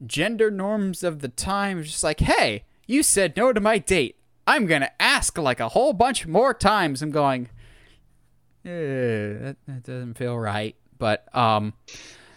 gender 0.04 0.50
norms 0.50 1.02
of 1.02 1.20
the 1.20 1.28
time. 1.28 1.82
Just 1.82 2.02
like, 2.02 2.20
hey, 2.20 2.64
you 2.86 3.02
said 3.02 3.36
no 3.36 3.52
to 3.52 3.60
my 3.60 3.78
date. 3.78 4.16
I'm 4.46 4.66
gonna 4.66 4.90
ask 5.00 5.36
like 5.38 5.60
a 5.60 5.70
whole 5.70 5.92
bunch 5.92 6.26
more 6.26 6.54
times. 6.54 7.02
I'm 7.02 7.10
going, 7.10 7.48
eh, 8.66 9.38
that, 9.44 9.56
that 9.66 9.82
doesn't 9.84 10.14
feel 10.14 10.38
right. 10.38 10.76
But 10.98 11.34
um, 11.34 11.74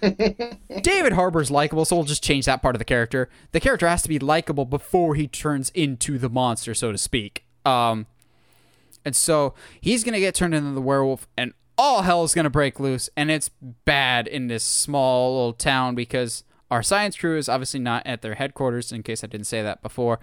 David 0.81 1.14
Harbour's 1.14 1.51
likable, 1.51 1.85
so 1.85 1.95
we'll 1.95 2.06
just 2.06 2.23
change 2.23 2.45
that 2.45 2.61
part 2.61 2.76
of 2.76 2.80
the 2.80 2.85
character. 2.85 3.30
The 3.51 3.60
character 3.60 3.88
has 3.88 4.01
to 4.03 4.10
be 4.10 4.19
likable 4.19 4.65
before 4.65 5.15
he 5.15 5.27
turns 5.27 5.69
into 5.72 6.18
the 6.18 6.30
monster, 6.30 6.73
so 6.73 6.91
to 6.91 6.97
speak. 6.97 7.45
Um, 7.65 8.06
and 9.03 9.15
so 9.15 9.53
he's 9.81 10.03
gonna 10.03 10.19
get 10.19 10.35
turned 10.35 10.53
into 10.53 10.72
the 10.72 10.81
werewolf, 10.81 11.27
and 11.38 11.53
all 11.77 12.03
hell 12.03 12.23
is 12.23 12.34
gonna 12.34 12.49
break 12.49 12.80
loose, 12.80 13.10
and 13.15 13.31
it's 13.31 13.49
bad 13.85 14.27
in 14.27 14.47
this 14.47 14.64
small 14.64 15.35
little 15.35 15.53
town 15.53 15.95
because 15.95 16.43
our 16.69 16.84
science 16.84 17.18
crew 17.18 17.38
is 17.38 17.49
obviously 17.49 17.80
not 17.80 18.06
at 18.06 18.22
their 18.22 18.35
headquarters. 18.35 18.91
In 18.91 19.03
case 19.03 19.23
I 19.23 19.27
didn't 19.27 19.47
say 19.47 19.61
that 19.61 19.81
before, 19.81 20.19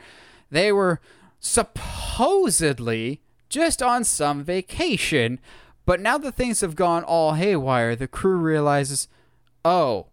they 0.51 0.73
were 0.73 1.01
supposedly 1.41 3.21
just 3.49 3.83
on 3.83 4.05
some 4.05 4.43
vacation, 4.43 5.39
but 5.87 6.01
now 6.01 6.19
that 6.19 6.35
things 6.35 6.61
have 6.61 6.75
gone 6.75 7.05
all 7.05 7.35
haywire, 7.35 7.97
the 7.97 8.09
crew 8.09 8.37
realizes, 8.37 9.09
oh, 9.65 10.09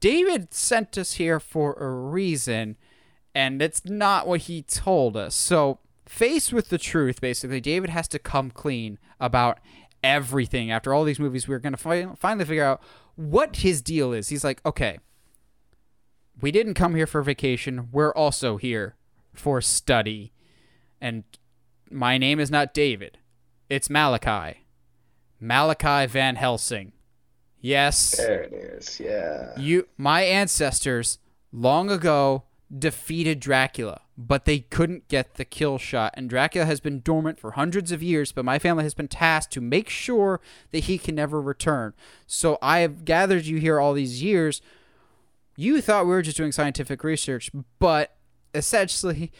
David 0.00 0.52
sent 0.52 0.98
us 0.98 1.14
here 1.14 1.40
for 1.40 1.74
a 1.74 1.90
reason, 1.90 2.76
and 3.34 3.62
it's 3.62 3.84
not 3.84 4.26
what 4.26 4.42
he 4.42 4.62
told 4.62 5.16
us. 5.16 5.34
So, 5.34 5.78
faced 6.04 6.52
with 6.52 6.68
the 6.68 6.78
truth, 6.78 7.20
basically, 7.20 7.60
David 7.60 7.90
has 7.90 8.08
to 8.08 8.18
come 8.18 8.50
clean 8.50 8.98
about 9.20 9.58
everything. 10.02 10.70
After 10.70 10.92
all 10.92 11.04
these 11.04 11.20
movies, 11.20 11.46
we're 11.46 11.58
going 11.58 11.72
to 11.72 11.78
fi- 11.78 12.08
finally 12.16 12.44
figure 12.44 12.64
out 12.64 12.82
what 13.14 13.56
his 13.56 13.80
deal 13.80 14.12
is. 14.12 14.28
He's 14.28 14.44
like, 14.44 14.60
okay, 14.66 14.98
we 16.40 16.50
didn't 16.50 16.74
come 16.74 16.94
here 16.94 17.06
for 17.06 17.22
vacation. 17.22 17.88
We're 17.92 18.12
also 18.12 18.56
here 18.56 18.96
for 19.32 19.60
study. 19.60 20.32
And 21.00 21.24
my 21.90 22.18
name 22.18 22.40
is 22.40 22.50
not 22.50 22.74
David, 22.74 23.18
it's 23.70 23.88
Malachi. 23.88 24.64
Malachi 25.40 26.06
Van 26.06 26.36
Helsing. 26.36 26.92
Yes. 27.60 28.16
There 28.16 28.42
it 28.42 28.52
is. 28.52 29.00
Yeah. 29.00 29.52
You 29.56 29.86
my 29.96 30.22
ancestors 30.22 31.18
long 31.52 31.90
ago 31.90 32.44
defeated 32.76 33.40
Dracula, 33.40 34.02
but 34.18 34.44
they 34.44 34.60
couldn't 34.60 35.08
get 35.08 35.34
the 35.34 35.44
kill 35.44 35.78
shot 35.78 36.12
and 36.16 36.28
Dracula 36.28 36.66
has 36.66 36.80
been 36.80 37.00
dormant 37.00 37.38
for 37.38 37.52
hundreds 37.52 37.92
of 37.92 38.02
years, 38.02 38.32
but 38.32 38.44
my 38.44 38.58
family 38.58 38.84
has 38.84 38.94
been 38.94 39.08
tasked 39.08 39.52
to 39.54 39.60
make 39.60 39.88
sure 39.88 40.40
that 40.72 40.84
he 40.84 40.98
can 40.98 41.14
never 41.14 41.40
return. 41.40 41.94
So 42.26 42.58
I 42.60 42.80
have 42.80 43.04
gathered 43.04 43.46
you 43.46 43.58
here 43.58 43.80
all 43.80 43.92
these 43.92 44.22
years. 44.22 44.60
You 45.56 45.80
thought 45.80 46.06
we 46.06 46.12
were 46.12 46.22
just 46.22 46.36
doing 46.36 46.52
scientific 46.52 47.04
research, 47.04 47.50
but 47.78 48.16
essentially 48.54 49.30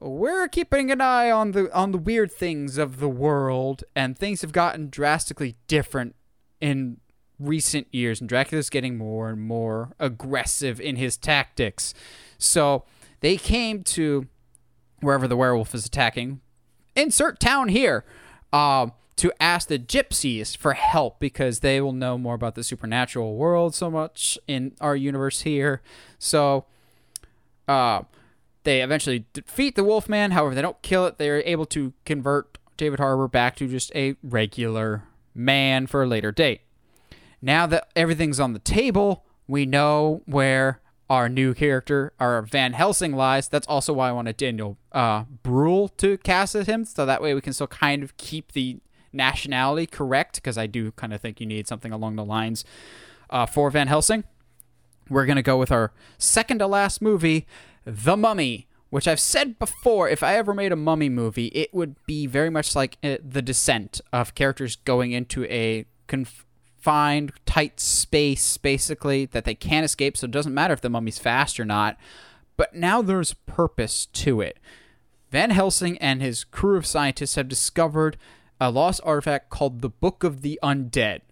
we're 0.00 0.48
keeping 0.48 0.90
an 0.90 1.00
eye 1.00 1.30
on 1.30 1.52
the 1.52 1.72
on 1.76 1.92
the 1.92 1.98
weird 1.98 2.32
things 2.32 2.78
of 2.78 3.00
the 3.00 3.08
world 3.08 3.84
and 3.94 4.16
things 4.16 4.40
have 4.40 4.52
gotten 4.52 4.88
drastically 4.88 5.56
different 5.68 6.16
in 6.60 6.98
recent 7.38 7.86
years 7.92 8.20
and 8.20 8.28
Dracula's 8.28 8.70
getting 8.70 8.96
more 8.96 9.28
and 9.28 9.40
more 9.40 9.92
aggressive 9.98 10.80
in 10.80 10.96
his 10.96 11.16
tactics. 11.16 11.92
So 12.38 12.84
they 13.20 13.36
came 13.36 13.82
to 13.84 14.26
wherever 15.00 15.28
the 15.28 15.36
werewolf 15.36 15.74
is 15.74 15.86
attacking, 15.86 16.40
insert 16.96 17.40
town 17.40 17.68
here, 17.68 18.04
um, 18.52 18.92
to 19.16 19.32
ask 19.40 19.68
the 19.68 19.78
gypsies 19.78 20.56
for 20.56 20.72
help 20.72 21.18
because 21.18 21.60
they 21.60 21.80
will 21.80 21.92
know 21.92 22.16
more 22.16 22.34
about 22.34 22.54
the 22.54 22.64
supernatural 22.64 23.36
world 23.36 23.74
so 23.74 23.90
much 23.90 24.38
in 24.46 24.72
our 24.80 24.96
universe 24.96 25.42
here. 25.42 25.82
So, 26.18 26.64
uh, 27.68 28.02
they 28.64 28.82
eventually 28.82 29.26
defeat 29.32 29.74
the 29.74 29.84
Wolfman. 29.84 30.32
However, 30.32 30.54
they 30.54 30.62
don't 30.62 30.80
kill 30.82 31.06
it. 31.06 31.18
They 31.18 31.30
are 31.30 31.42
able 31.44 31.66
to 31.66 31.92
convert 32.04 32.58
David 32.76 32.98
Harbour 32.98 33.28
back 33.28 33.56
to 33.56 33.68
just 33.68 33.94
a 33.94 34.16
regular 34.22 35.04
man 35.34 35.86
for 35.86 36.02
a 36.02 36.06
later 36.06 36.32
date. 36.32 36.62
Now 37.42 37.66
that 37.66 37.88
everything's 37.96 38.40
on 38.40 38.52
the 38.52 38.58
table, 38.58 39.24
we 39.46 39.66
know 39.66 40.22
where 40.26 40.80
our 41.08 41.28
new 41.28 41.54
character, 41.54 42.12
our 42.20 42.42
Van 42.42 42.72
Helsing, 42.72 43.12
lies. 43.16 43.48
That's 43.48 43.66
also 43.66 43.92
why 43.92 44.10
I 44.10 44.12
wanted 44.12 44.36
Daniel 44.36 44.78
uh, 44.92 45.24
Bruhl 45.42 45.88
to 45.88 46.18
cast 46.18 46.54
as 46.54 46.66
him, 46.66 46.84
so 46.84 47.04
that 47.04 47.20
way 47.20 47.34
we 47.34 47.40
can 47.40 47.52
still 47.52 47.66
kind 47.66 48.02
of 48.02 48.16
keep 48.16 48.52
the 48.52 48.78
nationality 49.12 49.86
correct, 49.86 50.36
because 50.36 50.56
I 50.56 50.68
do 50.68 50.92
kind 50.92 51.12
of 51.12 51.20
think 51.20 51.40
you 51.40 51.46
need 51.46 51.66
something 51.66 51.92
along 51.92 52.14
the 52.14 52.24
lines 52.24 52.64
uh, 53.28 53.44
for 53.44 53.70
Van 53.70 53.88
Helsing. 53.88 54.22
We're 55.08 55.26
going 55.26 55.36
to 55.36 55.42
go 55.42 55.58
with 55.58 55.72
our 55.72 55.92
second 56.16 56.58
to 56.58 56.68
last 56.68 57.02
movie, 57.02 57.46
The 57.90 58.16
Mummy, 58.16 58.68
which 58.90 59.08
I've 59.08 59.20
said 59.20 59.58
before, 59.58 60.08
if 60.08 60.22
I 60.22 60.36
ever 60.36 60.54
made 60.54 60.70
a 60.70 60.76
mummy 60.76 61.08
movie, 61.08 61.46
it 61.46 61.74
would 61.74 61.96
be 62.06 62.26
very 62.26 62.48
much 62.48 62.76
like 62.76 62.98
uh, 63.02 63.16
The 63.22 63.42
Descent 63.42 64.00
of 64.12 64.34
characters 64.36 64.76
going 64.76 65.10
into 65.10 65.44
a 65.46 65.86
confined, 66.06 67.32
tight 67.46 67.80
space, 67.80 68.56
basically, 68.56 69.26
that 69.26 69.44
they 69.44 69.56
can't 69.56 69.84
escape, 69.84 70.16
so 70.16 70.26
it 70.26 70.30
doesn't 70.30 70.54
matter 70.54 70.72
if 70.72 70.80
the 70.80 70.88
mummy's 70.88 71.18
fast 71.18 71.58
or 71.58 71.64
not. 71.64 71.96
But 72.56 72.76
now 72.76 73.02
there's 73.02 73.34
purpose 73.34 74.06
to 74.06 74.40
it. 74.40 74.60
Van 75.32 75.50
Helsing 75.50 75.98
and 75.98 76.22
his 76.22 76.44
crew 76.44 76.76
of 76.76 76.86
scientists 76.86 77.34
have 77.34 77.48
discovered 77.48 78.16
a 78.60 78.70
lost 78.70 79.00
artifact 79.04 79.50
called 79.50 79.80
the 79.80 79.88
Book 79.88 80.22
of 80.22 80.42
the 80.42 80.60
Undead, 80.62 81.22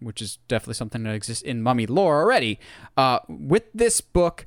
which 0.00 0.22
is 0.22 0.38
definitely 0.48 0.74
something 0.74 1.02
that 1.02 1.14
exists 1.14 1.42
in 1.42 1.62
mummy 1.62 1.86
lore 1.86 2.22
already. 2.22 2.58
Uh, 2.96 3.18
with 3.28 3.64
this 3.74 4.00
book, 4.00 4.46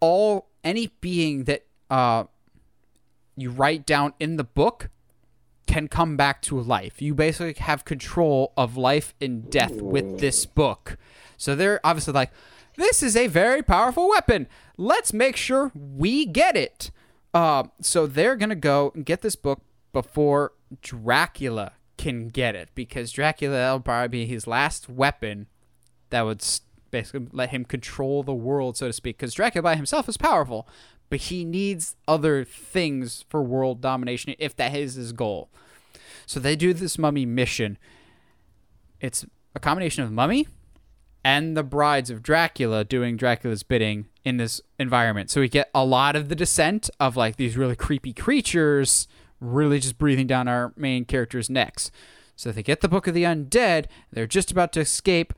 all 0.00 0.48
any 0.64 0.88
being 1.00 1.44
that 1.44 1.66
uh, 1.90 2.24
you 3.36 3.50
write 3.50 3.86
down 3.86 4.14
in 4.18 4.36
the 4.36 4.44
book 4.44 4.90
can 5.66 5.88
come 5.88 6.16
back 6.16 6.40
to 6.42 6.60
life. 6.60 7.02
You 7.02 7.14
basically 7.14 7.54
have 7.62 7.84
control 7.84 8.52
of 8.56 8.76
life 8.76 9.14
and 9.20 9.50
death 9.50 9.80
with 9.80 10.20
this 10.20 10.46
book. 10.46 10.96
So 11.36 11.54
they're 11.54 11.80
obviously 11.84 12.14
like, 12.14 12.30
this 12.76 13.02
is 13.02 13.16
a 13.16 13.26
very 13.26 13.62
powerful 13.62 14.08
weapon. 14.08 14.46
Let's 14.76 15.12
make 15.12 15.36
sure 15.36 15.72
we 15.74 16.24
get 16.24 16.56
it. 16.56 16.90
Uh, 17.34 17.64
so 17.80 18.06
they're 18.06 18.36
gonna 18.36 18.54
go 18.54 18.92
and 18.94 19.04
get 19.04 19.22
this 19.22 19.36
book 19.36 19.62
before 19.92 20.52
Dracula 20.82 21.72
can 21.98 22.28
get 22.28 22.54
it 22.54 22.70
because 22.74 23.12
Dracula 23.12 23.72
will 23.72 23.80
probably 23.80 24.08
be 24.08 24.26
his 24.26 24.46
last 24.46 24.88
weapon 24.88 25.46
that 26.10 26.22
would 26.22 26.42
basically 26.96 27.28
let 27.32 27.50
him 27.50 27.64
control 27.64 28.22
the 28.22 28.34
world, 28.34 28.76
so 28.76 28.86
to 28.86 28.92
speak. 28.92 29.18
Because 29.18 29.34
Dracula 29.34 29.62
by 29.62 29.76
himself 29.76 30.08
is 30.08 30.16
powerful, 30.16 30.66
but 31.10 31.20
he 31.20 31.44
needs 31.44 31.94
other 32.08 32.42
things 32.42 33.24
for 33.28 33.42
world 33.42 33.82
domination 33.82 34.34
if 34.38 34.56
that 34.56 34.74
is 34.74 34.94
his 34.94 35.12
goal. 35.12 35.50
So 36.24 36.40
they 36.40 36.56
do 36.56 36.72
this 36.72 36.96
mummy 36.98 37.26
mission. 37.26 37.76
It's 39.00 39.26
a 39.54 39.60
combination 39.60 40.04
of 40.04 40.10
mummy 40.10 40.48
and 41.22 41.54
the 41.56 41.62
brides 41.62 42.08
of 42.08 42.22
Dracula 42.22 42.82
doing 42.82 43.16
Dracula's 43.16 43.62
bidding 43.62 44.06
in 44.24 44.38
this 44.38 44.62
environment. 44.78 45.30
So 45.30 45.42
we 45.42 45.48
get 45.48 45.70
a 45.74 45.84
lot 45.84 46.16
of 46.16 46.30
the 46.30 46.34
descent 46.34 46.88
of 46.98 47.16
like 47.16 47.36
these 47.36 47.56
really 47.56 47.76
creepy 47.76 48.14
creatures 48.14 49.06
really 49.38 49.78
just 49.78 49.98
breathing 49.98 50.26
down 50.26 50.48
our 50.48 50.72
main 50.76 51.04
characters' 51.04 51.50
necks. 51.50 51.90
So 52.36 52.52
they 52.52 52.62
get 52.62 52.80
the 52.80 52.88
Book 52.88 53.06
of 53.06 53.12
the 53.12 53.24
Undead, 53.24 53.86
they're 54.10 54.26
just 54.26 54.50
about 54.50 54.72
to 54.72 54.80
escape 54.80 55.34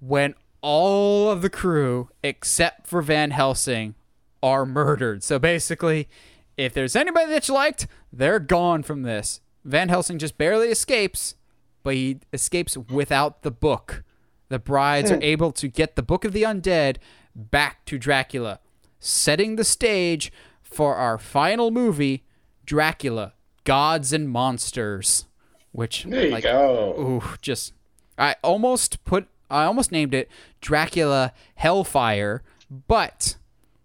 when 0.00 0.34
all 0.62 1.30
of 1.30 1.42
the 1.42 1.50
crew, 1.50 2.10
except 2.22 2.86
for 2.86 3.02
Van 3.02 3.30
Helsing, 3.30 3.94
are 4.42 4.66
murdered. 4.66 5.22
So 5.22 5.38
basically, 5.38 6.08
if 6.56 6.72
there's 6.72 6.96
anybody 6.96 7.30
that 7.30 7.48
you 7.48 7.54
liked, 7.54 7.86
they're 8.12 8.38
gone 8.38 8.82
from 8.82 9.02
this. 9.02 9.40
Van 9.64 9.88
Helsing 9.88 10.18
just 10.18 10.38
barely 10.38 10.68
escapes, 10.68 11.34
but 11.82 11.94
he 11.94 12.20
escapes 12.32 12.76
without 12.76 13.42
the 13.42 13.50
book. 13.50 14.04
the 14.48 14.58
brides 14.58 15.10
are 15.12 15.16
hmm. 15.16 15.22
able 15.22 15.52
to 15.52 15.68
get 15.68 15.94
the 15.94 16.02
Book 16.02 16.24
of 16.24 16.32
the 16.32 16.42
Undead 16.42 16.96
back 17.36 17.84
to 17.84 17.98
Dracula, 17.98 18.58
setting 18.98 19.54
the 19.54 19.64
stage 19.64 20.32
for 20.60 20.96
our 20.96 21.18
final 21.18 21.70
movie, 21.70 22.24
Dracula: 22.66 23.34
Gods 23.64 24.12
and 24.12 24.28
Monsters, 24.28 25.26
which 25.72 26.04
There 26.04 26.26
you 26.26 26.32
like 26.32 26.42
go. 26.42 26.94
ooh, 26.98 27.36
just 27.40 27.74
I 28.18 28.36
almost 28.42 29.04
put 29.04 29.28
I 29.50 29.64
almost 29.64 29.92
named 29.92 30.14
it 30.14 30.30
Dracula 30.60 31.32
Hellfire, 31.54 32.42
but 32.88 33.36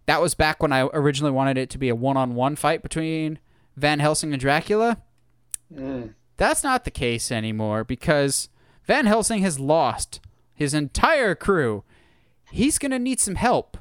that 0.05 0.21
was 0.21 0.35
back 0.35 0.61
when 0.61 0.71
I 0.71 0.81
originally 0.93 1.31
wanted 1.31 1.57
it 1.57 1.69
to 1.71 1.77
be 1.77 1.89
a 1.89 1.95
one-on-one 1.95 2.55
fight 2.55 2.83
between 2.83 3.39
Van 3.75 3.99
Helsing 3.99 4.31
and 4.33 4.39
Dracula. 4.39 5.01
Mm. 5.73 6.13
That's 6.37 6.63
not 6.63 6.83
the 6.83 6.91
case 6.91 7.31
anymore 7.31 7.83
because 7.83 8.49
Van 8.85 9.05
Helsing 9.05 9.41
has 9.41 9.59
lost 9.59 10.19
his 10.53 10.73
entire 10.73 11.33
crew. 11.35 11.83
He's 12.51 12.77
going 12.77 12.91
to 12.91 12.99
need 12.99 13.19
some 13.19 13.35
help 13.35 13.77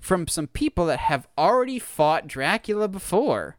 from 0.00 0.26
some 0.26 0.46
people 0.46 0.86
that 0.86 1.00
have 1.00 1.28
already 1.36 1.78
fought 1.78 2.26
Dracula 2.26 2.88
before 2.88 3.56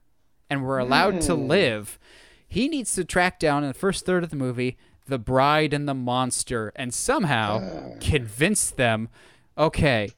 and 0.50 0.64
were 0.64 0.80
allowed 0.80 1.22
to 1.22 1.34
live. 1.34 2.00
He 2.48 2.68
needs 2.68 2.94
to 2.96 3.06
track 3.06 3.40
down 3.40 3.64
in 3.64 3.70
the 3.70 3.74
first 3.74 4.06
third 4.06 4.24
of 4.24 4.30
the 4.30 4.36
movie 4.36 4.78
the 5.10 5.20
bride 5.20 5.74
and 5.74 5.88
the 5.88 5.94
monster 5.94 6.72
and 6.76 6.94
somehow 6.94 7.96
convince 8.00 8.70
them 8.70 9.10
okay, 9.58 10.10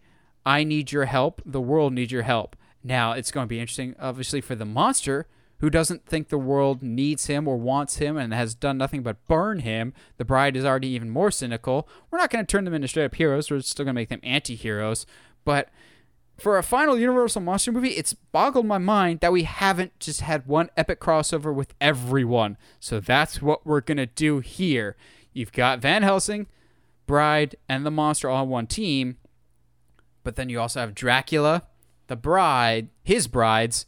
I 0.46 0.64
need 0.64 0.92
your 0.92 1.06
help. 1.06 1.42
The 1.46 1.62
world 1.62 1.94
needs 1.94 2.12
your 2.12 2.22
help. 2.22 2.56
Now, 2.84 3.14
it's 3.14 3.32
going 3.32 3.46
to 3.46 3.50
be 3.50 3.60
interesting, 3.60 3.96
obviously, 4.00 4.40
for 4.40 4.56
the 4.56 4.66
monster 4.66 5.28
who 5.60 5.70
doesn't 5.70 6.06
think 6.06 6.30
the 6.30 6.40
world 6.40 6.82
needs 6.82 7.28
him 7.28 7.48
or 7.48 7.56
wants 7.56 7.98
him 7.98 8.18
and 8.18 8.34
has 8.34 8.56
done 8.56 8.78
nothing 8.78 9.04
but 9.04 9.28
burn 9.28 9.60
him. 9.60 9.94
The 10.18 10.26
bride 10.26 10.56
is 10.56 10.66
already 10.66 10.88
even 10.90 11.10
more 11.12 11.30
cynical. 11.30 11.88
We're 12.10 12.18
not 12.18 12.32
going 12.32 12.46
to 12.46 12.52
turn 12.52 12.66
them 12.66 12.74
into 12.74 12.88
straight 12.88 13.06
up 13.06 13.16
heroes. 13.16 13.52
We're 13.52 13.60
still 13.62 13.86
going 13.86 13.94
to 13.94 14.00
make 14.00 14.10
them 14.10 14.22
anti 14.24 14.56
heroes. 14.56 15.06
But 15.46 15.70
for 16.42 16.58
a 16.58 16.64
final 16.64 16.98
Universal 16.98 17.42
Monster 17.42 17.72
movie, 17.72 17.92
it's 17.92 18.14
boggled 18.14 18.66
my 18.66 18.78
mind 18.78 19.20
that 19.20 19.32
we 19.32 19.44
haven't 19.44 20.00
just 20.00 20.22
had 20.22 20.48
one 20.48 20.70
epic 20.76 21.00
crossover 21.00 21.54
with 21.54 21.74
everyone. 21.80 22.58
So 22.80 23.00
that's 23.00 23.42
what 23.42 23.66
we're 23.66 23.82
going 23.82 23.98
to 23.98 24.08
do 24.08 24.40
here. 24.40 24.96
You've 25.34 25.52
got 25.52 25.80
Van 25.80 26.04
Helsing, 26.04 26.48
Bride, 27.06 27.56
and 27.70 27.86
the 27.86 27.92
monster 27.92 28.30
all 28.30 28.44
on 28.44 28.50
one 28.50 28.68
team. 28.68 29.18
But 30.24 30.36
then 30.36 30.50
you 30.50 30.60
also 30.60 30.80
have 30.80 30.96
Dracula, 30.96 31.64
the 32.08 32.16
bride, 32.16 32.90
his 33.04 33.28
brides. 33.28 33.86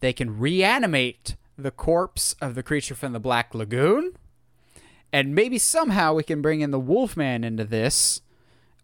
They 0.00 0.12
can 0.12 0.38
reanimate 0.38 1.36
the 1.58 1.70
corpse 1.70 2.36
of 2.40 2.54
the 2.54 2.62
creature 2.62 2.94
from 2.94 3.12
the 3.12 3.20
Black 3.20 3.54
Lagoon. 3.54 4.12
And 5.12 5.34
maybe 5.34 5.58
somehow 5.58 6.14
we 6.14 6.22
can 6.22 6.42
bring 6.42 6.60
in 6.60 6.70
the 6.70 6.80
Wolfman 6.80 7.44
into 7.44 7.64
this. 7.64 8.20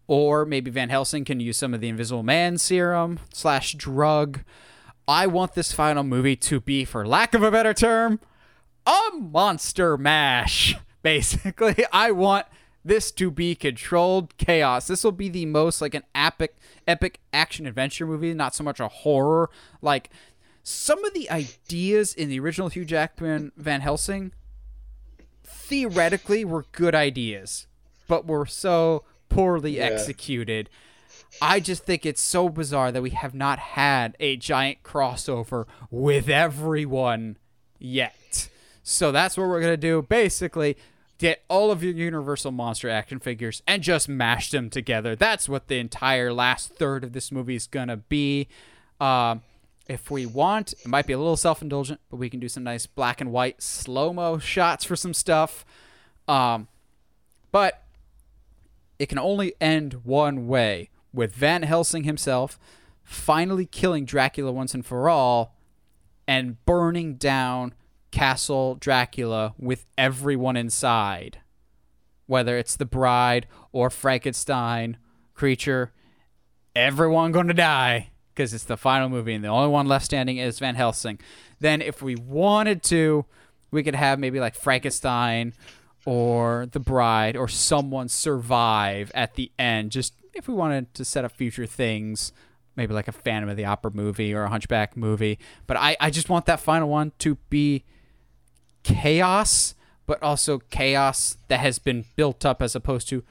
Or 0.07 0.45
maybe 0.45 0.69
Van 0.69 0.89
Helsing 0.89 1.25
can 1.25 1.39
use 1.39 1.57
some 1.57 1.73
of 1.73 1.81
the 1.81 1.87
Invisible 1.87 2.23
Man 2.23 2.57
serum 2.57 3.19
slash 3.33 3.73
drug. 3.73 4.41
I 5.07 5.27
want 5.27 5.53
this 5.53 5.71
final 5.71 6.03
movie 6.03 6.35
to 6.37 6.59
be, 6.59 6.85
for 6.85 7.05
lack 7.05 7.33
of 7.33 7.43
a 7.43 7.51
better 7.51 7.73
term, 7.73 8.19
a 8.85 8.99
monster 9.17 9.97
mash. 9.97 10.75
Basically, 11.01 11.85
I 11.91 12.11
want 12.11 12.47
this 12.85 13.11
to 13.11 13.31
be 13.31 13.55
controlled 13.55 14.37
chaos. 14.37 14.87
This 14.87 15.03
will 15.03 15.11
be 15.11 15.29
the 15.29 15.45
most 15.45 15.81
like 15.81 15.93
an 15.93 16.03
epic, 16.13 16.55
epic 16.87 17.19
action 17.31 17.65
adventure 17.65 18.05
movie, 18.05 18.33
not 18.33 18.55
so 18.55 18.63
much 18.63 18.79
a 18.79 18.87
horror. 18.87 19.49
Like 19.81 20.09
some 20.63 21.03
of 21.03 21.13
the 21.13 21.29
ideas 21.29 22.13
in 22.13 22.29
the 22.29 22.39
original 22.39 22.69
Hugh 22.69 22.85
Jackman 22.85 23.51
Van 23.57 23.81
Helsing 23.81 24.31
theoretically 25.43 26.45
were 26.45 26.65
good 26.71 26.95
ideas, 26.95 27.67
but 28.07 28.25
were 28.25 28.45
so 28.45 29.03
poorly 29.33 29.77
Yeah. 29.77 29.83
executed. 29.85 30.69
I 31.41 31.59
just 31.59 31.83
think 31.83 32.05
it's 32.05 32.21
so 32.21 32.47
bizarre 32.49 32.91
that 32.91 33.01
we 33.01 33.09
have 33.11 33.33
not 33.33 33.57
had 33.59 34.15
a 34.19 34.35
giant 34.37 34.83
crossover 34.83 35.65
with 35.89 36.29
everyone 36.29 37.37
yet. 37.79 38.49
So 38.83 39.11
that's 39.11 39.35
what 39.37 39.47
we're 39.47 39.59
going 39.61 39.73
to 39.73 39.77
do. 39.77 40.01
Basically, 40.03 40.77
get 41.17 41.43
all 41.47 41.71
of 41.71 41.83
your 41.83 41.93
Universal 41.93 42.51
Monster 42.51 42.89
action 42.89 43.19
figures 43.19 43.63
and 43.65 43.81
just 43.81 44.07
mash 44.09 44.51
them 44.51 44.69
together. 44.69 45.15
That's 45.15 45.47
what 45.49 45.67
the 45.67 45.79
entire 45.79 46.33
last 46.33 46.75
third 46.75 47.03
of 47.03 47.13
this 47.13 47.31
movie 47.31 47.55
is 47.55 47.65
going 47.67 47.87
to 47.87 47.97
be. 47.97 48.47
Um, 48.99 49.41
if 49.87 50.09
we 50.11 50.25
want, 50.25 50.73
it 50.73 50.87
might 50.87 51.07
be 51.07 51.13
a 51.13 51.17
little 51.17 51.37
self 51.37 51.61
indulgent, 51.61 51.99
but 52.09 52.17
we 52.17 52.29
can 52.29 52.39
do 52.39 52.47
some 52.49 52.63
nice 52.63 52.85
black 52.85 53.19
and 53.21 53.31
white 53.31 53.61
slow 53.61 54.13
mo 54.13 54.37
shots 54.37 54.85
for 54.85 54.95
some 54.95 55.13
stuff. 55.13 55.65
Um, 56.27 56.67
but 57.51 57.82
it 59.03 59.09
can 59.09 59.19
only 59.19 59.53
end 59.59 60.05
one 60.05 60.47
way 60.47 60.89
with 61.11 61.35
Van 61.35 61.63
Helsing 61.63 62.05
himself 62.05 62.57
finally 63.03 63.65
killing 63.65 64.05
Dracula 64.05 64.49
once 64.49 64.73
and 64.73 64.85
for 64.85 65.09
all 65.09 65.57
and 66.25 66.63
burning 66.65 67.15
down 67.15 67.73
Castle 68.11 68.75
Dracula 68.75 69.55
with 69.59 69.85
everyone 69.97 70.55
inside. 70.55 71.39
Whether 72.27 72.57
it's 72.57 72.77
the 72.77 72.85
bride 72.85 73.45
or 73.73 73.89
Frankenstein 73.89 74.95
creature, 75.33 75.91
everyone 76.73 77.33
to 77.33 77.53
die 77.53 78.11
because 78.33 78.53
it's 78.53 78.63
the 78.63 78.77
final 78.77 79.09
movie 79.09 79.33
and 79.33 79.43
the 79.43 79.49
only 79.49 79.67
one 79.67 79.89
left 79.89 80.05
standing 80.05 80.37
is 80.37 80.59
Van 80.59 80.75
Helsing. 80.75 81.19
Then 81.59 81.81
if 81.81 82.01
we 82.01 82.15
wanted 82.15 82.83
to, 82.83 83.25
we 83.69 83.83
could 83.83 83.95
have 83.95 84.17
maybe 84.17 84.39
like 84.39 84.55
Frankenstein 84.55 85.53
or 86.05 86.67
the 86.71 86.79
bride 86.79 87.35
or 87.37 87.47
someone 87.47 88.09
survive 88.09 89.11
at 89.13 89.35
the 89.35 89.51
end 89.57 89.91
just 89.91 90.13
if 90.33 90.47
we 90.47 90.53
wanted 90.53 90.93
to 90.93 91.05
set 91.05 91.23
up 91.23 91.31
future 91.31 91.65
things 91.65 92.31
maybe 92.75 92.93
like 92.93 93.07
a 93.07 93.11
phantom 93.11 93.49
of 93.49 93.57
the 93.57 93.65
opera 93.65 93.91
movie 93.93 94.33
or 94.33 94.43
a 94.43 94.49
hunchback 94.49 94.97
movie. 94.97 95.37
But 95.67 95.77
i, 95.77 95.95
I 95.99 96.09
just 96.09 96.29
want 96.29 96.45
that 96.47 96.59
final 96.59 96.89
one 96.89 97.11
to 97.19 97.35
be 97.49 97.83
chaos 98.83 99.75
but 100.05 100.21
also 100.21 100.59
chaos 100.69 101.37
that 101.47 101.61
has 101.61 101.79
been 101.79 102.05
built 102.15 102.45
up 102.45 102.61
as 102.61 102.75
opposed 102.75 103.07
to 103.09 103.23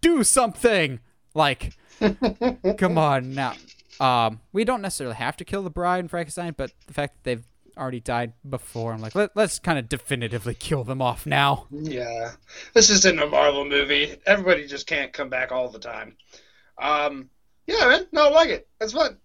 do 0.00 0.24
something. 0.24 1.00
Like 1.34 1.74
come 2.78 2.96
on 2.96 3.34
now. 3.34 3.54
Um, 4.00 4.40
we 4.52 4.64
don't 4.64 4.80
necessarily 4.80 5.16
have 5.16 5.36
to 5.36 5.44
kill 5.44 5.62
the 5.62 5.70
bride 5.70 6.00
and 6.00 6.10
frankenstein 6.10 6.54
but 6.56 6.72
the 6.86 6.94
fact 6.94 7.14
that 7.14 7.24
they've 7.24 7.44
already 7.76 8.00
died 8.00 8.32
before 8.48 8.92
i'm 8.92 9.00
like 9.00 9.14
Let, 9.14 9.36
let's 9.36 9.58
kind 9.58 9.78
of 9.78 9.88
definitively 9.88 10.54
kill 10.54 10.84
them 10.84 11.02
off 11.02 11.26
now 11.26 11.66
Yeah, 11.70 12.32
this 12.74 12.90
isn't 12.90 13.20
a 13.20 13.26
Marvel 13.26 13.64
movie. 13.64 14.16
Everybody 14.26 14.66
just 14.66 14.86
can't 14.86 15.12
come 15.12 15.28
back 15.28 15.52
all 15.52 15.68
the 15.68 15.78
time. 15.78 16.16
Um, 16.78 17.30
yeah, 17.66 17.86
man, 17.86 18.06
no, 18.12 18.28
I 18.28 18.30
like 18.30 18.48
it. 18.50 18.68
It's 18.80 18.92
fun. 18.92 19.18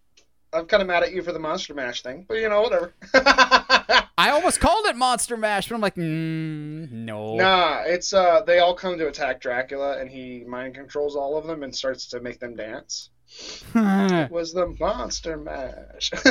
I'm 0.53 0.65
kind 0.65 0.81
of 0.81 0.87
mad 0.87 1.03
at 1.03 1.11
you 1.11 1.21
for 1.21 1.33
the 1.33 1.39
Monster 1.39 1.73
Mash 1.73 2.01
thing, 2.01 2.25
but 2.27 2.35
you 2.35 2.49
know, 2.49 2.61
whatever. 2.61 2.93
I 3.13 4.29
almost 4.31 4.59
called 4.59 4.85
it 4.85 4.95
Monster 4.95 5.37
Mash, 5.37 5.67
but 5.67 5.75
I'm 5.75 5.81
like, 5.81 5.95
mm, 5.95 6.91
no. 6.91 7.35
nah, 7.35 7.83
it's 7.85 8.13
uh, 8.13 8.41
they 8.45 8.59
all 8.59 8.73
come 8.73 8.97
to 8.97 9.07
attack 9.07 9.41
Dracula, 9.41 9.99
and 9.99 10.09
he 10.09 10.43
mind 10.47 10.75
controls 10.75 11.15
all 11.15 11.37
of 11.37 11.45
them 11.45 11.63
and 11.63 11.75
starts 11.75 12.07
to 12.07 12.21
make 12.21 12.39
them 12.39 12.55
dance. 12.55 13.09
It 13.75 14.31
was 14.31 14.53
the 14.53 14.67
Monster 14.79 15.37
Mash. 15.37 16.11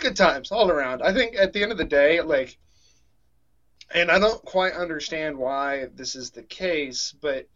good 0.00 0.16
times 0.16 0.50
all 0.50 0.70
around. 0.70 1.02
I 1.02 1.12
think 1.12 1.36
at 1.36 1.52
the 1.52 1.62
end 1.62 1.72
of 1.72 1.78
the 1.78 1.84
day, 1.84 2.20
like, 2.20 2.58
and 3.92 4.10
I 4.10 4.18
don't 4.18 4.42
quite 4.44 4.74
understand 4.74 5.36
why 5.36 5.88
this 5.94 6.14
is 6.14 6.30
the 6.30 6.42
case, 6.42 7.14
but 7.20 7.46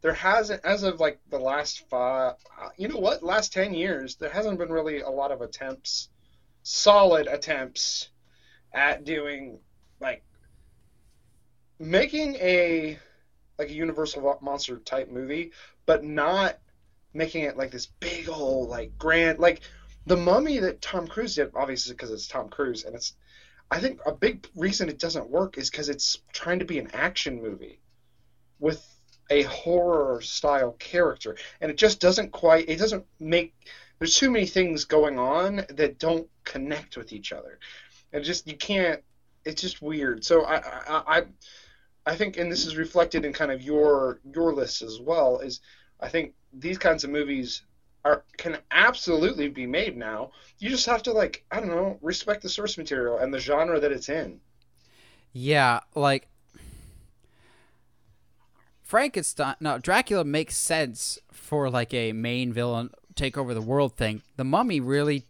there 0.00 0.12
hasn't, 0.12 0.64
as 0.64 0.82
of 0.82 1.00
like 1.00 1.18
the 1.30 1.38
last 1.38 1.88
five, 1.88 2.34
you 2.76 2.88
know 2.88 2.98
what, 2.98 3.22
last 3.22 3.52
10 3.52 3.74
years, 3.74 4.16
there 4.16 4.30
hasn't 4.30 4.58
been 4.58 4.70
really 4.70 5.00
a 5.00 5.10
lot 5.10 5.32
of 5.32 5.40
attempts, 5.40 6.08
solid 6.62 7.26
attempts 7.26 8.10
at 8.72 9.04
doing, 9.04 9.58
like, 10.00 10.22
making 11.78 12.34
a, 12.36 12.98
like 13.58 13.70
a 13.70 13.74
Universal 13.74 14.38
Monster 14.40 14.78
type 14.78 15.10
movie, 15.10 15.52
but 15.86 16.04
not 16.04 16.58
making 17.14 17.44
it 17.44 17.56
like 17.56 17.70
this 17.70 17.86
big 17.86 18.28
old, 18.28 18.68
like, 18.68 18.96
grand, 18.98 19.38
like, 19.38 19.62
the 20.08 20.16
mummy 20.16 20.58
that 20.58 20.80
Tom 20.80 21.06
Cruise 21.06 21.34
did, 21.34 21.52
obviously 21.54 21.92
because 21.92 22.10
it's 22.10 22.26
Tom 22.26 22.48
Cruise, 22.48 22.84
and 22.84 22.94
it's, 22.94 23.14
I 23.70 23.78
think 23.78 24.00
a 24.06 24.12
big 24.12 24.46
reason 24.56 24.88
it 24.88 24.98
doesn't 24.98 25.28
work 25.28 25.58
is 25.58 25.68
because 25.68 25.90
it's 25.90 26.18
trying 26.32 26.60
to 26.60 26.64
be 26.64 26.78
an 26.78 26.90
action 26.94 27.42
movie 27.42 27.80
with 28.58 28.84
a 29.30 29.42
horror 29.42 30.22
style 30.22 30.72
character, 30.78 31.36
and 31.60 31.70
it 31.70 31.76
just 31.76 32.00
doesn't 32.00 32.32
quite. 32.32 32.70
It 32.70 32.78
doesn't 32.78 33.04
make. 33.20 33.54
There's 33.98 34.16
too 34.16 34.30
many 34.30 34.46
things 34.46 34.86
going 34.86 35.18
on 35.18 35.66
that 35.68 35.98
don't 35.98 36.28
connect 36.44 36.96
with 36.96 37.12
each 37.12 37.32
other, 37.32 37.58
and 38.12 38.24
just 38.24 38.48
you 38.48 38.56
can't. 38.56 39.02
It's 39.44 39.60
just 39.60 39.82
weird. 39.82 40.24
So 40.24 40.44
I 40.44 40.56
I 40.56 41.18
I, 41.18 41.22
I 42.06 42.16
think, 42.16 42.38
and 42.38 42.50
this 42.50 42.64
is 42.64 42.76
reflected 42.78 43.26
in 43.26 43.34
kind 43.34 43.52
of 43.52 43.60
your 43.60 44.20
your 44.34 44.54
list 44.54 44.80
as 44.80 44.98
well. 44.98 45.40
Is 45.40 45.60
I 46.00 46.08
think 46.08 46.32
these 46.54 46.78
kinds 46.78 47.04
of 47.04 47.10
movies 47.10 47.62
are 48.04 48.24
can 48.36 48.58
absolutely 48.70 49.48
be 49.48 49.66
made 49.66 49.96
now. 49.96 50.30
You 50.58 50.70
just 50.70 50.86
have 50.86 51.02
to 51.04 51.12
like 51.12 51.44
I 51.50 51.60
don't 51.60 51.68
know 51.68 51.98
respect 52.02 52.42
the 52.42 52.48
source 52.48 52.78
material 52.78 53.18
and 53.18 53.32
the 53.32 53.40
genre 53.40 53.80
that 53.80 53.92
it's 53.92 54.08
in. 54.08 54.40
Yeah, 55.32 55.80
like 55.94 56.28
Frankenstein, 58.82 59.56
no, 59.60 59.78
Dracula 59.78 60.24
makes 60.24 60.56
sense 60.56 61.18
for 61.30 61.68
like 61.70 61.92
a 61.92 62.12
main 62.12 62.52
villain 62.52 62.90
take 63.14 63.36
over 63.36 63.52
the 63.52 63.60
world 63.60 63.96
thing. 63.96 64.22
The 64.36 64.44
Mummy 64.44 64.80
really 64.80 65.26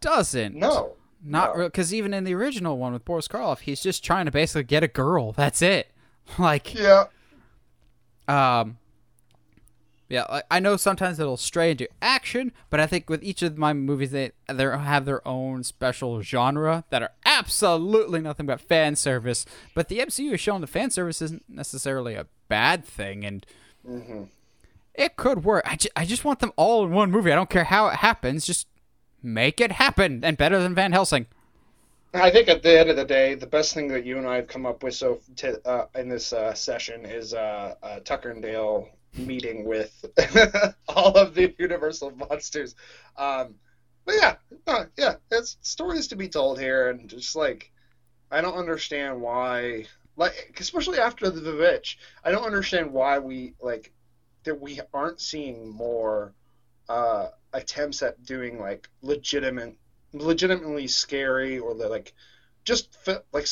doesn't. 0.00 0.54
No, 0.54 0.94
not 1.22 1.56
no. 1.56 1.64
because 1.64 1.92
even 1.92 2.14
in 2.14 2.24
the 2.24 2.34
original 2.34 2.78
one 2.78 2.92
with 2.92 3.04
Boris 3.04 3.28
Karloff, 3.28 3.60
he's 3.60 3.80
just 3.80 4.04
trying 4.04 4.26
to 4.26 4.30
basically 4.30 4.64
get 4.64 4.82
a 4.82 4.88
girl. 4.88 5.32
That's 5.32 5.62
it. 5.62 5.90
Like, 6.38 6.74
yeah, 6.74 7.06
um, 8.28 8.78
yeah, 10.10 10.24
like, 10.28 10.44
I 10.50 10.58
know 10.58 10.76
sometimes 10.76 11.20
it'll 11.20 11.36
stray 11.36 11.70
into 11.70 11.88
action, 12.02 12.50
but 12.68 12.80
I 12.80 12.88
think 12.88 13.08
with 13.08 13.22
each 13.22 13.42
of 13.42 13.56
my 13.56 13.72
movies, 13.72 14.10
they 14.10 14.32
they 14.48 14.64
have 14.64 15.04
their 15.04 15.26
own 15.26 15.62
special 15.62 16.20
genre 16.20 16.84
that 16.90 17.00
are 17.00 17.12
absolutely 17.24 18.20
nothing 18.20 18.46
but 18.46 18.60
fan 18.60 18.96
service. 18.96 19.46
But 19.72 19.86
the 19.86 20.00
MCU 20.00 20.32
has 20.32 20.40
shown 20.40 20.62
the 20.62 20.66
fan 20.66 20.90
service 20.90 21.22
isn't 21.22 21.44
necessarily 21.48 22.14
a 22.14 22.26
bad 22.48 22.84
thing, 22.84 23.24
and 23.24 23.46
mm-hmm. 23.88 24.24
it 24.94 25.14
could 25.14 25.44
work. 25.44 25.62
I, 25.64 25.76
ju- 25.76 25.90
I 25.94 26.04
just 26.04 26.24
want 26.24 26.40
them 26.40 26.52
all 26.56 26.84
in 26.84 26.90
one 26.90 27.12
movie. 27.12 27.30
I 27.30 27.36
don't 27.36 27.48
care 27.48 27.64
how 27.64 27.86
it 27.86 27.96
happens, 27.96 28.44
just 28.44 28.66
make 29.22 29.60
it 29.60 29.70
happen, 29.72 30.24
and 30.24 30.36
better 30.36 30.60
than 30.60 30.74
Van 30.74 30.90
Helsing. 30.90 31.26
I 32.12 32.32
think 32.32 32.48
at 32.48 32.64
the 32.64 32.80
end 32.80 32.90
of 32.90 32.96
the 32.96 33.04
day, 33.04 33.36
the 33.36 33.46
best 33.46 33.74
thing 33.74 33.86
that 33.88 34.04
you 34.04 34.18
and 34.18 34.26
I 34.26 34.34
have 34.34 34.48
come 34.48 34.66
up 34.66 34.82
with 34.82 34.94
so 34.94 35.20
t- 35.36 35.54
uh, 35.64 35.84
in 35.94 36.08
this 36.08 36.32
uh, 36.32 36.52
session 36.52 37.06
is 37.06 37.32
uh, 37.32 37.74
uh, 37.80 38.00
Tucker 38.00 38.30
and 38.30 38.42
Dale 38.42 38.88
meeting 39.14 39.64
with 39.64 40.04
all 40.88 41.14
of 41.14 41.34
the 41.34 41.54
Universal 41.58 42.12
monsters. 42.12 42.74
Um, 43.16 43.54
but 44.04 44.14
yeah, 44.16 44.34
uh, 44.66 44.84
yeah, 44.96 45.14
it's 45.30 45.56
stories 45.62 46.08
to 46.08 46.16
be 46.16 46.28
told 46.28 46.58
here, 46.58 46.90
and 46.90 47.08
just 47.08 47.36
like 47.36 47.70
I 48.30 48.40
don't 48.40 48.56
understand 48.56 49.20
why, 49.20 49.86
like 50.16 50.56
especially 50.58 50.98
after 50.98 51.30
the 51.30 51.40
VVitch, 51.40 51.96
I 52.24 52.30
don't 52.30 52.44
understand 52.44 52.92
why 52.92 53.18
we 53.18 53.54
like 53.60 53.92
that 54.44 54.60
we 54.60 54.80
aren't 54.94 55.20
seeing 55.20 55.68
more 55.68 56.34
uh, 56.88 57.28
attempts 57.52 58.02
at 58.02 58.24
doing 58.24 58.58
like 58.58 58.88
legitimate 59.02 59.76
legitimately 60.12 60.88
scary 60.88 61.58
or 61.58 61.74
like 61.74 62.12
just 62.64 62.96
like 63.32 63.46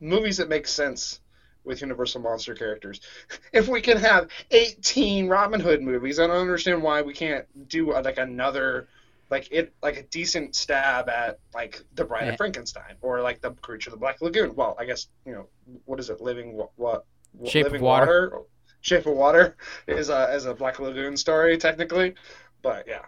movies 0.00 0.38
that 0.38 0.48
make 0.48 0.66
sense 0.66 1.20
with 1.68 1.80
Universal 1.82 2.22
monster 2.22 2.54
characters. 2.54 3.00
If 3.52 3.68
we 3.68 3.80
can 3.80 3.96
have 3.98 4.28
18 4.50 5.28
Robin 5.28 5.60
Hood 5.60 5.82
movies, 5.82 6.18
I 6.18 6.26
don't 6.26 6.36
understand 6.36 6.82
why 6.82 7.02
we 7.02 7.12
can't 7.14 7.46
do 7.68 7.92
uh, 7.92 8.02
like 8.04 8.18
another 8.18 8.88
like 9.30 9.48
it 9.50 9.74
like 9.82 9.96
a 9.98 10.02
decent 10.04 10.56
stab 10.56 11.08
at 11.08 11.38
like 11.54 11.82
the 11.94 12.04
Bride 12.04 12.24
Yeah. 12.26 12.30
of 12.32 12.36
Frankenstein 12.38 12.96
or 13.02 13.20
like 13.20 13.40
the 13.40 13.50
Creature 13.52 13.90
of 13.90 13.92
the 13.92 13.98
Black 14.00 14.20
Lagoon. 14.20 14.54
Well, 14.54 14.74
I 14.78 14.84
guess 14.86 15.08
you 15.26 15.32
know 15.32 15.46
what 15.84 16.00
is 16.00 16.10
it? 16.10 16.20
Living 16.20 16.54
what? 16.54 16.70
what 16.76 17.04
Shape 17.50 17.66
of 17.66 17.72
Living 17.72 17.84
Water. 17.84 18.40
Shape 18.80 19.06
of 19.06 19.14
Water 19.14 19.56
is 19.86 20.08
a 20.08 20.34
is 20.34 20.46
a 20.46 20.54
Black 20.54 20.78
Lagoon 20.80 21.16
story 21.16 21.56
technically, 21.58 22.14
but 22.62 22.86
yeah. 22.88 23.04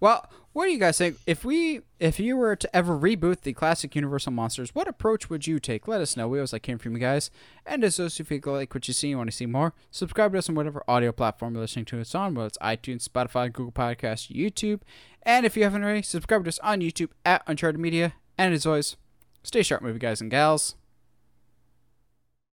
Well, 0.00 0.28
what 0.54 0.66
do 0.66 0.70
you 0.70 0.78
guys 0.78 0.98
think? 0.98 1.18
If 1.26 1.44
we, 1.44 1.80
if 1.98 2.20
you 2.20 2.36
were 2.36 2.54
to 2.54 2.76
ever 2.76 2.96
reboot 2.96 3.40
the 3.40 3.52
classic 3.52 3.96
Universal 3.96 4.32
monsters, 4.32 4.72
what 4.72 4.86
approach 4.86 5.28
would 5.28 5.48
you 5.48 5.58
take? 5.58 5.88
Let 5.88 6.00
us 6.00 6.16
know. 6.16 6.28
We 6.28 6.38
always 6.38 6.52
like 6.52 6.64
hearing 6.64 6.78
from 6.78 6.92
you 6.92 7.00
guys. 7.00 7.28
And 7.66 7.82
as 7.82 7.96
those 7.96 8.20
if 8.20 8.30
you 8.30 8.40
like 8.44 8.72
what 8.72 8.86
you 8.86 8.94
see 8.94 9.10
and 9.10 9.18
want 9.18 9.30
to 9.30 9.36
see 9.36 9.46
more, 9.46 9.74
subscribe 9.90 10.30
to 10.30 10.38
us 10.38 10.48
on 10.48 10.54
whatever 10.54 10.84
audio 10.86 11.10
platform 11.10 11.54
you're 11.54 11.62
listening 11.62 11.86
to 11.86 12.00
us 12.00 12.14
on, 12.14 12.34
whether 12.34 12.46
it's 12.46 12.58
iTunes, 12.58 13.08
Spotify, 13.08 13.52
Google 13.52 13.72
Podcasts, 13.72 14.32
YouTube. 14.32 14.82
And 15.24 15.44
if 15.44 15.56
you 15.56 15.64
haven't 15.64 15.82
already, 15.82 16.02
subscribe 16.02 16.44
to 16.44 16.48
us 16.48 16.60
on 16.60 16.80
YouTube 16.80 17.10
at 17.26 17.42
Uncharted 17.48 17.80
Media. 17.80 18.14
And 18.38 18.54
as 18.54 18.64
always, 18.64 18.94
stay 19.42 19.64
sharp, 19.64 19.82
movie 19.82 19.98
guys 19.98 20.20
and 20.20 20.30
gals. 20.30 20.76